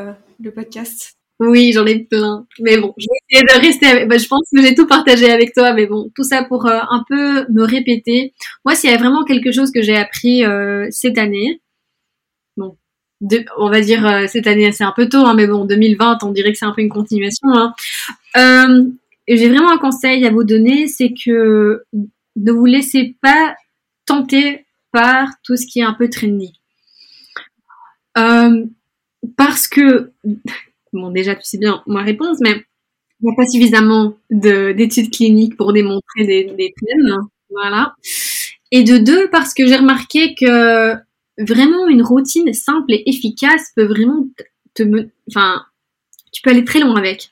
le 0.40 0.50
podcast? 0.50 1.16
Oui, 1.40 1.72
j'en 1.72 1.84
ai 1.86 2.00
plein. 2.00 2.46
Mais 2.60 2.78
bon, 2.78 2.94
je 2.96 3.06
vais 3.06 3.16
essayer 3.28 3.44
de 3.44 3.66
rester 3.66 3.86
avec... 3.86 4.08
Bah, 4.08 4.18
je 4.18 4.26
pense 4.26 4.48
que 4.54 4.62
j'ai 4.62 4.74
tout 4.74 4.86
partagé 4.86 5.30
avec 5.30 5.52
toi, 5.52 5.72
mais 5.72 5.86
bon, 5.86 6.10
tout 6.14 6.22
ça 6.22 6.44
pour 6.44 6.66
euh, 6.66 6.78
un 6.90 7.04
peu 7.08 7.46
me 7.52 7.64
répéter. 7.64 8.34
Moi, 8.64 8.74
s'il 8.74 8.90
y 8.90 8.92
a 8.92 8.98
vraiment 8.98 9.24
quelque 9.24 9.50
chose 9.50 9.72
que 9.72 9.82
j'ai 9.82 9.96
appris 9.96 10.44
euh, 10.44 10.86
cette 10.90 11.18
année, 11.18 11.60
bon, 12.56 12.76
on 13.58 13.68
va 13.68 13.80
dire 13.80 14.06
euh, 14.06 14.26
cette 14.28 14.46
année, 14.46 14.70
c'est 14.70 14.84
un 14.84 14.94
peu 14.94 15.08
tôt, 15.08 15.26
hein, 15.26 15.34
mais 15.34 15.48
bon, 15.48 15.64
2020, 15.64 16.18
on 16.22 16.30
dirait 16.30 16.52
que 16.52 16.58
c'est 16.58 16.66
un 16.66 16.72
peu 16.72 16.82
une 16.82 16.88
continuation. 16.88 17.48
Hein. 17.52 17.74
j'ai 19.26 19.48
vraiment 19.48 19.72
un 19.72 19.78
conseil 19.78 20.24
à 20.26 20.30
vous 20.30 20.44
donner, 20.44 20.86
c'est 20.86 21.14
que 21.14 21.84
ne 22.36 22.52
vous 22.52 22.66
laissez 22.66 23.16
pas 23.20 23.56
tenter 24.06 24.66
par 24.92 25.30
tout 25.42 25.56
ce 25.56 25.66
qui 25.66 25.80
est 25.80 25.84
un 25.84 25.94
peu 25.94 26.08
trendy. 26.08 26.52
parce 28.14 29.66
que 29.66 30.12
bon, 30.94 31.10
déjà, 31.10 31.34
tu 31.34 31.44
sais 31.44 31.58
bien 31.58 31.82
ma 31.86 32.02
réponse, 32.02 32.38
mais 32.40 32.64
il 33.20 33.26
n'y 33.26 33.32
a 33.32 33.36
pas 33.36 33.46
suffisamment 33.46 34.16
d'études 34.30 35.10
cliniques 35.10 35.56
pour 35.56 35.72
démontrer 35.72 36.26
des, 36.26 36.44
des 36.44 36.74
Voilà. 37.50 37.94
Et 38.70 38.82
de 38.82 38.98
deux, 38.98 39.30
parce 39.30 39.54
que 39.54 39.66
j'ai 39.66 39.76
remarqué 39.76 40.34
que 40.34 40.94
vraiment 41.38 41.88
une 41.88 42.02
routine 42.02 42.52
simple 42.52 42.92
et 42.92 43.08
efficace 43.08 43.72
peut 43.76 43.84
vraiment 43.84 44.26
te, 44.74 44.82
enfin, 45.28 45.64
tu 46.32 46.42
peux 46.42 46.50
aller 46.50 46.64
très 46.64 46.80
loin 46.80 46.96
avec. 46.96 47.30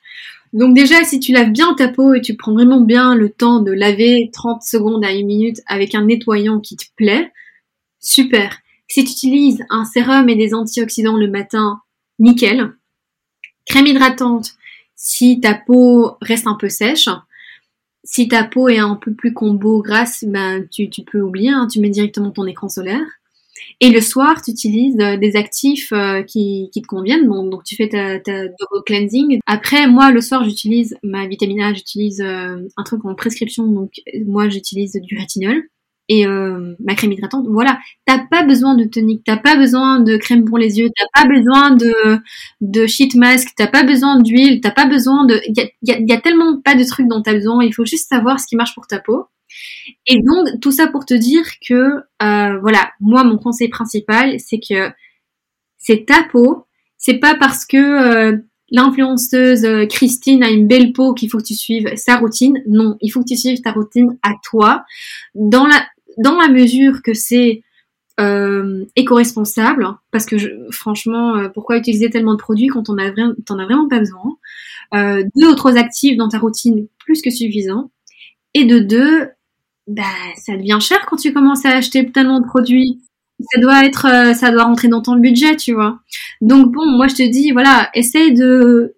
Donc 0.53 0.75
déjà, 0.75 1.03
si 1.03 1.19
tu 1.19 1.31
laves 1.31 1.51
bien 1.51 1.73
ta 1.73 1.87
peau 1.87 2.13
et 2.13 2.21
tu 2.21 2.35
prends 2.35 2.53
vraiment 2.53 2.81
bien 2.81 3.15
le 3.15 3.29
temps 3.29 3.59
de 3.59 3.71
laver 3.71 4.29
30 4.31 4.61
secondes 4.61 5.03
à 5.03 5.11
une 5.11 5.25
minute 5.25 5.61
avec 5.67 5.95
un 5.95 6.05
nettoyant 6.05 6.59
qui 6.59 6.77
te 6.77 6.85
plaît, 6.95 7.31
super. 7.99 8.59
Si 8.87 9.03
tu 9.03 9.11
utilises 9.11 9.63
un 9.69 9.85
sérum 9.85 10.29
et 10.29 10.35
des 10.35 10.53
antioxydants 10.53 11.17
le 11.17 11.27
matin, 11.27 11.81
nickel. 12.19 12.71
Crème 13.65 13.87
hydratante, 13.87 14.51
si 14.95 15.39
ta 15.39 15.53
peau 15.53 16.17
reste 16.21 16.47
un 16.47 16.55
peu 16.55 16.69
sèche. 16.69 17.09
Si 18.05 18.27
ta 18.27 18.43
peau 18.43 18.67
est 18.67 18.79
un 18.79 18.95
peu 18.95 19.13
plus 19.13 19.33
combo 19.33 19.81
grasse, 19.81 20.25
ben 20.27 20.67
tu, 20.69 20.89
tu 20.89 21.03
peux 21.03 21.21
oublier, 21.21 21.51
hein, 21.51 21.67
tu 21.71 21.79
mets 21.79 21.89
directement 21.89 22.31
ton 22.31 22.45
écran 22.45 22.67
solaire. 22.67 23.05
Et 23.79 23.89
le 23.89 24.01
soir, 24.01 24.41
tu 24.41 24.51
utilises 24.51 24.99
euh, 24.99 25.17
des 25.17 25.35
actifs 25.35 25.91
euh, 25.93 26.23
qui, 26.23 26.69
qui, 26.73 26.81
te 26.81 26.87
conviennent. 26.87 27.27
Donc 27.27 27.63
tu 27.63 27.75
fais 27.75 27.89
ta, 27.89 28.19
ta 28.19 28.45
cleansing. 28.85 29.39
Après, 29.45 29.87
moi, 29.87 30.11
le 30.11 30.21
soir, 30.21 30.43
j'utilise 30.43 30.97
ma 31.03 31.27
vitamine 31.27 31.61
A, 31.61 31.73
j'utilise 31.73 32.21
euh, 32.21 32.57
un 32.77 32.83
truc 32.83 33.03
en 33.05 33.15
prescription. 33.15 33.65
Donc 33.67 33.93
moi, 34.25 34.49
j'utilise 34.49 34.93
du 34.93 35.17
rétinol 35.17 35.63
et 36.09 36.27
euh, 36.27 36.75
ma 36.79 36.95
crème 36.95 37.11
hydratante. 37.11 37.45
Voilà, 37.47 37.79
t'as 38.05 38.19
pas 38.19 38.43
besoin 38.43 38.75
de 38.75 38.83
tonique, 38.83 39.23
t'as 39.25 39.37
pas 39.37 39.55
besoin 39.55 39.99
de 39.99 40.17
crème 40.17 40.45
pour 40.45 40.57
les 40.57 40.79
yeux, 40.79 40.89
t'as 40.95 41.21
pas 41.21 41.27
besoin 41.27 41.71
de 41.71 41.93
de 42.61 42.85
sheet 42.85 43.15
mask, 43.15 43.49
t'as 43.55 43.67
pas 43.67 43.83
besoin 43.83 44.19
d'huile, 44.19 44.61
t'as 44.61 44.71
pas 44.71 44.85
besoin 44.85 45.25
de. 45.25 45.39
Il 45.47 45.69
y 45.83 45.91
a, 45.91 45.99
y 45.99 46.13
a, 46.13 46.21
tellement 46.21 46.59
pas 46.61 46.75
de 46.75 46.83
trucs 46.83 47.07
dont 47.07 47.21
t'as 47.21 47.33
besoin. 47.33 47.63
Il 47.63 47.73
faut 47.73 47.85
juste 47.85 48.09
savoir 48.09 48.39
ce 48.39 48.47
qui 48.47 48.55
marche 48.55 48.75
pour 48.75 48.87
ta 48.87 48.99
peau. 48.99 49.27
Et 50.07 50.17
donc 50.21 50.59
tout 50.61 50.71
ça 50.71 50.87
pour 50.87 51.05
te 51.05 51.13
dire 51.13 51.45
que 51.67 52.01
euh, 52.21 52.59
voilà, 52.59 52.91
moi 52.99 53.23
mon 53.23 53.37
conseil 53.37 53.69
principal, 53.69 54.39
c'est 54.39 54.59
que 54.59 54.91
c'est 55.77 56.05
ta 56.05 56.23
peau. 56.31 56.65
C'est 56.97 57.15
pas 57.15 57.35
parce 57.35 57.65
que 57.65 57.77
euh, 57.77 58.37
l'influenceuse 58.71 59.65
euh, 59.65 59.85
Christine 59.85 60.43
a 60.43 60.49
une 60.49 60.67
belle 60.67 60.93
peau 60.93 61.13
qu'il 61.13 61.29
faut 61.29 61.37
que 61.37 61.43
tu 61.43 61.55
suives 61.55 61.93
sa 61.95 62.17
routine. 62.17 62.61
Non, 62.67 62.97
il 63.01 63.09
faut 63.09 63.21
que 63.21 63.27
tu 63.27 63.37
suives 63.37 63.61
ta 63.61 63.71
routine 63.71 64.17
à 64.23 64.31
toi. 64.43 64.85
Dans 65.35 65.67
la, 65.67 65.85
dans 66.17 66.37
la 66.37 66.49
mesure 66.49 67.01
que 67.01 67.13
c'est 67.13 67.63
euh, 68.19 68.85
éco-responsable, 68.95 69.87
parce 70.11 70.25
que 70.25 70.37
je, 70.37 70.49
franchement, 70.71 71.35
euh, 71.35 71.49
pourquoi 71.49 71.77
utiliser 71.77 72.09
tellement 72.09 72.33
de 72.33 72.39
produits 72.39 72.67
quand 72.67 72.89
on 72.89 72.97
a 72.97 73.11
t'en 73.45 73.59
as 73.59 73.65
vraiment 73.65 73.87
pas 73.87 73.99
besoin 73.99 74.37
euh, 74.93 75.23
Deux 75.35 75.51
ou 75.51 75.55
trois 75.55 75.77
actifs 75.77 76.17
dans 76.17 76.29
ta 76.29 76.39
routine, 76.39 76.87
plus 76.99 77.21
que 77.21 77.31
suffisant. 77.31 77.91
Et 78.53 78.65
de 78.65 78.79
deux, 78.79 79.29
bah, 79.87 80.03
ça 80.37 80.55
devient 80.55 80.77
cher 80.79 81.05
quand 81.07 81.17
tu 81.17 81.33
commences 81.33 81.65
à 81.65 81.71
acheter 81.71 82.11
tellement 82.11 82.39
de 82.39 82.45
produits. 82.45 83.01
Ça 83.51 83.59
doit 83.59 83.83
être, 83.85 84.05
euh, 84.05 84.33
ça 84.33 84.51
doit 84.51 84.63
rentrer 84.63 84.87
dans 84.87 85.01
ton 85.01 85.15
budget, 85.15 85.55
tu 85.57 85.73
vois. 85.73 85.99
Donc 86.41 86.71
bon, 86.71 86.85
moi 86.85 87.07
je 87.07 87.15
te 87.15 87.27
dis, 87.27 87.51
voilà, 87.51 87.89
essaye 87.95 88.33
de, 88.33 88.95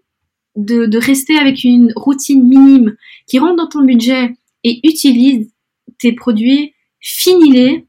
de, 0.58 0.86
de 0.86 0.98
rester 0.98 1.38
avec 1.38 1.64
une 1.64 1.94
routine 1.96 2.44
minime 2.48 2.96
qui 3.28 3.40
rentre 3.40 3.56
dans 3.56 3.68
ton 3.70 3.84
budget 3.84 4.36
et 4.66 4.82
utilise 4.84 5.50
tes 6.00 6.12
produits 6.12 6.75
finis-les 7.06 7.86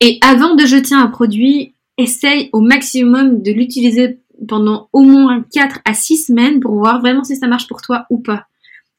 et 0.00 0.18
avant 0.22 0.54
de 0.54 0.64
jeter 0.66 0.94
un 0.94 1.06
produit, 1.06 1.74
essaye 1.98 2.48
au 2.52 2.60
maximum 2.60 3.42
de 3.42 3.52
l'utiliser 3.52 4.18
pendant 4.48 4.88
au 4.92 5.02
moins 5.02 5.44
4 5.52 5.80
à 5.84 5.94
6 5.94 6.26
semaines 6.26 6.60
pour 6.60 6.74
voir 6.74 7.00
vraiment 7.00 7.22
si 7.22 7.36
ça 7.36 7.46
marche 7.46 7.68
pour 7.68 7.82
toi 7.82 8.06
ou 8.10 8.18
pas. 8.18 8.46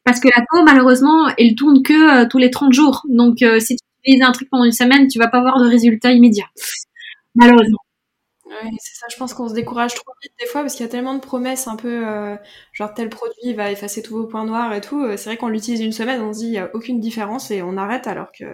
Parce 0.05 0.19
que 0.19 0.27
la 0.27 0.45
peau, 0.49 0.63
malheureusement, 0.63 1.27
elle 1.37 1.55
tourne 1.55 1.81
que 1.81 2.23
euh, 2.23 2.27
tous 2.29 2.37
les 2.37 2.51
30 2.51 2.71
jours. 2.71 3.01
Donc, 3.09 3.41
euh, 3.41 3.59
si 3.59 3.75
tu 3.75 3.83
utilises 4.03 4.23
un 4.23 4.31
truc 4.31 4.49
pendant 4.49 4.63
une 4.63 4.71
semaine, 4.71 5.07
tu 5.07 5.17
vas 5.17 5.27
pas 5.27 5.41
voir 5.41 5.59
de 5.59 5.67
résultat 5.67 6.11
immédiat. 6.11 6.45
Malheureusement. 7.33 7.84
Oui, 8.63 8.69
c'est 8.79 8.95
ça, 8.95 9.07
je 9.11 9.17
pense 9.17 9.33
qu'on 9.33 9.49
se 9.49 9.53
décourage 9.53 9.95
trop 9.95 10.11
vite 10.21 10.31
des 10.39 10.45
fois 10.45 10.61
parce 10.61 10.75
qu'il 10.75 10.85
y 10.85 10.87
a 10.87 10.91
tellement 10.91 11.15
de 11.15 11.19
promesses 11.19 11.67
un 11.67 11.75
peu 11.75 12.07
euh, 12.07 12.35
genre 12.73 12.93
tel 12.93 13.09
produit 13.09 13.53
va 13.53 13.71
effacer 13.71 14.01
tous 14.03 14.15
vos 14.17 14.27
points 14.27 14.45
noirs 14.45 14.73
et 14.73 14.81
tout. 14.81 15.01
Euh, 15.01 15.17
c'est 15.17 15.29
vrai 15.29 15.37
qu'on 15.37 15.47
l'utilise 15.49 15.81
une 15.81 15.91
semaine, 15.91 16.21
on 16.21 16.31
se 16.31 16.39
dit 16.39 16.45
il 16.45 16.51
n'y 16.51 16.57
a 16.59 16.69
aucune 16.75 16.99
différence 16.99 17.49
et 17.51 17.61
on 17.63 17.75
arrête 17.75 18.07
alors 18.07 18.27
que 18.31 18.45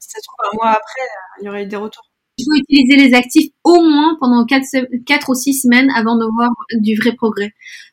si 0.00 0.08
ça 0.10 0.18
se 0.18 0.24
trouve 0.26 0.50
un 0.52 0.56
mois 0.56 0.70
après, 0.72 1.02
il 1.40 1.46
y 1.46 1.48
aurait 1.48 1.62
eu 1.64 1.66
des 1.66 1.76
retours. 1.76 2.02
Il 2.38 2.44
faut 2.44 2.54
utiliser 2.56 2.96
les 3.08 3.14
actifs 3.14 3.50
au 3.64 3.80
moins 3.82 4.16
pendant 4.20 4.44
4, 4.44 4.64
4 5.06 5.30
ou 5.30 5.34
6 5.34 5.54
semaines 5.62 5.90
avant 5.96 6.16
de 6.18 6.24
voir 6.26 6.50
du 6.74 6.96
vrai 6.96 7.12
progrès. 7.14 7.52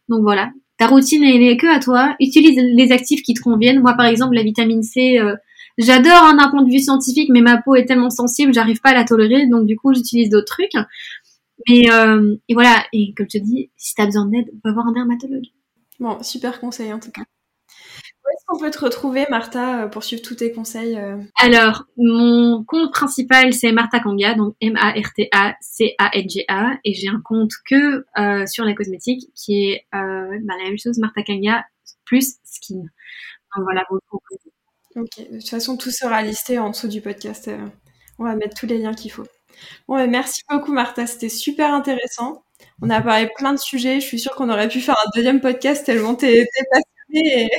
Donc 0.10 0.22
voilà, 0.24 0.52
ta 0.78 0.88
routine 0.88 1.24
elle 1.24 1.42
est 1.44 1.58
que 1.58 1.68
à 1.68 1.80
toi. 1.80 2.16
Utilise 2.20 2.58
les 2.60 2.92
actifs 2.92 3.22
qui 3.22 3.34
te 3.36 3.42
conviennent. 3.42 3.82
Moi 3.82 3.94
par 3.96 4.06
exemple 4.08 4.36
la 4.36 4.44
vitamine 4.44 4.84
C, 4.84 5.20
euh, 5.20 5.36
j'adore 5.78 6.24
hein, 6.24 6.36
d'un 6.36 6.50
point 6.50 6.64
de 6.64 6.72
vue 6.72 6.80
scientifique, 6.80 7.30
mais 7.32 7.42
ma 7.42 7.62
peau 7.62 7.76
est 7.76 7.86
tellement 7.86 8.10
sensible, 8.10 8.54
j'arrive 8.54 8.82
pas 8.82 8.90
à 8.90 8.94
la 8.96 9.06
tolérer, 9.06 9.48
donc 9.48 9.66
du 9.66 9.76
coup 9.78 9.94
j'utilise 9.94 10.30
d'autres 10.30 10.46
trucs. 10.54 10.74
Mais 11.68 11.90
euh, 11.92 12.36
et 12.48 12.54
voilà, 12.54 12.84
et 12.94 13.14
comme 13.16 13.28
je 13.32 13.38
te 13.38 13.44
dis, 13.44 13.72
si 13.78 13.96
t'as 13.96 14.06
besoin 14.06 14.26
d'aide, 14.26 14.50
va 14.64 14.74
voir 14.74 14.88
un 14.88 14.94
dermatologue. 14.94 15.48
Bon, 16.00 16.22
super 16.24 16.60
conseil 16.60 16.92
en 16.94 17.00
tout 17.00 17.12
cas. 17.12 17.24
Où 18.24 18.30
est-ce 18.30 18.46
qu'on 18.48 18.58
peut 18.58 18.72
te 18.72 18.80
retrouver, 18.80 19.26
Martha, 19.30 19.84
euh, 19.84 19.88
pour 19.88 20.04
suivre 20.04 20.22
tous 20.22 20.36
tes 20.36 20.54
conseils 20.54 20.98
euh 20.98 21.18
Alors, 21.38 21.84
mon 21.98 22.64
compte 22.64 22.94
principal, 22.94 23.54
c'est 23.54 23.74
Martha 23.74 24.00
Kanga, 24.00 24.34
donc 24.34 24.56
M-A-R-T-A-C-A-N-G-A, 24.62 25.20
et 26.86 26.94
j'ai 26.94 27.10
un 27.10 27.20
compte 27.22 27.52
que 27.70 28.06
euh, 28.18 28.46
sur 28.46 28.64
la 28.64 28.74
cosmétique, 28.74 29.30
qui 29.36 29.66
est 29.66 29.86
euh, 29.94 30.40
bah, 30.44 30.54
la 30.58 30.64
même 30.70 30.78
chose, 30.78 31.00
Martha 31.00 31.22
Kanga 31.24 31.66
plus 32.06 32.36
skin. 32.46 32.76
Donc 33.56 33.64
voilà, 33.64 33.84
vous. 33.90 34.00
Ok, 34.96 35.18
de 35.18 35.40
toute 35.40 35.50
façon, 35.50 35.76
tout 35.76 35.92
sera 35.92 36.22
listé 36.22 36.60
en 36.60 36.70
dessous 36.70 36.88
du 36.88 37.02
podcast. 37.02 37.50
On 38.20 38.24
va 38.24 38.36
mettre 38.36 38.56
tous 38.56 38.68
les 38.68 38.78
liens 38.78 38.94
qu'il 38.94 39.12
faut. 39.12 39.26
Bon, 39.88 40.08
merci 40.10 40.42
beaucoup, 40.50 40.74
Martha, 40.74 41.08
c'était 41.08 41.30
super 41.30 41.74
intéressant. 41.74 42.44
On 42.82 42.90
a 42.90 43.02
parlé 43.02 43.30
plein 43.36 43.54
de 43.54 43.60
sujets. 43.60 44.00
Je 44.00 44.06
suis 44.06 44.20
sûre 44.20 44.36
qu'on 44.36 44.50
aurait 44.50 44.68
pu 44.68 44.80
faire 44.80 44.96
un 44.96 45.10
deuxième 45.16 45.42
podcast 45.42 45.86
tellement 45.86 46.16
t'es 46.16 46.46
passionnée 46.72 47.50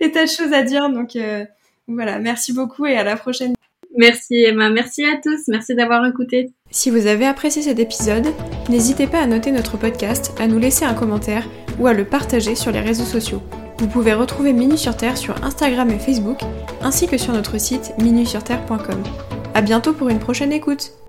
et, 0.00 0.12
t'as 0.12 0.24
de 0.24 0.30
choses 0.30 0.52
à 0.52 0.62
dire. 0.62 0.88
Donc 0.90 1.16
euh, 1.16 1.44
voilà, 1.88 2.18
merci 2.18 2.52
beaucoup 2.52 2.86
et 2.86 2.96
à 2.96 3.04
la 3.04 3.16
prochaine. 3.16 3.54
Merci 3.96 4.44
Emma, 4.44 4.70
merci 4.70 5.04
à 5.04 5.16
tous, 5.22 5.48
merci 5.48 5.74
d'avoir 5.74 6.06
écouté. 6.06 6.50
Si 6.70 6.88
vous 6.88 7.06
avez 7.06 7.26
apprécié 7.26 7.60
cet 7.60 7.78
épisode, 7.78 8.32
n'hésitez 8.70 9.06
pas 9.06 9.20
à 9.20 9.26
noter 9.26 9.52
notre 9.52 9.76
podcast, 9.76 10.32
à 10.40 10.46
nous 10.46 10.58
laisser 10.58 10.86
un 10.86 10.94
commentaire 10.94 11.46
ou 11.78 11.86
à 11.86 11.92
le 11.92 12.06
partager 12.06 12.54
sur 12.54 12.72
les 12.72 12.80
réseaux 12.80 13.04
sociaux. 13.04 13.42
Vous 13.78 13.88
pouvez 13.88 14.14
retrouver 14.14 14.54
Minute 14.54 14.78
sur 14.78 14.96
Terre 14.96 15.18
sur 15.18 15.44
Instagram 15.44 15.90
et 15.90 15.98
Facebook, 15.98 16.40
ainsi 16.80 17.06
que 17.06 17.18
sur 17.18 17.34
notre 17.34 17.58
site 17.58 17.92
minusurterre.com. 17.98 19.02
À 19.54 19.60
bientôt 19.60 19.92
pour 19.92 20.08
une 20.08 20.20
prochaine 20.20 20.52
écoute. 20.52 21.01